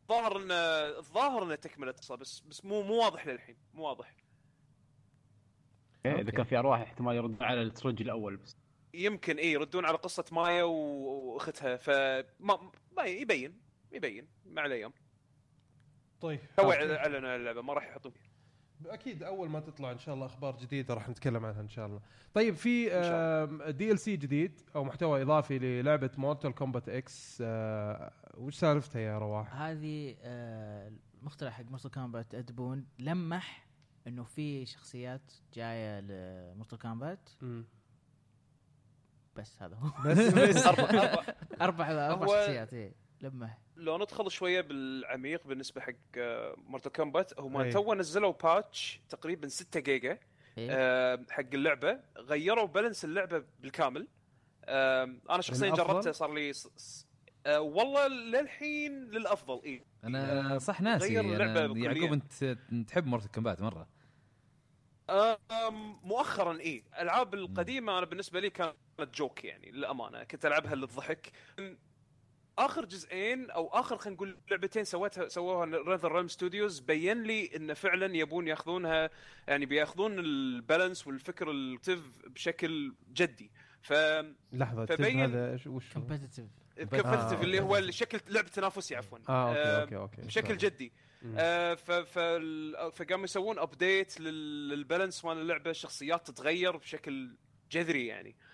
[0.09, 0.55] ظاهر انه
[0.99, 4.15] الظاهر انه تكملة قصه بس بس مو مو واضح للحين مو واضح
[6.07, 6.31] إيه، إذا.
[6.31, 8.57] كان في أرواح احتمال يردون على الترج الأول بس
[8.95, 13.61] يمكن اي يردون على قصة مايا وأختها فما ما يبين
[13.93, 14.93] يبين مع الأيام
[16.21, 16.73] طيب تو.
[16.73, 18.28] أعلنوا اللعبة ما راح يحطون فيها
[18.87, 22.01] أكيد أول ما تطلع إن شاء الله أخبار جديدة راح نتكلم عنها إن شاء الله.
[22.35, 22.85] طيب في
[23.73, 27.43] DLC جديد أو محتوى إضافي للعبة مورتال كومبات إكس
[28.35, 33.67] وش سالفتها يا رواح؟ هذه آه، المخترع حق مورتال كومبات إد بون لمح
[34.07, 37.29] إنه في شخصيات جاية لمورتال كومبات
[39.37, 39.91] بس هذا هو.
[40.05, 40.67] بس بس.
[40.67, 41.23] أربع
[41.61, 43.59] أربع أربع شخصيات إيه لمح.
[43.79, 45.93] لو ندخل شوية بالعميق بالنسبة حق
[46.57, 47.71] مورتال كومبات هم أي.
[47.71, 50.19] تو نزلوا patch تقريبا 6 جيجا
[50.59, 50.69] إيه.
[50.71, 54.09] آه، حق اللعبة غيروا balance اللعبة بالكامل
[54.65, 57.07] آه، أنا شخصيا؟ جربته صار لي ص-
[57.47, 61.93] آه، والله للحين للأفضل اي أنا صح ناسي غير كلياً.
[61.93, 63.89] يعقوب أنت تحب مورتال كومبات مرة
[66.03, 68.75] مؤخرا اي الالعاب القديمة أنا بالنسبة لي كانت
[69.15, 71.33] joke يعني للأمانة كنت ألعبها للضحك
[72.59, 77.75] آخر جزئين أو آخر خلينا نقول لعبتين سوتها سووها نيذر ريلم ستوديوز بين لي انه
[77.75, 79.11] فعلا يبون يأخذونها
[79.49, 83.51] يعني بيأخذون ال balance وال competitive بشكل جدي
[83.83, 83.93] ف
[84.53, 86.45] لحظة فبين- هذا وش؟ competitive
[86.79, 87.91] competitive آه، اللي هو.
[87.91, 90.57] شكل لعبة تنافسي عفوا آه أوكي آه، أوكي أوكي بشكل.
[90.57, 90.93] جدي.
[91.37, 92.19] آه ف ف
[92.95, 97.37] فقاموا يسوون update لل balance مال اللعبة الشخصيات تتغير بشكل
[97.71, 98.48] جذري يعني آه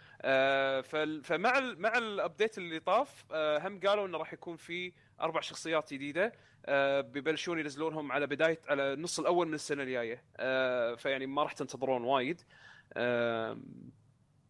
[1.22, 5.40] فمع ال مع ال update اللي طاف آه هم قالوا إنه راح يكون في أربع
[5.40, 6.32] شخصيات جديدة
[6.66, 10.22] آه بيبلشون ينزلونهم على بداية على النص الأول من السنة الجاية.
[10.36, 12.40] آه فيعني ما راح تنتظرون وايد.
[12.92, 13.58] آه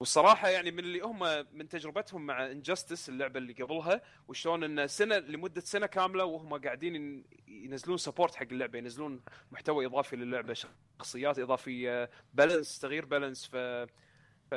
[0.01, 5.18] والصراحه يعني من اللي هم من تجربتهم مع إنجستس اللعبة اللي قبلها وشلون إن سنة
[5.18, 9.20] لمدة سنة كاملة وهم قاعدين ين- ينزلون support حق اللعبة ينزلون
[9.52, 10.55] محتوى إضافي للعبة
[10.98, 13.56] شخصيات إضافية balance تغيير بالانس ف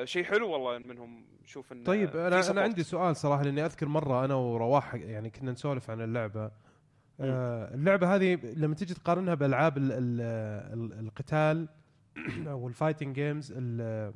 [0.06, 2.52] فشيء حلو والله منهم نشوف انه طيب أنا.
[2.52, 6.52] أنا عندي سؤال صراحة لأني أذكر مرة أنا ورواح يعني كنا نسولف عن اللعبة.
[7.20, 10.22] آه اللعبة هذه لما تيجي تقارنها بالالعاب ال- ال-
[10.80, 11.68] ال- القتال
[12.48, 14.14] أو الفايتنج جيمز ال-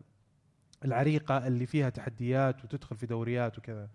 [0.85, 3.89] العريقة اللي فيها تحديات وتدخل في دوريات وكذا.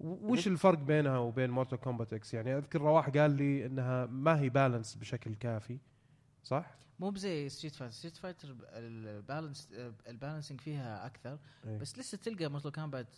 [0.00, 4.48] وش الفرق بينها وبين مورتال كومبات إكس يعني أذكر رواح قال لي إنها ما هي
[4.48, 5.78] balance بشكل كافي.
[6.44, 6.66] صح؟
[7.00, 9.68] مو بزي ستريت فايتر ستريت فايتر ال balance
[10.06, 11.38] ال balancing فيها أكثر.
[11.66, 11.78] إيه.
[11.78, 13.08] بس لسه تلقى مثل comp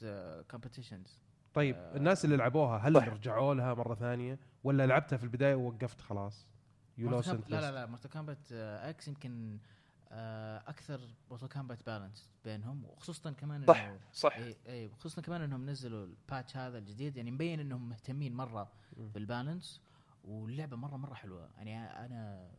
[0.53, 1.11] competitions
[1.55, 1.97] طيب آه.
[1.97, 3.09] الناس اللي لعبوها هل صح.
[3.09, 6.47] رجعوا لها مرة ثانية ولا لعبتها في البداية ووقفت خلاص؟
[6.99, 7.87] you لا لا لا.
[7.87, 9.59] مورتال كومبات إكس يمكن
[10.13, 11.01] آه، أكثر
[11.31, 14.37] مورتال كومبات balance بينهم وخصوصا كمان صح إنه- صح.
[14.37, 17.17] إي إي خصوصا كمان إنهم نزلوا ال patch هذا الجديد.
[17.17, 18.69] يعني مبين إنهم مهتمين مرة.
[18.97, 19.81] بال balance
[20.25, 21.49] واللعبة مرة مرة حلوة.
[21.57, 21.77] يعني
[22.07, 22.51] أنا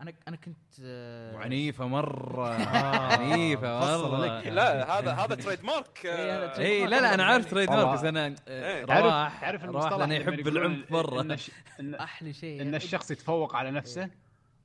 [0.00, 4.40] أنا أنا كنت آه، وعنيفة مرة آه، عنيفة مرة.
[4.40, 8.34] لا هذا هذا trademark إيه، آه، اي لا لا أنا عارف trademark بس أنا إيه.
[8.48, 11.36] آه، تعرف رواح تعرف رواح المصطلح لأنه يحب العنف مرة إن
[11.80, 14.10] إن, أحلى شيء إن الشخص يتفوق على نفسه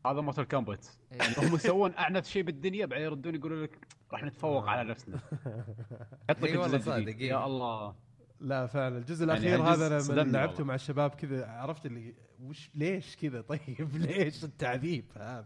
[0.06, 1.20] هذا مورتال كومبات إيه.
[1.48, 3.78] هم يسوون أعنف شيء بالدنيا بعدين يردون يقولوا لك
[4.12, 5.20] راح نتفوق على نفسنا.
[6.80, 7.28] صادق، إي.
[7.28, 7.96] يا الله
[8.40, 10.64] لا فعلا الجزء يعني الأخير هذا أنا لعبته.
[10.64, 12.14] مع الشباب كذا عرفت اللي
[12.44, 15.46] وش ليش كذا؟ طيب ليش التعذيب؟ هذا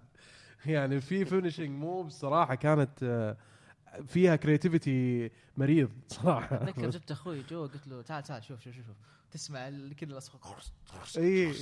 [0.66, 3.38] يعني في finishing move صراحة كانت آه،
[4.08, 6.56] فيها creativity مريض صراحة.
[6.56, 8.86] اتذكر جبت أخوي جو قلت له تعال تعال شوف شوف شوف.
[8.86, 8.96] شوف
[9.32, 10.42] تسمع كذا الاصوات
[11.18, 11.54] اي إي.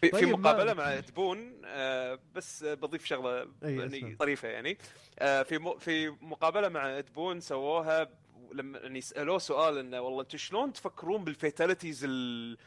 [0.00, 4.14] في, طيب في ما- مقابلة مع إد بون آه، بس بضيف شغلة أي، يعني.
[4.16, 4.78] طريفة يعني.
[5.18, 8.08] آه، في في مقابلة مع إد بون سووها
[8.54, 12.58] لما يعني سألوه سؤال إنه والله أنتم شلون تفكرون بال fatalities ال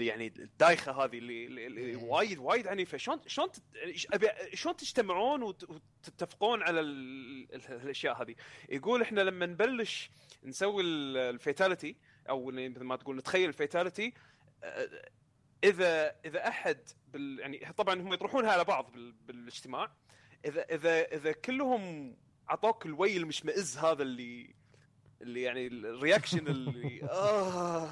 [0.00, 1.96] يعني الدايخة هذه اللي, اللي, إيه.
[1.96, 2.98] وايد وايد عنيفة.
[2.98, 3.48] شلون شلون
[4.14, 8.34] أبي- شلون تجتمعون وت- وتتفقون على ال- ال- الأشياء هذه؟
[8.68, 10.10] يقول إحنا لما نبلش
[10.42, 11.96] نسوي ال- ال fatality
[12.28, 14.14] أو مثل ما تقول نتخيل ال fatality
[15.64, 16.78] اذا إذا أحد
[17.08, 19.92] بال يعني طبعا هم يطرحونها على بعض بال بالاجتماع.
[20.44, 22.16] اذا اذا إذا كلهم
[22.48, 24.54] عطوك الوجه المشمئز هذا اللي
[25.24, 27.90] اللي يعني ال reaction اللي آه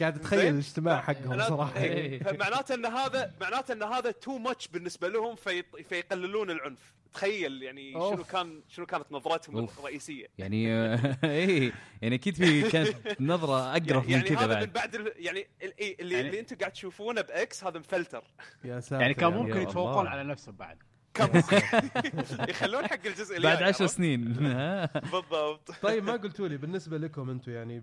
[0.00, 4.38] قاعد أتخيل زين؟ الاجتماع حقهم معناته- صراحة إيه، فمعناته إن هذا معناته إن هذا too
[4.38, 8.24] much بالنسبة لهم في فيقللون العنف تخيل يعني شنو.
[8.24, 9.78] كان شنو كانت نظرتهم أوف.
[9.78, 14.66] الرئيسية يعني آه، اي يعني أكيد في كانت نظرة أقرب من يعني كذا هذا من
[14.66, 18.24] بعد بعد ال- يعني إيه، اللي, يعني- اللي أنتم قاعد تشوفونه بإكس هذا مفلتر
[18.64, 20.06] يا ساتر يعني كان ممكن يتفوقون.
[20.06, 20.78] على نفسهم بعد
[22.50, 24.24] يخلون حق الجزء اللي بعد عشر؟ سنين؟
[25.12, 27.82] بالضبط طيب ما قلتوا لي بالنسبة لكم أنتم يعني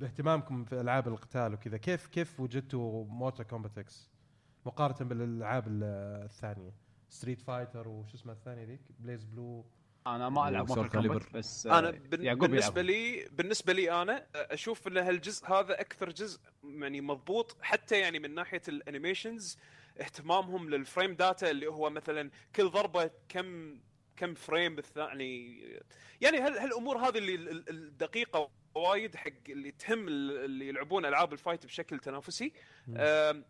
[0.00, 4.10] باهتمامكم في ألعاب القتال وكذا كيف كيف وجدتوا مورتال كومبات إكس
[4.66, 5.82] مقارنة بالألعاب ال-
[6.24, 6.74] الثانية
[7.08, 9.64] ستريت فايتر وش اسمها الثانية ذيك بليز بلو
[10.06, 11.28] أنا ما سول كاليبر.
[11.34, 12.82] بس أنا آه، بن- يعقوب بالنسبة.
[12.82, 18.34] لي بالنسبة لي أنا أشوف إن هالجزء هذا أكثر جزء يعني مضبوط حتى يعني من
[18.34, 19.58] ناحية ال animations
[20.00, 23.80] اهتمامهم لل frame data اللي هو مثلا كل ضربة كم
[24.16, 24.76] كم frame
[26.20, 31.04] يعني هال- هالأمور هذه اللي ال- ال- الدقيقة وايد حق اللي تهم ال- اللي يلعبون
[31.06, 32.52] ألعاب ال fight بشكل تنافسي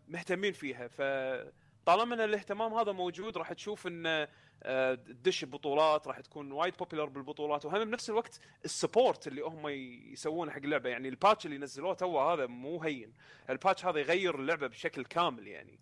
[0.07, 0.87] مهتمين فيها.
[0.87, 4.27] فطالما إن الاهتمام هذا موجود راح تشوف إن
[4.63, 7.65] آه، تدش ببطولات راح تكون وايد popular بالبطولات.
[7.65, 9.67] وهم بنفس الوقت ال support اللي هم
[10.13, 10.89] يسوونه حق اللعبة.
[10.89, 13.13] يعني ال patch اللي نزلوه تو هذا مو هين.
[13.49, 15.79] ال patch هذا يغير اللعبة بشكل كامل يعني.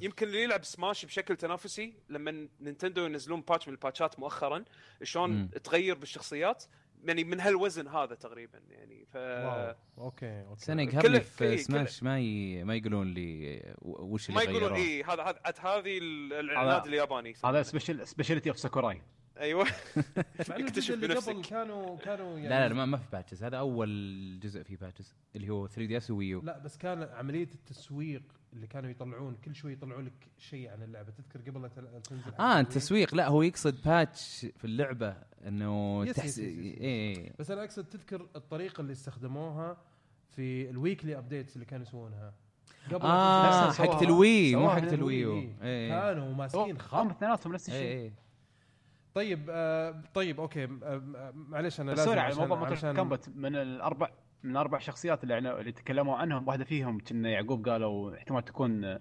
[0.00, 4.64] يمكن اللي يلعب سماش بشكل تنافسي لما نينتندو ينزلون patch من ال patchات مؤخرا
[5.02, 5.50] شلون.
[5.50, 6.64] تغير بالشخصيات
[7.04, 11.56] يعني من هالوزن هذا تقريبا يعني ف wow okay okay كله- يقهرني في.
[11.58, 12.64] سماش ما ي...
[12.64, 14.72] ما يقولون لي وش اللي ما يقولون.
[14.72, 15.98] اي هذا هذا هذه
[16.40, 19.02] العناد الياباني هذا special speciality of ساكوراي
[19.38, 19.66] أيوه
[20.40, 21.42] اكتشف اللي قبل.
[21.44, 25.50] كانوا كانوا يعني لا لا ما, ما في patches هذا أول جزء فيه patches اللي
[25.50, 28.22] هو 3DS و Wii U لا بس كان عملية التسويق
[28.52, 31.10] اللي كانوا يطلعون كل شوي يطلعوا لك شيء عن اللعبة.
[31.10, 33.14] تذكر قبل لا تنزل آه؟ التسويق.
[33.14, 35.16] لا هو يقصد patch في اللعبة
[35.46, 36.78] إنه يس- تحس يس- يس- يس.
[36.80, 37.32] إيه.
[37.38, 39.76] بس أنا أقصد تذكر الطريقة اللي استخدموها
[40.28, 42.32] في الويكلي ابديتس اللي كانوا يسوونها.
[42.92, 43.72] قبل آه.
[43.72, 45.54] حقت الوي مو حقت الويو الوي.
[45.62, 47.06] إيه كانوا ماسكين هم خط.
[47.10, 47.82] اثنيناتهم نفس الشيء.
[47.82, 48.12] إيه
[49.14, 50.64] طيب آه طيب أوكي.
[50.64, 54.10] آه آه، معلش أنا لازم سوري على موضوع عشان- كومبات من الاربع
[54.42, 58.84] من الاربع شخصيات اللي يعني اللي تكلموا عنهم واحدة فيهم كنا يعقوب قالوا احتمال تكون
[58.84, 59.00] آه،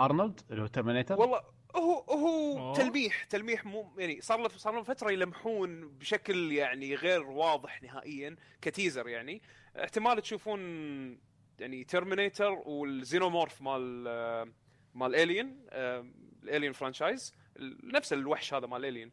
[0.00, 1.40] أرنولد اللي هو ترمينيتر والله
[1.76, 2.74] هو هو أوه.
[2.74, 8.36] تلميح تلميح مو يعني صار له صار لهم فترة يلمحون بشكل يعني غير واضح نهائيا
[8.62, 9.42] ك teaser يعني.
[9.76, 10.60] احتمال تشوفون
[11.60, 14.52] يعني Terminator وال Xenomorph مال آه،
[14.94, 15.66] مال Alien
[16.42, 17.34] ال Alien franchise
[17.84, 19.12] نفس الوحش هذا مال Alien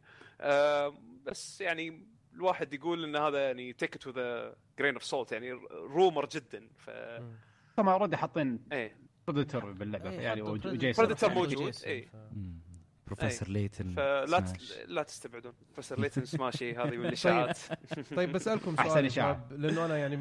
[1.24, 6.26] بس يعني الواحد يقول إن هذا يعني take to the grain of salt يعني rumor
[6.26, 6.68] جدا.
[6.76, 6.90] ف
[7.78, 8.96] هم already حاطين إيه.
[9.28, 10.10] Predator باللعبة.
[10.10, 11.06] إيه، يعني وجيسون.
[11.06, 12.08] Predator موجود، إيه.
[13.06, 14.58] Professor Layton فلا ت...
[14.86, 15.52] لا تستبعدون.
[15.78, 17.58] بس Layton سماشي هذه من الاشاعات
[18.16, 19.34] طيب بسألكم سؤال إشاعة.
[19.34, 20.16] شباب لأنه أنا يعني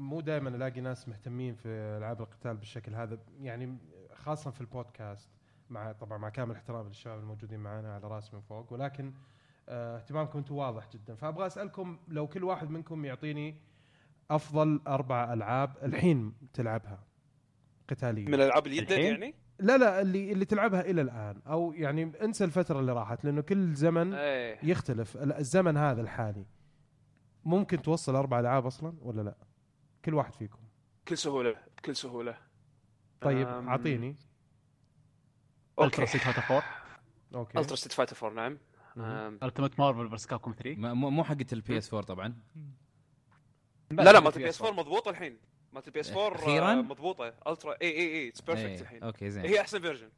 [0.00, 3.18] مو دائما ألاقي ناس مهتمين في ألعاب القتال بالشكل هذا.
[3.40, 3.78] يعني
[4.14, 5.30] خاصه في البودكاست
[5.70, 9.12] مع طبعا مع كامل احترام للشباب الموجودين معنا على راسي من فوق ولكن آه
[9.72, 11.14] اهتمامكم أنتم واضح جدا.
[11.14, 13.56] فأبغى أسألكم لو كل واحد منكم يعطيني
[14.30, 17.04] أفضل أربع ألعاب الحين تلعبها
[17.88, 21.40] قتاليه من الألعاب اللي يدد الحين؟ يعني؟ لا لا اللي اللي تلعبها إلى الآن.
[21.46, 24.58] أو يعني انسى الفترة اللي راحت لأنه كل زمن إيه.
[24.62, 25.16] يختلف.
[25.16, 26.46] ال- الزمن هذا الحالي
[27.44, 29.34] ممكن توصل أربع ألعاب أصلا ولا لا؟
[30.04, 30.58] كل واحد فيكم.
[31.06, 32.36] بكل سهولة بكل سهولة.
[33.20, 34.16] طيب أم، اعطيني
[35.80, 36.06] Ultra okay.
[36.06, 36.62] Street Fighter 4
[37.34, 37.58] okay.
[37.58, 38.52] Ultra Street Fighter 4 نعم.
[38.52, 38.58] أم،
[39.42, 42.34] التيمت مارفل فيرس كابكوم 3 ما- مو مو حقت البي اس 4 طبعا.
[43.90, 45.36] لا لا مالت البي اس 4 مضبوطه الحين.
[45.72, 47.34] مالت البي اس 4 أخيراً؟ مضبوطة.
[47.46, 49.02] الترا اي اي اي اتس بيرفكت الحين.
[49.02, 49.44] أوكي زين.
[49.46, 50.08] هي أحسن فيرجن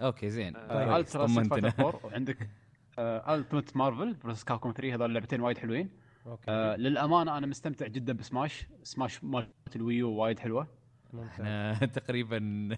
[0.00, 0.56] أوكي زين.
[0.56, 1.70] آه، الترا ستيت طمنتنا.
[1.70, 2.48] فايتر 4 وعندك
[2.98, 5.90] التيمت مارفل فيرس كابكوم 3 هذول اللعبتين وايد حلوين.
[6.26, 6.44] أوكي.
[6.50, 10.66] آه، للأمانة أنا مستمتع جدا بسماش سماش مالت الويو وايد حلوة.
[11.22, 12.36] إحنا تقريبا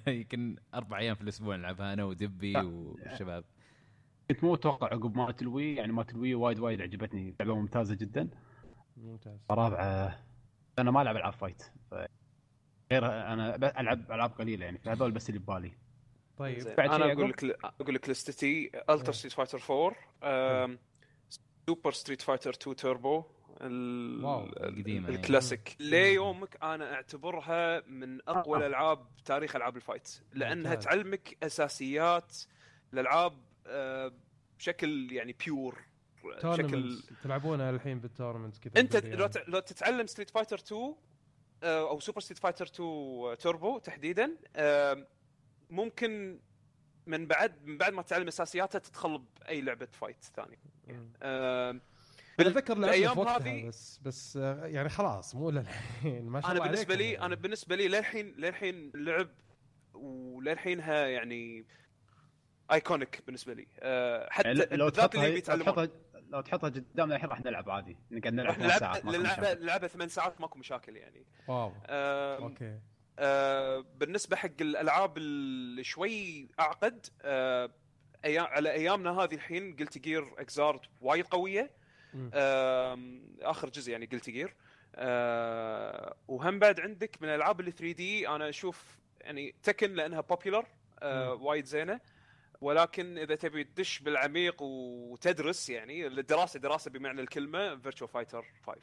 [0.08, 2.62] يمكن أربع أيام في الأسبوع نلعبها أنا ودبي لا.
[2.62, 3.44] والشباب
[4.30, 7.54] كنت مو أتوقع عقب مالت ال Wii يعني مالت ال Wii وايد وايد عجبتني لعبة
[7.54, 8.28] ممتازة جدا
[8.96, 10.18] ممتاز رابعة
[10.78, 11.94] أنا ما ألعب ألعاب fight ف-
[12.92, 15.72] غير أنا ألعب ألعاب قليلة يعني فهذول بس اللي ببالي
[16.36, 16.76] طيب.
[16.76, 17.44] بعد أنا؟ أقول لك
[17.80, 19.60] أقول لك list تي Ultra Street Fighter
[20.22, 20.78] 4
[21.68, 23.24] Super Street Fighter 2 توربو
[23.60, 24.98] إيه.
[24.98, 28.60] الكلاسيك ليومك أنا أعتبرها من أقوى آه.
[28.60, 30.84] الألعاب تاريخ ألعاب ال fight لأنها ممتاز.
[30.84, 32.36] تعلمك أساسيات
[32.92, 33.32] الالعاب
[34.58, 35.78] بشكل يعني pure
[36.24, 38.96] بشكل tournaments تلعبونها الحين بال tournaments كذا أنت.
[39.06, 40.94] لو لو تتعلم Street Fighter 2
[41.62, 45.06] آه، أو Super Street Fighter 2 توربو تحديدا آه،
[45.70, 46.40] ممكن
[47.06, 50.58] من بعد من بعد ما تتعلم اساسياتها تدخل بأي لعبة fight ثانية.
[51.22, 51.80] أنا
[52.38, 52.78] بال- اتذكر
[53.18, 56.24] وقتها هذه- بس بس آه، يعني خلاص مو للحين.
[56.28, 57.26] ما شاء أنا بالنسبة لي يعني.
[57.26, 59.28] أنا بالنسبة لي للحين للحين لعب
[59.94, 61.66] وللحينها يعني
[62.72, 63.66] ايكونيك بالنسبة لي.
[63.80, 65.66] آه، حتى يعني لو بالذات تحطها اللي لو بيتعلمون.
[65.66, 65.88] تحطها
[66.30, 67.96] لو تحطها قدامنا الحين راح نلعب عادي.
[68.10, 69.04] نقعد نلعب لعبة ساعات.
[69.60, 71.26] لعبة ثمان ساعات ماكو مشاكل يعني.
[71.48, 71.72] واو.
[71.86, 72.78] آه، أوكي.
[73.18, 77.06] آه، بالنسبة حق الألعاب اللي شوي أعقد
[78.24, 81.70] أيام على أيامنا هذه الحين قلت جير اكزارد وايد قوية.
[82.34, 84.54] آم، آخر جزء يعني قلت جير
[86.28, 90.66] وهم بعد عندك من الألعاب اللي 3 دي أنا أشوف يعني تكن لأنها بوبيلر
[91.40, 92.00] وايد زينة.
[92.62, 98.80] ولكن إذا تبي تدش بالعميق وتدرس يعني الدراسة دراسة بمعنى الكلمة فيرتشو فايتر 5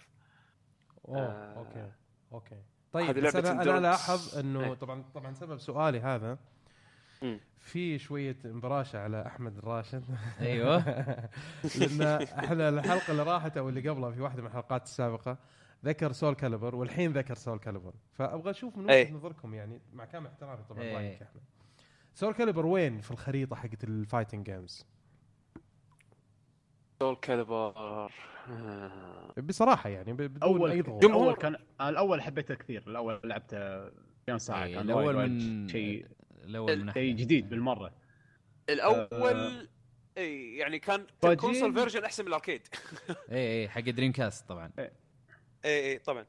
[1.08, 1.54] أوه آه.
[1.58, 1.92] أوكي
[2.32, 3.78] أوكي طيب هذه بس لعبة أنا.
[3.78, 4.74] الاحظ إنه إيه.
[4.74, 6.38] طبعا طبعا سبب سؤالي هذا
[7.22, 7.40] مم.
[7.60, 10.04] في شوية انبراشه على أحمد الراشد
[10.42, 10.78] أيوه
[11.80, 15.38] لأن إحنا الحلقة اللي راحت أو اللي قبلها في واحدة من الحلقات السابقة
[15.86, 18.84] ذكر Soulcalibur والحين ذكر Soulcalibur فأبغى أشوف من.
[18.86, 20.96] وجهة نظركم يعني مع كامل احترامي طبعا أي.
[20.96, 21.42] رايك يا أحمد
[22.20, 24.86] Soulcalibur وين في الخريطة حقت ال fighting games
[27.00, 28.12] Soulcalibur
[29.44, 31.02] بصراحة يعني بدون أول أي ضغوط.
[31.02, 31.26] جمهور.
[31.26, 33.58] أول كان أنا الأول حبيته كثير الأول لعبته
[34.28, 36.06] مليون ساعة؟ كان الأول من شيء
[36.44, 37.92] الأول من شيء جديد بالمرة.
[38.70, 39.70] الأول
[40.18, 41.06] إي يعني كان.
[41.22, 42.62] console version أحسن من ال arcade.
[43.32, 44.72] إي إي حق Dreamcast طبعا.
[44.80, 44.92] إي.
[45.66, 46.26] إي طبعا.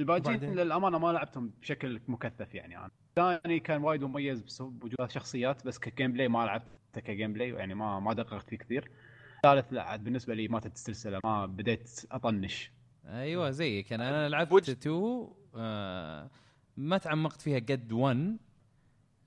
[0.00, 5.78] الباجين؟ للأمانة ما لعبتهم بشكل مكثف يعني أنا الثاني كان وايد مميز بوجود شخصيات بس
[5.78, 8.90] ك gameplay ما لعبته ك gameplay يعني ما ما دققت فيه كثير
[9.36, 12.72] الثالث لا عاد بالنسبة لي ماتت السلسلة ما بديت أطنش
[13.06, 16.30] أيوه زيك أنا أنا لعبت وج- 2 آه
[16.76, 18.36] ما تعمقت فيها قد 1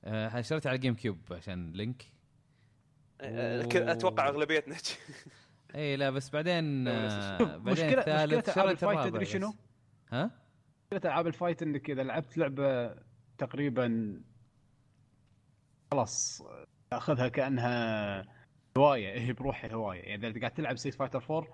[0.03, 2.03] آه شريتها على ال GameCube عشان Link
[3.21, 4.75] ك- أتوقع أغلبيتنا
[5.75, 9.25] إي لا بس بعدين آه بعدين مشكلة- الثالث مشكلة شريت ال fight الرابع تدري.
[9.25, 9.53] شنو؟
[10.09, 10.31] ها؟
[10.93, 12.95] مشكلة العاب ال fight انك اذا لعبت لعبة
[13.41, 14.21] تقريبا
[15.91, 16.43] خلاص
[16.91, 18.25] تأخذها كأنها
[18.77, 21.47] هواية هي بروحها هوايه يعني إذا قاعد تلعب Street Fighter 4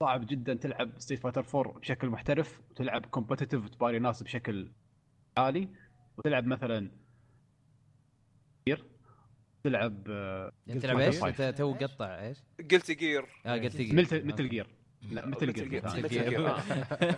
[0.00, 4.72] صعب جدا تلعب Street Fighter 4 بشكل محترف وتلعب competitive وتباري ناس بشكل
[5.36, 5.68] عالي.
[6.18, 6.90] وتلعب مثلا
[8.66, 8.84] كثير
[9.64, 12.38] تلعب آه، انت قلت تلعب إيش؟ أنت تو قطع إيش؟
[12.70, 13.92] Guilty Gear آه قلت لي
[14.24, 14.76] Metal Gear
[15.10, 16.48] لا Metal Gear.
[16.48, 16.62] آه.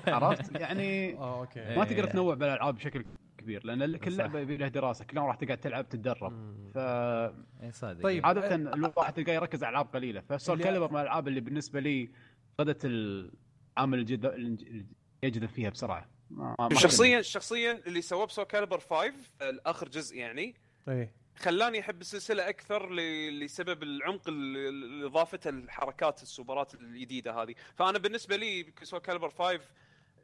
[0.07, 1.61] عرفت؟ يعني آه okay.
[1.61, 1.79] إيه.
[1.79, 3.05] ما تقدر تنوع بالألعاب بشكل
[3.39, 4.17] كبير لأن كل.
[4.17, 6.33] لعبة يبي لها دراسة كل يوم راح تقعد تلعب تتدرب.
[6.75, 8.03] فعاده اي صادق.
[8.03, 8.27] طيب.
[8.27, 10.21] الواحد تلقاه يركز على ألعاب قليلة.
[10.21, 12.11] ف Soul Calibur من الألعاب اللي بالنسبة لي
[12.59, 14.87] فقدت العامل الجد اللي
[15.23, 16.09] يجذب فيها بسرعة.
[16.31, 20.55] ما- ما- ما شخصيا شخصيا اللي سواه ب Soul Calibur 5 الآخر جزء يعني
[20.89, 27.55] اي خلاني أحب السلسلة أكثر ل- لسبب العمق اللي اللي اضافته الحركات السوبرات الجديدة هذه.
[27.77, 29.61] فأنا بالنسبة لي Soul Calibur 5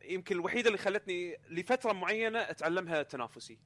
[0.08, 3.58] يمكن الوحيدة اللي خلتني لفترة معينة أتعلمها تنافسي.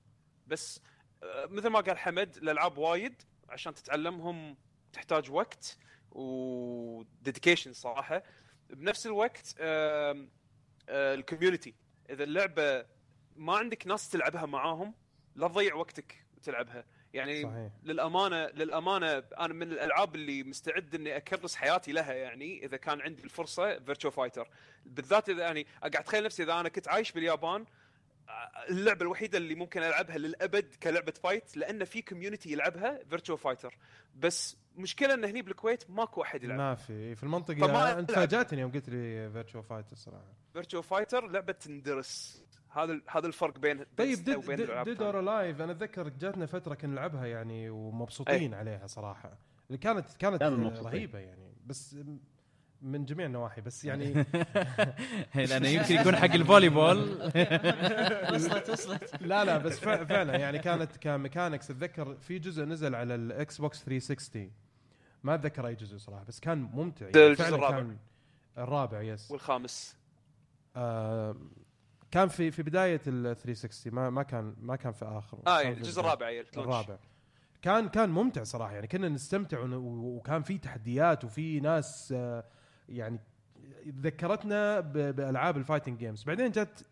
[0.46, 0.80] بس
[1.22, 4.56] آه، مثل ما قال حمد الألعاب وايد عشان تتعلمهم
[4.92, 5.78] تحتاج وقت
[6.10, 8.22] و dedication صراحة.
[8.70, 10.26] بنفس الوقت آه،
[10.88, 11.74] ال community.
[12.10, 12.86] إذا اللعبة
[13.36, 14.94] ما عندك ناس تلعبها معاهم
[15.34, 16.84] لا تضيع وقتك وتلعبها
[17.14, 17.70] يعني صحيح.
[17.84, 23.24] للأمانة للأمانة أنا من الألعاب اللي مستعد إني أكرس حياتي لها يعني إذا كان عندي
[23.24, 24.48] الفرصة Virtua Fighter
[24.86, 27.64] بالذات إذا يعني قاعد أتخيل نفسي إذا أنا كنت عايش باليابان
[28.28, 33.78] آه، اللعبة الوحيدة اللي ممكن ألعبها للأبد كلعبة fight لأن في community يلعبها Virtua Fighter
[34.16, 36.58] بس مشكلة إن هني بالكويت ماكو أحد يلعب.
[36.58, 37.14] ما في.
[37.14, 38.12] في المنطقة انت.
[38.12, 42.44] فاجاتني يوم قلت لي Virtua Fighter الصراحه Virtua Fighter لعبة تندرس.
[42.70, 45.10] هذا ال- هذا الفرق بين طيب بين وبين الألعاب Dead الثانية.
[45.12, 49.38] or Alive أنا أتذكر جاتنا فترة كنا نلعبها يعني ومبسوطين عليها صراحة.
[49.66, 50.42] اللي كانت كانت.
[50.42, 51.96] رهيبة يعني بس
[52.82, 54.12] من جميع النواحي بس يعني
[55.34, 56.98] لأنه يمكن يكون حق ال volleyball
[58.34, 59.22] وصلت وصلت.
[59.22, 63.58] لا لا بس فع- فعلا يعني كانت ك mechanics أتذكر في جزء نزل على ال
[63.60, 64.50] Xbox 360
[65.22, 67.76] ما أتذكر أي جزء صراحة بس كان ممتع يعني الجزء فعلا الرابع.
[67.78, 67.96] كان
[68.58, 69.96] الرابع yes والخامس.
[70.76, 71.36] آه
[72.10, 75.74] كان في في بداية ال 360 ما ما كان ما كان في آخر آه يعني
[75.76, 76.00] الجزء.
[76.00, 76.98] الرابع الرابع الرابع.
[77.62, 82.44] كان كان ممتع صراحة يعني كنا نستمتع وكان في تحديات وفي ناس آه،
[82.88, 83.20] يعني
[83.88, 86.86] ذكرتنا بألعاب ال fighting games بعدين جت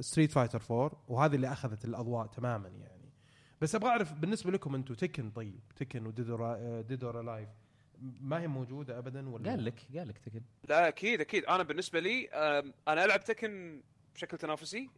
[0.00, 3.10] Street Fighter 4 وهذه اللي أخذت الأضواء تماما يعني.
[3.60, 7.48] بس أبغى أعرف بالنسبة لكم أنتم Tekken طيب Tekken و Dead or Alive
[8.20, 10.42] ما هي موجودة ابدا ولا؟ قال لك قال لك Tekken.
[10.68, 11.44] لا أكيد أكيد.
[11.44, 12.28] أنا بالنسبة لي
[12.88, 13.82] أنا ألعب Tekken
[14.14, 14.90] بشكل تنافسي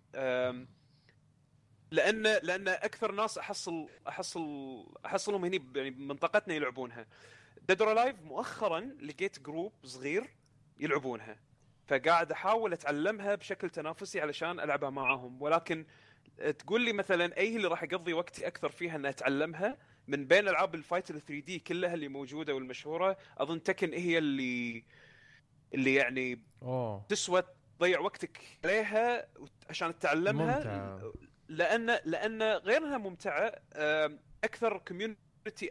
[1.90, 4.40] لأن لأن أكثر ناس أحصل أحصل
[5.06, 7.06] أحصلهم هني يعني بمنطقتنا يلعبونها.
[7.68, 10.30] Dead or Alive مؤخرا لقيت group صغير
[10.80, 11.36] يلعبونها.
[11.86, 15.42] فقاعد أحاول أتعلمها بشكل تنافسي علشان ألعبها معاهم.
[15.42, 15.86] ولكن
[16.58, 19.76] تقول لي مثلا أي اللي راح أقضي وقتي أكثر فيها ان أتعلمها؟
[20.08, 24.18] من بين ألعاب ال fight ال 3 دي كلها اللي موجودة والمشهورة أظن Tekken هي
[24.18, 24.84] اللي
[25.74, 27.06] اللي يعني أوه.
[27.08, 27.42] تسوى
[27.78, 29.26] تضيع وقتك عليها
[29.70, 30.56] عشان تتعلمها.
[30.56, 31.12] ممتعة.
[31.48, 33.52] لأن لأن غير انها ممتعه
[34.44, 35.18] أكثر community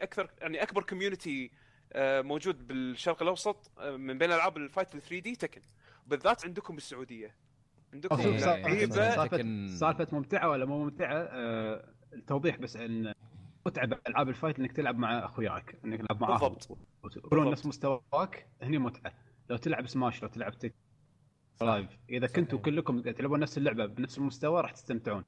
[0.01, 1.51] أكثر يعني أكبر community
[1.97, 5.61] موجود بالشرق الأوسط من بين ألعاب ال fight ال 3 دي Tekken.
[6.07, 7.35] بالذات عندكم بالسعوديه
[7.93, 11.29] عندكم سالفه سالفه ممتعة ولا مو ممتعة؟
[12.13, 13.13] التوضيح بس إن
[13.65, 16.77] متعه بالعاب ال fight إنك تلعب مع أخوياك إنك تلعب معاهم بالضبط.
[17.03, 19.13] وتكونون نفس مستواك هني متعه
[19.49, 20.73] لو تلعب سماش لو تلعب Tekken
[21.61, 22.59] Alive إذا كنتوا.
[22.59, 25.25] كلكم تلعبون نفس اللعبة بنفس المستوى راح تستمتعون.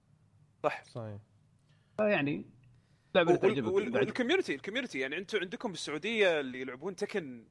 [0.64, 0.84] صح.
[0.84, 1.18] صحيح.
[1.98, 2.46] فيعني
[3.16, 7.46] وال community ال community يعني أنتم عندكم بالسعودية اللي يلعبون Tekken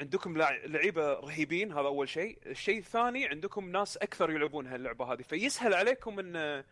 [0.00, 5.22] عندكم لع- لعيبة رهيبين هذا أول شيء، الشيء الثاني عندكم ناس أكثر يلعبون هاللعبة هذه.
[5.22, 6.64] فيسهل عليكم ان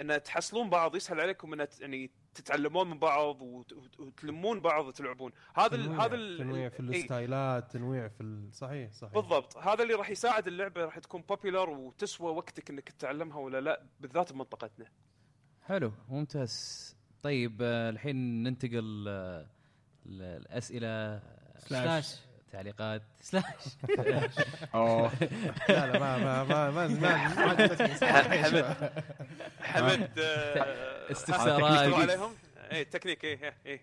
[0.00, 5.32] إن تحصلون بعض يسهل عليكم إن يعني تتعلمون من بعض وت- وت- وتلمون بعض وتلعبون.
[5.54, 6.80] هذا ال تنويع- هذا ال- تنويع في.
[6.80, 9.12] الستايلات تنويع في ال- صحيح صحيح.
[9.14, 9.56] بالضبط.
[9.56, 14.32] هذا اللي راح يساعد اللعبة راح تكون بوبيلر وتسوى وقتك إنك تتعلمها ولا لا بالذات
[14.32, 14.86] بمنطقتنا.
[15.62, 16.96] حلو ممتاز.
[17.22, 19.46] طيب آه، الحين ننتقل آه،
[20.06, 21.22] الاسئله
[21.58, 22.16] slash.
[22.56, 23.44] تعليقات slash
[24.74, 25.10] اوه
[25.68, 27.16] لا لا ما ما ما ما ما.
[27.18, 27.72] حمد
[29.60, 31.94] حمد آه، استفسارات.
[31.94, 32.32] عليهم
[32.72, 33.80] اي تكنيك اي اي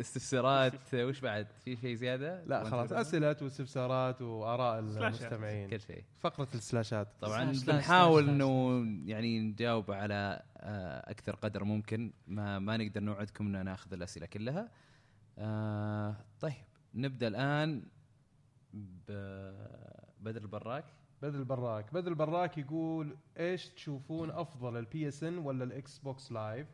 [0.00, 6.04] استفسارات آه، وش بعد في شيء زياده لا خلاص اسئله واستفسارات واراء المستمعين كل شيء
[6.20, 13.00] فقره السلاشات طبعا بنحاول انه يعني نجاوب على آه، أكثر قدر ممكن ما ما نقدر
[13.00, 14.68] نوعدكم ان ناخذ الاسئله كلها
[15.38, 17.82] آه، طيب نبدأ الآن
[18.74, 20.84] ب- بدر البراك.
[21.22, 26.66] بدر براك بدر براك يقول إيش تشوفون أفضل ال PSN ولا ال Xbox Live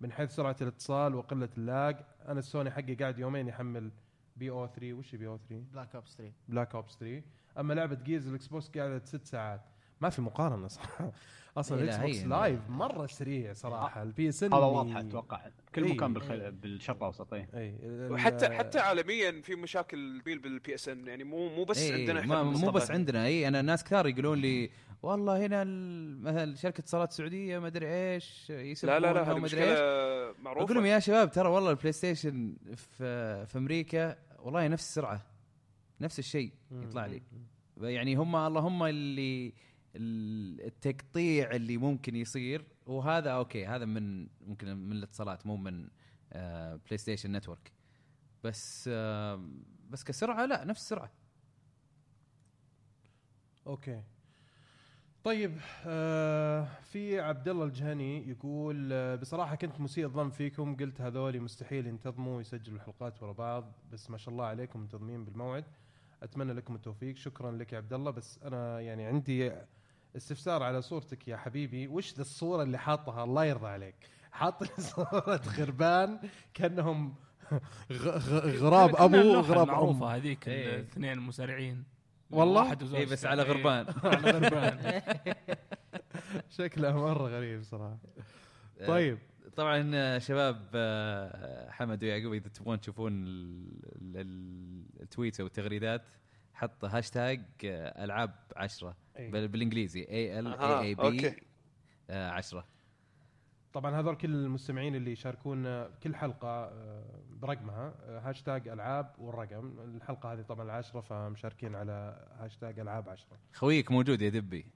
[0.00, 1.96] من حيث سرعة الاتصال وقلة ال lag.
[2.28, 3.90] أنا السوني حقي قاعد يومين يحمل
[4.36, 7.22] BO 3 وش BO 3 Black Ops 3 Black Ops 3
[7.58, 9.60] أما لعبة Gears ال Xbox قاعدة ست ساعات.
[10.00, 11.12] ما في مقارنة صراحة
[11.56, 14.02] أصلا ال X لا، box Live مرة سريع صراحة.
[14.02, 15.40] ال PSN هذا واضح أتوقع.
[15.74, 15.92] كل إي.
[15.92, 16.52] مكان بالخل...
[16.52, 17.46] بالشرق الاوسط إي.
[18.10, 22.42] وحتى حتى عالميا في مشاكل بيل بال PSN يعني مو مو بس إيه عندنا ما
[22.42, 22.70] مو.
[22.70, 23.48] بس عندنا إي.
[23.48, 24.70] أنا ناس كثار يقولون لي
[25.02, 25.64] والله هنا
[26.30, 28.50] مثلا شركة اتصالات سعودية ما أدري إيش
[28.84, 29.78] لا لا لا هذه مشكله أدري إيش.
[29.78, 35.26] أقول لهم معروفه يا شباب ترى والله ال PlayStation في في أمريكا والله نفس السرعة
[36.00, 37.22] نفس الشيء يطلع لي.
[37.80, 39.52] يعني هم اللهم اللي ال-
[39.96, 45.88] التقطيع اللي ممكن يصير وهذا أوكي هذا من ممكن من الاتصالات مو من
[46.86, 47.72] PlayStation Network
[48.44, 48.88] بس
[49.90, 51.10] بس كسرعة لا نفس السرعة.
[53.66, 54.02] أوكي.
[55.24, 61.40] طيب آه في عبد الله الجهني يقول آه بصراحة كنت مسيء الظن فيكم قلت هذول
[61.40, 65.64] مستحيل ينتظموا ويسجلوا الحلقات ورا بعض بس ما شاء الله عليكم منتظمين بالموعد.
[66.22, 67.16] أتمنى لكم التوفيق.
[67.16, 69.52] شكرا لك يا عبد الله بس أنا يعني عندي
[70.16, 73.94] استفسار على صورتك يا حبيبي وش ذا الصورة اللي حاطها الله يرضى عليك
[74.32, 76.18] حاط صورة غربان
[76.54, 77.14] كأنهم
[77.92, 80.74] غ- غ- غراب أبو المعروفه أم هذيك إيه.
[80.74, 81.84] الاثنين المسارعين
[82.30, 83.00] والله؟ واحد وزوجته.
[83.00, 83.48] اي بس على إيه.
[83.48, 85.02] غربان على غربان
[86.58, 87.98] شكله مرة غريب صراحة
[88.86, 89.18] طيب
[89.56, 96.02] طبعا آه، شباب آه، حمد ويعقوب إذا تبغون تشوفون ال- ال- ال tweets أو التغريدات
[96.58, 99.30] حط هاشتاج آه، ألعاب 10 أي.
[99.30, 100.94] بال- بالإنجليزي A L آه، A A.
[100.94, 101.36] B
[102.10, 102.64] 10
[103.72, 109.80] طبعا هذول كل المستمعين اللي يشاركون كل حلقة آه، برقمها آه، هاشتاج ألعاب والرقم.
[109.80, 113.38] الحلقة هذه طبعا العشرة فمشاركين على هاشتاج ألعاب عشرة.
[113.52, 114.66] خويك موجود يا دبي.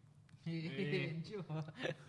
[1.20, 1.65] نشوفه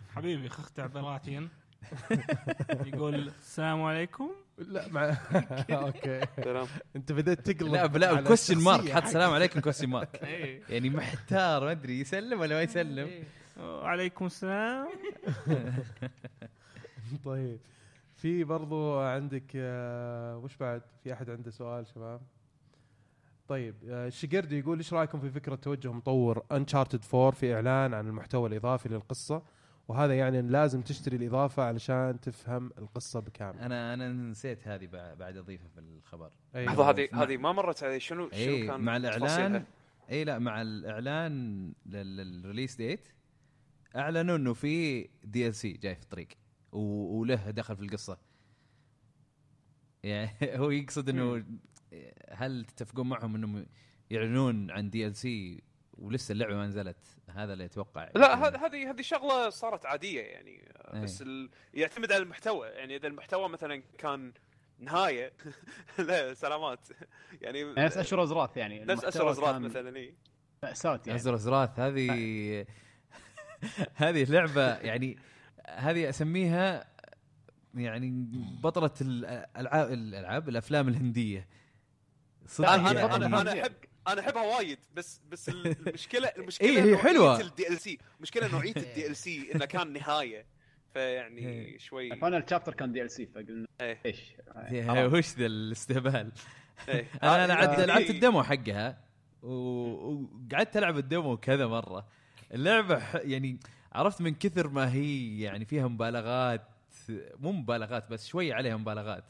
[0.08, 1.48] حبيبي خخ تعبيراتين
[2.94, 4.30] يقول السلام عليكم.
[4.58, 5.16] لا مع
[5.70, 6.20] أوكي.
[6.44, 6.66] سلام.
[6.96, 9.04] أنت بديت تقلب لا لا question mark حط.
[9.04, 10.62] سلام عليكم question mark إيه.
[10.68, 13.10] يعني محتار ما أدري يسلم ولا ما يسلم؟
[13.60, 14.88] وعليكم السلام.
[17.24, 17.58] طيب.
[18.16, 22.20] في برضو عندك آه، وش بعد؟ في أحد عنده سؤال شباب؟
[23.48, 28.06] طيب آه، الشقردي يقول إيش رأيكم في فكرة توجه مطور انشارتد 4 في إعلان عن
[28.06, 29.42] المحتوى الإضافي للقصة؟
[29.88, 33.58] وهذا يعني إن لازم تشتري الإضافة علشان تفهم القصة بكامل.
[33.58, 36.30] أنا أنا نسيت هذه بع- بعد أضيفها في الخبر.
[36.54, 38.00] لحظة هذه مع- هذه ما مرت علي.
[38.00, 39.64] شنو شنو اي كان مع؟ الإعلان؟
[40.10, 41.32] أي لا مع الإعلان
[41.86, 43.08] لل- لل release date
[43.96, 46.28] أعلنوا إنه في DLC جاي في الطريق
[46.72, 48.18] وله دخل في القصة.
[50.02, 50.30] يعني
[50.60, 51.44] هو يقصد إنه
[52.30, 53.66] هل تتفقون معهم إنهم
[54.10, 55.62] يعلنون عن DLC
[55.98, 56.96] ولسه اللعبة ما نزلت.
[57.30, 58.08] هذا اللي أتوقع.
[58.14, 60.64] لا هذه هذه هذه شغلة صارت عادية يعني
[60.94, 61.00] إيه.
[61.00, 61.50] بس ال...
[61.74, 62.68] يعتمد على المحتوى.
[62.68, 64.32] يعني إذا المحتوى مثلا كان
[64.78, 65.32] نهاية
[65.98, 66.88] لا سلامات.
[67.42, 68.84] يعني نفس Asura's Wrath يعني.
[68.84, 70.14] نفس Asura's Wrath مثلا اي
[70.62, 71.18] مأساة يعني.
[71.18, 71.80] Asura's Wrath.
[71.80, 72.66] هذه
[73.94, 75.18] هذه لعبة يعني
[75.68, 76.94] هذه أسميها
[77.74, 78.10] يعني
[78.62, 81.48] بطلة الألعاب الألعاب الأفلام الهندية.
[82.46, 82.90] صدق يعني.
[82.90, 83.72] أنا أنا أنا أحب
[84.08, 87.40] أنا احبها وايد بس بس المشكلة المشكلة إيه، هي حلوة.
[87.40, 90.46] ال DLC مشكلة نوعية ال DLC انه كان نهاية
[90.94, 91.78] فيعني إيه.
[91.78, 93.98] شوي final chapter كان DLC فقلنا إيه.
[94.06, 94.20] إيش
[94.56, 96.32] هي- وش ذا الاستهبال
[96.88, 97.08] إيه.
[97.22, 99.04] أنا آه، هذه- لعبت ال demo حقها
[99.42, 102.06] وقعدت ألعب ال demo كذا مرة
[102.54, 103.58] اللعبة ح- يعني
[103.92, 106.62] عرفت من كثر ما هي يعني فيها مبالغات
[107.40, 109.24] مو مبالغات بس شوي عليها مبالغات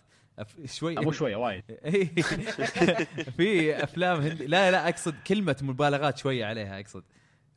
[0.65, 0.95] شوي.
[0.95, 1.63] مو شوية وايد.
[1.85, 2.15] إيه.
[3.37, 7.03] في أفلام هندي لا لا أقصد كلمة مبالغات شوية عليها أقصد.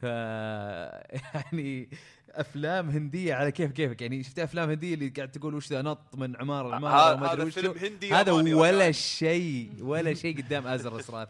[0.01, 0.03] ف
[1.35, 1.89] يعني
[2.31, 6.15] أفلام هندية على كيف كيفك يعني شفت أفلام هندية اللي قاعد تقول وش ذا نط
[6.15, 8.91] من عماره لعماره هذا وما أدري هذا وش فيلم هندي هذا ياباني ولا.
[8.91, 11.27] شيء ولا شيء قدام Asura's Wrath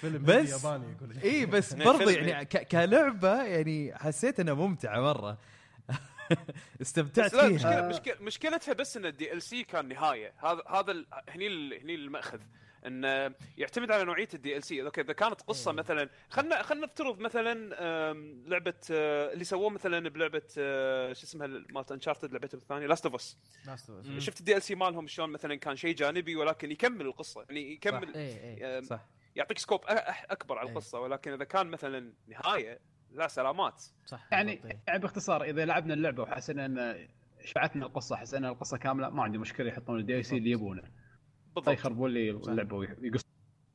[0.00, 1.16] فيلم بس- ياباني يقول.
[1.24, 5.38] اي بس برضه يعني ك- كلعبة يعني حسيت إنها ممتعة مرة.
[6.82, 7.58] استمتعت بس لا فيها.
[7.58, 10.34] مشكلة مشكلة مشكلتها بس إن ال DLC كان نهاية.
[10.38, 12.40] هذا هذا هني ال- هني المأخذ.
[12.86, 17.54] انه يعتمد على نوعية ال DLC أوكي إذا كانت قصة مثلا خلينا خلينا نفترض مثلا
[18.46, 23.14] لعبة آه، اللي سووه مثلا بلعبة آه، شو اسمها مالت Uncharted لعبتهم الثانية Last of
[23.14, 23.38] Us.
[24.18, 27.44] شفت ال DLC مالهم شلون مثلا كان شيء جانبي ولكن يكمل القصة.
[27.48, 29.06] يعني يكمل اي اي آم، صح.
[29.36, 30.72] يعطيك scope أكبر على إيه.
[30.72, 31.00] القصة.
[31.00, 32.78] ولكن إذا كان مثلا نهاية
[33.14, 33.82] لا سلامات.
[34.06, 34.82] صح يعني إيه.
[34.86, 37.08] يعني باختصار إذا لعبنا اللعبة وحسينا إن
[37.44, 40.82] شبعتنا القصة حسينا القصة كاملة ما عندي مشكلة يحطون ال DLC اللي يبونه.
[41.54, 41.68] بالضبط.
[41.68, 43.24] يخربون لي اللعبة ويقصون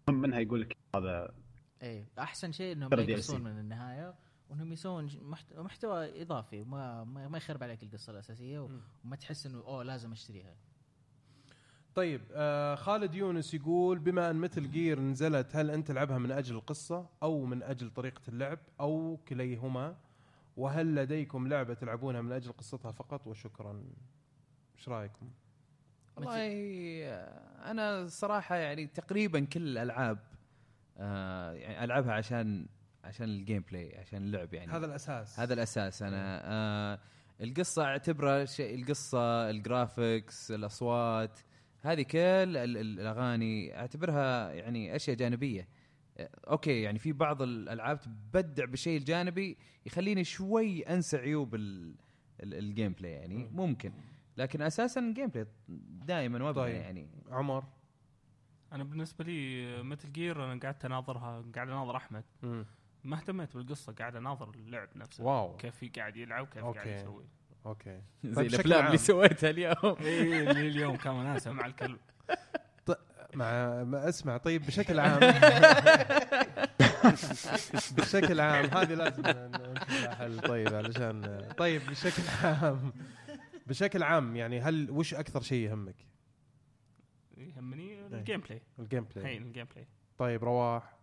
[0.09, 1.33] منها يقول لك هذا
[1.81, 2.93] إيه أحسن شيء إنهم.
[2.93, 4.15] يقصون من النهاية
[4.49, 5.09] وإنهم يسوون
[5.55, 10.55] محتوى إضافي ما ما ما يخرب عليك القصة الأساسية وما تحس إنه أوه لازم أشتريها.
[11.97, 16.55] طيب آه خالد يونس يقول بما أن مثل جير نزلت هل أنت تلعبها من أجل
[16.55, 19.95] القصة أو من أجل طريقة اللعب أو كليهما؟
[20.57, 23.83] وهل لديكم لعبة تلعبونها من أجل قصتها فقط؟ وشكرا.
[24.77, 25.29] إيش رأيكم؟
[26.15, 26.47] والله
[27.71, 30.19] أنا الصراحه يعني تقريبا كل الألعاب
[30.97, 32.67] آه يعني ألعبها عشان
[33.03, 34.71] عشان ال gameplay عشان اللعب يعني.
[34.71, 35.39] هذا الأساس.
[35.39, 36.41] هذا الأساس أنا.
[36.43, 36.99] آه
[37.41, 41.39] القصة أعتبرها شيء القصة ال graphics الأصوات
[41.87, 45.67] هذه كل ال- ال- الأغاني أعتبرها يعني أشياء جانبية
[46.17, 51.95] آه، أوكي يعني في بعض الألعاب تبدع بالشيء الجانبي يخليني شوي أنسى عيوب ال-
[52.43, 53.49] ال- ال gameplay يعني مم.
[53.55, 53.93] ممكن
[54.37, 55.47] لكن أساسا ال gameplay
[56.05, 56.75] دائما وابدا طيب.
[56.75, 57.63] يعني عمر
[58.73, 62.65] أنا بالنسبة لي Metal Gear أنا قعدت أناظرها قاعد أناظر أحمد مم.
[63.03, 66.79] ما اهتميت بالقصة قاعد أناظر اللعب نفسه wow كيف في قاعد يلعب كيف أوكي.
[66.79, 67.25] قاعد يسوي
[67.67, 68.01] أوكي.
[68.23, 68.85] زي طيب بشكل الافلام عام.
[68.87, 69.75] اللي سويتها اليوم.
[70.01, 71.97] اي اللي اليوم كان وناسه مع الكلب
[73.35, 74.37] مع ما اسمع.
[74.37, 75.19] طيب بشكل عام.
[77.97, 78.65] بشكل عام.
[78.65, 79.23] هذه لازم
[80.09, 81.47] حل طيب علشان.
[81.57, 82.91] طيب بشكل عام.
[83.67, 85.95] بشكل عام يعني هل وش أكثر شيء يهمك؟
[87.37, 89.87] يهمني ال gameplay ال gameplay الحين ال gameplay
[90.17, 90.97] طيب رواح.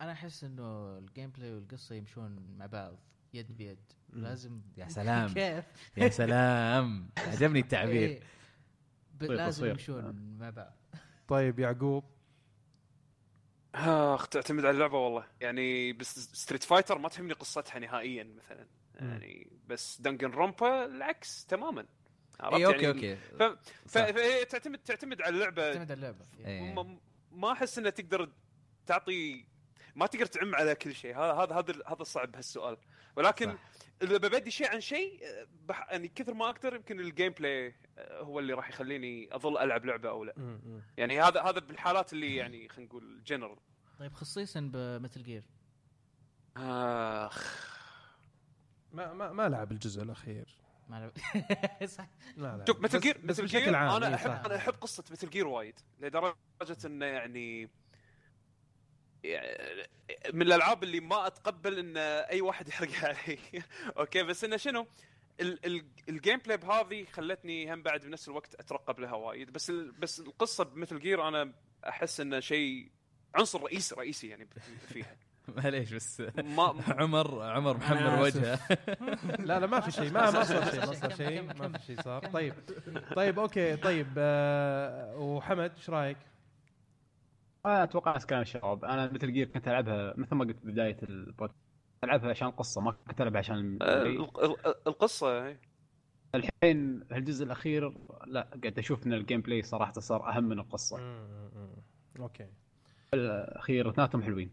[0.00, 2.96] أنا أحس إنه ال gameplay والقصة يمشون مع بعض.
[3.34, 3.78] يد بيد.
[4.12, 5.28] لازم يا سلام.
[5.34, 5.64] كيف؟
[5.96, 7.08] يا سلام.
[7.18, 8.08] عجبني التعبير.
[8.08, 8.20] إيه.
[9.20, 9.66] طيب لازم.
[9.66, 10.72] يمشون مع بعض
[11.28, 12.04] طيب يعقوب.
[13.74, 15.26] اخ تعتمد على اللعبة والله.
[15.40, 18.66] يعني بس Street Fighter ما تهمني قصتها نهائيا مثلا.
[18.94, 21.86] يعني بس Danganronpa العكس تماما.
[22.40, 23.16] عرفت؟ اي okay يعني okay.
[23.16, 23.42] ف...
[23.86, 23.98] ف...
[23.98, 25.62] فهي تعتمد تعتمد على اللعبة.
[25.72, 26.24] تعتمد على اللعبة.
[26.44, 26.74] إيه.
[26.74, 26.98] ما-
[27.32, 28.32] ما أحس إنها تقدر
[28.86, 29.44] تعطي
[29.94, 31.18] ما تقدر تعم على كل شيء.
[31.18, 32.76] هذا هذا هذا هذا صعب بهالسؤال.
[33.16, 33.58] ولكن صح.
[34.02, 35.20] إذا ببدي شيء عن شيء
[35.68, 35.86] بح...
[35.90, 40.24] يعني كثر ما أقدر يمكن ال gameplay هو اللي راح يخليني أظل ألعب لعبة أو
[40.24, 40.82] لا مم،.
[40.96, 43.56] يعني هذا هذا بالحالات اللي يعني خلينا نقول جنرال
[43.98, 45.44] طيب خصيصا ب Metal Gear
[46.56, 47.74] آخ.
[48.92, 50.48] ما ما ما لعب الجزء الأخير.
[50.88, 51.12] ما
[51.96, 52.08] صح.
[52.36, 52.66] ما لعب.
[52.66, 54.46] شوف مثل جير مثل بشكل جير عام أنا إيه، احب.
[54.46, 56.36] أنا أحب قصة Metal Gear وايد لدرجة
[56.84, 57.70] إنه يعني
[60.32, 63.38] من الألعاب اللي ما أتقبل إن أي واحد يحرق علي.
[63.98, 64.86] okay بس إنه شنو؟
[65.40, 69.50] ال- ال- ال gameplay بهذه خلتني هم بعد بنفس الوقت أترقب لها وايد.
[69.52, 71.52] بس ال- بس القصة ب Metal Gear أنا
[71.88, 72.90] أحس إنه شيء
[73.34, 74.48] عنصر رئيسي رئيسي يعني
[74.92, 75.16] فيها.
[75.48, 78.22] معليش بس ما عمر عمر محمر.
[78.22, 78.58] وجهه.
[79.48, 82.00] لا لا ما في شيء ما ما صار شيء ما صار شيء ما في شيء
[82.02, 82.26] صار.
[82.26, 82.54] طيب
[83.16, 86.16] طيب okay طيب آه وحمد إيش رأيك؟
[87.66, 91.58] أنا أتوقع نفس كلام الشباب أنا Metal Gear كنت ألعبها مثل ما قلت بداية البودكاست.
[92.04, 94.28] ألعبها عشان القصة ما كنت ألعبها عشان ال-
[94.86, 95.56] القصة هي.
[96.34, 97.94] الحين هالجزء الأخير
[98.26, 100.96] لا قاعد أشوف إن ال gameplay صراحة صار أهم من القصة.
[100.96, 102.22] مم، مم، مم.
[102.22, 102.46] okay.
[103.14, 104.50] الأخير اثنيناتهم حلوين.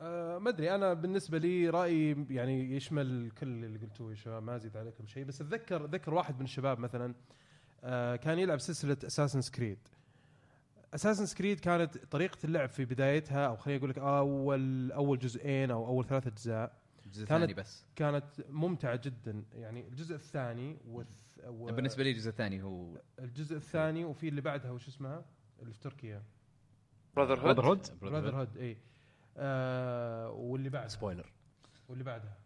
[0.00, 0.74] آه ما أدري.
[0.74, 5.24] أنا بالنسبة لي رأيي يعني يشمل كل اللي قلتوه يا شباب ما أزيد عليكم شيء.
[5.24, 7.14] بس أتذكر أتذكر واحد من الشباب مثلا
[7.84, 9.78] آه كان يلعب سلسلة Assassin's Creed
[10.94, 15.86] Assassin's Creed كانت طريقة اللعب في بدايتها أو خليني أقول لك اول أول جزئين أو
[15.86, 16.78] أول ثلاث أجزاء.
[17.06, 17.84] الجزء كانت- الثاني بس.
[17.96, 19.44] كانت ممتعة جدا.
[19.54, 21.08] يعني الجزء الثاني والث...
[21.46, 21.64] و...
[21.72, 25.24] بالنسبة لي الجزء الثاني هو الجزء الثاني وفي اللي بعدها وش اسمها؟
[25.62, 26.22] اللي في تركيا.
[27.16, 28.76] Brotherhood Brotherhood Brotherhood إي.
[29.36, 30.88] آه واللي بعدها.
[30.88, 31.32] spoiler
[31.88, 32.36] واللي بعدها.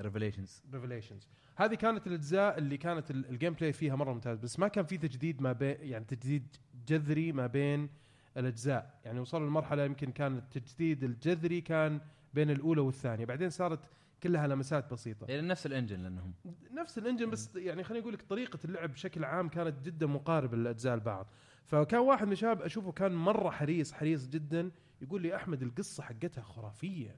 [0.00, 4.68] Revelations Revelations هذه كانت الأجزاء اللي كانت ال- ال gameplay فيها مرة ممتاز بس ما
[4.68, 6.56] كان في تجديد ما بين يعني تجديد
[6.88, 7.88] جذري ما بين
[8.36, 9.00] الأجزاء.
[9.04, 12.00] يعني وصلوا لمرحلة يمكن كان التجديد الجذري كان
[12.34, 13.24] بين الأولى والثانية.
[13.24, 13.90] بعدين صارت
[14.22, 15.26] كلها لمسات بسيطة.
[15.26, 16.34] لأن نفس ال engine لأنهم.
[16.70, 20.56] نفس ال engine بس يعني خليني أقول لك طريقة اللعب بشكل عام كانت جدا مقاربة
[20.56, 21.26] للأجزاء البعض.
[21.64, 24.70] فكان واحد من الشباب أشوفه كان مرة حريص حريص جدا
[25.02, 27.16] يقول لي أحمد القصة حقتها خرافية.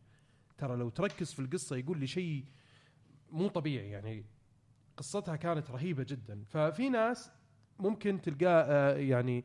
[0.58, 2.44] ترى لو تركز في القصة يقول لي شيء
[3.30, 4.24] مو طبيعي يعني
[4.96, 6.44] قصتها كانت رهيبة جدا.
[6.44, 7.30] ففي ناس
[7.78, 9.44] ممكن تلقاه آه، يعني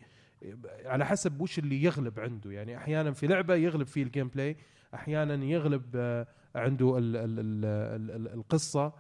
[0.86, 2.52] على حسب وش اللي يغلب عنده.
[2.52, 4.58] يعني أحيانا في لعبة يغلب فيه ال gameplay
[4.94, 8.94] أحيانا يغلب آه، عنده ال ال ال ال ال القصة.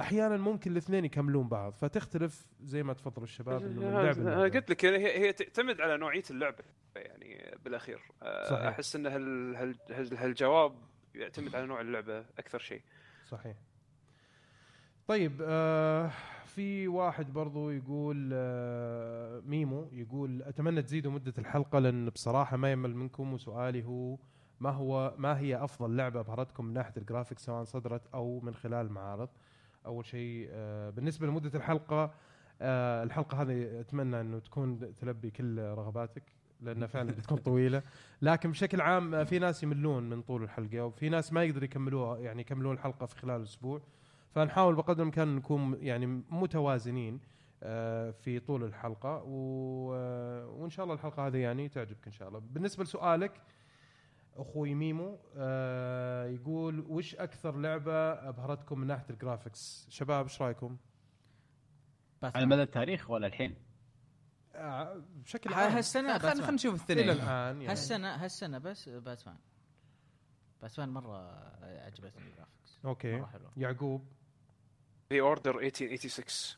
[0.00, 1.72] أحيانا ممكن الاثنين يكملون بعض.
[1.72, 4.42] فتختلف زي ما تفضلوا الشباب إنه من لعبه أنا.
[4.42, 6.64] قلت لك هي هي تعتمد على نوعية اللعبة
[6.96, 8.00] يعني بالأخير.
[8.22, 8.66] آه، صحيح.
[8.66, 10.74] أحس إن هال هال هال- هالجواب
[11.14, 12.82] يعتمد على نوع اللعبة أكثر شيء.
[13.28, 13.56] صحيح.
[15.06, 16.10] طيب آه
[16.50, 22.96] في واحد برضو يقول آه ميمو يقول أتمنى تزيدوا مدة الحلقة لأن بصراحة ما يمل
[22.96, 24.18] منكم وسؤالي هو
[24.60, 28.86] ما هو ما هي أفضل لعبة أبهرتكم من ناحية الجرافيكس سواء صدرت أو من خلال
[28.86, 29.28] المعارض؟
[29.86, 32.14] أول شيء آه بالنسبة لمدة الحلقة
[32.60, 36.22] آه الحلقة هذه أتمنى أنه تكون تلبي كل رغباتك
[36.60, 37.82] لأنها فعلا بتكون طويلة.
[38.22, 42.40] لكن بشكل عام في ناس يملون من طول الحلقة وفي ناس ما يقدروا يكملوها يعني
[42.40, 43.80] يكملون الحلقة في خلال أسبوع.
[44.30, 47.20] فنحاول بقدر الإمكان نكون يعني متوازنين
[47.62, 49.08] آه، في طول الحلقة.
[49.08, 52.38] آه، وإن شاء الله الحلقة هذه يعني تعجبك إن شاء الله.
[52.38, 53.42] بالنسبة لسؤالك
[54.36, 60.76] أخوي ميمو آه يقول وش أكثر لعبة أبهرتكم من ناحية ال graphics شباب إيش رأيكم؟
[62.22, 63.54] على مدى التاريخ ولا الحين؟
[64.54, 65.72] آه بشكل عام.
[65.72, 67.68] هالسنة خلينا نشوف إلى الثنين الآن يعني.
[67.68, 69.38] هالسنة هالسنة بس Batman.
[70.62, 71.18] Batman مرة
[71.62, 73.16] عجبتني ال graphics okay.
[73.16, 74.04] مرة حلو يعقوب؟
[75.10, 76.56] The Order 1886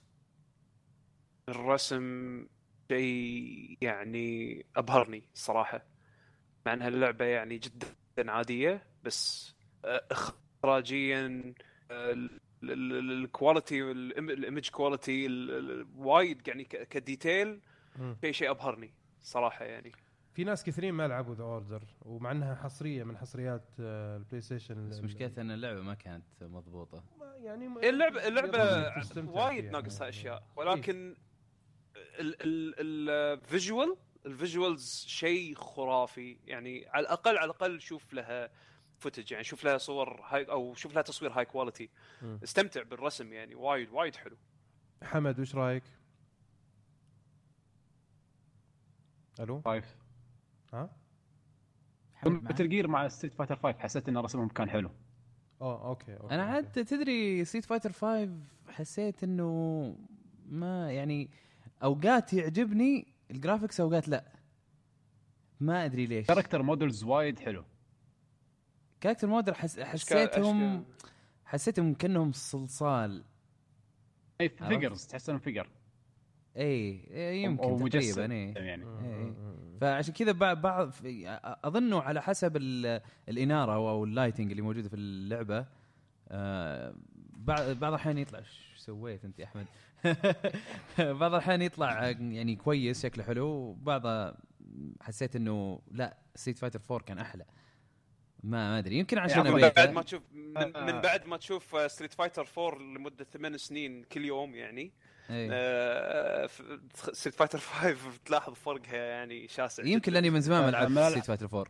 [1.49, 2.47] الرسم
[2.91, 5.87] شيء يعني أبهرني الصراحه
[6.67, 11.55] مع إنها اللعبة يعني جدا عادية بس آه، graphically ال-
[11.91, 12.31] ال-
[12.63, 17.61] ال- ال quality ال image quality ال- ال- وايد يعني ك detail.
[18.21, 19.93] شيء شيء أبهرني صراحة يعني
[20.33, 24.89] في ناس كثيرين ما لعبوا The Order ومع إنها حصرية من حصريات آه، ال PlayStation
[24.89, 27.05] بس مشكلتها إن اللعبة ما كانت مضبوطة.
[27.21, 29.65] ما- يعني ما- اللعبه اللعبة وايد.
[29.65, 31.17] ناقصها أشياء ولكن
[32.21, 36.39] ال visual ال visuals شيء خرافي.
[36.47, 38.51] يعني على الاقل على الأقل شوف لها
[38.99, 41.91] footage يعني شوف لها صور high أو شوف لها تصوير high quality.
[42.45, 44.37] استمتع بالرسم يعني وايد وايد حلو.
[45.03, 45.83] حمد وش رأيك؟
[49.41, 49.97] ألو؟ five
[52.27, 54.91] Metal Gear مع Street Fighter 5 حسيت إن رسمهم كان حلو.
[55.61, 56.35] آه okay, okay.
[56.35, 56.55] أنا أوكي.
[56.55, 58.29] عاد تدري Street Fighter 5
[58.69, 59.97] حسيت إنه
[60.47, 61.31] ما يعني
[61.83, 64.33] أوقات يعجبني ال graphics أوقات لا.
[65.61, 66.27] ما أدري ليش.
[66.27, 67.65] character models وايد حلو.
[69.01, 69.81] character model حس...
[69.81, 70.85] حسيتهم
[71.45, 73.25] حسيتهم كأنهم صلصال.
[74.41, 75.69] اي؟ figures تحس انهم figure
[76.57, 78.85] اي إيه، يمكن تقريبا اي يعني.
[78.85, 79.35] مم، إيه.
[79.83, 80.93] فعشان كذا بعض
[81.65, 85.67] أظنه على حسب ال- الإنارة أو ال lighting اللي موجودة في اللعبة
[86.29, 86.95] آه،
[87.37, 89.67] بعض بعض الأحيان يطلع إيش سويت أنت يا أحمد؟
[91.21, 94.35] بعض الأحيان يطلع يعني كويس شكله حلو وبعض
[95.01, 97.45] حسيت إنه لا Street Fighter 4 كان أحلى
[98.43, 99.69] ما ما أدري يمكن عشان عفواً، من.
[99.77, 104.25] بعد ما تشوف من, من بعد ما تشوف Street Fighter 4 لمدة ثمان سنين كل
[104.25, 104.93] يوم يعني
[105.31, 106.47] إيه.
[107.13, 110.11] Street Fighter 5 تلاحظ فرقها يعني شاسع يمكن جداً.
[110.11, 111.67] لأني من زمان ما لعبت Street Fighter 4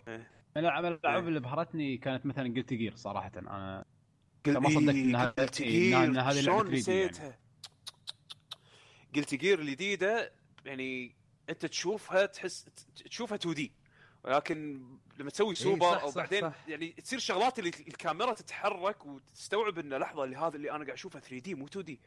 [0.57, 1.19] من الالعاب إيه.
[1.19, 3.85] اللي بهرتني كانت مثلا Guilty Gear صراحة أنا
[4.47, 6.79] قلت ما صدقت إيه، إيه، Gear إن هذه لعبة شلون 3D يعني.
[6.79, 7.39] نسيتها
[9.17, 10.33] Guilty Gear الجديدة
[10.65, 11.17] يعني
[11.51, 12.67] أنت تشوفها تحس
[13.11, 13.73] تشوفها 2D
[14.25, 14.83] ولكن
[15.19, 16.55] لما تسوي سوبر إيه، صح، أو صح، بعدين صح.
[16.69, 21.21] يعني تصير شغلات اللي الكاميرا تتحرك وتستوعب إن لحظة اللي هذا اللي أنا قاعد اشوفه
[21.21, 22.01] 3D مو 2D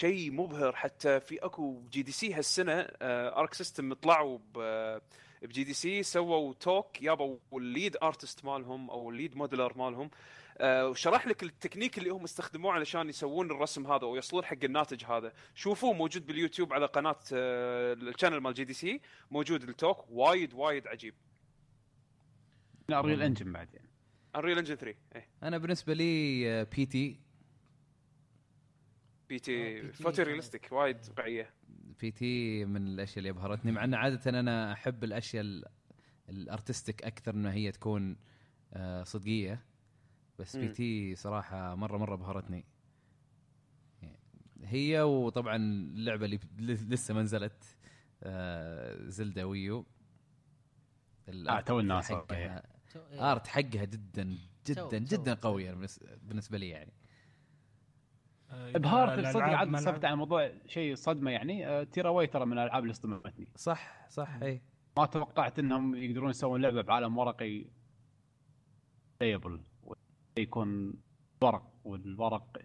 [0.00, 5.00] شيء مبهر حتى في أكو GDC هالسنة آه Arc System طلعوا ب-
[5.42, 10.10] ب GDC سووا talk يابوا ال lead artist مالهم أو ال lead modeler مالهم.
[10.58, 15.32] آه وشرح لك التكنيك اللي هم استخدموه علشان يسوون الرسم هذا ويوصلون حق الناتج هذا.
[15.54, 19.00] شوفوه موجود باليوتيوب على قناة آه ال channel مال GDC
[19.30, 21.14] موجود ال talk وايد وايد عجيب.
[22.90, 23.88] Unreal Engine بعد يعني.
[24.36, 25.28] Unreal Engine 3 إيه.
[25.42, 27.20] أنا بالنسبة لي آه، P.T.
[29.28, 31.50] P آه، T photorealistic وايد واقعيه
[32.00, 32.64] P.T.
[32.64, 35.64] من الأشياء اللي ابهرتني مع أن عادة أنا أحب الأشياء ال-
[36.28, 38.16] ال artistic أكثر انها هي تكون
[38.72, 39.64] آه، صدقية.
[40.38, 41.14] بس P.T.
[41.14, 42.64] صراحة مرة مرة ابهرتني
[44.62, 47.76] هي وطبعا اللعبة اللي ل- لسه ما نزلت
[48.22, 49.86] آه، Zelda Wii U.
[51.28, 52.64] ال art تو الناس إيه.
[53.32, 56.92] art حقها جدا جدا جدا قوية بالنس- بالنسبة لي يعني.
[58.74, 61.66] إبهار الألعاب الصدق عاد سالفه عن الموضوع شيء صدمة يعني.
[61.66, 63.48] آه، Tearaway ترى من الألعاب اللي صدمتني.
[63.56, 64.62] صح صح اي
[64.98, 67.66] ما توقعت إنهم يقدرون يسوون لعبة بعالم ورقي.
[69.20, 69.60] playable
[70.38, 70.94] يكون
[71.42, 72.58] ورق والورق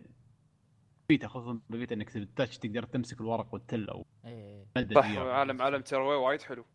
[1.09, 4.65] Vita خصوصا ب Vita إنك بال touch تقدر تمسك الورق والتل أو إيه.
[4.77, 5.17] مدد صح.
[5.17, 6.65] عالم عالم Tearaway وايد حلو.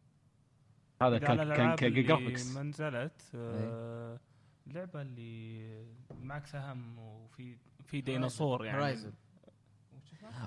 [1.02, 4.20] هذا كان على كان ك graphics ما نزلت آه،
[4.66, 9.12] اللعبة اللي معك سهم وفي في ديناصور يعني Horizon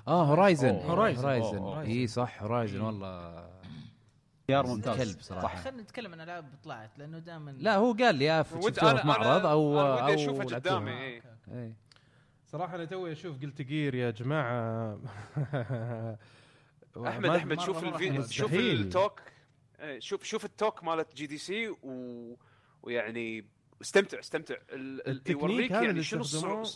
[0.08, 0.74] آه Horizon.
[0.74, 1.24] Horizon.
[1.24, 1.90] Horizon.
[1.90, 2.80] اي صح هورايزن.
[2.80, 3.48] والله
[4.48, 5.56] خيار ممتاز كلب صراحة.
[5.62, 9.42] خلينا نتكلم عن ألعاب طلعت لأنه دائما لا هو قال لي شفتوها أنا- في معرض
[9.42, 10.74] أنا- أو أنا ودي أو أشوفها لعبتوها.
[10.76, 10.90] قدامي.
[10.92, 11.22] إيه.
[11.52, 11.72] إيه.
[12.46, 14.98] صراحة أنا توي أشوف Guilty Gear يا جماعة
[17.06, 18.22] أحمد أحمد شوف الفيديو.
[18.22, 18.52] شوف.
[18.54, 19.20] ال talk
[19.80, 22.36] إيه، شوف شوف ال talk مالت GDC و...
[22.82, 23.44] ويعني
[23.82, 25.22] استمتع استمتع ال...
[25.30, 26.68] يوريك هذا يعني اللي شنو الصعوبة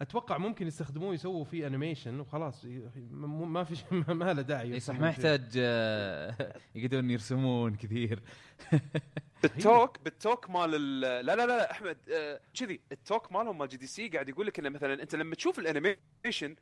[0.00, 2.64] أتوقع ممكن يستخدموه يسووا فيه animation وخلاص
[3.10, 5.08] ما في شيء- ما له داعي اي صح ما.
[5.08, 8.22] يحتاج آه، يقدرون يرسمون كثير
[9.42, 11.00] بال talk بال talk مال ال...
[11.00, 14.58] لا لا لا, لا أحمد آه، كذي ال talk مالهم مال GDC قاعد يقول لك
[14.58, 16.56] إنه مثلا أنت لما تشوف ال animation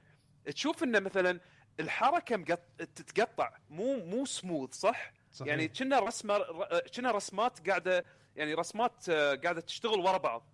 [0.46, 1.40] تشوف إنه مثلا
[1.80, 2.60] الحركة مقط...
[2.78, 5.48] تتقطع مو مو سموث صح؟ صحيح.
[5.48, 8.04] يعني كنا رسمة ر- كنا رسمات قاعدة
[8.36, 10.46] يعني رسمات آه، قاعدة تشتغل ورا بعض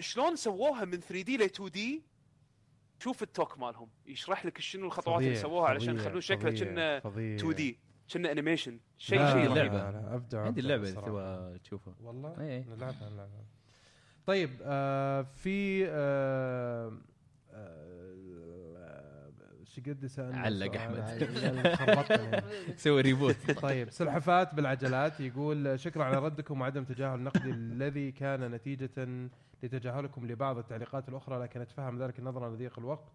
[0.00, 2.02] شلون سووها من 3D ل 2D
[2.98, 3.88] شوف ال talk مالهم.
[4.06, 7.36] يشرح لك شنو الخطوات اللي سووها علشان يخلون شكله فظيع، كنا فظيع.
[7.36, 7.78] 2D
[8.12, 9.50] كنا animation شيء شيء رهيب.
[9.50, 9.90] اللعبة.
[9.90, 11.06] لا، لا، أبدع عندي اللعبة اذا صراحة.
[11.08, 11.94] تبغى تشوفها.
[12.00, 12.64] والله؟ إيه.
[12.68, 13.44] نلعبها نلعبها.
[14.26, 16.92] طيب آه في آه
[17.50, 19.32] آه
[19.64, 20.76] شو قد سألنا؟ علق
[21.78, 22.42] خربطنا.
[22.76, 28.90] سوي ريبوت طيب سلحفات بالعجلات يقول شكرا على ردكم وعدم تجاهل النقد الذي كان نتيجة
[29.62, 33.12] لتجاهلكم لبعض التعليقات الأخرى لكن أتفهم ذلك نظرا لضيق الوقت.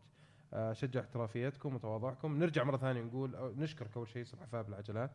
[0.53, 2.39] آه، شجع احترافيتكم وتواضعكم.
[2.39, 5.11] نرجع مرة ثانية نقول نشكرك أول شيء سلحفاة بالعجلات.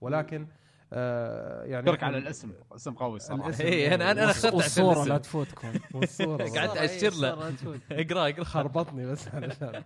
[0.00, 0.46] ولكن
[0.92, 2.52] آه، يعني اشكرك على الاسم.
[2.74, 3.64] اسم قوي الصراحه الاسم.
[3.64, 5.18] اي أنا أنا اخترت عشان والصورة لا.
[5.18, 5.72] تفوتكم.
[5.94, 7.28] والصورة قعدت أشير له.
[7.92, 8.44] اقرأ اقرأ.
[8.44, 9.82] خربطني بس علشان.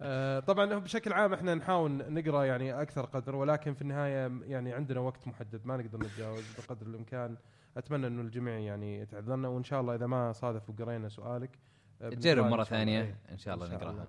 [0.00, 5.00] آه، طبعا بشكل عام إحنا نحاول نقرأ يعني أكثر قدر ولكن في النهاية يعني عندنا
[5.00, 7.36] وقت محدد ما نقدر نتجاوز بقدر الإمكان.
[7.78, 11.58] أتمنى إنه الجميع يعني يتعذرنا وإن شاء الله إذا ما صادف وقرينا سؤالك
[12.02, 12.64] آه، تجرب إن مرة.
[12.64, 13.16] ثانية إيه.
[13.32, 14.08] إن شاء الله إن نقرأها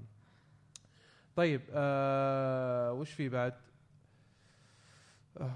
[1.35, 3.53] طيب آه وش في بعد؟
[5.37, 5.51] آه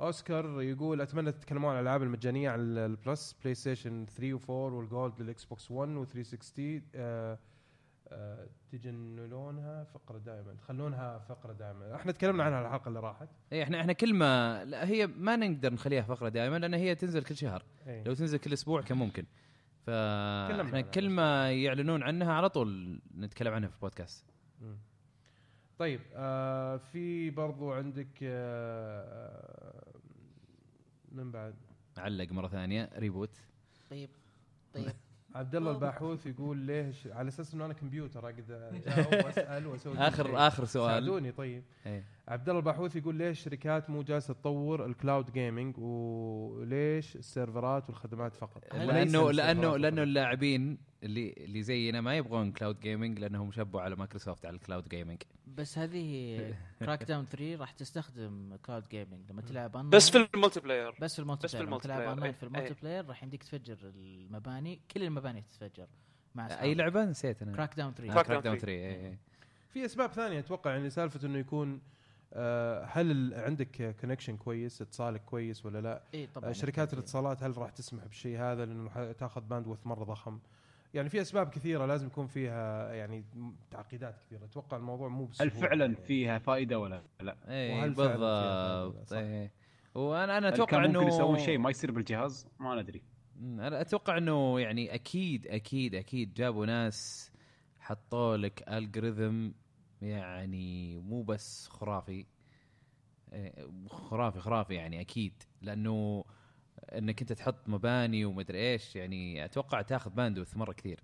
[0.00, 5.22] أوسكار يقول أتمنى تتكلمون عن الألعاب المجانية على ال Plus PlayStation 3 و4 وال Gold
[5.22, 7.38] لل Xbox 1 و 360 آه آه
[8.72, 11.94] تجنلونها فقرة دائما تخلونها فقرة دائما.
[11.94, 13.28] إحنا تكلمنا عنها الحلقة اللي راحت.
[13.52, 17.22] اي إحنا إحنا كل ما لا هي ما نقدر نخليها فقرة دائما لأن هي تنزل
[17.22, 17.62] كل شهر.
[17.86, 18.04] إيه.
[18.04, 19.24] لو تنزل كل أسبوع كان ممكن.
[19.86, 20.80] فاحنا عنها.
[20.80, 24.26] كل ما يعلنون عنها على طول نتكلم عنها في البودكاست.
[25.78, 29.92] طيب آه في برضو عندك آه
[31.12, 31.54] من بعد؟
[31.98, 33.36] علق مرة ثانية reboot.
[33.90, 34.10] طيب
[34.74, 34.92] طيب.
[35.34, 39.98] عبد الله الباحوث يقول ليش على أساس إنه أنا كمبيوتر أقدر اجاوب واسال وأسوي كل
[39.98, 40.08] شيء.
[40.08, 42.04] اخر آخر سؤال ساعدوني طيب إيه.
[42.30, 48.36] عبد الله الباحوث يقول ليش الشركات مو جالسة تطور ال cloud gaming وليش السيرفرات والخدمات
[48.36, 49.76] فقط؟ لأنه لأنه.
[49.76, 54.61] لأنه اللاعبين اللي اللي زينا ما يبغون cloud gaming لأنهم شبوا على مايكروسوفت على ال
[54.61, 60.28] cloud gaming بس هذه Crackdown 3 راح تستخدم cloud gaming لما تلعب اونلاين بس في
[60.34, 62.32] ال multiplayer بس في في player لما تلعب اونلاين إيه.
[62.32, 64.80] في ال multiplayer راح يمديك تفجر المباني.
[64.90, 65.86] كل المباني تتفجر
[66.34, 67.52] مع أي لعبة؟ نسيت أنا.
[67.56, 68.60] Crackdown 3 Crackdown Crackdown 3.
[68.60, 69.18] 3 إيه، إيه.
[69.70, 71.80] في أسباب ثانية أتوقع يعني سالفة إنه يكون
[72.84, 77.58] هل ال- عندك connection كويس؟ اتصالك كويس ولا لا؟ اي طبعا آه، شركات الاتصالات هل
[77.58, 80.38] راح تسمح بالشيء هذا؟ لأنه تاخذ bandwidth مرة ضخم.
[80.94, 83.24] يعني في أسباب كثيرة لازم يكون فيها يعني
[83.70, 84.44] تعقيدات كثيرة.
[84.44, 85.96] أتوقع الموضوع مو هل بسهولة فعلا يعني.
[85.96, 89.12] فيها فائدة ولا لا؟ وهل فعلاً فيها بالضبط.
[89.12, 89.52] إيه.
[89.94, 93.02] وأنا أنا هل أتوقع انه ممكن يسوون شيء ما يصير بالجهاز؟ ما ندري.
[93.40, 97.30] أنا أتوقع إنه يعني أكيد أكيد أكيد جابوا ناس
[97.80, 99.50] حطوا لك الجوريثم
[100.02, 102.26] يعني مو بس خرافي.
[103.32, 105.42] إيه، خرافي خرافي يعني أكيد.
[105.62, 106.24] لأنه
[106.92, 111.00] إنك أنت تحط مباني ومدري إيش يعني أتوقع تأخذ bandwidth مرة كثير.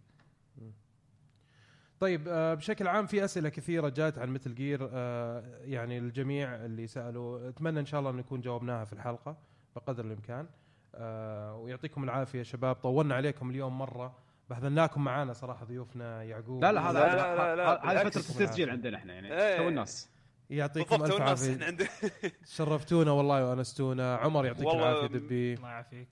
[2.00, 6.86] طيب آه، بشكل عام في أسئلة كثيرة جات عن Metal Gear آه، يعني الجميع اللي
[6.86, 7.48] سألوا.
[7.48, 9.36] أتمنى إن شاء الله نكون جاوبناها في الحلقة
[9.76, 10.48] بقدر الإمكان.
[10.94, 12.74] آه، ويعطيكم العافية شباب.
[12.76, 14.25] طولنا عليكم اليوم مرة.
[14.50, 16.62] بهذلناكم معانا صراحة ضيوفنا يعقوب.
[16.62, 18.18] لا لا هذا لا، لا، لا، لا، هذا بالعكس.
[18.18, 19.56] فترة التسجيل عندنا إحنا يعني إيه.
[19.56, 20.10] تو الناس.
[20.50, 21.76] يعطيكم ألف عافية.
[22.56, 24.16] شرفتونا والله وأنستونا.
[24.16, 25.54] عمر يعطيك العافية دبي.
[25.54, 26.08] الله يعافيك.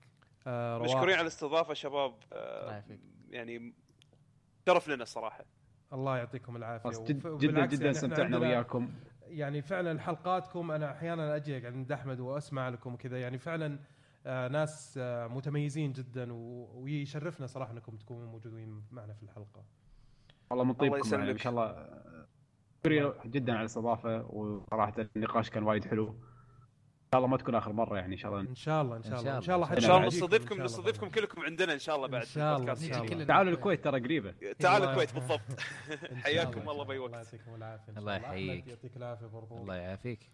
[0.47, 2.83] آه، مشكورين على الاستضافة شباب آه،.
[3.29, 3.73] يعني
[4.65, 5.45] شرف لنا الصراحه
[5.93, 7.03] الله يعطيكم العافية.
[7.07, 8.89] جدا جدا يعني استمتعنا وياكم.
[9.27, 13.21] يعني فعلا حلقاتكم أنا أحيانا أجي عند أحمد وأسمع لكم وكذا.
[13.21, 13.79] يعني فعلا
[14.25, 19.63] ناس آه متميزين جدا و- ويشرفنا صراحة انكم تكونوا موجودين معنا في الحلقة
[20.49, 21.29] والله من طيبكم يعني يسلمك.
[21.29, 21.87] ان شاء الله
[22.85, 26.15] شكرا جدا على الاستضافه وصراحه النقاش كان وايد حلو ان
[27.13, 29.11] شاء الله ما تكون اخر مره يعني ان شاء الله ان شاء الله ان شاء
[29.13, 29.73] إن الله شاء ان شاء الله.
[29.73, 32.73] ان شاء الله نستضيفكم نستضيفكم كلكم عندنا ان شاء الله بعد إن شاء الله،.
[33.11, 33.23] الله.
[33.25, 35.13] تعالوا الكويت ترى قريبه تعالوا الكويت.
[35.13, 35.59] بالضبط
[36.13, 37.09] حياكم الله بأي وقت.
[37.13, 38.67] الله يعطيكم العافيه الله يحييك.
[38.67, 40.29] يعطيك العافيه برضو الله يعافيك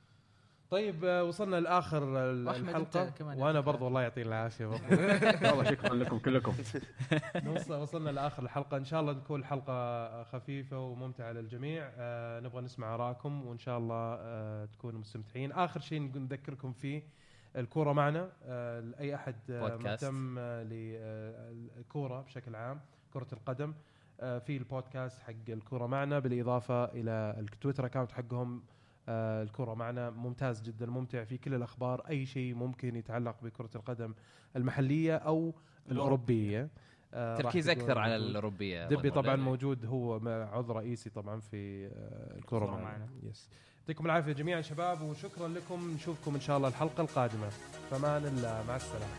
[0.72, 3.14] طيب آه، وصلنا لآخر الحلقة.
[3.22, 4.66] وأنا برضو الله يعطيني العافية
[5.45, 6.53] والله شكرا لكم كلكم.
[7.82, 8.77] وصلنا لآخر الحلقة.
[8.77, 11.91] إن شاء الله تكون حلقة خفيفة وممتعة للجميع.
[11.98, 15.51] آه نبغى نسمع آرائكم وإن شاء الله آه تكونوا مستمتعين.
[15.51, 17.03] آخر شيء نذكركم فيه
[17.56, 18.30] الكورة معنا.
[18.43, 19.35] آه لأي أحد.
[19.83, 22.82] مهتم للكوره بشكل عام
[23.14, 23.74] كرة القدم
[24.19, 26.19] في البودكاست حق الكورة معنا.
[26.19, 28.64] بالإضافة إلى ال Twitter account حقهم
[29.10, 30.10] الكرة معنا.
[30.10, 32.02] ممتاز جدا ممتع في كل الأخبار.
[32.10, 34.14] أي شيء ممكن يتعلق بكرة القدم
[34.56, 35.54] المحلية أو
[35.92, 36.70] الأوروبية.
[37.14, 38.16] آه، تركيز أكثر على.
[38.16, 40.20] الأوروبية دبي طبعا؟ موجود هو
[40.54, 42.84] عضو رئيسي طبعا في آه، الكرة الكرة معنا.
[42.84, 43.10] معنا.
[43.24, 43.50] Yes
[43.80, 45.92] يعطيكم العافية جميعا شباب وشكرا لكم.
[45.96, 47.50] نشوفكم إن شاء الله الحلقة القادمة.
[47.92, 48.64] فمان الله.
[48.68, 49.14] مع السلامة.